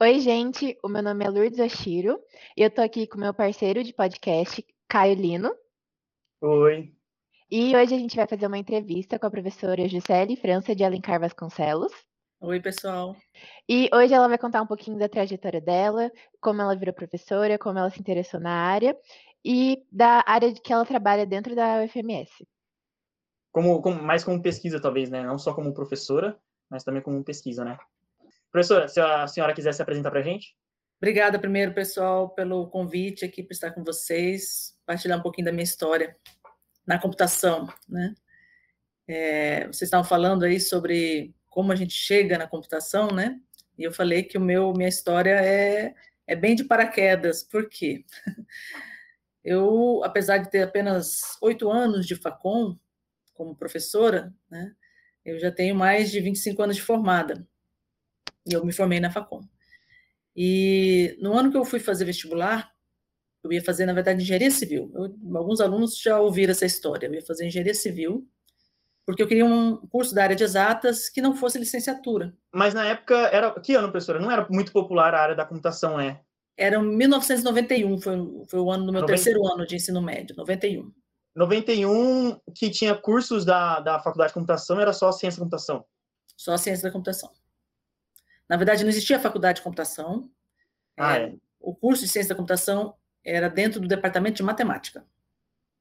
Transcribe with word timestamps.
Oi, 0.00 0.20
gente. 0.20 0.78
O 0.80 0.88
meu 0.88 1.02
nome 1.02 1.24
é 1.24 1.28
Lourdes 1.28 1.58
Oshiro 1.58 2.22
e 2.56 2.62
eu 2.62 2.70
tô 2.70 2.80
aqui 2.80 3.04
com 3.04 3.18
meu 3.18 3.34
parceiro 3.34 3.82
de 3.82 3.92
podcast, 3.92 4.64
Caio 4.86 5.16
Lino. 5.16 5.52
Oi. 6.40 6.94
E 7.50 7.74
hoje 7.74 7.96
a 7.96 7.98
gente 7.98 8.14
vai 8.14 8.24
fazer 8.24 8.46
uma 8.46 8.58
entrevista 8.58 9.18
com 9.18 9.26
a 9.26 9.30
professora 9.30 9.88
Juscelie 9.88 10.36
França 10.36 10.72
de 10.72 10.84
Alencar 10.84 11.18
Vasconcelos. 11.18 11.92
Oi, 12.40 12.60
pessoal. 12.60 13.16
E 13.68 13.90
hoje 13.92 14.14
ela 14.14 14.28
vai 14.28 14.38
contar 14.38 14.62
um 14.62 14.68
pouquinho 14.68 14.96
da 14.96 15.08
trajetória 15.08 15.60
dela, 15.60 16.12
como 16.40 16.62
ela 16.62 16.76
virou 16.76 16.94
professora, 16.94 17.58
como 17.58 17.80
ela 17.80 17.90
se 17.90 17.98
interessou 17.98 18.38
na 18.38 18.52
área 18.52 18.96
e 19.44 19.84
da 19.90 20.22
área 20.24 20.54
que 20.54 20.72
ela 20.72 20.86
trabalha 20.86 21.26
dentro 21.26 21.56
da 21.56 21.82
UFMS. 21.82 22.46
Como, 23.50 23.82
como, 23.82 24.00
mais 24.00 24.22
como 24.22 24.40
pesquisa, 24.40 24.80
talvez, 24.80 25.10
né? 25.10 25.24
Não 25.24 25.40
só 25.40 25.52
como 25.52 25.74
professora, 25.74 26.38
mas 26.70 26.84
também 26.84 27.02
como 27.02 27.24
pesquisa, 27.24 27.64
né? 27.64 27.76
Professora, 28.50 28.88
se 28.88 29.00
a 29.00 29.26
senhora 29.26 29.54
quiser 29.54 29.72
se 29.72 29.82
apresentar 29.82 30.10
para 30.10 30.20
a 30.20 30.22
gente. 30.24 30.56
Obrigada, 31.00 31.38
primeiro, 31.38 31.72
pessoal, 31.72 32.30
pelo 32.30 32.68
convite 32.68 33.24
aqui 33.24 33.42
para 33.42 33.52
estar 33.52 33.70
com 33.70 33.84
vocês, 33.84 34.76
partilhar 34.84 35.18
um 35.18 35.22
pouquinho 35.22 35.44
da 35.44 35.52
minha 35.52 35.64
história 35.64 36.16
na 36.86 36.98
computação, 36.98 37.68
né? 37.88 38.14
É, 39.06 39.66
vocês 39.66 39.82
estavam 39.82 40.04
falando 40.04 40.44
aí 40.44 40.60
sobre 40.60 41.34
como 41.48 41.72
a 41.72 41.76
gente 41.76 41.94
chega 41.94 42.36
na 42.36 42.48
computação, 42.48 43.08
né? 43.08 43.38
E 43.78 43.84
eu 43.84 43.92
falei 43.92 44.22
que 44.22 44.36
o 44.36 44.40
meu 44.40 44.72
minha 44.72 44.88
história 44.88 45.40
é, 45.40 45.94
é 46.26 46.36
bem 46.36 46.54
de 46.54 46.64
paraquedas. 46.64 47.42
Por 47.42 47.68
quê? 47.68 48.04
Eu, 49.44 50.02
apesar 50.04 50.38
de 50.38 50.50
ter 50.50 50.62
apenas 50.62 51.38
oito 51.40 51.70
anos 51.70 52.06
de 52.06 52.14
Facom 52.16 52.76
como 53.32 53.56
professora, 53.56 54.34
né? 54.50 54.74
Eu 55.24 55.38
já 55.38 55.50
tenho 55.50 55.74
mais 55.74 56.10
de 56.10 56.20
25 56.20 56.62
anos 56.62 56.76
de 56.76 56.82
formada. 56.82 57.47
E 58.46 58.52
eu 58.52 58.64
me 58.64 58.72
formei 58.72 59.00
na 59.00 59.10
Facom. 59.10 59.40
E 60.34 61.16
no 61.20 61.36
ano 61.36 61.50
que 61.50 61.56
eu 61.56 61.64
fui 61.64 61.80
fazer 61.80 62.04
vestibular, 62.04 62.70
eu 63.42 63.52
ia 63.52 63.62
fazer, 63.62 63.86
na 63.86 63.92
verdade, 63.92 64.22
engenharia 64.22 64.50
civil. 64.50 64.90
Eu, 64.94 65.36
alguns 65.36 65.60
alunos 65.60 65.98
já 65.98 66.20
ouviram 66.20 66.52
essa 66.52 66.66
história. 66.66 67.06
Eu 67.06 67.14
ia 67.14 67.22
fazer 67.22 67.46
engenharia 67.46 67.74
civil, 67.74 68.26
porque 69.06 69.22
eu 69.22 69.26
queria 69.26 69.44
um 69.44 69.76
curso 69.88 70.14
da 70.14 70.22
área 70.22 70.36
de 70.36 70.44
exatas 70.44 71.08
que 71.08 71.22
não 71.22 71.34
fosse 71.34 71.58
licenciatura. 71.58 72.36
Mas 72.52 72.74
na 72.74 72.86
época, 72.86 73.16
era 73.32 73.58
que 73.60 73.74
ano, 73.74 73.90
professora? 73.90 74.20
Não 74.20 74.30
era 74.30 74.46
muito 74.50 74.72
popular 74.72 75.14
a 75.14 75.20
área 75.20 75.34
da 75.34 75.44
computação, 75.44 75.96
né? 75.96 76.20
Era 76.56 76.82
1991, 76.82 78.00
foi, 78.00 78.16
foi 78.48 78.60
o 78.60 78.70
ano 78.70 78.84
do 78.84 78.92
meu 78.92 79.00
90... 79.02 79.06
terceiro 79.06 79.46
ano 79.46 79.64
de 79.64 79.76
ensino 79.76 80.02
médio, 80.02 80.34
91. 80.36 80.92
91, 81.34 82.38
que 82.54 82.68
tinha 82.68 82.96
cursos 82.96 83.44
da, 83.44 83.78
da 83.78 84.00
faculdade 84.00 84.30
de 84.30 84.34
computação, 84.34 84.80
era 84.80 84.92
só 84.92 85.12
ciência 85.12 85.38
da 85.38 85.44
computação? 85.44 85.84
Só 86.36 86.56
ciência 86.56 86.82
da 86.82 86.92
computação. 86.92 87.30
Na 88.48 88.56
verdade, 88.56 88.82
não 88.82 88.90
existia 88.90 89.20
faculdade 89.20 89.56
de 89.56 89.62
computação. 89.62 90.30
Ah, 90.96 91.18
é, 91.18 91.22
é. 91.24 91.34
O 91.60 91.74
curso 91.74 92.04
de 92.04 92.08
ciência 92.08 92.30
da 92.30 92.34
computação 92.34 92.94
era 93.24 93.48
dentro 93.48 93.80
do 93.80 93.88
departamento 93.88 94.36
de 94.36 94.42
matemática. 94.42 95.04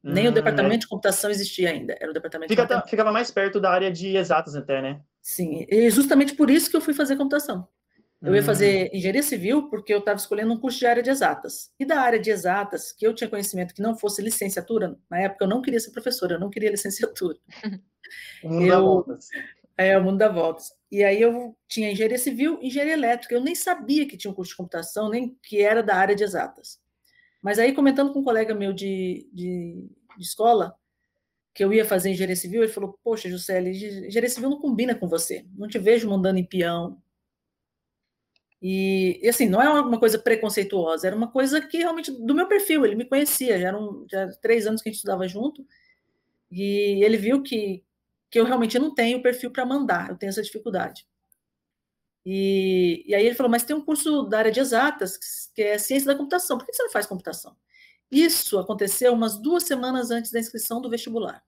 Hum, 0.03 0.13
Nem 0.13 0.27
o 0.27 0.31
hum, 0.31 0.33
departamento 0.33 0.75
é. 0.75 0.79
de 0.79 0.87
computação 0.87 1.29
existia 1.29 1.69
ainda, 1.69 1.95
era 1.99 2.11
o 2.11 2.13
departamento 2.13 2.49
Fica, 2.49 2.63
de 2.63 2.67
matemática. 2.67 2.89
Ficava 2.89 3.11
mais 3.11 3.31
perto 3.31 3.59
da 3.59 3.71
área 3.71 3.91
de 3.91 4.15
exatas 4.15 4.55
até, 4.55 4.81
né? 4.81 5.01
Sim, 5.21 5.65
e 5.69 5.89
justamente 5.89 6.35
por 6.35 6.49
isso 6.49 6.69
que 6.69 6.75
eu 6.75 6.81
fui 6.81 6.93
fazer 6.93 7.15
computação. 7.15 7.67
Eu 8.19 8.33
ia 8.33 8.41
fazer 8.41 8.85
hum. 8.85 8.97
engenharia 8.97 9.21
civil 9.21 9.69
porque 9.69 9.93
eu 9.93 9.99
estava 9.99 10.17
escolhendo 10.17 10.51
um 10.51 10.59
curso 10.59 10.79
de 10.79 10.87
área 10.87 11.03
de 11.03 11.09
exatas. 11.09 11.69
E 11.79 11.85
da 11.85 12.01
área 12.01 12.19
de 12.19 12.31
exatas, 12.31 12.91
que 12.91 13.05
eu 13.05 13.13
tinha 13.13 13.29
conhecimento 13.29 13.75
que 13.75 13.81
não 13.81 13.95
fosse 13.95 14.23
licenciatura, 14.23 14.97
na 15.09 15.19
época 15.19 15.45
eu 15.45 15.49
não 15.49 15.61
queria 15.61 15.79
ser 15.79 15.91
professora, 15.91 16.33
eu 16.33 16.39
não 16.39 16.49
queria 16.49 16.71
licenciatura. 16.71 17.37
Eu. 18.41 19.05
É, 19.77 19.97
o 19.97 20.03
mundo 20.03 20.17
dá 20.17 20.27
voltas. 20.27 20.71
E 20.91 21.03
aí 21.03 21.21
eu 21.21 21.55
tinha 21.67 21.91
engenharia 21.91 22.17
civil 22.17 22.59
engenharia 22.61 22.93
elétrica. 22.93 23.35
Eu 23.35 23.43
nem 23.43 23.53
sabia 23.53 24.07
que 24.07 24.17
tinha 24.17 24.31
um 24.31 24.33
curso 24.33 24.51
de 24.51 24.57
computação, 24.57 25.09
nem 25.09 25.37
que 25.43 25.61
era 25.61 25.83
da 25.83 25.95
área 25.95 26.15
de 26.15 26.23
exatas. 26.23 26.79
Mas 27.41 27.59
aí, 27.59 27.73
comentando 27.73 28.11
com 28.11 28.19
um 28.19 28.23
colega 28.23 28.55
meu 28.55 28.73
de, 28.73 29.29
de, 29.31 29.87
de 30.17 30.23
escola, 30.23 30.75
que 31.53 31.63
eu 31.63 31.71
ia 31.73 31.85
fazer 31.85 32.09
engenharia 32.09 32.35
civil, 32.35 32.63
ele 32.63 32.71
falou: 32.71 32.99
Poxa, 33.03 33.29
Juscelie, 33.29 33.71
engenharia 33.71 34.29
civil 34.29 34.49
não 34.49 34.59
combina 34.59 34.95
com 34.95 35.07
você. 35.07 35.45
Não 35.55 35.67
te 35.67 35.79
vejo 35.79 36.09
mandando 36.09 36.39
em 36.39 36.45
peão. 36.45 37.01
E, 38.61 39.19
e, 39.23 39.29
assim, 39.29 39.47
não 39.47 39.61
é 39.61 39.69
uma 39.69 39.99
coisa 39.99 40.17
preconceituosa, 40.17 41.05
era 41.07 41.15
uma 41.15 41.31
coisa 41.31 41.61
que 41.61 41.77
realmente 41.77 42.11
do 42.11 42.33
meu 42.33 42.47
perfil. 42.47 42.85
Ele 42.85 42.95
me 42.95 43.05
conhecia, 43.05 43.59
já 43.59 43.67
eram 43.67 44.05
já 44.09 44.27
três 44.41 44.65
anos 44.65 44.81
que 44.81 44.89
a 44.89 44.91
gente 44.91 44.97
estudava 44.97 45.27
junto. 45.27 45.65
E 46.51 47.03
ele 47.03 47.17
viu 47.17 47.43
que, 47.43 47.83
que 48.29 48.39
eu 48.39 48.45
realmente 48.45 48.77
não 48.77 48.93
tenho 48.93 49.21
perfil 49.21 49.51
para 49.51 49.65
mandar, 49.65 50.09
eu 50.09 50.17
tenho 50.17 50.29
essa 50.29 50.41
dificuldade. 50.41 51.05
E, 52.25 53.03
e, 53.07 53.15
aí 53.15 53.25
ele 53.25 53.35
falou, 53.35 53.49
mas 53.49 53.63
tem 53.63 53.75
um 53.75 53.83
curso 53.83 54.23
da 54.23 54.39
área 54.39 54.51
de 54.51 54.59
exatas, 54.59 55.17
que 55.55 55.61
é 55.61 55.77
ciência 55.77 56.07
da 56.07 56.15
computação, 56.15 56.57
por 56.57 56.65
que 56.65 56.73
você 56.73 56.83
não 56.83 56.91
faz 56.91 57.05
computação? 57.05 57.55
Isso 58.11 58.59
aconteceu 58.59 59.13
umas 59.13 59.37
duas 59.37 59.63
semanas 59.63 60.11
antes 60.11 60.31
da 60.31 60.39
inscrição 60.39 60.81
do 60.81 60.89
vestibular. 60.89 61.41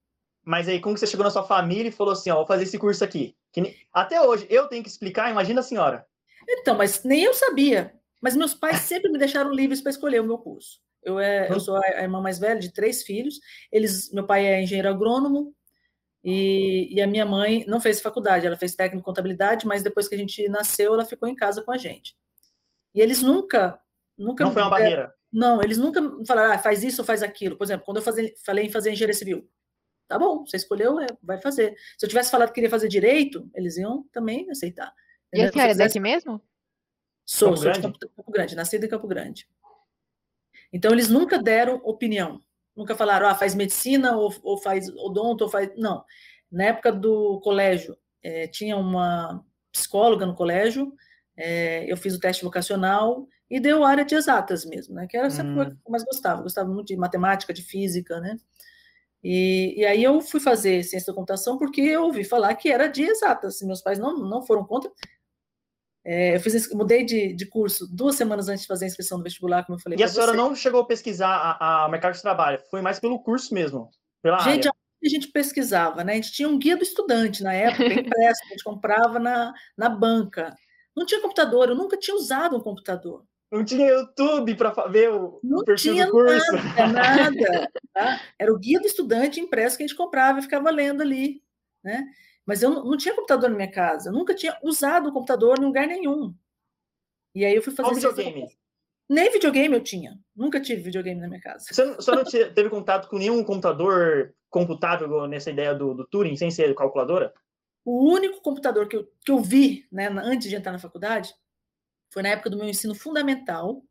Mas 0.44 0.68
aí, 0.68 0.80
como 0.80 0.94
que 0.96 1.00
você 1.00 1.08
chegou 1.08 1.24
na 1.24 1.32
sua 1.32 1.44
família 1.44 1.90
e 1.90 1.92
falou 1.92 2.14
assim, 2.14 2.30
ó, 2.30 2.38
vou 2.38 2.48
fazer 2.48 2.64
esse 2.64 2.78
curso 2.78 3.04
aqui? 3.04 3.36
Que, 3.52 3.76
até 3.94 4.22
hoje, 4.22 4.48
eu 4.50 4.68
tenho 4.68 4.82
que 4.84 4.90
explicar, 4.90 5.30
imagina 5.30 5.60
a 5.60 5.64
senhora. 5.64 6.06
Então, 6.48 6.78
mas 6.78 7.04
nem 7.04 7.24
eu 7.24 7.34
sabia. 7.34 7.94
Mas 8.22 8.36
meus 8.36 8.54
pais 8.54 8.80
sempre 8.82 9.12
me 9.12 9.18
deixaram 9.18 9.52
livres 9.52 9.82
para 9.82 9.92
escolher 9.92 10.22
o 10.22 10.26
meu 10.26 10.38
curso. 10.38 10.80
Eu, 11.04 11.20
é, 11.20 11.50
eu 11.50 11.60
sou 11.60 11.78
a 11.78 12.02
irmã 12.02 12.22
mais 12.22 12.40
velha 12.40 12.60
de 12.60 12.74
três 12.74 13.04
filhos. 13.04 13.40
Eles, 13.72 14.12
meu 14.12 14.26
pai 14.26 14.46
é 14.46 14.62
engenheiro 14.62 14.90
agrônomo, 14.90 15.54
e, 16.30 16.94
e, 16.94 17.02
a 17.02 17.08
minha 17.08 17.26
mãe 17.26 17.66
não 17.68 17.82
fez 17.82 18.00
faculdade, 18.00 18.46
ela 18.46 18.56
fez 18.56 18.76
técnico 18.76 19.02
em 19.02 19.04
contabilidade, 19.04 19.66
mas 19.66 19.82
depois 19.82 20.08
que 20.08 20.14
a 20.14 20.18
gente 20.18 20.48
nasceu, 20.48 20.94
ela 20.94 21.04
ficou 21.04 21.28
em 21.28 21.36
casa 21.36 21.64
com 21.64 21.72
a 21.72 21.78
gente. 21.78 22.16
E 22.94 23.02
eles 23.02 23.24
nunca. 23.24 23.80
nunca 24.16 24.44
não 24.44 24.52
foi 24.52 24.62
uma 24.62 24.70
barreira? 24.70 25.14
Não, 25.32 25.62
eles 25.62 25.80
nunca 25.80 26.02
falaram, 26.28 26.54
ah, 26.54 26.60
faz 26.60 26.84
isso 26.84 27.02
ou 27.02 27.06
faz 27.06 27.24
aquilo. 27.24 27.58
Por 27.58 27.64
exemplo, 27.64 27.86
quando 27.86 27.98
eu 27.98 28.04
fazer, 28.04 28.36
falei 28.46 28.66
em 28.66 28.72
fazer 28.72 28.92
engenharia 28.92 29.16
civil, 29.16 29.50
tá 30.08 30.20
bom, 30.20 30.46
você 30.46 30.58
escolheu, 30.58 31.00
é, 31.00 31.08
vai 31.22 31.40
fazer. 31.42 31.76
Se 31.98 32.06
eu 32.06 32.10
tivesse 32.10 32.30
falado 32.30 32.50
que 32.50 32.56
queria 32.56 32.70
fazer 32.70 32.88
direito, 32.88 33.50
eles 33.56 33.78
iam 33.78 34.04
também 34.12 34.50
aceitar. 34.52 34.94
E 35.34 35.42
a 35.42 35.52
senhora 35.52 35.72
é 35.72 35.76
daqui 35.76 36.00
mesmo? 36.00 36.42
Sou, 37.26 37.50
Campo 37.50 37.62
sou 37.62 37.72
de 37.72 37.82
Campo, 37.82 38.00
Campo 38.00 38.32
Grande, 38.32 38.56
nascida 38.56 38.86
em 38.86 38.90
Campo 38.90 39.08
Grande. 39.08 39.48
Então, 40.72 40.92
eles 40.92 41.10
nunca 41.10 41.42
deram 41.42 41.76
opinião. 41.84 42.40
Nunca 42.80 42.96
falaram, 42.96 43.28
ah, 43.28 43.36
faz 43.36 43.54
medicina 43.54 44.16
ou, 44.16 44.34
ou 44.42 44.58
faz 44.58 44.88
odonto, 44.88 45.44
ou 45.44 45.50
faz. 45.50 45.70
Não. 45.76 46.02
Na 46.50 46.64
época 46.64 46.94
do 46.94 47.42
colégio, 47.42 47.98
é, 48.24 48.48
tinha 48.48 48.78
uma 48.78 49.44
psicóloga 49.70 50.26
no 50.26 50.34
colégio, 50.34 50.94
é, 51.36 51.92
eu 51.92 51.98
fiz 51.98 52.16
o 52.16 52.20
teste 52.22 52.42
vocacional 52.42 53.28
e 53.50 53.60
deu 53.60 53.84
área 53.84 54.06
de 54.06 54.16
exatas 54.16 54.64
mesmo, 54.64 54.96
né? 54.96 55.08
Que 55.10 55.18
era 55.18 55.30
sempre 55.30 55.52
hum. 55.52 55.62
o 55.62 55.66
que 55.66 55.72
eu 55.72 55.92
mais 55.92 56.06
gostava. 56.06 56.42
Gostava 56.42 56.70
muito 56.70 56.88
de 56.88 56.96
matemática, 56.96 57.54
de 57.54 57.64
física, 57.64 58.18
né? 58.22 58.38
E, 59.22 59.82
e, 59.82 59.86
aí 59.86 60.02
eu 60.02 60.22
fui 60.22 60.40
fazer 60.40 60.82
ciência 60.82 61.12
da 61.12 61.16
computação 61.16 61.58
porque 61.58 61.82
eu 61.82 62.06
ouvi 62.06 62.24
falar 62.24 62.56
que 62.56 62.72
era 62.72 62.88
de 62.88 63.04
exatas. 63.04 63.62
Meus 63.62 63.82
pais 63.82 64.00
não, 64.00 64.18
não 64.18 64.42
foram 64.42 64.64
contra. 64.64 64.90
É, 66.06 66.36
eu 66.36 66.40
fiz, 66.40 66.72
mudei 66.74 67.04
de, 67.04 67.34
de, 67.34 67.46
curso 67.46 67.86
duas 67.88 68.16
semanas 68.16 68.48
antes 68.48 68.62
de 68.62 68.68
fazer 68.68 68.86
a 68.86 68.88
inscrição 68.88 69.18
do 69.18 69.24
vestibular, 69.24 69.66
como 69.66 69.78
eu 69.78 69.82
falei. 69.82 70.00
E 70.00 70.04
a 70.04 70.08
senhora 70.08 70.32
você. 70.32 70.38
não 70.38 70.56
chegou 70.56 70.82
a 70.82 70.86
pesquisar 70.86 71.58
o 71.88 71.92
mercado 71.92 72.14
de 72.14 72.22
trabalho, 72.22 72.62
foi 72.72 72.82
mais 72.82 73.00
pelo 73.00 73.22
curso 73.22 73.54
mesmo, 73.54 73.90
pela 74.22 74.40
gente, 74.40 74.68
área. 74.68 74.72
A 75.04 75.10
gente 75.10 75.28
pesquisava, 75.30 76.04
né? 76.04 76.14
A 76.14 76.16
gente 76.16 76.32
tinha 76.32 76.48
um 76.48 76.58
guia 76.58 76.76
do 76.76 76.84
estudante 76.84 77.44
na 77.44 77.54
época, 77.54 77.84
impresso, 77.94 78.42
a 78.46 78.50
gente 78.50 78.64
comprava 78.64 79.20
na, 79.20 79.54
na 79.78 79.90
banca. 79.90 80.56
Não 80.96 81.06
tinha 81.06 81.22
computador, 81.22 81.70
eu 81.70 81.76
nunca 81.76 81.98
tinha 81.98 82.16
usado 82.16 82.56
um 82.56 82.62
computador. 82.62 83.24
Não 83.52 83.66
tinha 83.66 83.88
YouTube 83.88 84.56
para 84.56 84.88
ver 84.88 85.10
o, 85.10 85.40
não 85.44 85.64
perfil 85.64 86.06
do 86.06 86.12
curso. 86.12 86.52
Nada, 86.54 87.32
nada 87.32 87.72
tá? 87.94 88.22
Era 88.38 88.54
o 88.54 88.60
guia 88.60 88.80
do 88.80 88.86
estudante 88.86 89.40
impresso 89.40 89.76
que 89.76 89.84
a 89.84 89.88
gente 89.88 89.98
comprava 89.98 90.40
e 90.40 90.44
ficava 90.44 90.70
lendo 90.70 91.02
ali, 91.02 91.42
né? 91.84 92.06
Mas 92.50 92.64
eu 92.64 92.72
não, 92.72 92.84
não 92.84 92.98
tinha 92.98 93.14
computador 93.14 93.48
na 93.48 93.56
minha 93.56 93.72
casa, 93.72 94.10
eu 94.10 94.14
nunca 94.14 94.34
tinha 94.34 94.58
usado 94.64 95.10
o 95.10 95.14
computador 95.14 95.60
em 95.60 95.66
lugar 95.66 95.86
nenhum. 95.86 96.34
E 97.36 97.46
aí 97.46 97.54
eu 97.54 97.62
fui 97.62 97.72
fazer. 97.72 97.94
Videogame? 97.94 98.48
Nem 99.08 99.32
videogame 99.32 99.76
eu 99.76 99.84
tinha. 99.84 100.20
Nunca 100.36 100.60
tive 100.60 100.82
videogame 100.82 101.22
na 101.22 101.28
minha 101.28 101.40
casa. 101.40 101.68
Você, 101.70 101.94
você 101.94 102.10
não 102.10 102.24
teve 102.24 102.68
contato 102.72 103.08
com 103.08 103.20
nenhum 103.20 103.44
computador 103.44 104.34
computável 104.50 105.28
nessa 105.28 105.52
ideia 105.52 105.76
do, 105.76 105.94
do 105.94 106.08
Turing, 106.08 106.36
sem 106.36 106.50
ser 106.50 106.74
calculadora? 106.74 107.32
O 107.86 108.12
único 108.12 108.42
computador 108.42 108.88
que 108.88 108.96
eu, 108.96 109.08
que 109.24 109.32
eu 109.32 109.38
vi, 109.38 109.86
né, 109.92 110.08
antes 110.08 110.50
de 110.50 110.56
entrar 110.56 110.72
na 110.72 110.80
faculdade, 110.80 111.32
foi 112.10 112.24
na 112.24 112.30
época 112.30 112.50
do 112.50 112.58
meu 112.58 112.68
ensino 112.68 112.96
fundamental. 112.96 113.84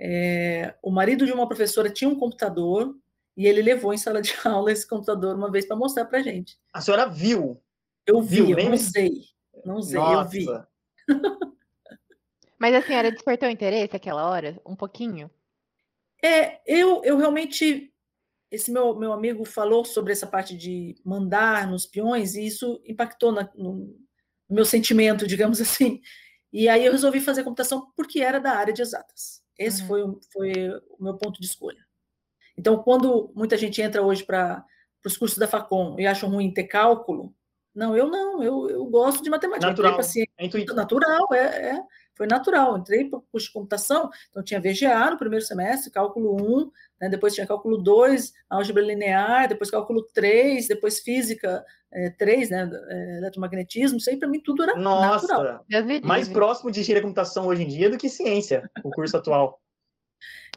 É, 0.00 0.74
o 0.82 0.90
marido 0.90 1.24
de 1.24 1.32
uma 1.32 1.46
professora 1.46 1.90
tinha 1.90 2.10
um 2.10 2.18
computador 2.18 2.92
e 3.36 3.46
ele 3.46 3.62
levou 3.62 3.94
em 3.94 3.98
sala 3.98 4.20
de 4.20 4.34
aula 4.44 4.72
esse 4.72 4.84
computador 4.84 5.36
uma 5.36 5.48
vez 5.48 5.64
para 5.64 5.76
mostrar 5.76 6.06
para 6.06 6.20
gente. 6.22 6.58
A 6.72 6.80
senhora 6.80 7.08
viu? 7.08 7.62
Eu 8.08 8.22
vi, 8.22 8.36
Viu, 8.40 8.58
eu 8.58 8.64
não 8.64 8.72
usei. 8.72 9.12
Não 9.66 9.76
usei, 9.76 9.98
Nossa. 10.00 10.24
eu 10.24 10.28
vi. 10.30 10.46
Mas 12.58 12.74
a 12.74 12.80
senhora 12.80 13.12
despertou 13.12 13.50
interesse 13.50 13.94
aquela 13.94 14.30
hora? 14.30 14.58
Um 14.64 14.74
pouquinho? 14.74 15.30
É, 16.24 16.58
eu, 16.66 17.04
eu 17.04 17.18
realmente. 17.18 17.92
Esse 18.50 18.72
meu, 18.72 18.98
meu 18.98 19.12
amigo 19.12 19.44
falou 19.44 19.84
sobre 19.84 20.10
essa 20.10 20.26
parte 20.26 20.56
de 20.56 20.96
mandar 21.04 21.66
nos 21.66 21.84
peões, 21.84 22.34
e 22.34 22.46
isso 22.46 22.80
impactou 22.86 23.30
na, 23.30 23.46
no, 23.54 23.94
meu 24.48 24.64
sentimento, 24.64 25.26
digamos 25.26 25.60
assim. 25.60 26.00
E 26.50 26.66
aí 26.66 26.86
eu 26.86 26.92
resolvi 26.92 27.20
fazer 27.20 27.44
computação 27.44 27.92
porque 27.94 28.22
era 28.22 28.40
da 28.40 28.52
área 28.52 28.72
de 28.72 28.80
exatas. 28.80 29.42
Esse 29.58 29.82
uhum. 29.82 29.88
foi, 29.88 30.02
o, 30.02 30.20
foi 30.32 30.52
o 30.98 31.04
meu 31.04 31.18
ponto 31.18 31.38
de 31.38 31.46
escolha. 31.46 31.86
Então, 32.56 32.82
quando 32.82 33.30
muita 33.36 33.54
gente 33.58 33.82
entra 33.82 34.02
hoje 34.02 34.24
para 34.24 34.64
os 35.04 35.18
cursos 35.18 35.36
da 35.36 35.46
Facom 35.46 35.96
e 35.98 36.06
acha 36.06 36.26
ruim 36.26 36.50
ter 36.50 36.64
cálculo, 36.64 37.36
não, 37.78 37.96
eu 37.96 38.08
não, 38.08 38.42
eu, 38.42 38.68
eu 38.68 38.84
gosto 38.86 39.22
de 39.22 39.30
matemática. 39.30 39.68
Natural, 39.68 40.00
é 40.36 40.74
natural, 40.74 41.28
é, 41.32 41.70
é, 41.76 41.82
foi 42.12 42.26
natural. 42.26 42.76
Entrei 42.76 43.08
para 43.08 43.20
o 43.20 43.22
curso 43.30 43.46
de 43.46 43.52
computação, 43.52 44.10
então 44.28 44.42
tinha 44.42 44.60
VGA 44.60 45.12
no 45.12 45.16
primeiro 45.16 45.44
semestre, 45.44 45.92
cálculo 45.92 46.34
1, 46.42 46.70
né, 47.00 47.08
depois 47.08 47.34
tinha 47.34 47.46
cálculo 47.46 47.78
2, 47.78 48.32
álgebra 48.50 48.82
linear, 48.82 49.48
depois 49.48 49.70
cálculo 49.70 50.02
3, 50.12 50.66
depois 50.66 50.98
física 50.98 51.64
é, 51.92 52.10
3, 52.10 52.50
né, 52.50 52.68
é, 52.88 53.18
eletromagnetismo, 53.18 53.98
isso 53.98 54.10
aí 54.10 54.16
para 54.16 54.28
mim 54.28 54.40
tudo 54.40 54.64
era 54.64 54.74
Nossa, 54.74 55.28
natural. 55.28 55.64
mais 56.02 56.28
próximo 56.28 56.72
de 56.72 56.80
engenharia 56.80 57.02
computação 57.02 57.46
hoje 57.46 57.62
em 57.62 57.68
dia 57.68 57.88
do 57.88 57.96
que 57.96 58.08
ciência, 58.08 58.68
o 58.82 58.90
curso 58.90 59.16
atual. 59.16 59.60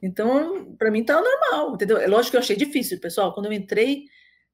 Então, 0.01 0.75
para 0.75 0.89
mim 0.89 1.03
tá 1.03 1.21
normal, 1.21 1.75
entendeu? 1.75 1.97
É 1.97 2.07
lógico 2.07 2.31
que 2.31 2.37
eu 2.37 2.41
achei 2.41 2.55
difícil, 2.55 2.99
pessoal, 2.99 3.31
quando 3.31 3.45
eu 3.45 3.53
entrei 3.53 4.05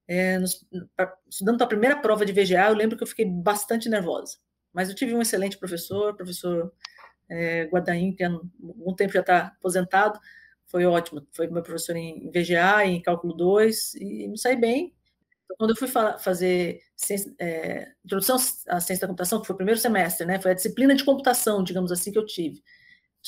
é, 0.07 0.39
nos, 0.39 0.65
pra, 0.95 1.13
estudando 1.29 1.57
para 1.57 1.65
a 1.65 1.69
primeira 1.69 1.97
prova 1.97 2.25
de 2.25 2.31
VGA, 2.31 2.69
eu 2.69 2.75
lembro 2.75 2.97
que 2.97 3.03
eu 3.03 3.07
fiquei 3.07 3.25
bastante 3.25 3.89
nervosa. 3.89 4.37
Mas 4.73 4.89
eu 4.89 4.95
tive 4.95 5.13
um 5.13 5.21
excelente 5.21 5.57
professor, 5.57 6.15
professor 6.15 6.71
é, 7.29 7.65
Guadaim, 7.65 8.13
que 8.13 8.23
há 8.23 8.29
um 8.29 8.93
tempo 8.95 9.13
já 9.13 9.21
está 9.21 9.47
aposentado, 9.47 10.19
foi 10.67 10.85
ótimo. 10.85 11.25
Foi 11.31 11.47
meu 11.47 11.63
professor 11.63 11.95
em 11.95 12.29
VGA, 12.29 12.85
em 12.85 13.01
cálculo 13.01 13.33
2, 13.33 13.95
e 13.95 14.27
me 14.27 14.37
saí 14.37 14.55
bem. 14.55 14.93
Quando 15.57 15.71
eu 15.71 15.75
fui 15.75 15.87
fa 15.87 16.17
fazer 16.19 16.81
ciência, 16.95 17.33
é, 17.39 17.87
introdução 18.03 18.35
à 18.67 18.79
ciência 18.79 19.01
da 19.01 19.07
computação, 19.07 19.39
que 19.39 19.47
foi 19.47 19.53
o 19.53 19.57
primeiro 19.57 19.79
semestre, 19.79 20.25
né, 20.25 20.39
foi 20.39 20.51
a 20.51 20.53
disciplina 20.53 20.93
de 20.93 21.03
computação, 21.03 21.63
digamos 21.63 21.91
assim, 21.91 22.11
que 22.11 22.17
eu 22.17 22.25
tive. 22.25 22.61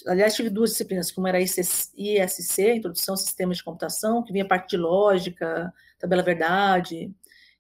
Aliás, 0.05 0.35
tive 0.35 0.49
duas 0.49 0.71
disciplinas, 0.71 1.15
uma 1.17 1.29
era 1.29 1.41
ISC, 1.41 2.71
Introdução 2.73 3.15
a 3.15 3.17
Sistemas 3.17 3.57
de 3.57 3.63
Computação, 3.63 4.23
que 4.23 4.31
vinha 4.31 4.47
parte 4.47 4.71
de 4.71 4.77
lógica, 4.77 5.73
tabela 5.99 6.23
verdade, 6.23 7.11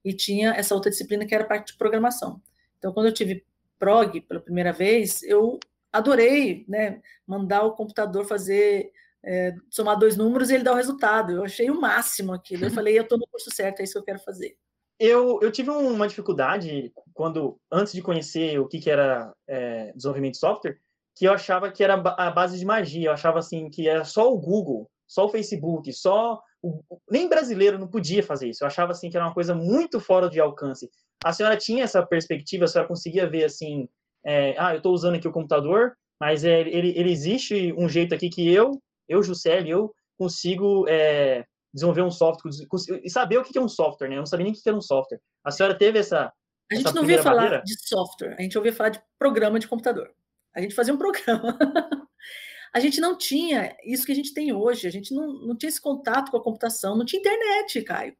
e 0.03 0.13
tinha 0.13 0.51
essa 0.51 0.73
outra 0.73 0.89
disciplina 0.89 1.25
que 1.25 1.35
era 1.35 1.43
parte 1.43 1.73
de 1.73 1.77
programação. 1.77 2.41
Então, 2.77 2.93
quando 2.93 3.07
eu 3.07 3.13
tive 3.13 3.45
prog 3.77 4.21
pela 4.21 4.39
primeira 4.39 4.71
vez, 4.71 5.21
eu 5.23 5.59
adorei, 5.91 6.65
né, 6.67 7.01
mandar 7.25 7.63
o 7.63 7.73
computador 7.73 8.25
fazer 8.25 8.91
é, 9.23 9.53
somar 9.69 9.97
dois 9.97 10.15
números 10.15 10.49
e 10.49 10.55
ele 10.55 10.63
dar 10.63 10.73
o 10.73 10.77
resultado. 10.77 11.33
Eu 11.33 11.43
achei 11.43 11.69
o 11.69 11.79
máximo 11.79 12.33
aquilo. 12.33 12.65
Eu 12.65 12.71
falei, 12.71 12.97
eu 12.97 13.03
estou 13.03 13.17
no 13.17 13.27
curso 13.27 13.49
certo, 13.53 13.79
é 13.79 13.83
isso 13.83 13.93
que 13.93 13.99
eu 13.99 14.03
quero 14.03 14.19
fazer. 14.19 14.57
Eu, 14.99 15.39
eu 15.41 15.51
tive 15.51 15.69
uma 15.69 16.07
dificuldade 16.07 16.91
quando, 17.13 17.57
antes 17.71 17.93
de 17.93 18.01
conhecer 18.01 18.59
o 18.59 18.67
que, 18.67 18.79
que 18.79 18.89
era 18.89 19.33
é, 19.47 19.93
desenvolvimento 19.93 20.33
de 20.33 20.39
software, 20.39 20.77
que 21.15 21.25
eu 21.25 21.33
achava 21.33 21.71
que 21.71 21.83
era 21.83 21.93
a 21.93 22.31
base 22.31 22.59
de 22.59 22.65
magia. 22.65 23.07
Eu 23.07 23.13
achava 23.13 23.39
assim 23.39 23.69
que 23.69 23.87
era 23.87 24.03
só 24.03 24.31
o 24.31 24.37
Google, 24.37 24.89
só 25.07 25.25
o 25.25 25.29
Facebook, 25.29 25.91
só 25.93 26.41
o... 26.61 26.81
nem 27.09 27.27
brasileiro 27.27 27.79
não 27.79 27.87
podia 27.87 28.23
fazer 28.23 28.49
isso. 28.49 28.63
Eu 28.63 28.67
achava 28.67 28.91
assim 28.91 29.09
que 29.09 29.17
era 29.17 29.25
uma 29.25 29.33
coisa 29.33 29.55
muito 29.55 29.99
fora 29.99 30.29
de 30.29 30.39
alcance. 30.39 30.89
A 31.23 31.33
senhora 31.33 31.57
tinha 31.57 31.83
essa 31.83 32.05
perspectiva? 32.05 32.65
A 32.65 32.67
senhora 32.67 32.87
conseguia 32.87 33.29
ver 33.29 33.45
assim, 33.45 33.87
é, 34.25 34.55
ah, 34.57 34.73
eu 34.73 34.77
estou 34.77 34.93
usando 34.93 35.15
aqui 35.15 35.27
o 35.27 35.31
computador, 35.31 35.93
mas 36.19 36.43
é, 36.43 36.61
ele, 36.61 36.97
ele 36.97 37.11
existe 37.11 37.73
um 37.77 37.87
jeito 37.87 38.13
aqui 38.13 38.29
que 38.29 38.53
eu, 38.53 38.81
eu 39.07 39.23
Juscelio, 39.23 39.69
eu 39.69 39.95
consigo 40.17 40.85
é, 40.87 41.45
desenvolver 41.73 42.01
um 42.01 42.11
software 42.11 42.51
e 43.03 43.09
saber 43.09 43.37
o 43.37 43.43
que 43.43 43.57
é 43.57 43.61
um 43.61 43.69
software, 43.69 44.09
né? 44.09 44.15
Eu 44.15 44.19
não 44.19 44.25
sabia 44.25 44.43
nem 44.43 44.53
o 44.53 44.55
que 44.55 44.67
era 44.67 44.77
um 44.77 44.81
software. 44.81 45.19
A 45.43 45.51
senhora 45.51 45.77
teve 45.77 45.99
essa 45.99 46.31
a 46.71 46.75
gente 46.75 46.93
não 46.93 47.01
ouvia 47.01 47.23
falar 47.23 47.63
de 47.63 47.73
software, 47.87 48.35
a 48.37 48.41
gente 48.43 48.55
ouvia 48.55 48.71
falar 48.71 48.89
de 48.89 49.01
programa 49.17 49.59
de 49.59 49.67
computador. 49.67 50.11
A 50.55 50.61
gente 50.61 50.75
fazia 50.75 50.93
um 50.93 50.97
programa. 50.97 51.57
a 52.73 52.79
gente 52.79 53.01
não 53.01 53.17
tinha 53.17 53.75
isso 53.83 54.05
que 54.05 54.11
a 54.11 54.15
gente 54.15 54.33
tem 54.33 54.53
hoje. 54.53 54.87
A 54.87 54.91
gente 54.91 55.13
não, 55.13 55.33
não 55.33 55.55
tinha 55.55 55.69
esse 55.69 55.81
contato 55.81 56.31
com 56.31 56.37
a 56.37 56.43
computação, 56.43 56.95
não 56.95 57.05
tinha 57.05 57.19
internet, 57.19 57.81
Caio. 57.81 58.15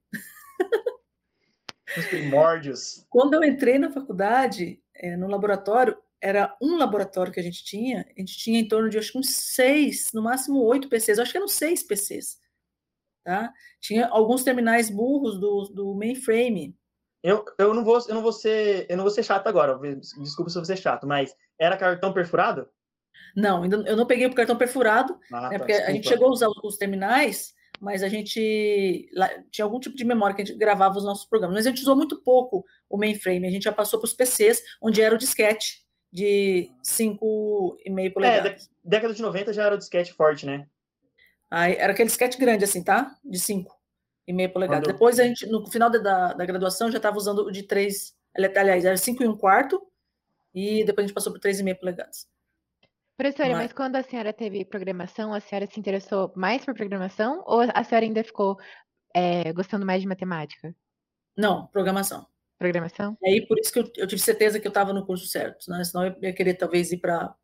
Os 1.97 2.05
primórdios. 2.05 3.05
Quando 3.09 3.33
eu 3.33 3.43
entrei 3.43 3.79
na 3.79 3.91
faculdade, 3.91 4.81
é, 4.95 5.15
no 5.17 5.27
laboratório, 5.27 5.97
era 6.21 6.55
um 6.61 6.77
laboratório 6.77 7.31
que 7.31 7.39
a 7.39 7.43
gente 7.43 7.63
tinha, 7.63 8.05
a 8.15 8.19
gente 8.19 8.37
tinha 8.37 8.59
em 8.59 8.67
torno 8.67 8.89
de 8.89 8.97
acho 8.97 9.11
que 9.11 9.17
uns 9.17 9.29
seis, 9.29 10.11
no 10.13 10.21
máximo 10.21 10.61
oito 10.63 10.89
PCs, 10.89 11.17
eu 11.17 11.23
acho 11.23 11.31
que 11.31 11.37
eram 11.37 11.47
seis 11.47 11.81
PCs. 11.81 12.37
Tá? 13.23 13.51
Tinha 13.79 14.07
alguns 14.07 14.43
terminais 14.43 14.89
burros 14.89 15.39
do, 15.39 15.71
do 15.73 15.95
mainframe. 15.95 16.75
Eu, 17.23 17.43
eu, 17.57 17.73
não 17.73 17.83
vou, 17.83 17.99
eu, 18.07 18.15
não 18.15 18.21
vou 18.21 18.31
ser, 18.31 18.85
eu 18.89 18.97
não 18.97 19.03
vou 19.03 19.11
ser 19.11 19.23
chato 19.23 19.47
agora, 19.47 19.77
desculpa 19.77 20.49
se 20.49 20.57
eu 20.57 20.61
vou 20.61 20.65
ser 20.65 20.77
chato, 20.77 21.05
mas 21.05 21.35
era 21.59 21.77
cartão 21.77 22.13
perfurado? 22.13 22.69
Não, 23.39 23.63
ainda, 23.63 23.77
eu 23.87 23.95
não 23.95 24.05
peguei 24.05 24.27
o 24.27 24.33
cartão 24.33 24.57
perfurado, 24.57 25.17
ah, 25.31 25.49
né, 25.49 25.49
tá, 25.51 25.59
porque 25.59 25.73
desculpa. 25.73 25.91
a 25.91 25.93
gente 25.95 26.07
chegou 26.07 26.27
a 26.27 26.31
usar 26.31 26.49
os 26.49 26.77
terminais, 26.77 27.53
mas 27.79 28.03
a 28.03 28.09
gente 28.09 29.09
lá, 29.13 29.29
tinha 29.49 29.63
algum 29.63 29.79
tipo 29.79 29.95
de 29.95 30.03
memória 30.03 30.35
que 30.35 30.41
a 30.41 30.45
gente 30.45 30.57
gravava 30.57 30.97
os 30.97 31.05
nossos 31.05 31.25
programas. 31.25 31.55
Mas 31.55 31.65
a 31.65 31.69
gente 31.69 31.81
usou 31.81 31.95
muito 31.95 32.21
pouco 32.21 32.65
o 32.89 32.97
mainframe, 32.97 33.47
a 33.47 33.51
gente 33.51 33.63
já 33.63 33.71
passou 33.71 33.99
para 33.99 34.07
os 34.07 34.13
PCs, 34.13 34.61
onde 34.81 35.01
era 35.01 35.15
o 35.15 35.17
disquete 35.17 35.85
de 36.11 36.69
5,5 36.83 38.13
polegadas. 38.13 38.65
É, 38.65 38.89
década 38.89 39.13
de 39.13 39.21
90 39.21 39.53
já 39.53 39.65
era 39.65 39.75
o 39.75 39.77
disquete 39.77 40.13
forte, 40.13 40.45
né? 40.45 40.67
Aí, 41.49 41.75
era 41.75 41.93
aquele 41.93 42.07
disquete 42.07 42.37
grande, 42.37 42.65
assim, 42.65 42.83
tá? 42.83 43.15
De 43.23 43.39
5,5 43.39 44.51
polegadas. 44.51 44.83
Quando... 44.83 44.93
Depois, 44.93 45.19
a 45.19 45.23
gente, 45.23 45.45
no 45.47 45.65
final 45.67 45.89
da, 45.89 46.33
da 46.33 46.45
graduação, 46.45 46.91
já 46.91 46.97
estava 46.97 47.17
usando 47.17 47.39
o 47.39 47.51
de 47.51 47.63
3, 47.63 48.15
aliás, 48.35 48.85
era 48.85 48.97
5 48.97 49.23
e 49.23 49.27
um 49.27 49.37
quarto, 49.37 49.81
e 50.53 50.83
depois 50.83 51.05
a 51.05 51.07
gente 51.07 51.15
passou 51.15 51.31
por 51.31 51.39
3,5 51.39 51.79
polegadas. 51.79 52.27
Professora, 53.19 53.49
mas... 53.49 53.57
mas 53.57 53.73
quando 53.73 53.97
a 53.97 54.01
senhora 54.01 54.31
teve 54.31 54.63
programação, 54.63 55.33
a 55.33 55.41
senhora 55.41 55.67
se 55.69 55.77
interessou 55.77 56.31
mais 56.37 56.63
por 56.63 56.73
programação 56.73 57.43
ou 57.45 57.59
a 57.59 57.83
senhora 57.83 58.05
ainda 58.05 58.23
ficou 58.23 58.57
é, 59.13 59.51
gostando 59.51 59.85
mais 59.85 60.01
de 60.01 60.07
matemática? 60.07 60.73
Não, 61.37 61.67
programação. 61.67 62.25
Programação? 62.57 63.17
E 63.21 63.29
aí, 63.29 63.45
por 63.45 63.59
isso 63.59 63.73
que 63.73 63.79
eu, 63.79 63.91
eu 63.97 64.07
tive 64.07 64.21
certeza 64.21 64.57
que 64.57 64.65
eu 64.65 64.69
estava 64.69 64.93
no 64.93 65.05
curso 65.05 65.27
certo, 65.27 65.69
né? 65.69 65.83
senão 65.83 66.05
eu 66.05 66.15
ia 66.21 66.31
querer 66.31 66.53
talvez 66.53 66.93
ir 66.93 66.99
para 66.99 67.35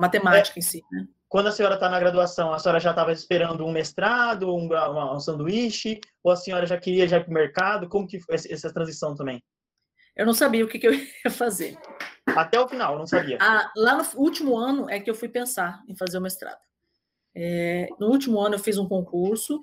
matemática 0.00 0.58
é. 0.58 0.58
em 0.58 0.62
si. 0.62 0.82
Né? 0.90 1.06
Quando 1.28 1.46
a 1.46 1.52
senhora 1.52 1.74
está 1.74 1.88
na 1.88 2.00
graduação, 2.00 2.52
a 2.52 2.58
senhora 2.58 2.80
já 2.80 2.90
estava 2.90 3.12
esperando 3.12 3.64
um 3.64 3.70
mestrado, 3.70 4.52
um, 4.52 4.68
um, 5.14 5.20
sanduíche, 5.20 6.00
ou 6.24 6.32
a 6.32 6.36
senhora 6.36 6.66
já 6.66 6.76
queria 6.76 7.06
já 7.06 7.18
ir 7.18 7.24
para 7.24 7.30
o 7.30 7.34
mercado? 7.34 7.88
Como 7.88 8.08
que 8.08 8.18
foi 8.18 8.34
essa 8.34 8.72
transição 8.72 9.14
também? 9.14 9.40
Eu 10.16 10.26
não 10.26 10.34
sabia 10.34 10.64
o 10.64 10.68
que, 10.68 10.80
que 10.80 10.88
eu 10.88 10.92
ia 11.24 11.30
fazer. 11.30 11.78
Até 12.26 12.58
o 12.58 12.68
final, 12.68 12.98
não 12.98 13.06
sabia. 13.06 13.38
Ah, 13.40 13.70
lá 13.76 13.96
no 13.96 14.04
último 14.18 14.56
ano 14.56 14.88
é 14.88 14.98
que 14.98 15.10
eu 15.10 15.14
fui 15.14 15.28
pensar 15.28 15.82
em 15.88 15.94
fazer 15.94 16.18
o 16.18 16.20
mestrado. 16.20 16.60
É, 17.34 17.88
no 17.98 18.08
último 18.08 18.40
ano 18.40 18.54
eu 18.54 18.58
fiz 18.58 18.78
um 18.78 18.88
concurso 18.88 19.60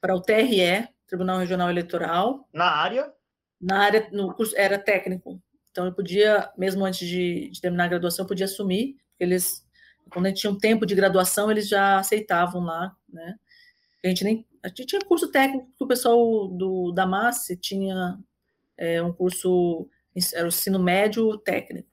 para 0.00 0.14
o 0.14 0.20
TRE, 0.20 0.88
Tribunal 1.06 1.38
Regional 1.38 1.70
Eleitoral. 1.70 2.48
Na 2.52 2.70
área? 2.70 3.12
Na 3.60 3.84
área, 3.84 4.08
no 4.12 4.34
curso, 4.34 4.54
era 4.56 4.78
técnico. 4.78 5.40
Então 5.70 5.86
eu 5.86 5.92
podia, 5.92 6.50
mesmo 6.56 6.84
antes 6.84 7.06
de, 7.06 7.50
de 7.50 7.60
terminar 7.60 7.84
a 7.84 7.88
graduação, 7.88 8.24
eu 8.24 8.28
podia 8.28 8.46
assumir, 8.46 8.96
eles, 9.18 9.66
quando 10.10 10.26
a 10.26 10.28
gente 10.28 10.40
tinha 10.40 10.52
um 10.52 10.58
tempo 10.58 10.86
de 10.86 10.94
graduação, 10.94 11.50
eles 11.50 11.68
já 11.68 11.98
aceitavam 11.98 12.62
lá, 12.62 12.94
né? 13.08 13.36
A 14.04 14.08
gente 14.08 14.22
nem. 14.22 14.46
A 14.62 14.68
gente 14.68 14.86
tinha 14.86 15.00
curso 15.02 15.30
técnico, 15.30 15.66
que 15.76 15.84
o 15.84 15.86
pessoal 15.86 16.48
do, 16.48 16.92
da 16.92 17.06
MASSE 17.06 17.56
tinha 17.56 18.18
é, 18.76 19.02
um 19.02 19.12
curso, 19.12 19.88
era 20.32 20.44
o 20.44 20.48
ensino 20.48 20.78
médio 20.78 21.36
técnico, 21.38 21.88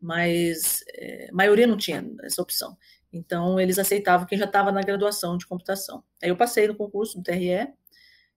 mas 0.00 0.84
é, 0.94 1.28
a 1.30 1.34
maioria 1.34 1.66
não 1.66 1.76
tinha 1.76 2.04
essa 2.22 2.42
opção. 2.42 2.76
Então, 3.12 3.60
eles 3.60 3.78
aceitavam 3.78 4.26
quem 4.26 4.38
já 4.38 4.46
estava 4.46 4.72
na 4.72 4.80
graduação 4.80 5.36
de 5.36 5.46
computação. 5.46 6.02
Aí 6.22 6.30
eu 6.30 6.36
passei 6.36 6.66
no 6.66 6.74
concurso 6.74 7.18
do 7.18 7.22
TRE, 7.22 7.68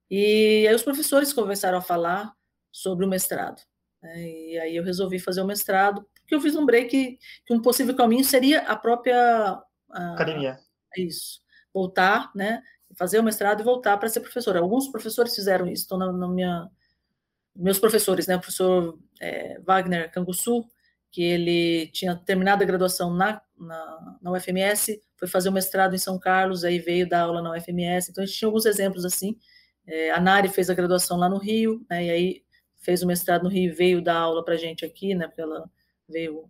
e 0.10 0.68
aí 0.68 0.75
os 0.75 0.84
professores 0.84 1.34
começaram 1.34 1.77
a 1.77 1.82
falar 1.82 2.34
sobre 2.72 3.06
o 3.06 3.10
mestrado. 3.10 3.62
Né? 4.01 4.22
E 4.22 4.60
aí 4.60 4.75
eu 4.75 4.84
resolvi 4.84 5.18
fazer 5.18 5.42
o 5.42 5.48
mestrado, 5.48 6.06
porque 6.20 6.36
eu 6.36 6.39
vislumbrei 6.39 6.86
que, 6.86 7.18
que 7.46 7.54
um 7.54 7.62
possível 7.62 7.96
caminho 7.96 8.24
seria 8.24 8.62
a 8.62 8.75
própria... 8.75 9.62
A, 9.89 10.13
Academia. 10.13 10.60
Isso. 10.98 11.42
Voltar, 11.74 12.32
né? 12.36 12.62
Fazer 12.98 13.20
o 13.20 13.24
mestrado 13.24 13.62
e 13.62 13.63
voltar 13.63 13.98
para 13.98 14.10
ser 14.10 14.20
professor. 14.20 14.56
Alguns 14.56 14.88
professores 14.89 15.36
fizeram 15.36 15.68
isso, 15.68 15.84
estão 15.84 15.98
na, 15.98 16.12
na 16.12 16.27
minha 16.27 16.70
meus 17.55 17.79
professores, 17.79 18.27
né, 18.27 18.35
o 18.35 18.39
professor 18.39 19.00
é, 19.21 19.59
Wagner 19.62 20.12
Canguçu, 20.12 20.65
que 21.12 21.24
ele 21.24 21.88
tinha 21.88 22.15
terminado 22.15 22.62
a 22.62 22.67
graduação 22.67 23.13
na, 23.13 23.41
na, 23.57 24.17
na, 24.21 24.31
UFMS, 24.33 25.01
foi 25.17 25.27
fazer 25.29 25.47
o 25.47 25.53
mestrado 25.53 25.95
em 25.95 25.97
São 25.97 26.19
Carlos, 26.19 26.65
aí 26.65 26.77
veio 26.77 27.07
dar 27.07 27.21
aula 27.21 27.41
na 27.41 27.53
UFMS, 27.53 28.12
então 28.12 28.21
a 28.24 28.27
gente 28.27 28.38
tinha 28.38 28.50
alguns 28.50 28.65
exemplos 28.65 29.05
assim, 29.05 29.38
é, 29.88 30.12
a 30.12 30.19
Nari 30.19 30.50
fez 30.50 30.69
a 30.69 30.74
graduação 30.74 31.17
lá 31.17 31.29
no 31.29 31.38
Rio, 31.38 31.85
né, 31.89 32.05
e 32.05 32.09
aí 32.09 32.43
fez 32.81 33.01
o 33.01 33.07
mestrado 33.07 33.43
no 33.43 33.50
Rio 33.50 33.71
e 33.71 33.74
veio 33.74 34.01
dar 34.01 34.17
aula 34.17 34.43
para 34.43 34.55
a 34.55 34.57
gente 34.57 34.83
aqui, 34.83 35.15
né, 35.15 35.27
porque 35.27 35.41
ela 35.41 35.69
veio 36.09 36.50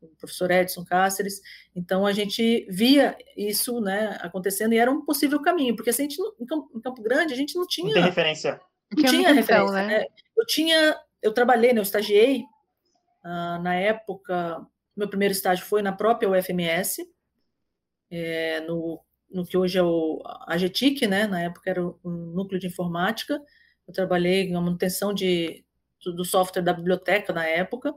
o 0.00 0.16
professor 0.18 0.50
Edson 0.50 0.82
Cáceres, 0.82 1.42
então 1.76 2.06
a 2.06 2.12
gente 2.12 2.66
via 2.70 3.14
isso, 3.36 3.78
né, 3.82 4.16
acontecendo 4.22 4.72
e 4.72 4.78
era 4.78 4.90
um 4.90 5.04
possível 5.04 5.42
caminho, 5.42 5.76
porque 5.76 5.90
assim, 5.90 6.06
a 6.06 6.08
gente, 6.08 6.18
em 6.40 6.46
Campo, 6.46 6.70
em 6.74 6.80
Campo 6.80 7.02
Grande 7.02 7.34
a 7.34 7.36
gente 7.36 7.54
não 7.54 7.66
tinha... 7.66 7.88
Não 7.88 7.94
tem 7.94 8.02
referência. 8.02 8.58
Não 8.90 9.04
tinha, 9.04 9.10
tinha 9.10 9.32
referência, 9.32 9.72
né? 9.72 9.86
né? 9.86 10.04
Eu 10.36 10.46
tinha, 10.46 11.00
eu 11.22 11.32
trabalhei, 11.32 11.72
né, 11.72 11.78
eu 11.78 11.82
estagiei 11.82 12.42
uh, 13.24 13.62
na 13.62 13.74
época 13.74 14.66
meu 14.98 15.08
primeiro 15.08 15.30
estágio 15.30 15.64
foi 15.64 15.80
na 15.80 15.92
própria 15.92 16.28
UFMS, 16.28 17.08
é, 18.10 18.60
no, 18.62 19.00
no 19.30 19.46
que 19.46 19.56
hoje 19.56 19.78
é 19.78 19.82
o 19.82 20.20
AGTIC, 20.48 21.06
né? 21.06 21.28
Na 21.28 21.40
época 21.40 21.70
era 21.70 21.80
um 21.80 21.96
núcleo 22.04 22.58
de 22.58 22.66
informática. 22.66 23.40
Eu 23.86 23.94
trabalhei 23.94 24.50
na 24.50 24.60
manutenção 24.60 25.14
de, 25.14 25.64
do 26.04 26.24
software 26.24 26.62
da 26.62 26.72
biblioteca 26.72 27.32
na 27.32 27.46
época, 27.46 27.94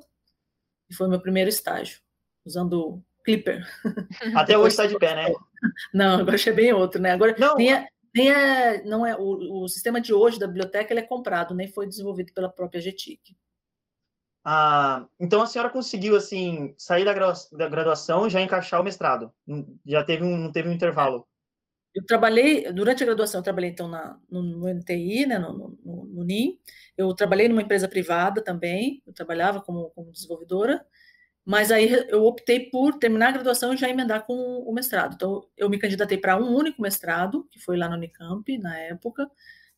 e 0.87 0.93
foi 0.93 1.07
meu 1.07 1.19
primeiro 1.19 1.49
estágio, 1.49 1.99
usando 2.45 3.01
Clipper. 3.25 3.67
Até 4.35 4.55
hoje 4.55 4.67
está 4.67 4.85
de 4.85 4.97
pé, 4.99 5.15
né? 5.15 5.33
Não, 5.91 6.19
agora 6.19 6.35
achei 6.35 6.53
bem 6.53 6.71
outro, 6.71 7.01
né? 7.01 7.11
Agora 7.11 7.35
não. 7.39 7.59
É, 7.59 7.87
nem 8.13 8.31
é, 8.31 8.83
não 8.83 9.05
é 9.05 9.15
o, 9.15 9.63
o 9.63 9.67
sistema 9.67 10.01
de 10.01 10.13
hoje 10.13 10.39
da 10.39 10.47
biblioteca 10.47 10.93
ele 10.93 10.99
é 10.99 11.07
comprado, 11.07 11.55
nem 11.55 11.67
foi 11.67 11.87
desenvolvido 11.87 12.33
pela 12.33 12.49
própria 12.49 12.81
GTIC. 12.81 13.35
Ah, 14.43 15.07
então 15.19 15.41
a 15.41 15.45
senhora 15.45 15.69
conseguiu 15.69 16.15
assim 16.15 16.73
sair 16.77 17.05
da, 17.05 17.13
da 17.13 17.69
graduação 17.69 18.25
e 18.25 18.29
já 18.29 18.41
encaixar 18.41 18.81
o 18.81 18.83
mestrado? 18.83 19.31
Já 19.85 20.03
teve 20.03 20.23
um, 20.23 20.35
não 20.35 20.51
teve 20.51 20.67
um 20.67 20.73
intervalo? 20.73 21.27
Eu 21.93 22.05
trabalhei 22.05 22.71
durante 22.71 23.03
a 23.03 23.05
graduação, 23.05 23.39
eu 23.39 23.43
trabalhei 23.43 23.69
então 23.69 23.87
na, 23.87 24.17
no, 24.29 24.41
no 24.41 24.73
NTI, 24.73 25.25
né, 25.25 25.37
no, 25.37 25.77
no, 25.83 26.05
no, 26.05 26.23
NIM. 26.23 26.57
Eu 26.97 27.13
trabalhei 27.13 27.49
numa 27.49 27.61
empresa 27.61 27.87
privada 27.87 28.41
também. 28.41 29.03
Eu 29.05 29.13
trabalhava 29.13 29.61
como, 29.61 29.89
como 29.91 30.11
desenvolvedora, 30.11 30.85
mas 31.45 31.71
aí 31.71 31.91
eu 32.09 32.23
optei 32.25 32.69
por 32.69 32.97
terminar 32.99 33.29
a 33.29 33.31
graduação 33.31 33.73
e 33.73 33.77
já 33.77 33.89
emendar 33.89 34.25
com 34.25 34.33
o 34.33 34.73
mestrado. 34.73 35.15
Então 35.15 35.47
eu 35.57 35.69
me 35.69 35.79
candidatei 35.79 36.17
para 36.17 36.37
um 36.37 36.55
único 36.55 36.81
mestrado, 36.81 37.47
que 37.51 37.59
foi 37.59 37.77
lá 37.77 37.89
no 37.89 37.95
Unicamp 37.95 38.57
na 38.57 38.77
época. 38.77 39.29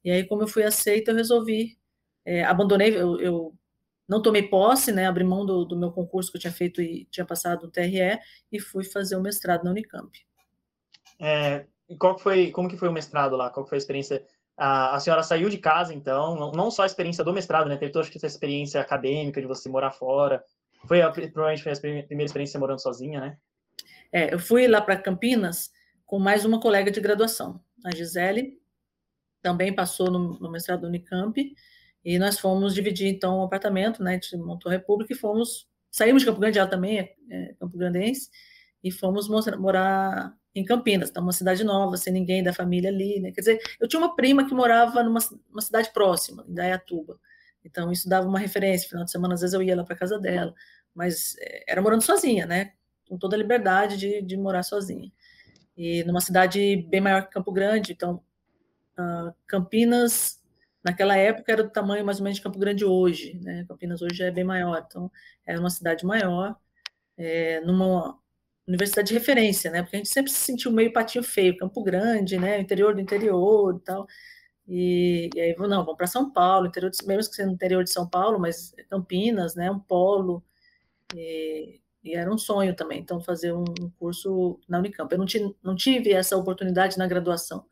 E 0.04 0.12
aí, 0.12 0.26
como 0.26 0.44
eu 0.44 0.48
fui 0.48 0.64
aceita, 0.64 1.12
eu 1.12 1.16
resolvi 1.16 1.78
é, 2.26 2.44
abandonei. 2.44 2.96
Eu, 2.96 3.20
eu 3.20 3.54
não 4.08 4.22
tomei 4.22 4.44
posse, 4.44 4.92
né, 4.92 5.08
abri 5.08 5.24
mão 5.24 5.46
do, 5.46 5.64
do, 5.64 5.78
meu 5.78 5.92
concurso 5.92 6.30
que 6.32 6.38
eu 6.38 6.42
tinha 6.42 6.54
feito 6.54 6.82
e 6.82 7.06
tinha 7.06 7.26
passado 7.26 7.64
no 7.64 7.72
TRE 7.72 8.20
e 8.52 8.60
fui 8.60 8.84
fazer 8.84 9.16
o 9.16 9.22
mestrado 9.22 9.64
na 9.64 9.72
Unicamp. 9.72 10.12
É, 11.20 11.66
e 11.90 11.96
qual 11.98 12.18
foi, 12.18 12.52
como 12.52 12.68
que 12.68 12.78
foi 12.78 12.90
o 12.90 12.94
mestrado 12.94 13.36
lá? 13.36 13.50
Qual 13.50 13.66
foi 13.66 13.78
a 13.78 13.80
experiência? 13.80 14.26
A, 14.58 14.96
a 14.96 15.00
senhora 15.00 15.24
saiu 15.24 15.50
de 15.50 15.58
casa, 15.58 15.94
então, 15.94 16.36
não, 16.36 16.52
não, 16.52 16.70
só 16.70 16.84
a 16.84 16.86
experiência 16.86 17.24
do 17.24 17.34
mestrado, 17.34 17.70
né? 17.70 17.78
Teve 17.78 17.92
toda 17.92 18.08
essa 18.08 18.28
experiência 18.28 18.82
acadêmica 18.82 19.42
de 19.42 19.48
você 19.48 19.70
morar 19.70 19.92
fora. 19.92 20.44
Foi 20.88 21.02
a, 21.02 21.10
provavelmente 21.10 21.64
foi 21.64 21.72
a 21.72 21.76
primeira 21.78 22.26
experiência 22.26 22.60
morando 22.60 22.82
sozinha, 22.82 23.20
né? 23.20 23.38
É, 24.12 24.34
eu 24.34 24.40
fui 24.40 24.68
lá 24.68 24.82
para 24.82 24.98
Campinas 24.98 25.72
com 26.06 26.20
mais 26.20 26.46
uma 26.46 26.60
colega 26.60 26.92
de 26.92 27.02
graduação, 27.02 27.60
a 27.84 27.96
Gisele, 27.96 28.60
também 29.42 29.74
passou 29.74 30.10
no, 30.10 30.40
no 30.40 30.52
mestrado 30.52 30.82
do 30.82 30.88
Unicamp, 30.88 31.54
e 32.06 32.20
nós 32.20 32.40
fomos 32.40 32.74
dividir, 32.74 33.08
então, 33.08 33.40
um 33.40 33.44
apartamento, 33.44 34.04
né? 34.04 34.12
A 34.12 34.14
gente 34.14 34.36
montou 34.38 34.70
a 34.70 34.74
República 34.74 35.14
e 35.14 35.18
fomos. 35.18 35.68
Saímos 35.90 36.22
de 36.22 36.28
Campo 36.28 36.40
Grande, 36.40 36.60
ela 36.60 36.70
também 36.70 37.00
é, 37.00 37.16
é 37.30 37.54
Campo 37.60 37.78
Grandense, 37.78 38.30
e 38.84 38.92
fomos 38.92 39.28
morar 39.30 40.36
em 40.56 40.64
Campinas, 40.64 41.10
tá 41.10 41.20
uma 41.20 41.32
cidade 41.32 41.64
nova, 41.64 41.98
sem 41.98 42.14
ninguém 42.14 42.44
da 42.44 42.54
família 42.54 42.90
ali, 42.90 43.20
né? 43.20 43.32
Quer 43.32 43.42
dizer, 43.42 43.62
eu 43.80 43.88
tinha 43.88 44.00
uma 44.00 44.16
prima 44.16 44.48
que 44.48 44.54
morava 44.54 45.02
numa 45.02 45.20
uma 45.50 45.62
cidade 45.62 45.92
próxima, 45.92 46.46
em 46.48 46.54
Dayatuba. 46.54 47.20
Então, 47.64 47.92
isso 47.92 48.10
dava 48.10 48.28
uma 48.28 48.40
referência. 48.40 48.90
Final 48.90 49.06
de 49.06 49.12
semana, 49.12 49.34
às 49.34 49.42
vezes, 49.42 49.54
eu 49.54 49.62
ia 49.62 49.76
lá 49.76 49.84
para 49.84 49.96
casa 49.96 50.20
dela, 50.20 50.54
mas 50.94 51.36
é, 51.40 51.72
era 51.72 51.82
morando 51.82 52.04
sozinha, 52.04 52.46
né? 52.46 52.74
Com 53.08 53.18
toda 53.18 53.36
a 53.36 53.40
liberdade 53.40 53.98
de, 53.98 54.22
de 54.22 54.38
morar 54.38 54.64
sozinha. 54.64 55.12
E 55.78 56.04
numa 56.04 56.22
cidade 56.22 56.88
bem 56.90 57.02
maior 57.02 57.24
que 57.24 57.32
Campo 57.32 57.52
Grande, 57.52 57.94
então, 57.94 58.24
uh, 58.98 59.34
Campinas 59.48 60.44
Naquela 60.84 61.16
época 61.16 61.52
era 61.52 61.64
do 61.64 61.70
tamanho 61.70 62.06
mais 62.06 62.18
ou 62.20 62.26
menos 62.26 62.38
de 62.38 62.44
Campo 62.44 62.60
Grande 62.60 62.84
hoje, 62.84 63.40
né? 63.42 63.66
Campinas 63.68 64.02
hoje 64.02 64.22
é 64.22 64.30
bem 64.30 64.44
maior, 64.44 64.84
então 64.86 65.10
era 65.46 65.58
uma 65.58 65.70
cidade 65.70 66.06
maior, 66.06 66.58
é, 67.18 67.62
numa 67.62 68.20
universidade 68.68 69.08
de 69.08 69.14
referência, 69.14 69.72
né? 69.72 69.82
Porque 69.82 69.96
a 69.96 70.00
gente 70.00 70.10
sempre 70.10 70.32
se 70.32 70.40
sentiu 70.40 70.72
meio 70.72 70.92
patinho 70.92 71.24
feio, 71.24 71.56
Campo 71.58 71.82
Grande, 71.84 72.38
né? 72.38 72.60
Interior 72.60 72.94
do 72.94 73.00
interior 73.00 73.78
e 73.78 73.86
tal. 73.86 74.06
E, 74.68 75.30
e 75.36 75.40
aí, 75.42 75.56
não, 75.58 75.84
vamos 75.84 75.98
para 75.98 76.08
São 76.08 76.32
Paulo, 76.32 76.68
interior 76.68 76.90
de, 76.90 77.06
mesmo 77.06 77.30
que 77.30 77.36
seja 77.36 77.48
no 77.48 77.54
interior 77.54 77.84
de 77.84 77.90
São 77.90 78.08
Paulo, 78.08 78.40
mas 78.40 78.74
Campinas, 78.90 79.56
né? 79.56 79.70
Um 79.70 79.80
polo. 79.80 80.44
E, 81.16 81.82
e 82.04 82.16
era 82.16 82.32
um 82.32 82.38
sonho 82.38 82.76
também, 82.76 83.00
então, 83.00 83.22
fazer 83.22 83.54
um, 83.54 83.66
um 83.82 83.90
curso 84.00 84.60
na 84.68 84.80
Unicamp. 84.80 85.12
Eu 85.12 85.20
não, 85.20 85.56
não 85.62 85.76
tive 85.76 86.12
essa 86.14 86.38
oportunidade 86.38 86.98
na 86.98 87.08
graduação. 87.08 87.66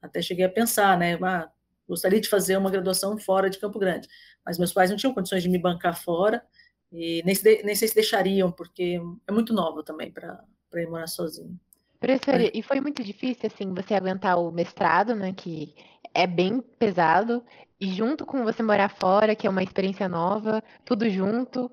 Até 0.00 0.22
cheguei 0.22 0.44
a 0.44 0.50
pensar, 0.50 0.98
né? 0.98 1.18
Ah, 1.22 1.50
gostaria 1.88 2.20
de 2.20 2.28
fazer 2.28 2.56
uma 2.56 2.70
graduação 2.70 3.18
fora 3.18 3.48
de 3.48 3.58
Campo 3.58 3.78
Grande, 3.78 4.08
mas 4.44 4.58
meus 4.58 4.72
pais 4.72 4.90
não 4.90 4.96
tinham 4.96 5.14
condições 5.14 5.42
de 5.42 5.48
me 5.48 5.58
bancar 5.58 6.00
fora 6.00 6.44
e 6.92 7.22
nem, 7.24 7.34
se, 7.34 7.62
nem 7.62 7.74
sei 7.74 7.88
se 7.88 7.94
deixariam, 7.94 8.52
porque 8.52 9.00
é 9.26 9.32
muito 9.32 9.52
nova 9.52 9.82
também 9.82 10.10
para 10.10 10.44
ir 10.74 10.86
morar 10.86 11.06
sozinho. 11.06 11.58
Professora, 11.98 12.44
é. 12.44 12.50
e 12.54 12.62
foi 12.62 12.80
muito 12.80 13.02
difícil, 13.02 13.50
assim, 13.52 13.74
você 13.74 13.94
aguentar 13.94 14.38
o 14.38 14.52
mestrado, 14.52 15.14
né, 15.14 15.32
que 15.32 15.74
é 16.14 16.26
bem 16.26 16.60
pesado, 16.60 17.44
e 17.80 17.88
junto 17.88 18.26
com 18.26 18.44
você 18.44 18.62
morar 18.62 18.88
fora, 18.88 19.36
que 19.36 19.46
é 19.46 19.50
uma 19.50 19.62
experiência 19.62 20.08
nova, 20.08 20.62
tudo 20.84 21.08
junto? 21.08 21.70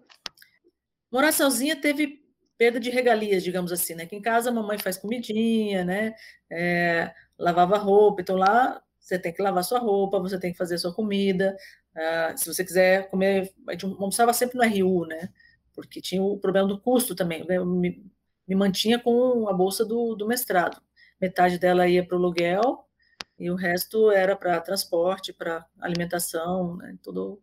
Morar 1.11 1.31
sozinha 1.31 1.75
teve 1.75 2.23
perda 2.57 2.79
de 2.79 2.89
regalias, 2.89 3.43
digamos 3.43 3.71
assim, 3.71 3.95
né, 3.95 4.05
que 4.05 4.15
em 4.15 4.21
casa 4.21 4.49
a 4.49 4.53
mamãe 4.53 4.77
faz 4.77 4.97
comidinha, 4.97 5.83
né, 5.83 6.15
é, 6.49 7.11
lavava 7.37 7.77
roupa, 7.77 8.21
então 8.21 8.35
lá 8.35 8.81
você 9.05 9.19
tem 9.19 9.31
que 9.31 9.41
lavar 9.41 9.63
sua 9.63 9.79
roupa, 9.79 10.19
você 10.19 10.39
tem 10.39 10.51
que 10.51 10.57
fazer 10.57 10.79
sua 10.79 10.91
comida. 10.91 11.55
Uh, 11.95 12.37
se 12.37 12.51
você 12.51 12.65
quiser 12.65 13.07
comer, 13.07 13.53
a 13.69 13.73
gente 13.73 13.85
almoçava 13.85 14.33
sempre 14.33 14.57
no 14.57 14.63
RU, 14.63 15.05
né? 15.05 15.29
Porque 15.75 16.01
tinha 16.01 16.23
o 16.23 16.39
problema 16.39 16.67
do 16.67 16.81
custo 16.81 17.13
também. 17.13 17.45
Eu 17.47 17.67
me, 17.67 18.03
me 18.47 18.55
mantinha 18.55 18.97
com 18.97 19.47
a 19.47 19.53
bolsa 19.53 19.85
do, 19.85 20.15
do 20.15 20.25
mestrado. 20.25 20.81
Metade 21.21 21.59
dela 21.59 21.87
ia 21.87 22.03
para 22.03 22.15
o 22.15 22.19
aluguel 22.19 22.84
e 23.37 23.49
o 23.49 23.55
resto 23.55 24.11
era 24.11 24.35
para 24.35 24.61
transporte, 24.61 25.33
para 25.33 25.65
alimentação, 25.79 26.77
né? 26.77 26.97
todos 27.03 27.37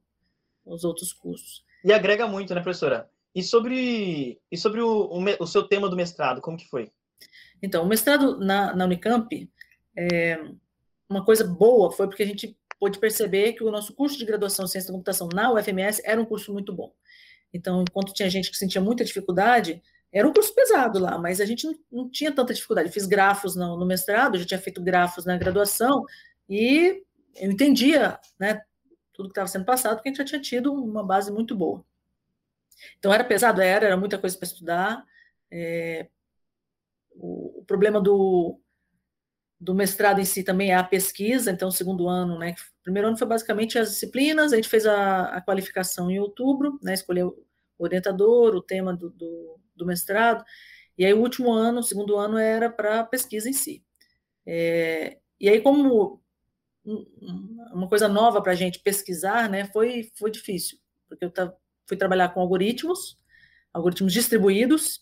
os 0.64 0.84
outros 0.84 1.12
custos. 1.12 1.64
E 1.84 1.92
agrega 1.92 2.26
muito, 2.26 2.54
né, 2.54 2.60
professora? 2.60 3.10
E 3.34 3.42
sobre, 3.42 4.40
e 4.50 4.56
sobre 4.56 4.80
o, 4.80 5.04
o, 5.04 5.24
o 5.40 5.46
seu 5.46 5.62
tema 5.64 5.88
do 5.88 5.96
mestrado, 5.96 6.40
como 6.40 6.56
que 6.56 6.68
foi? 6.68 6.90
Então, 7.62 7.84
o 7.84 7.88
mestrado 7.88 8.38
na, 8.38 8.74
na 8.74 8.84
Unicamp, 8.84 9.50
é, 9.96 10.40
uma 11.08 11.24
coisa 11.24 11.44
boa 11.44 11.90
foi 11.90 12.06
porque 12.06 12.22
a 12.22 12.26
gente 12.26 12.56
pôde 12.78 12.98
perceber 12.98 13.52
que 13.52 13.62
o 13.62 13.70
nosso 13.70 13.94
curso 13.94 14.18
de 14.18 14.24
graduação 14.24 14.64
em 14.64 14.68
ciência 14.68 14.88
da 14.88 14.94
computação 14.94 15.28
na 15.32 15.52
UFMS 15.52 16.02
era 16.04 16.20
um 16.20 16.24
curso 16.24 16.52
muito 16.52 16.72
bom. 16.72 16.92
Então, 17.52 17.82
enquanto 17.82 18.12
tinha 18.12 18.28
gente 18.28 18.50
que 18.50 18.56
sentia 18.56 18.80
muita 18.80 19.04
dificuldade, 19.04 19.82
era 20.12 20.28
um 20.28 20.32
curso 20.32 20.54
pesado 20.54 20.98
lá, 20.98 21.18
mas 21.18 21.40
a 21.40 21.46
gente 21.46 21.66
não, 21.66 21.74
não 21.90 22.10
tinha 22.10 22.30
tanta 22.30 22.52
dificuldade. 22.52 22.88
Eu 22.88 22.92
fiz 22.92 23.06
grafos 23.06 23.56
no, 23.56 23.78
no, 23.78 23.86
mestrado, 23.86 24.38
já 24.38 24.44
tinha 24.44 24.60
feito 24.60 24.82
grafos 24.82 25.24
na 25.24 25.38
graduação, 25.38 26.04
e 26.48 27.02
eu 27.36 27.50
entendia 27.50 28.20
né, 28.38 28.60
tudo 29.12 29.28
que 29.28 29.32
estava 29.32 29.48
sendo 29.48 29.64
passado, 29.64 29.96
porque 29.96 30.10
a 30.10 30.12
gente 30.12 30.18
já 30.18 30.26
tinha 30.26 30.40
tido 30.40 30.72
uma 30.72 31.02
base 31.02 31.32
muito 31.32 31.56
boa. 31.56 31.84
Então, 32.98 33.12
era 33.12 33.24
pesado? 33.24 33.62
Era, 33.62 33.86
era 33.86 33.96
muita 33.96 34.18
coisa 34.18 34.36
para 34.36 34.46
estudar. 34.46 35.04
É, 35.50 36.08
o, 37.12 37.60
o 37.60 37.64
problema 37.64 38.00
do, 38.00 38.60
do 39.58 39.74
mestrado 39.74 40.20
em 40.20 40.24
si 40.24 40.42
também 40.42 40.72
é 40.72 40.74
a 40.74 40.84
pesquisa, 40.84 41.50
então 41.50 41.68
o 41.68 41.72
segundo 41.72 42.08
ano, 42.08 42.38
né? 42.38 42.54
Primeiro 42.82 43.08
ano 43.08 43.16
foi 43.16 43.26
basicamente 43.26 43.78
as 43.78 43.90
disciplinas, 43.90 44.52
a 44.52 44.56
gente 44.56 44.68
fez 44.68 44.86
a, 44.86 45.26
a 45.36 45.40
qualificação 45.40 46.10
em 46.10 46.18
outubro, 46.18 46.78
né? 46.82 46.92
Escolheu 46.94 47.46
orientador, 47.78 48.54
o 48.54 48.62
tema 48.62 48.94
do, 48.94 49.10
do, 49.10 49.60
do, 49.74 49.86
mestrado, 49.86 50.44
e 50.96 51.04
aí 51.04 51.12
o 51.12 51.20
último 51.20 51.52
ano, 51.52 51.80
o 51.80 51.82
segundo 51.82 52.16
ano, 52.16 52.38
era 52.38 52.70
para 52.70 53.00
a 53.00 53.04
pesquisa 53.04 53.48
em 53.48 53.52
si. 53.52 53.84
É, 54.46 55.18
e 55.40 55.48
aí, 55.48 55.60
como 55.60 56.22
uma 56.84 57.88
coisa 57.88 58.08
nova 58.08 58.42
para 58.42 58.52
a 58.52 58.56
gente 58.56 58.80
pesquisar, 58.80 59.48
né? 59.48 59.66
Foi, 59.66 60.10
foi 60.16 60.30
difícil, 60.30 60.78
porque 61.08 61.24
eu 61.24 61.32
fui 61.86 61.96
trabalhar 61.96 62.30
com 62.30 62.40
algoritmos, 62.40 63.18
algoritmos 63.72 64.12
distribuídos, 64.12 65.00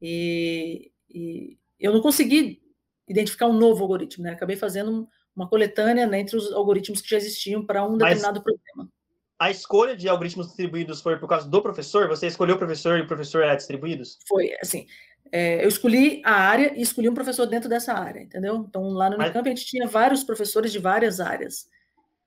e, 0.00 0.90
e 1.08 1.58
eu 1.78 1.92
não 1.92 2.00
consegui 2.00 2.62
identificar 3.06 3.46
um 3.46 3.58
novo 3.58 3.82
algoritmo, 3.82 4.24
né? 4.24 4.30
Acabei 4.30 4.56
fazendo 4.56 5.08
uma 5.34 5.48
coletânea 5.48 6.06
né, 6.06 6.20
entre 6.20 6.36
os 6.36 6.52
algoritmos 6.52 7.00
que 7.00 7.08
já 7.08 7.16
existiam 7.16 7.64
para 7.64 7.86
um 7.86 7.96
determinado 7.96 8.42
Mas 8.44 8.44
problema. 8.44 8.92
A 9.40 9.50
escolha 9.50 9.96
de 9.96 10.06
algoritmos 10.06 10.48
distribuídos 10.48 11.00
foi 11.00 11.18
por 11.18 11.26
causa 11.26 11.48
do 11.48 11.62
professor? 11.62 12.06
Você 12.08 12.26
escolheu 12.26 12.56
o 12.56 12.58
professor 12.58 12.98
e 12.98 13.00
o 13.00 13.06
professor 13.06 13.42
era 13.42 13.54
distribuídos? 13.54 14.18
Foi, 14.28 14.52
assim, 14.60 14.86
é, 15.32 15.64
eu 15.64 15.68
escolhi 15.68 16.20
a 16.26 16.32
área 16.32 16.74
e 16.76 16.82
escolhi 16.82 17.08
um 17.08 17.14
professor 17.14 17.46
dentro 17.46 17.66
dessa 17.66 17.94
área, 17.94 18.20
entendeu? 18.20 18.66
Então, 18.68 18.90
lá 18.90 19.08
no 19.08 19.16
Unicamp, 19.16 19.48
a 19.48 19.54
gente 19.54 19.64
tinha 19.64 19.86
vários 19.86 20.22
professores 20.22 20.70
de 20.70 20.78
várias 20.78 21.20
áreas. 21.20 21.66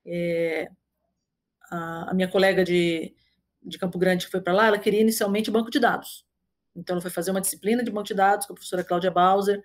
É, 0.03 0.67
a, 1.70 2.10
a, 2.10 2.13
minha 2.15 2.27
colega 2.27 2.63
de, 2.63 3.13
de 3.62 3.77
Campo 3.77 4.00
Grande 4.00 4.25
que 4.25 4.32
foi 4.32 4.41
para 4.41 4.53
lá, 4.53 4.65
ela 4.65 4.79
queria 4.79 5.01
inicialmente 5.01 5.51
banco 5.51 5.70
de 5.70 5.79
dados. 5.79 6.25
Então, 6.75 6.96
ela 6.96 7.01
foi 7.01 7.12
fazer 7.12 7.29
uma 7.29 7.41
disciplina 7.41 7.84
de 7.84 7.91
banco 7.91 8.08
de 8.08 8.15
dados 8.15 8.48
com 8.48 8.53
a 8.53 8.55
professora 8.55 8.84
Cláudia 8.84 9.12
Bowser, 9.12 9.63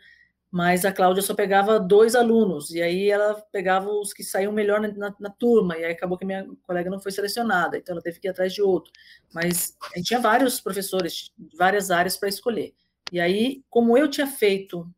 mas 0.50 0.85
a 0.85 0.93
Cláudia 0.93 1.23
só 1.23 1.35
pegava 1.35 1.78
dois 1.78 2.14
alunos, 2.14 2.71
e 2.71 2.81
aí 2.81 3.11
ela 3.11 3.35
pegava 3.52 3.90
os 3.90 4.12
que 4.12 4.25
saíam 4.25 4.52
melhor 4.52 4.81
na, 4.81 4.88
na, 4.88 5.14
na, 5.21 5.31
turma, 5.31 5.76
e 5.76 5.85
aí 5.85 5.93
acabou 5.93 6.17
que 6.17 6.25
minha 6.25 6.47
colega 6.67 6.88
não 6.88 7.00
foi 7.00 7.12
selecionada, 7.12 7.76
então 7.76 7.95
ela 7.95 8.02
teve 8.02 8.19
que 8.19 8.26
ir 8.26 8.31
atrás 8.31 8.52
de 8.55 8.62
outro. 8.62 8.90
Mas 9.33 9.76
a 9.93 9.99
gente 9.99 10.09
tinha 10.09 10.21
vários 10.21 10.61
professores, 10.61 11.31
várias 11.57 11.90
áreas 11.90 12.17
para 12.17 12.28
escolher. 12.28 12.75
E 13.12 13.21
aí, 13.21 13.62
como 13.69 13.97
eu 13.97 14.09
tinha 14.09 14.26
feito 14.26 14.88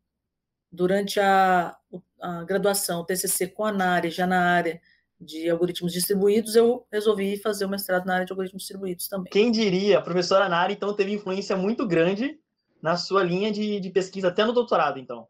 durante 0.71 1.19
a, 1.19 1.75
a 2.21 2.43
graduação, 2.43 3.01
o 3.01 3.05
TCC 3.05 3.47
com 3.47 3.65
a 3.65 3.71
NARE, 3.71 4.09
já 4.09 4.25
na 4.25 4.41
área 4.41 4.81
de 5.21 5.49
algoritmos 5.49 5.93
distribuídos, 5.93 6.55
eu 6.55 6.85
resolvi 6.91 7.37
fazer 7.37 7.65
o 7.65 7.69
mestrado 7.69 8.05
na 8.05 8.15
área 8.15 8.25
de 8.25 8.31
algoritmos 8.31 8.63
distribuídos 8.63 9.07
também. 9.07 9.31
Quem 9.31 9.51
diria, 9.51 9.99
a 9.99 10.01
professora 10.01 10.49
Nari, 10.49 10.73
então, 10.73 10.93
teve 10.95 11.13
influência 11.13 11.55
muito 11.55 11.85
grande 11.85 12.39
na 12.81 12.97
sua 12.97 13.23
linha 13.23 13.51
de, 13.51 13.79
de 13.79 13.89
pesquisa, 13.91 14.29
até 14.29 14.43
no 14.43 14.53
doutorado, 14.53 14.97
então. 14.97 15.27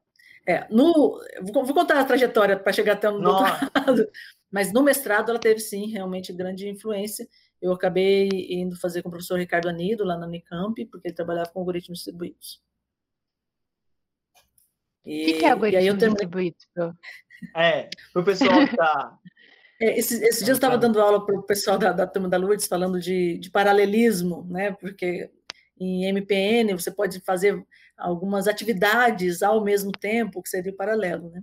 É, 0.47 0.67
no, 0.69 1.19
vou, 1.53 1.65
vou 1.65 1.73
contar 1.73 1.99
a 1.99 2.05
trajetória 2.05 2.57
para 2.57 2.73
chegar 2.73 2.93
até 2.93 3.09
no 3.09 3.19
Nossa. 3.19 3.59
doutorado, 3.59 4.09
mas 4.51 4.73
no 4.73 4.83
mestrado 4.83 5.29
ela 5.29 5.39
teve, 5.39 5.59
sim, 5.59 5.91
realmente 5.91 6.33
grande 6.33 6.67
influência. 6.67 7.27
Eu 7.61 7.71
acabei 7.71 8.27
indo 8.49 8.75
fazer 8.79 9.03
com 9.03 9.09
o 9.09 9.11
professor 9.11 9.37
Ricardo 9.37 9.69
Anido, 9.69 10.03
lá 10.03 10.17
na 10.17 10.25
Unicamp, 10.25 10.83
porque 10.87 11.09
ele 11.09 11.15
trabalhava 11.15 11.49
com 11.51 11.59
algoritmos 11.59 11.99
distribuídos. 11.99 12.59
O 15.05 15.09
que, 15.09 15.33
que, 15.33 15.45
é 15.45 15.51
algoritmo 15.51 15.97
distribuído? 15.97 16.57
É, 17.55 17.89
o 18.15 18.23
pessoal 18.23 18.65
que 18.67 18.71
está 18.71 19.17
é, 19.81 19.97
esse, 19.97 20.23
esse 20.23 20.43
dia 20.43 20.51
eu 20.51 20.55
estava 20.55 20.77
dando 20.77 21.01
aula 21.01 21.25
para 21.25 21.35
o 21.35 21.41
pessoal 21.41 21.75
da, 21.75 21.91
da 21.91 22.05
turma 22.05 22.29
da 22.29 22.37
Lourdes 22.37 22.67
falando 22.67 22.99
de, 22.99 23.39
de, 23.39 23.49
paralelismo, 23.49 24.45
né? 24.47 24.71
Porque 24.73 25.31
em 25.81 26.05
MPN 26.05 26.73
você 26.73 26.91
pode 26.91 27.19
fazer 27.21 27.59
algumas 27.97 28.47
atividades 28.47 29.41
ao 29.41 29.63
mesmo 29.63 29.91
tempo, 29.91 30.41
que 30.41 30.49
seria 30.49 30.71
o 30.71 30.75
paralelo, 30.75 31.29
né? 31.31 31.41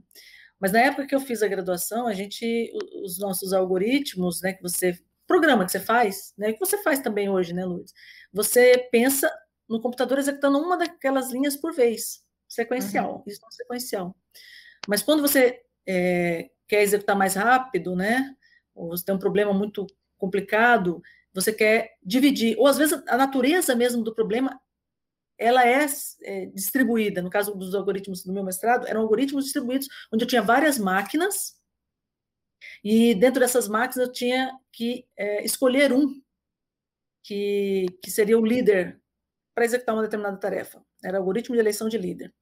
Mas 0.61 0.73
na 0.73 0.81
época 0.81 1.07
que 1.07 1.15
eu 1.15 1.21
fiz 1.21 1.43
a 1.43 1.49
graduação, 1.49 2.07
a 2.07 2.13
gente, 2.13 2.73
os 3.05 3.19
nossos 3.19 3.53
algoritmos, 3.53 4.41
né, 4.43 4.53
que 4.53 4.63
você, 4.63 4.99
programa 5.27 5.65
que 5.65 5.71
você 5.71 5.79
faz, 5.79 6.33
né, 6.37 6.53
que 6.53 6.59
você 6.59 6.83
faz 6.83 7.01
também 7.01 7.29
hoje, 7.29 7.53
né, 7.53 7.65
Lourdes? 7.65 7.93
Você 8.33 8.89
pensa 8.91 9.33
no 9.69 9.81
computador 9.81 10.19
executando 10.19 10.59
uma 10.59 10.77
daquelas 10.77 11.31
linhas 11.31 11.57
por 11.57 11.73
vez, 11.73 12.25
sequencial, 12.49 13.17
uhum. 13.17 13.23
isso 13.27 13.41
é 13.45 13.51
sequencial. 13.53 14.17
Mas 14.89 15.03
quando 15.03 15.21
você 15.21 15.61
é, 15.87 16.51
quer 16.67 16.83
executar 16.83 17.17
mais 17.17 17.35
rápido, 17.35 17.95
né? 17.95 18.35
Ou 18.75 18.89
você 18.89 19.05
tem 19.05 19.15
um 19.15 19.19
problema 19.19 19.53
muito 19.53 19.87
complicado, 20.17 21.01
você 21.35 21.53
quer 21.53 21.97
dividir. 22.03 22.57
Ou 22.59 22.67
às 22.67 22.79
vezes 22.79 23.03
a 23.07 23.17
natureza 23.17 23.75
mesmo 23.75 24.03
do 24.03 24.15
problema 24.15 24.61
ela 25.39 25.67
é, 25.67 25.87
é, 26.23 26.47
distribuída. 26.47 27.23
No 27.23 27.31
caso 27.31 27.55
dos 27.55 27.75
algoritmos 27.75 28.25
do 28.25 28.33
meu 28.33 28.43
mestrado, 28.43 28.87
eram 28.87 29.03
algoritmos 29.03 29.45
distribuídos 29.45 29.89
onde 30.13 30.25
eu 30.25 30.29
tinha 30.29 30.43
várias 30.43 30.79
máquinas 30.79 31.57
e 32.83 33.15
dentro 33.15 33.41
dessas 33.41 33.69
máquinas 33.69 34.09
eu 34.09 34.13
tinha 34.13 34.51
que 34.73 35.07
é, 35.17 35.45
escolher 35.45 35.93
um 35.93 36.21
que, 37.23 37.87
que 38.03 38.11
seria 38.11 38.39
o 38.39 38.45
líder 38.45 39.01
para 39.55 39.65
executar 39.65 39.95
uma 39.95 40.03
determinada 40.03 40.39
tarefa. 40.39 40.83
Era 41.05 41.19
algoritmo 41.19 41.55
de 41.55 41.61
eleição 41.61 41.89
de 41.89 41.99
líder. 41.99 42.35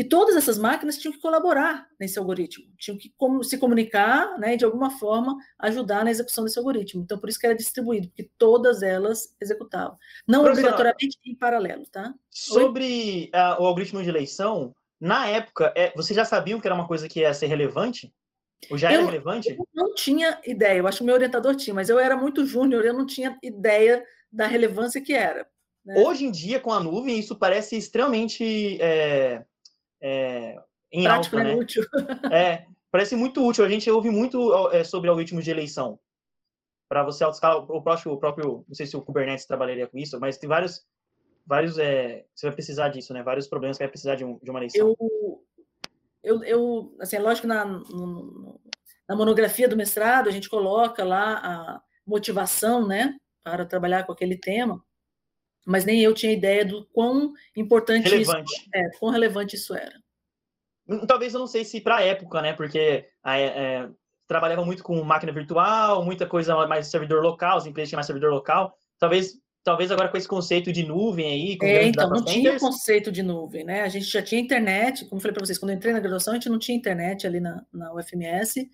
E 0.00 0.04
todas 0.04 0.34
essas 0.34 0.56
máquinas 0.56 0.96
tinham 0.96 1.12
que 1.12 1.20
colaborar 1.20 1.86
nesse 2.00 2.18
algoritmo, 2.18 2.64
tinham 2.78 2.96
que 2.96 3.12
se 3.42 3.58
comunicar 3.58 4.38
né, 4.38 4.54
e, 4.54 4.56
de 4.56 4.64
alguma 4.64 4.88
forma, 4.98 5.36
ajudar 5.58 6.02
na 6.04 6.10
execução 6.10 6.42
desse 6.42 6.58
algoritmo. 6.58 7.02
Então, 7.02 7.18
por 7.18 7.28
isso 7.28 7.38
que 7.38 7.44
era 7.44 7.54
distribuído, 7.54 8.08
porque 8.08 8.30
todas 8.38 8.82
elas 8.82 9.36
executavam. 9.38 9.98
Não 10.26 10.42
obrigatoriamente 10.46 11.18
em 11.26 11.34
paralelo, 11.34 11.84
tá? 11.92 12.14
Sobre 12.30 13.30
uh, 13.34 13.62
o 13.62 13.66
algoritmo 13.66 14.02
de 14.02 14.08
eleição, 14.08 14.74
na 14.98 15.26
época, 15.26 15.70
é, 15.76 15.92
vocês 15.94 16.16
já 16.16 16.24
sabiam 16.24 16.58
que 16.58 16.66
era 16.66 16.74
uma 16.74 16.88
coisa 16.88 17.06
que 17.06 17.20
ia 17.20 17.34
ser 17.34 17.48
relevante? 17.48 18.10
Ou 18.70 18.78
já 18.78 18.90
era 18.90 19.02
eu, 19.02 19.04
relevante? 19.06 19.50
Eu 19.50 19.68
não 19.74 19.92
tinha 19.92 20.40
ideia, 20.46 20.78
eu 20.78 20.86
acho 20.86 20.96
que 20.96 21.02
o 21.02 21.06
meu 21.06 21.14
orientador 21.14 21.54
tinha, 21.56 21.74
mas 21.74 21.90
eu 21.90 21.98
era 21.98 22.16
muito 22.16 22.46
júnior, 22.46 22.86
eu 22.86 22.94
não 22.94 23.04
tinha 23.04 23.38
ideia 23.42 24.02
da 24.32 24.46
relevância 24.46 24.98
que 24.98 25.12
era. 25.12 25.46
Né? 25.84 26.02
Hoje 26.02 26.24
em 26.24 26.30
dia, 26.30 26.58
com 26.58 26.72
a 26.72 26.80
nuvem, 26.80 27.18
isso 27.18 27.36
parece 27.36 27.76
extremamente... 27.76 28.80
É 28.80 29.44
é, 30.00 30.56
em 30.92 31.04
Prático, 31.04 31.36
alta, 31.36 31.48
né? 31.48 31.54
útil. 31.54 31.84
É, 32.32 32.66
parece 32.90 33.14
muito 33.16 33.46
útil. 33.46 33.64
A 33.64 33.68
gente 33.68 33.90
ouve 33.90 34.10
muito 34.10 34.70
é, 34.70 34.84
sobre 34.84 35.08
algoritmos 35.08 35.44
de 35.44 35.50
eleição. 35.50 35.98
Para 36.88 37.04
você 37.04 37.22
autoescalar 37.22 37.58
o 37.58 37.82
próprio, 37.82 38.12
o 38.12 38.18
próprio, 38.18 38.64
não 38.66 38.74
sei 38.74 38.86
se 38.86 38.96
o 38.96 39.02
Kubernetes 39.02 39.46
trabalharia 39.46 39.86
com 39.86 39.96
isso, 39.96 40.18
mas 40.18 40.38
tem 40.38 40.48
vários, 40.48 40.84
vários, 41.46 41.78
é, 41.78 42.24
você 42.34 42.46
vai 42.46 42.54
precisar 42.54 42.88
disso, 42.88 43.12
né? 43.12 43.22
Vários 43.22 43.46
problemas 43.46 43.78
que 43.78 43.84
vai 43.84 43.90
precisar 43.90 44.16
de, 44.16 44.24
um, 44.24 44.38
de 44.42 44.50
uma 44.50 44.58
eleição. 44.58 44.96
Eu, 44.98 45.44
eu, 46.22 46.44
eu, 46.44 46.96
assim, 47.00 47.16
é 47.16 47.20
lógico 47.20 47.46
na, 47.46 47.64
na 49.08 49.16
monografia 49.16 49.68
do 49.68 49.76
mestrado 49.76 50.28
a 50.28 50.32
gente 50.32 50.48
coloca 50.48 51.04
lá 51.04 51.34
a 51.34 51.82
motivação, 52.06 52.86
né, 52.86 53.16
para 53.42 53.64
trabalhar 53.64 54.04
com 54.04 54.12
aquele 54.12 54.36
tema 54.36 54.82
mas 55.66 55.84
nem 55.84 56.02
eu 56.02 56.14
tinha 56.14 56.32
ideia 56.32 56.64
do 56.64 56.86
quão 56.86 57.32
importante 57.56 58.08
relevante. 58.08 58.52
isso 58.52 58.68
é, 58.74 58.90
quão 58.98 59.12
relevante 59.12 59.56
isso 59.56 59.74
era. 59.74 59.94
Hum, 60.88 61.06
talvez 61.06 61.34
eu 61.34 61.40
não 61.40 61.46
sei 61.46 61.64
se 61.64 61.80
para 61.80 61.96
a 61.96 62.02
época, 62.02 62.42
né? 62.42 62.52
Porque 62.52 63.06
é, 63.24 63.42
é, 63.44 63.88
trabalhava 64.26 64.64
muito 64.64 64.82
com 64.82 65.02
máquina 65.02 65.32
virtual, 65.32 66.04
muita 66.04 66.26
coisa 66.26 66.66
mais 66.66 66.88
servidor 66.88 67.22
local, 67.22 67.58
as 67.58 67.66
empresas 67.66 67.88
tinham 67.88 67.98
mais 67.98 68.06
servidor 68.06 68.30
local. 68.30 68.74
Talvez, 68.98 69.34
talvez 69.62 69.90
agora 69.90 70.08
com 70.08 70.16
esse 70.16 70.28
conceito 70.28 70.72
de 70.72 70.84
nuvem 70.84 71.26
aí. 71.26 71.58
é, 71.62 71.84
então, 71.84 72.08
não 72.08 72.16
centers. 72.18 72.34
tinha 72.34 72.58
conceito 72.58 73.12
de 73.12 73.22
nuvem, 73.22 73.64
né? 73.64 73.82
A 73.82 73.88
gente 73.88 74.06
já 74.06 74.22
tinha 74.22 74.40
internet, 74.40 75.04
como 75.04 75.18
eu 75.18 75.22
falei 75.22 75.34
para 75.34 75.44
vocês, 75.44 75.58
quando 75.58 75.70
eu 75.70 75.76
entrei 75.76 75.92
na 75.92 76.00
graduação, 76.00 76.32
a 76.32 76.36
gente 76.36 76.48
não 76.48 76.58
tinha 76.58 76.76
internet 76.76 77.26
ali 77.26 77.40
na, 77.40 77.64
na 77.72 77.94
UFMS. 77.94 78.68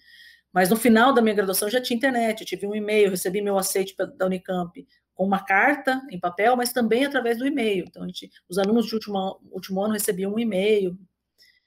Mas 0.53 0.70
no 0.70 0.77
final 0.77 1.12
da 1.12 1.20
minha 1.20 1.35
graduação 1.35 1.68
já 1.68 1.83
tinha 1.83 1.96
internet, 1.96 2.40
eu 2.40 2.46
tive 2.46 2.66
um 2.66 2.75
e-mail, 2.75 3.11
recebi 3.11 3.42
meu 3.42 3.59
aceite 3.59 3.94
da 4.16 4.25
Unicamp 4.25 4.87
com 5.16 5.24
uma 5.24 5.42
carta 5.42 6.00
em 6.11 6.20
papel, 6.20 6.55
mas 6.57 6.72
também 6.72 7.05
através 7.05 7.38
do 7.38 7.46
e-mail. 7.46 7.87
Então, 7.88 8.05
a 8.05 8.07
gente, 8.07 8.31
os 8.48 8.59
alunos 8.59 8.87
de 8.87 8.94
último, 8.94 9.40
último 9.50 9.83
ano 9.83 9.94
recebiam 9.94 10.35
um 10.35 10.38
e-mail, 10.38 10.96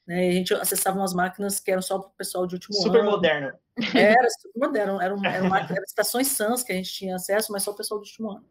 né, 0.06 0.28
a 0.28 0.32
gente 0.32 0.54
acessava 0.54 0.98
umas 0.98 1.12
máquinas 1.12 1.58
que 1.58 1.70
eram 1.70 1.82
só 1.82 1.98
para 1.98 2.08
o 2.08 2.12
pessoal 2.12 2.46
de 2.46 2.54
último 2.54 2.74
super 2.74 3.00
ano. 3.00 3.10
Super 3.10 3.10
moderno. 3.10 3.52
Era 3.94 4.30
super 4.30 4.58
moderno, 4.58 5.00
eram, 5.00 5.24
eram, 5.24 5.46
eram 5.54 5.84
estações 5.84 6.28
SANS 6.28 6.62
que 6.62 6.72
a 6.72 6.76
gente 6.76 6.92
tinha 6.92 7.16
acesso, 7.16 7.52
mas 7.52 7.64
só 7.64 7.72
o 7.72 7.76
pessoal 7.76 8.00
do 8.00 8.04
último 8.04 8.30
ano. 8.30 8.48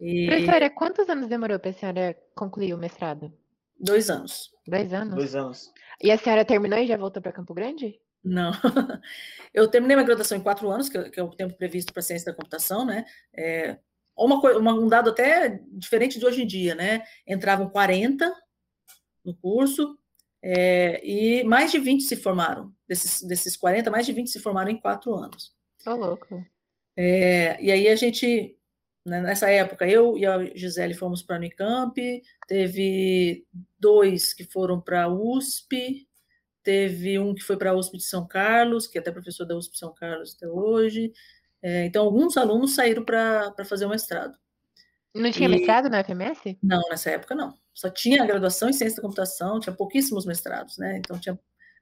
E... 0.00 0.26
Professora, 0.26 0.70
quantos 0.70 1.08
anos 1.10 1.28
demorou 1.28 1.58
para 1.58 1.70
a 1.70 1.74
senhora 1.74 2.16
concluir 2.34 2.72
o 2.72 2.78
mestrado? 2.78 3.30
Dois 3.78 4.08
anos. 4.08 4.50
Dois 4.66 4.92
anos? 4.94 5.14
Dois 5.14 5.34
anos. 5.34 5.72
E 6.02 6.10
a 6.10 6.16
senhora 6.16 6.44
terminou 6.44 6.78
e 6.78 6.86
já 6.86 6.96
voltou 6.96 7.22
para 7.22 7.32
Campo 7.32 7.52
Grande? 7.52 8.00
Não. 8.24 8.50
Eu 9.52 9.68
terminei 9.68 9.96
minha 9.96 10.06
graduação 10.06 10.38
em 10.38 10.42
quatro 10.42 10.70
anos, 10.70 10.88
que, 10.88 10.96
é 10.96 11.22
o 11.22 11.30
tempo 11.30 11.54
previsto 11.54 11.92
para 11.92 12.02
ciência 12.02 12.32
da 12.32 12.36
computação, 12.36 12.84
né? 12.84 13.04
É, 13.34 13.78
uma, 14.24 14.40
uma, 14.56 14.74
um 14.74 14.88
dado 14.88 15.10
até 15.10 15.60
diferente 15.72 16.18
de 16.18 16.26
hoje 16.26 16.42
em 16.42 16.46
dia, 16.46 16.74
né? 16.74 17.02
Entravam 17.26 17.68
40 17.68 18.32
no 19.24 19.34
curso 19.34 19.98
é, 20.42 21.00
e 21.04 21.44
mais 21.44 21.70
de 21.70 21.78
20 21.78 22.02
se 22.02 22.16
formaram. 22.16 22.72
Desses, 22.88 23.22
desses 23.22 23.56
40, 23.56 23.90
mais 23.90 24.06
de 24.06 24.12
20 24.12 24.28
se 24.28 24.40
formaram 24.40 24.70
em 24.70 24.80
quatro 24.80 25.14
anos. 25.14 25.54
Tô 25.84 25.94
louco. 25.94 26.44
É, 26.96 27.62
e 27.62 27.70
aí 27.70 27.88
a 27.88 27.96
gente, 27.96 28.56
né, 29.04 29.20
nessa 29.20 29.50
época, 29.50 29.88
eu 29.88 30.18
e 30.18 30.26
a 30.26 30.44
Gisele 30.54 30.94
fomos 30.94 31.22
para 31.22 31.36
a 31.36 31.38
Unicamp, 31.38 32.22
teve 32.46 33.46
dois 33.78 34.34
que 34.34 34.44
foram 34.44 34.80
para 34.80 35.04
a 35.04 35.08
USP, 35.08 36.06
teve 36.62 37.18
um 37.18 37.34
que 37.34 37.42
foi 37.42 37.56
para 37.56 37.70
a 37.70 37.74
USP 37.74 37.98
de 37.98 38.04
São 38.04 38.26
Carlos, 38.26 38.86
que 38.86 38.98
é 38.98 39.00
até 39.00 39.10
professor 39.12 39.46
da 39.46 39.56
USP 39.56 39.72
de 39.72 39.78
São 39.78 39.94
Carlos 39.94 40.34
até 40.36 40.48
hoje, 40.48 41.12
é, 41.62 41.84
então, 41.84 42.04
alguns 42.04 42.36
alunos 42.36 42.74
saíram 42.74 43.04
para 43.04 43.54
fazer 43.64 43.86
o 43.86 43.90
mestrado. 43.90 44.36
Não 45.14 45.30
tinha 45.30 45.48
e... 45.48 45.52
mestrado 45.52 45.90
na 45.90 46.02
FMS? 46.02 46.58
Não, 46.62 46.80
nessa 46.88 47.10
época 47.10 47.34
não. 47.34 47.54
Só 47.74 47.90
tinha 47.90 48.24
graduação 48.26 48.68
em 48.68 48.72
ciência 48.72 48.96
da 48.96 49.02
computação, 49.02 49.60
tinha 49.60 49.74
pouquíssimos 49.74 50.24
mestrados, 50.24 50.78
né? 50.78 50.96
Então, 50.98 51.18
tinha 51.18 51.38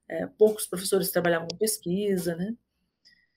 é, 0.09 0.27
poucos 0.27 0.67
professores 0.67 1.09
que 1.09 1.13
trabalhavam 1.13 1.49
com 1.49 1.57
pesquisa, 1.57 2.35
né? 2.37 2.55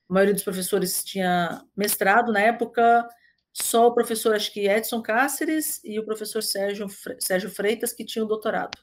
A 0.09 0.13
maioria 0.13 0.33
dos 0.33 0.43
professores 0.43 1.03
tinha 1.03 1.63
mestrado. 1.75 2.31
Na 2.31 2.41
época, 2.41 3.07
só 3.53 3.87
o 3.87 3.93
professor, 3.93 4.35
acho 4.35 4.51
que 4.51 4.67
Edson 4.67 5.01
Cáceres 5.01 5.81
e 5.83 5.99
o 5.99 6.05
professor 6.05 6.41
Sérgio, 6.41 6.87
Sérgio 7.19 7.49
Freitas, 7.49 7.93
que 7.93 8.05
tinham 8.05 8.27
doutorado. 8.27 8.77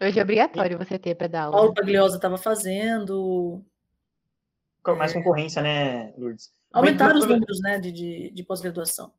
Hoje 0.00 0.18
é 0.18 0.22
obrigatório 0.22 0.76
você 0.76 0.98
ter 0.98 1.14
para 1.14 1.26
dar 1.26 1.42
aula. 1.44 1.56
Paulo 1.56 1.74
Pagliosa 1.74 2.16
estava 2.16 2.36
fazendo. 2.36 3.64
Mais 4.86 5.12
concorrência, 5.12 5.62
né, 5.62 6.12
Lourdes? 6.16 6.52
Aumentaram 6.72 7.18
os 7.18 7.26
números 7.26 7.60
né, 7.60 7.78
de, 7.78 7.92
de, 7.92 8.30
de 8.30 8.42
pós-graduação. 8.42 9.12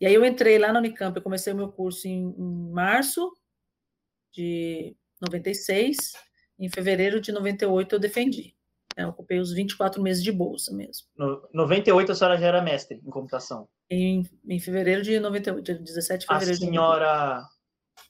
E 0.00 0.06
aí 0.06 0.14
eu 0.14 0.24
entrei 0.24 0.58
lá 0.58 0.72
na 0.72 0.78
Unicamp, 0.78 1.16
eu 1.16 1.22
comecei 1.22 1.52
o 1.52 1.56
meu 1.56 1.70
curso 1.70 2.06
em, 2.06 2.34
em 2.36 2.70
março 2.70 3.32
de 4.32 4.94
96, 5.20 6.12
em 6.58 6.68
fevereiro 6.68 7.20
de 7.20 7.32
98 7.32 7.94
eu 7.94 7.98
defendi. 7.98 8.54
Eu 8.96 9.08
ocupei 9.08 9.38
os 9.38 9.52
24 9.52 10.02
meses 10.02 10.22
de 10.22 10.32
bolsa 10.32 10.74
mesmo. 10.74 11.06
No 11.16 11.46
98 11.52 12.12
a 12.12 12.14
senhora 12.14 12.38
já 12.38 12.46
era 12.46 12.62
mestre 12.62 13.00
em 13.04 13.10
computação? 13.10 13.68
Em, 13.90 14.28
em 14.48 14.58
fevereiro 14.58 15.02
de 15.02 15.18
98, 15.20 15.82
17 15.82 16.20
de 16.20 16.26
fevereiro. 16.26 16.54
A 16.54 16.66
senhora 16.66 17.48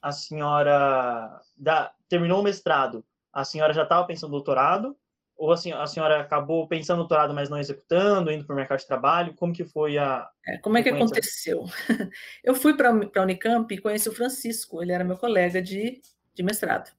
a 0.03 0.13
senhora 0.13 1.41
da, 1.57 1.93
terminou 2.09 2.41
o 2.41 2.43
mestrado, 2.43 3.05
a 3.33 3.45
senhora 3.45 3.73
já 3.73 3.83
estava 3.83 4.07
pensando 4.07 4.31
no 4.31 4.37
doutorado? 4.37 4.97
Ou 5.37 5.53
assim, 5.53 5.71
a 5.71 5.87
senhora 5.87 6.21
acabou 6.21 6.67
pensando 6.67 6.99
no 6.99 7.03
doutorado, 7.03 7.35
mas 7.35 7.51
não 7.51 7.59
executando, 7.59 8.31
indo 8.33 8.45
para 8.45 8.55
o 8.55 8.57
mercado 8.57 8.79
de 8.79 8.87
trabalho? 8.87 9.35
Como 9.35 9.53
que 9.53 9.65
foi 9.65 9.99
a. 9.99 10.29
É, 10.47 10.57
como 10.59 10.79
é 10.79 10.83
que 10.83 10.89
aconteceu? 10.89 11.65
Eu 12.43 12.55
fui 12.55 12.75
para 12.75 12.91
a 12.91 13.23
Unicamp 13.23 13.73
e 13.75 13.79
conheci 13.79 14.09
o 14.09 14.15
Francisco, 14.15 14.83
ele 14.83 14.93
era 14.93 15.05
meu 15.05 15.17
colega 15.17 15.61
de, 15.61 16.01
de 16.35 16.43
mestrado. 16.43 16.91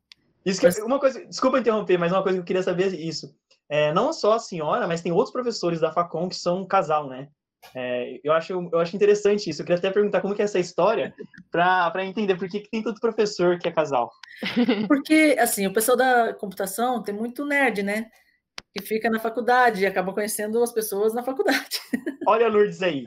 Isso 0.46 0.62
que, 0.62 0.82
uma 0.82 1.00
coisa, 1.00 1.26
desculpa 1.26 1.60
interromper, 1.60 1.98
mas 1.98 2.12
uma 2.12 2.24
coisa 2.24 2.38
que 2.38 2.42
eu 2.42 2.46
queria 2.46 2.64
saber 2.64 2.94
é 2.94 2.96
isso. 2.96 3.36
É, 3.68 3.92
não 3.92 4.14
só 4.14 4.36
a 4.36 4.40
senhora, 4.40 4.88
mas 4.88 5.02
tem 5.02 5.12
outros 5.12 5.34
professores 5.34 5.82
da 5.82 5.92
Facom 5.92 6.30
que 6.30 6.36
são 6.36 6.62
um 6.62 6.66
casal, 6.66 7.10
né? 7.10 7.28
É, 7.76 8.20
eu, 8.24 8.32
acho, 8.32 8.54
eu 8.54 8.80
acho 8.80 8.96
interessante 8.96 9.50
isso. 9.50 9.62
Eu 9.62 9.66
queria 9.66 9.78
até 9.78 9.90
perguntar 9.92 10.22
como 10.22 10.34
que 10.34 10.42
é 10.42 10.46
essa 10.46 10.60
história 10.60 11.14
para 11.52 12.06
entender 12.06 12.38
por 12.38 12.48
que, 12.48 12.62
que 12.62 12.70
tem 12.70 12.84
tanto 12.84 13.02
professor 13.02 13.58
que 13.60 13.68
é 13.68 13.72
casal. 13.72 14.12
Porque, 14.88 15.36
assim, 15.40 15.68
o 15.68 15.74
pessoal 15.74 15.98
da 15.98 16.34
computação 16.34 17.04
tem 17.04 17.14
muito 17.14 17.46
nerd, 17.46 17.84
né? 17.84 18.10
Que 18.76 18.84
fica 18.84 19.10
na 19.10 19.20
faculdade 19.20 19.82
e 19.82 19.86
acaba 19.86 20.14
conhecendo 20.14 20.62
as 20.62 20.72
pessoas 20.72 21.14
na 21.14 21.24
faculdade. 21.24 21.80
Olha 22.28 22.46
a 22.46 22.50
Lourdes 22.50 22.82
aí. 22.82 23.04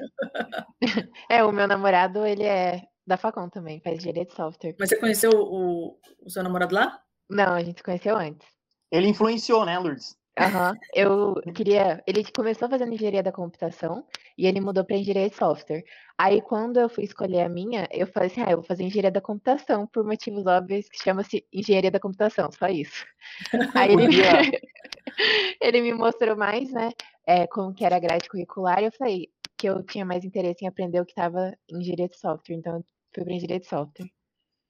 É, 1.29 1.44
o 1.44 1.53
meu 1.53 1.68
namorado, 1.68 2.27
ele 2.27 2.44
é 2.44 2.83
da 3.07 3.16
Facom 3.16 3.49
também, 3.49 3.81
faz 3.81 3.99
engenharia 3.99 4.25
de 4.25 4.33
software. 4.33 4.75
Mas 4.79 4.88
você 4.88 4.96
conheceu 4.96 5.31
o, 5.33 5.99
o 6.25 6.31
seu 6.31 6.42
namorado 6.42 6.75
lá? 6.75 7.01
Não, 7.29 7.55
a 7.55 7.62
gente 7.62 7.79
se 7.79 7.83
conheceu 7.85 8.16
antes. 8.16 8.46
Ele 8.90 9.09
influenciou, 9.09 9.64
né, 9.64 9.79
Lourdes? 9.79 10.16
Aham. 10.38 10.75
Eu 10.95 11.35
queria. 11.55 12.03
Ele 12.07 12.25
começou 12.33 12.69
fazendo 12.69 12.93
engenharia 12.93 13.23
da 13.23 13.33
computação 13.33 14.07
e 14.38 14.47
ele 14.47 14.61
mudou 14.61 14.85
para 14.85 14.97
engenharia 14.97 15.29
de 15.29 15.37
software. 15.37 15.85
Aí, 16.16 16.40
quando 16.40 16.79
eu 16.79 16.88
fui 16.88 17.05
escolher 17.05 17.43
a 17.43 17.49
minha, 17.49 17.88
eu 17.90 18.07
falei 18.07 18.29
assim: 18.29 18.40
ah, 18.43 18.51
eu 18.51 18.59
vou 18.59 18.64
fazer 18.64 18.85
engenharia 18.85 19.11
da 19.11 19.21
computação 19.21 19.87
por 19.87 20.05
motivos 20.05 20.47
óbvios 20.47 20.88
que 20.88 21.03
chama-se 21.03 21.45
engenharia 21.53 21.90
da 21.90 22.01
computação, 22.01 22.51
só 22.53 22.69
isso. 22.69 23.05
Aí 23.75 23.93
ele, 23.93 24.07
ele 25.61 25.81
me 25.83 25.93
mostrou 25.93 26.37
mais, 26.37 26.73
né, 26.73 26.90
é, 27.27 27.47
como 27.47 27.75
que 27.75 27.85
era 27.85 27.97
a 27.97 28.01
grade 28.01 28.29
curricular 28.29 28.81
e 28.83 28.87
eu 28.87 28.93
falei 28.93 29.29
que 29.57 29.69
eu 29.69 29.83
tinha 29.83 30.05
mais 30.05 30.25
interesse 30.25 30.64
em 30.64 30.69
aprender 30.69 31.01
o 31.01 31.05
que 31.05 31.12
estava 31.12 31.55
em 31.69 31.79
engenharia 31.79 32.09
de 32.09 32.19
software, 32.19 32.57
então 32.57 32.77
eu 32.77 32.85
fui 33.14 33.25
para 33.25 33.35
engenharia 33.35 33.61
de 33.61 33.66
software. 33.66 34.11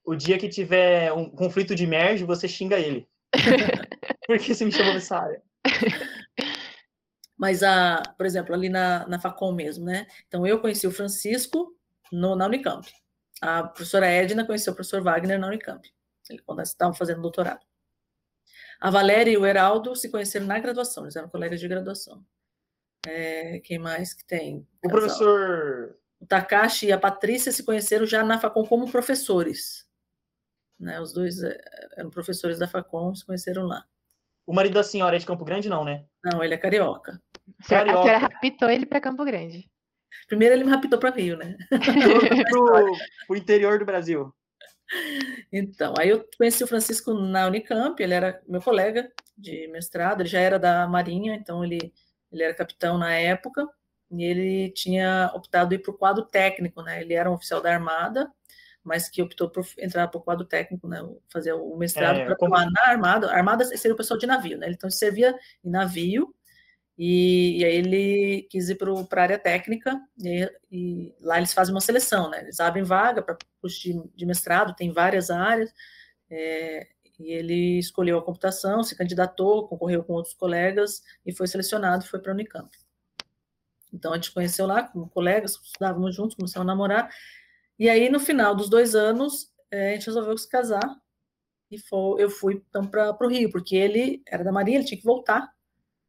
O 0.04 0.16
dia 0.16 0.38
que 0.38 0.48
tiver 0.48 1.12
um 1.12 1.30
conflito 1.30 1.74
de 1.74 1.86
merge, 1.86 2.24
você 2.24 2.48
xinga 2.48 2.78
ele. 2.78 3.08
Por 4.26 4.38
que 4.38 4.54
você 4.54 4.64
me 4.64 4.72
chamou 4.72 4.94
nessa 4.94 5.18
área? 5.18 5.42
Mas, 7.36 7.62
a, 7.62 8.02
por 8.16 8.26
exemplo, 8.26 8.54
ali 8.54 8.68
na, 8.68 9.06
na 9.08 9.18
Facom 9.18 9.52
mesmo, 9.52 9.84
né? 9.84 10.06
Então, 10.28 10.46
eu 10.46 10.60
conheci 10.60 10.86
o 10.86 10.92
Francisco 10.92 11.74
no, 12.12 12.36
na 12.36 12.46
Unicamp. 12.46 12.86
A 13.40 13.62
professora 13.62 14.06
Edna 14.06 14.44
conheceu 14.44 14.72
o 14.72 14.76
professor 14.76 15.02
Wagner 15.02 15.38
na 15.38 15.46
Unicamp, 15.46 15.88
quando 16.44 16.58
eles 16.58 16.68
estavam 16.68 16.92
fazendo 16.92 17.22
doutorado. 17.22 17.64
A 18.78 18.90
Valéria 18.90 19.30
e 19.30 19.36
o 19.36 19.46
Heraldo 19.46 19.96
se 19.96 20.10
conheceram 20.10 20.46
na 20.46 20.58
graduação, 20.58 21.04
eles 21.04 21.16
eram 21.16 21.28
colegas 21.28 21.60
de 21.60 21.68
graduação. 21.68 22.24
É, 23.06 23.60
quem 23.60 23.78
mais 23.78 24.12
que 24.12 24.24
tem? 24.24 24.66
O 24.84 24.88
professor. 24.88 25.96
O 26.18 26.26
Takashi 26.26 26.86
e 26.86 26.92
a 26.92 26.98
Patrícia 26.98 27.50
se 27.50 27.62
conheceram 27.62 28.04
já 28.04 28.22
na 28.22 28.38
Facom 28.38 28.66
como 28.66 28.90
professores. 28.90 29.88
Né? 30.78 31.00
Os 31.00 31.12
dois 31.12 31.42
é, 31.42 31.58
eram 31.96 32.10
professores 32.10 32.58
da 32.58 32.68
Facom, 32.68 33.14
se 33.14 33.24
conheceram 33.24 33.64
lá. 33.64 33.86
O 34.50 34.52
marido 34.52 34.74
da 34.74 34.82
senhora 34.82 35.14
é 35.14 35.18
de 35.20 35.24
Campo 35.24 35.44
Grande, 35.44 35.68
não, 35.68 35.84
né? 35.84 36.04
Não, 36.24 36.42
ele 36.42 36.54
é 36.54 36.58
carioca. 36.58 37.22
carioca. 37.68 38.00
A 38.00 38.02
senhora 38.02 38.18
raptou 38.18 38.68
ele 38.68 38.84
para 38.84 39.00
Campo 39.00 39.24
Grande. 39.24 39.70
Primeiro 40.26 40.56
ele 40.56 40.64
me 40.64 40.70
raptou 40.70 40.98
para 40.98 41.14
Rio, 41.14 41.36
né? 41.36 41.56
pro, 42.50 42.96
pro 43.28 43.36
interior 43.36 43.78
do 43.78 43.84
Brasil. 43.84 44.34
Então, 45.52 45.94
aí 45.96 46.08
eu 46.08 46.28
conheci 46.36 46.64
o 46.64 46.66
Francisco 46.66 47.14
na 47.14 47.46
Unicamp, 47.46 48.02
ele 48.02 48.12
era 48.12 48.42
meu 48.48 48.60
colega 48.60 49.08
de 49.38 49.68
mestrado, 49.68 50.22
ele 50.22 50.28
já 50.28 50.40
era 50.40 50.58
da 50.58 50.84
Marinha, 50.88 51.36
então 51.36 51.64
ele, 51.64 51.92
ele 52.32 52.42
era 52.42 52.52
capitão 52.52 52.98
na 52.98 53.14
época, 53.14 53.64
e 54.10 54.24
ele 54.24 54.72
tinha 54.72 55.30
optado 55.32 55.74
ir 55.74 55.78
para 55.78 55.92
o 55.92 55.96
quadro 55.96 56.24
técnico, 56.24 56.82
né? 56.82 57.02
Ele 57.02 57.14
era 57.14 57.30
um 57.30 57.34
oficial 57.34 57.60
da 57.60 57.72
Armada, 57.72 58.28
mas 58.82 59.08
que 59.08 59.22
optou 59.22 59.48
por 59.48 59.66
entrar 59.78 60.08
para 60.08 60.18
o 60.18 60.22
quadro 60.22 60.44
técnico, 60.44 60.88
né, 60.88 60.98
fazer 61.28 61.52
o 61.52 61.76
mestrado 61.76 62.20
é, 62.20 62.24
para 62.24 62.36
como... 62.36 62.56
na 62.56 62.82
Armada. 62.86 63.30
A 63.30 63.36
Armada 63.36 63.64
seria 63.64 63.94
o 63.94 63.96
pessoal 63.96 64.18
de 64.18 64.26
navio, 64.26 64.58
né? 64.58 64.70
Então, 64.70 64.90
servia 64.90 65.38
em 65.62 65.70
navio, 65.70 66.34
e, 66.96 67.60
e 67.60 67.64
aí 67.64 67.76
ele 67.76 68.46
quis 68.50 68.68
ir 68.68 68.76
para 68.76 68.92
a 68.92 69.22
área 69.22 69.38
técnica, 69.38 70.00
e, 70.18 70.50
e, 70.70 71.14
lá 71.20 71.38
eles 71.38 71.52
fazem 71.52 71.74
uma 71.74 71.80
seleção, 71.80 72.30
né? 72.30 72.40
Eles 72.42 72.60
abrem 72.60 72.84
vaga 72.84 73.22
para 73.22 73.38
curso 73.60 73.80
de, 73.80 74.02
de, 74.14 74.26
mestrado, 74.26 74.74
tem 74.74 74.92
várias 74.92 75.30
áreas, 75.30 75.72
é, 76.30 76.86
e 77.18 77.32
ele 77.32 77.78
escolheu 77.78 78.18
a 78.18 78.22
computação, 78.22 78.82
se 78.82 78.96
candidatou, 78.96 79.68
concorreu 79.68 80.02
com 80.02 80.14
outros 80.14 80.34
colegas, 80.34 81.02
e 81.24 81.32
foi 81.32 81.46
selecionado, 81.46 82.04
foi 82.06 82.18
para 82.18 82.32
a 82.32 82.34
Unicamp. 82.34 82.70
Então, 83.92 84.12
a 84.12 84.16
gente 84.16 84.32
conheceu 84.32 84.66
lá 84.66 84.82
como 84.84 85.08
colegas, 85.08 85.58
estudávamos 85.62 86.14
juntos, 86.14 86.36
começamos 86.36 86.66
a 86.66 86.70
namorar, 86.70 87.10
e 87.80 87.88
aí, 87.88 88.10
no 88.10 88.20
final 88.20 88.54
dos 88.54 88.68
dois 88.68 88.94
anos, 88.94 89.50
é, 89.70 89.90
a 89.90 89.92
gente 89.94 90.06
resolveu 90.06 90.36
se 90.36 90.46
casar 90.46 91.00
e 91.70 91.78
foi, 91.78 92.22
eu 92.22 92.28
fui 92.28 92.62
então 92.68 92.86
para 92.86 93.16
o 93.18 93.28
Rio, 93.28 93.50
porque 93.50 93.74
ele 93.74 94.22
era 94.26 94.44
da 94.44 94.52
Marinha, 94.52 94.78
ele 94.78 94.86
tinha 94.86 94.98
que 94.98 95.06
voltar 95.06 95.50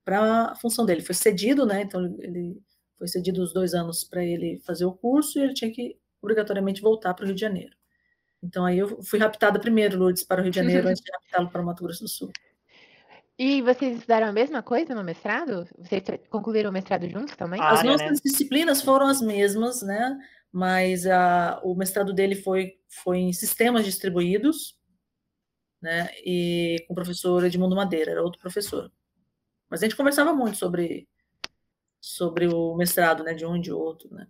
para 0.04 0.52
a 0.52 0.56
função 0.56 0.86
dele. 0.86 1.02
Foi 1.02 1.16
cedido, 1.16 1.66
né? 1.66 1.84
Então 1.84 2.04
ele 2.20 2.62
foi 2.98 3.08
cedido 3.08 3.42
os 3.42 3.54
dois 3.54 3.74
anos 3.74 4.04
para 4.04 4.22
ele 4.22 4.60
fazer 4.66 4.84
o 4.84 4.92
curso 4.92 5.40
e 5.40 5.44
ele 5.44 5.54
tinha 5.54 5.72
que 5.72 5.98
obrigatoriamente 6.22 6.82
voltar 6.82 7.14
para 7.14 7.24
o 7.24 7.28
Rio 7.28 7.36
de 7.36 7.42
Janeiro. 7.42 7.74
Então 8.44 8.66
aí 8.66 8.80
eu 8.80 9.02
fui 9.04 9.20
raptada 9.20 9.60
primeiro, 9.60 9.98
Lourdes, 9.98 10.24
para 10.24 10.42
o 10.42 10.44
Rio 10.44 10.52
de 10.52 10.60
Janeiro, 10.60 10.90
antes 10.90 11.02
de 11.02 11.12
raptá-lo 11.12 11.50
para 11.50 11.62
o 11.62 11.66
Mato 11.66 11.84
Grosso 11.84 12.04
do 12.04 12.10
Sul. 12.10 12.32
E 13.38 13.62
vocês 13.62 13.96
estudaram 13.96 14.28
a 14.28 14.32
mesma 14.32 14.62
coisa 14.62 14.94
no 14.94 15.04
mestrado? 15.04 15.68
Vocês 15.78 16.04
concluíram 16.30 16.70
o 16.70 16.74
mestrado 16.74 17.08
juntos 17.08 17.36
também? 17.36 17.62
As 17.62 17.84
nossas 17.84 18.12
né? 18.12 18.18
disciplinas 18.24 18.82
foram 18.82 19.08
as 19.08 19.22
mesmas, 19.22 19.82
né? 19.82 20.20
Mas 20.52 21.06
a, 21.06 21.60
o 21.64 21.74
mestrado 21.76 22.14
dele 22.14 22.36
foi, 22.36 22.78
foi 22.90 23.20
em 23.20 23.34
sistemas 23.34 23.86
distribuídos, 23.86 24.78
né, 25.82 26.10
e 26.26 26.84
com 26.88 26.94
o 26.94 26.96
professor 26.96 27.44
Edmundo 27.44 27.76
Madeira, 27.76 28.12
era 28.12 28.24
outro 28.24 28.40
professor. 28.40 28.92
Mas 29.70 29.82
a 29.82 29.86
gente 29.86 29.96
conversava 29.96 30.34
muito 30.34 30.58
sobre, 30.58 31.08
sobre 32.00 32.48
o 32.48 32.76
mestrado, 32.76 33.24
né, 33.24 33.34
de 33.34 33.46
um 33.46 33.56
e 33.56 33.62
de 33.62 33.72
outro, 33.72 34.14
né. 34.14 34.28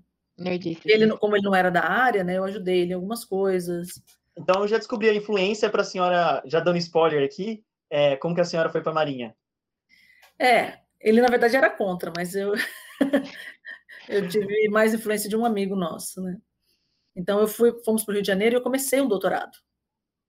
Ele, 0.86 1.16
como 1.18 1.36
ele 1.36 1.44
não 1.44 1.56
era 1.56 1.70
da 1.70 1.84
área, 1.84 2.24
né, 2.24 2.38
eu 2.38 2.44
ajudei 2.44 2.82
ele 2.82 2.92
em 2.92 2.96
algumas 2.96 3.26
coisas. 3.26 4.02
Então, 4.38 4.62
eu 4.62 4.68
já 4.68 4.78
descobri 4.78 5.10
a 5.10 5.14
influência 5.14 5.70
para 5.70 5.82
a 5.82 5.86
senhora, 5.86 6.42
já 6.46 6.60
dando 6.60 6.78
spoiler 6.78 7.24
aqui, 7.24 7.64
é, 7.90 8.16
como 8.16 8.34
que 8.34 8.42
a 8.42 8.46
senhora 8.46 8.70
foi 8.70 8.82
para 8.82 8.92
a 8.92 8.96
Marinha? 8.96 9.36
É, 10.40 10.80
ele 11.00 11.22
na 11.22 11.28
verdade 11.28 11.56
era 11.56 11.70
contra, 11.70 12.12
mas 12.16 12.34
eu 12.34 12.54
eu 14.08 14.28
tive 14.28 14.70
mais 14.70 14.94
influência 14.94 15.30
de 15.30 15.36
um 15.36 15.46
amigo 15.46 15.76
nosso, 15.76 16.22
né? 16.22 16.40
Então 17.16 17.40
eu 17.40 17.48
fui, 17.48 17.74
fomos 17.84 18.04
para 18.04 18.12
o 18.12 18.16
Rio 18.16 18.22
de 18.22 18.28
Janeiro 18.28 18.56
e 18.56 18.58
eu 18.58 18.64
comecei 18.64 19.02
um 19.02 19.08
doutorado. 19.08 19.58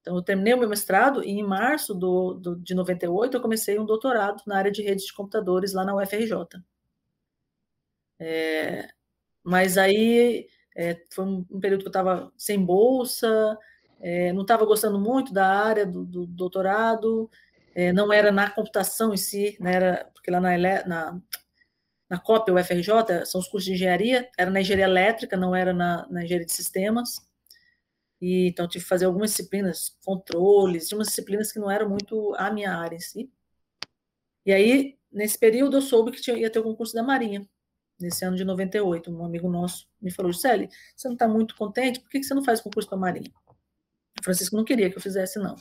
Então 0.01 0.17
eu 0.17 0.23
terminei 0.23 0.53
o 0.55 0.59
meu 0.59 0.69
mestrado 0.69 1.23
e 1.23 1.31
em 1.31 1.43
março 1.45 1.95
do, 1.95 2.35
do, 2.35 2.57
de 2.57 2.75
98 2.75 3.37
eu 3.37 3.41
comecei 3.41 3.79
um 3.79 3.87
doutorado 3.87 4.43
na 4.47 4.57
área 4.57 4.71
de 4.71 4.83
redes 4.83 5.07
de 5.07 5.15
computadores 5.15 5.73
lá 5.73 5.85
na 5.85 5.95
UFRJ. 5.95 6.35
É, 8.19 8.89
mas 9.45 9.79
aí 9.79 10.49
é, 10.77 11.01
foi 11.11 11.25
um, 11.25 11.61
período 11.61 11.81
que 11.81 11.87
eu 11.87 11.91
estava 11.91 12.33
sem 12.37 12.65
bolsa, 12.65 13.59
é, 14.01 14.33
não 14.33 14.43
estava 14.43 14.65
gostando 14.65 14.99
muito 14.99 15.33
da 15.33 15.47
área 15.47 15.87
do, 15.87 16.05
do 16.05 16.27
doutorado, 16.27 17.31
é, 17.75 17.93
não 17.93 18.13
era 18.13 18.33
na 18.33 18.51
computação 18.51 19.15
em 19.15 19.17
si, 19.17 19.57
né, 19.61 19.75
era, 19.75 20.11
porque 20.15 20.31
lá 20.31 20.41
na, 20.41 20.57
na 20.87 21.21
na 22.13 22.19
COP, 22.19 22.51
o 22.51 22.59
FRJ, 22.63 23.25
são 23.25 23.41
os 23.41 23.49
cursos 23.49 23.65
de 23.65 23.73
engenharia, 23.73 24.29
era 24.37 24.51
na 24.51 24.61
engenharia 24.61 24.85
elétrica, 24.85 25.35
não 25.35 25.57
era 25.57 25.73
na, 25.73 26.07
na 26.11 26.23
engenharia 26.23 26.45
de 26.45 26.53
sistemas. 26.53 27.27
E, 28.21 28.49
então, 28.49 28.69
tive 28.69 28.85
que 28.85 28.89
fazer 28.91 29.07
algumas 29.07 29.31
disciplinas, 29.31 29.97
controles, 30.05 30.89
tinha 30.89 30.99
umas 30.99 31.09
disciplinas 31.09 31.51
que 31.51 31.59
não 31.59 31.71
eram 31.71 31.89
muito 31.89 32.35
a 32.37 32.51
minha 32.51 32.71
área 32.71 32.97
em 32.97 33.01
si. 33.01 33.33
E 34.45 34.53
aí, 34.53 34.99
nesse 35.11 35.39
período, 35.39 35.79
eu 35.79 35.81
soube 35.81 36.13
que 36.13 36.21
tinha, 36.21 36.37
ia 36.37 36.51
ter 36.51 36.59
o 36.59 36.63
concurso 36.63 36.93
da 36.93 37.03
Marinha, 37.03 37.49
nesse 37.99 38.27
ano 38.27 38.37
de 38.37 38.45
98. 38.45 39.11
Um 39.11 39.25
amigo 39.25 39.49
nosso 39.49 39.89
me 39.99 40.11
falou, 40.11 40.31
Gisele, 40.35 40.69
você 40.95 41.09
não 41.09 41.15
está 41.15 41.27
muito 41.27 41.57
contente? 41.57 41.99
Por 41.99 42.11
que, 42.11 42.21
que 42.21 42.27
você 42.27 42.35
não 42.35 42.45
faz 42.45 42.61
concurso 42.61 42.91
da 42.91 42.97
Marinha? 42.99 43.33
O 44.21 44.23
Francisco 44.23 44.55
não 44.55 44.65
queria 44.67 44.91
que 44.91 44.99
eu 44.99 45.03
fizesse, 45.03 45.39
não. 45.39 45.57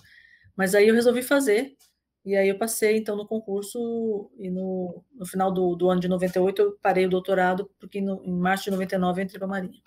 Mas 0.54 0.76
aí 0.76 0.90
eu 0.90 0.94
resolvi 0.94 1.24
fazer, 1.24 1.78
e 2.24 2.36
aí 2.36 2.50
eu 2.50 2.58
passei, 2.58 2.98
então, 2.98 3.16
no 3.16 3.28
concurso, 3.28 4.30
e 4.38 4.50
no, 4.50 5.04
no 5.14 5.26
final 5.26 5.52
do, 5.52 5.76
do, 5.76 5.90
ano 5.90 6.00
de 6.00 6.08
98 6.08 6.62
eu 6.62 6.78
parei 6.82 7.06
o 7.06 7.10
doutorado, 7.10 7.70
porque 7.80 8.00
no, 8.00 8.22
em 8.24 8.34
março 8.34 8.66
de 8.66 8.72
99 8.72 9.20
eu 9.20 9.26
entrei 9.26 9.40
para 9.40 9.48
a 9.48 9.50
Marinha. 9.50 9.82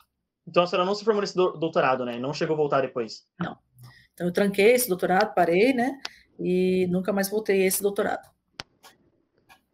Então 0.46 0.62
a 0.62 0.66
senhora 0.66 0.86
não 0.86 0.94
se 0.94 1.04
formou 1.04 1.20
nesse 1.20 1.36
doutorado, 1.36 2.04
né? 2.04 2.18
Não 2.18 2.34
chegou 2.34 2.54
a 2.54 2.56
voltar 2.56 2.80
depois? 2.80 3.24
Não. 3.40 3.56
Então 4.12 4.26
eu 4.26 4.32
tranquei 4.32 4.72
esse 4.72 4.88
doutorado, 4.88 5.34
parei, 5.34 5.72
né? 5.72 5.98
E 6.38 6.86
nunca 6.90 7.12
mais 7.12 7.30
voltei 7.30 7.62
a 7.62 7.66
esse 7.66 7.80
doutorado. 7.80 8.28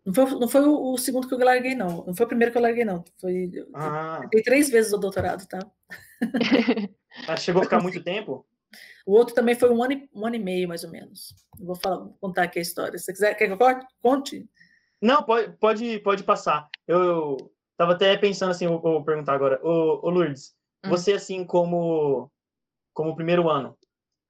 Não 0.04 0.14
foi, 0.14 0.38
não 0.38 0.48
foi 0.48 0.60
o, 0.62 0.92
o, 0.92 0.98
segundo 0.98 1.26
que 1.26 1.34
eu 1.34 1.38
larguei, 1.38 1.74
não. 1.74 2.04
Não 2.06 2.14
foi 2.14 2.26
o 2.26 2.28
primeiro 2.28 2.52
que 2.52 2.58
eu 2.58 2.62
larguei, 2.62 2.84
não. 2.84 3.04
Foi, 3.18 3.50
ah. 3.74 4.20
Eu 4.32 4.42
três 4.42 4.68
vezes 4.68 4.92
o 4.92 4.98
doutorado, 4.98 5.46
tá? 5.46 5.58
Mas 7.26 7.42
chegou 7.42 7.62
a 7.62 7.64
ficar 7.64 7.80
muito 7.80 8.02
tempo? 8.02 8.46
O 9.06 9.12
outro 9.12 9.34
também 9.34 9.54
foi 9.54 9.70
um 9.70 9.82
ano, 9.82 9.94
e, 9.94 10.10
um 10.14 10.26
ano 10.26 10.36
e 10.36 10.38
meio, 10.38 10.68
mais 10.68 10.84
ou 10.84 10.90
menos. 10.90 11.34
Eu 11.58 11.66
vou 11.66 11.74
falar, 11.74 11.96
vou 11.98 12.16
contar 12.20 12.44
aqui 12.44 12.58
a 12.58 12.62
história. 12.62 12.98
Se 12.98 13.04
você 13.04 13.12
quiser, 13.12 13.34
quer 13.34 13.46
que 13.46 13.52
eu 13.52 13.80
conte? 14.02 14.48
Não, 15.00 15.22
pode, 15.22 15.56
pode, 15.58 15.98
pode 16.00 16.24
passar. 16.24 16.68
Eu 16.86 17.36
estava 17.72 17.92
até 17.92 18.16
pensando 18.16 18.50
assim, 18.50 18.66
vou, 18.66 18.80
vou 18.80 19.04
perguntar 19.04 19.34
agora. 19.34 19.58
Ô, 19.62 20.06
ô 20.06 20.10
Lourdes, 20.10 20.54
hum. 20.84 20.90
você 20.90 21.14
assim 21.14 21.44
como 21.44 22.30
como 22.92 23.16
primeiro 23.16 23.48
ano 23.48 23.76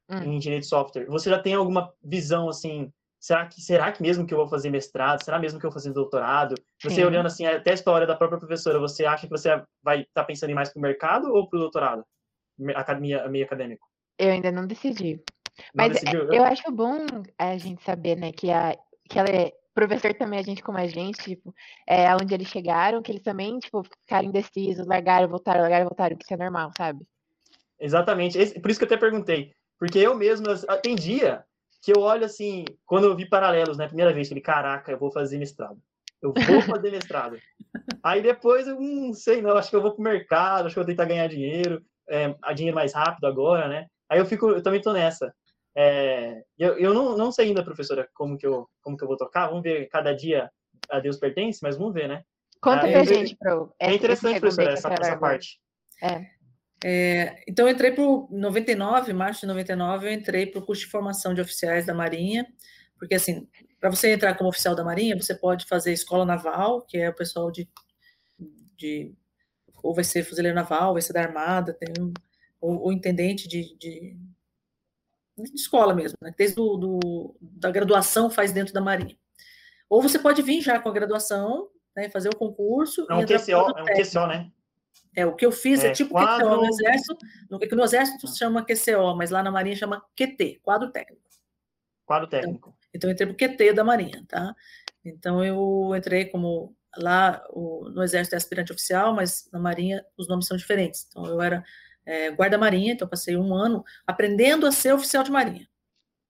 hum. 0.09 0.19
em 0.19 0.37
engenharia 0.37 0.61
de 0.61 0.67
software, 0.67 1.07
você 1.07 1.31
já 1.31 1.41
tem 1.41 1.55
alguma 1.55 1.93
visão 2.03 2.49
assim 2.49 2.93
será 3.21 3.47
que 3.47 3.61
será 3.61 3.93
que 3.93 4.01
mesmo 4.01 4.27
que 4.27 4.33
eu 4.33 4.39
vou 4.39 4.49
fazer 4.49 4.71
mestrado? 4.71 5.23
Será 5.23 5.39
mesmo 5.39 5.61
que 5.61 5.67
eu 5.67 5.71
vou 5.71 5.79
fazer 5.79 5.93
doutorado? 5.93 6.55
Você 6.83 6.97
Sim. 6.97 7.05
olhando 7.05 7.27
assim 7.27 7.45
até 7.47 7.73
a 7.73 7.75
história 7.75 8.07
da 8.07 8.17
própria 8.17 8.39
professora, 8.39 8.79
você 8.79 9.05
acha 9.05 9.27
que 9.27 9.31
você 9.31 9.63
vai 9.83 10.01
estar 10.01 10.23
tá 10.23 10.25
pensando 10.25 10.51
em 10.51 10.55
mais 10.55 10.71
para 10.71 10.79
o 10.79 10.83
mercado 10.83 11.33
ou 11.33 11.49
para 11.49 11.59
o 11.59 11.61
doutorado? 11.61 12.05
Academia, 12.75 13.29
meio 13.29 13.45
acadêmico? 13.45 13.87
Eu 14.21 14.33
ainda 14.33 14.53
não 14.53 14.67
decidi. 14.67 15.23
Mas 15.75 15.93
decidiu, 15.93 16.33
eu 16.33 16.45
acho 16.45 16.71
bom 16.71 17.07
a 17.39 17.57
gente 17.57 17.83
saber, 17.83 18.17
né, 18.17 18.33
que 18.33 18.51
a 18.51 18.77
que 19.09 19.19
ela 19.19 19.29
é 19.29 19.53
professor 19.75 20.15
também, 20.15 20.39
a 20.39 20.43
gente 20.43 20.63
como 20.63 20.79
a 20.79 20.87
gente, 20.87 21.21
tipo, 21.23 21.55
é 21.87 22.15
onde 22.15 22.35
eles 22.35 22.49
chegaram, 22.49 23.03
que 23.03 23.11
eles 23.11 23.23
também, 23.23 23.59
tipo, 23.59 23.83
ficaram 23.83 24.29
indecisos, 24.29 24.87
largaram, 24.87 25.29
voltaram, 25.29 25.63
largaram, 25.63 25.87
voltaram, 25.87 26.17
que 26.17 26.25
isso 26.25 26.35
é 26.35 26.37
normal, 26.37 26.71
sabe? 26.77 27.05
Exatamente. 27.79 28.39
Esse, 28.39 28.61
por 28.61 28.71
isso 28.71 28.79
que 28.79 28.85
eu 28.85 28.87
até 28.87 28.97
perguntei. 28.97 29.53
Porque 29.79 29.99
eu 29.99 30.15
mesmo, 30.15 30.47
tem 30.83 30.95
dia 30.95 31.43
que 31.83 31.93
eu 31.93 32.03
olho 32.03 32.25
assim, 32.27 32.65
quando 32.85 33.05
eu 33.05 33.17
vi 33.17 33.27
paralelos, 33.27 33.79
né, 33.79 33.87
primeira 33.87 34.13
vez, 34.13 34.29
falei, 34.29 34.43
caraca, 34.43 34.93
eu 34.93 34.99
vou 34.99 35.11
fazer 35.11 35.39
mestrado. 35.39 35.79
Eu 36.21 36.35
vou 36.35 36.61
fazer 36.79 36.91
mestrado. 36.91 37.39
Aí 38.03 38.21
depois 38.21 38.69
eu 38.69 38.75
não 38.75 39.11
hum, 39.11 39.15
sei, 39.15 39.41
não, 39.41 39.57
acho 39.57 39.71
que 39.71 39.77
eu 39.77 39.83
vou 39.83 39.93
pro 39.93 40.03
mercado, 40.03 40.67
acho 40.67 40.75
que 40.75 40.79
eu 40.79 40.85
vou 40.85 40.93
tentar 40.93 41.07
ganhar 41.07 41.27
dinheiro, 41.27 41.83
é, 42.09 42.35
dinheiro 42.55 42.75
mais 42.75 42.93
rápido 42.93 43.27
agora, 43.27 43.67
né? 43.67 43.87
Aí 44.11 44.19
eu 44.19 44.27
fico, 44.27 44.51
eu 44.51 44.63
também 44.63 44.81
tô 44.81 44.93
nessa. 44.93 45.33
É, 45.75 46.43
eu 46.59 46.77
eu 46.79 46.93
não, 46.93 47.17
não 47.17 47.31
sei 47.31 47.49
ainda, 47.49 47.63
professora, 47.63 48.09
como 48.13 48.37
que, 48.37 48.47
eu, 48.47 48.69
como 48.83 48.97
que 48.97 49.05
eu 49.05 49.09
vou 49.09 49.17
tocar. 49.17 49.47
Vamos 49.47 49.63
ver, 49.63 49.89
cada 49.89 50.13
dia 50.13 50.51
a 50.91 50.99
Deus 50.99 51.17
pertence, 51.17 51.61
mas 51.63 51.77
vamos 51.77 51.95
ver, 51.95 52.09
né? 52.09 52.25
Conta 52.61 52.89
ah, 52.89 52.91
pra 52.91 53.05
gente, 53.05 53.37
Pro. 53.37 53.73
É 53.79 53.95
interessante, 53.95 54.41
professora, 54.41 54.73
essa, 54.73 54.93
essa 54.93 55.17
parte. 55.17 55.61
É. 56.03 56.27
É, 56.83 57.43
então, 57.47 57.67
eu 57.69 57.73
entrei 57.73 57.93
para 57.93 58.03
o 58.03 58.27
99, 58.31 59.13
março 59.13 59.43
de 59.43 59.47
99, 59.47 60.09
eu 60.09 60.13
entrei 60.13 60.47
para 60.47 60.61
o 60.61 60.65
curso 60.65 60.83
de 60.83 60.91
formação 60.91 61.35
de 61.35 61.41
oficiais 61.41 61.87
da 61.87 61.95
Marinha, 61.95 62.47
porque, 62.99 63.15
assim, 63.15 63.47
para 63.79 63.91
você 63.91 64.13
entrar 64.13 64.35
como 64.35 64.51
oficial 64.51 64.75
da 64.75 64.85
Marinha, 64.85 65.17
você 65.17 65.35
pode 65.35 65.67
fazer 65.67 65.93
escola 65.93 66.25
naval, 66.25 66.83
que 66.83 66.99
é 66.99 67.09
o 67.09 67.15
pessoal 67.15 67.51
de. 67.51 67.69
de 68.77 69.15
ou 69.83 69.95
vai 69.95 70.05
ser 70.05 70.25
fuzileiro 70.25 70.55
naval, 70.55 70.93
vai 70.95 71.01
ser 71.01 71.13
da 71.13 71.23
Armada, 71.23 71.73
tem 71.73 71.89
um, 71.99 72.13
ou, 72.61 72.81
ou 72.83 72.93
intendente 72.93 73.49
de, 73.49 73.77
de, 73.77 74.17
de, 75.37 75.55
escola 75.55 75.95
mesmo, 75.95 76.19
né? 76.21 76.33
desde 76.37 76.57
do, 76.57 76.77
do, 76.77 77.37
da 77.41 77.71
graduação 77.71 78.31
faz 78.31 78.53
dentro 78.53 78.75
da 78.75 78.81
Marinha. 78.81 79.17
Ou 79.89 80.03
você 80.03 80.19
pode 80.19 80.43
vir 80.43 80.61
já 80.61 80.79
com 80.79 80.89
a 80.89 80.93
graduação, 80.93 81.69
né, 81.97 82.09
fazer 82.11 82.29
o 82.29 82.37
concurso. 82.37 83.07
É 83.11 83.15
um 83.15 83.25
QCO, 83.25 83.79
é 83.79 83.83
um 83.83 83.87
QCO, 83.87 84.27
né? 84.27 84.51
É, 85.17 85.27
o 85.27 85.35
que 85.35 85.45
eu 85.45 85.51
fiz 85.51 85.83
é, 85.83 85.89
é 85.89 85.93
tipo 85.93 86.11
quadro... 86.11 86.47
QCO 86.47 86.57
no 86.57 86.67
Exército, 86.69 87.19
no, 87.51 87.59
no 87.59 87.85
Exército 87.85 88.29
se 88.29 88.39
chama 88.39 88.65
QCO, 88.65 89.17
mas 89.17 89.31
lá 89.31 89.43
na 89.43 89.51
Marinha 89.51 89.75
chama 89.75 90.05
QT, 90.17 90.61
quadro 90.63 90.93
técnico. 90.93 91.21
Quadro 92.07 92.29
então, 92.29 92.41
técnico. 92.41 92.69
Então, 92.69 93.11
então 93.11 93.11
eu 93.11 93.15
entrei 93.15 93.27
pro 93.29 93.37
QT 93.37 93.73
da 93.73 93.85
Marinha, 93.85 94.25
tá? 94.29 94.55
Então 95.05 95.45
eu 95.45 95.93
entrei 95.97 96.27
como 96.27 96.77
lá 96.97 97.43
o, 97.51 97.89
no 97.91 98.03
Exército 98.03 98.35
é 98.35 98.39
aspirante 98.39 98.73
oficial, 98.73 99.15
mas 99.15 99.49
na 99.53 99.59
Marinha 99.59 100.05
os 100.17 100.29
nomes 100.29 100.47
são 100.47 100.57
diferentes. 100.57 101.07
Então 101.09 101.27
eu 101.27 101.41
era 101.41 101.65
é, 102.11 102.29
guarda-marinha, 102.33 102.93
então 102.93 103.07
passei 103.07 103.37
um 103.37 103.55
ano 103.55 103.85
aprendendo 104.05 104.67
a 104.67 104.73
ser 104.73 104.93
oficial 104.93 105.23
de 105.23 105.31
marinha. 105.31 105.69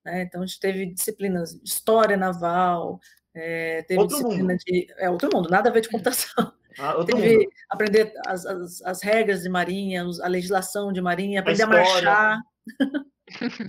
Né? 0.05 0.21
Então 0.21 0.43
a 0.43 0.45
gente 0.45 0.59
teve 0.59 0.85
disciplinas 0.85 1.59
de 1.59 1.67
história 1.67 2.15
naval, 2.15 2.99
é, 3.33 3.81
teve 3.83 3.99
outro 3.99 4.17
disciplina 4.17 4.53
mundo. 4.53 4.59
de. 4.63 4.87
É 4.97 5.09
outro 5.09 5.29
mundo, 5.33 5.49
nada 5.49 5.69
a 5.69 5.73
ver 5.73 5.81
de 5.81 5.89
computação. 5.89 6.53
Ah, 6.77 7.03
teve 7.03 7.37
mundo. 7.37 7.49
aprender 7.69 8.13
as, 8.27 8.45
as, 8.45 8.81
as, 8.83 9.01
regras 9.01 9.41
de 9.41 9.49
marinha, 9.49 10.05
a 10.21 10.27
legislação 10.27 10.93
de 10.93 11.01
marinha, 11.01 11.39
aprender 11.39 11.63
a, 11.63 11.65
a 11.65 11.69
marchar. 11.69 12.39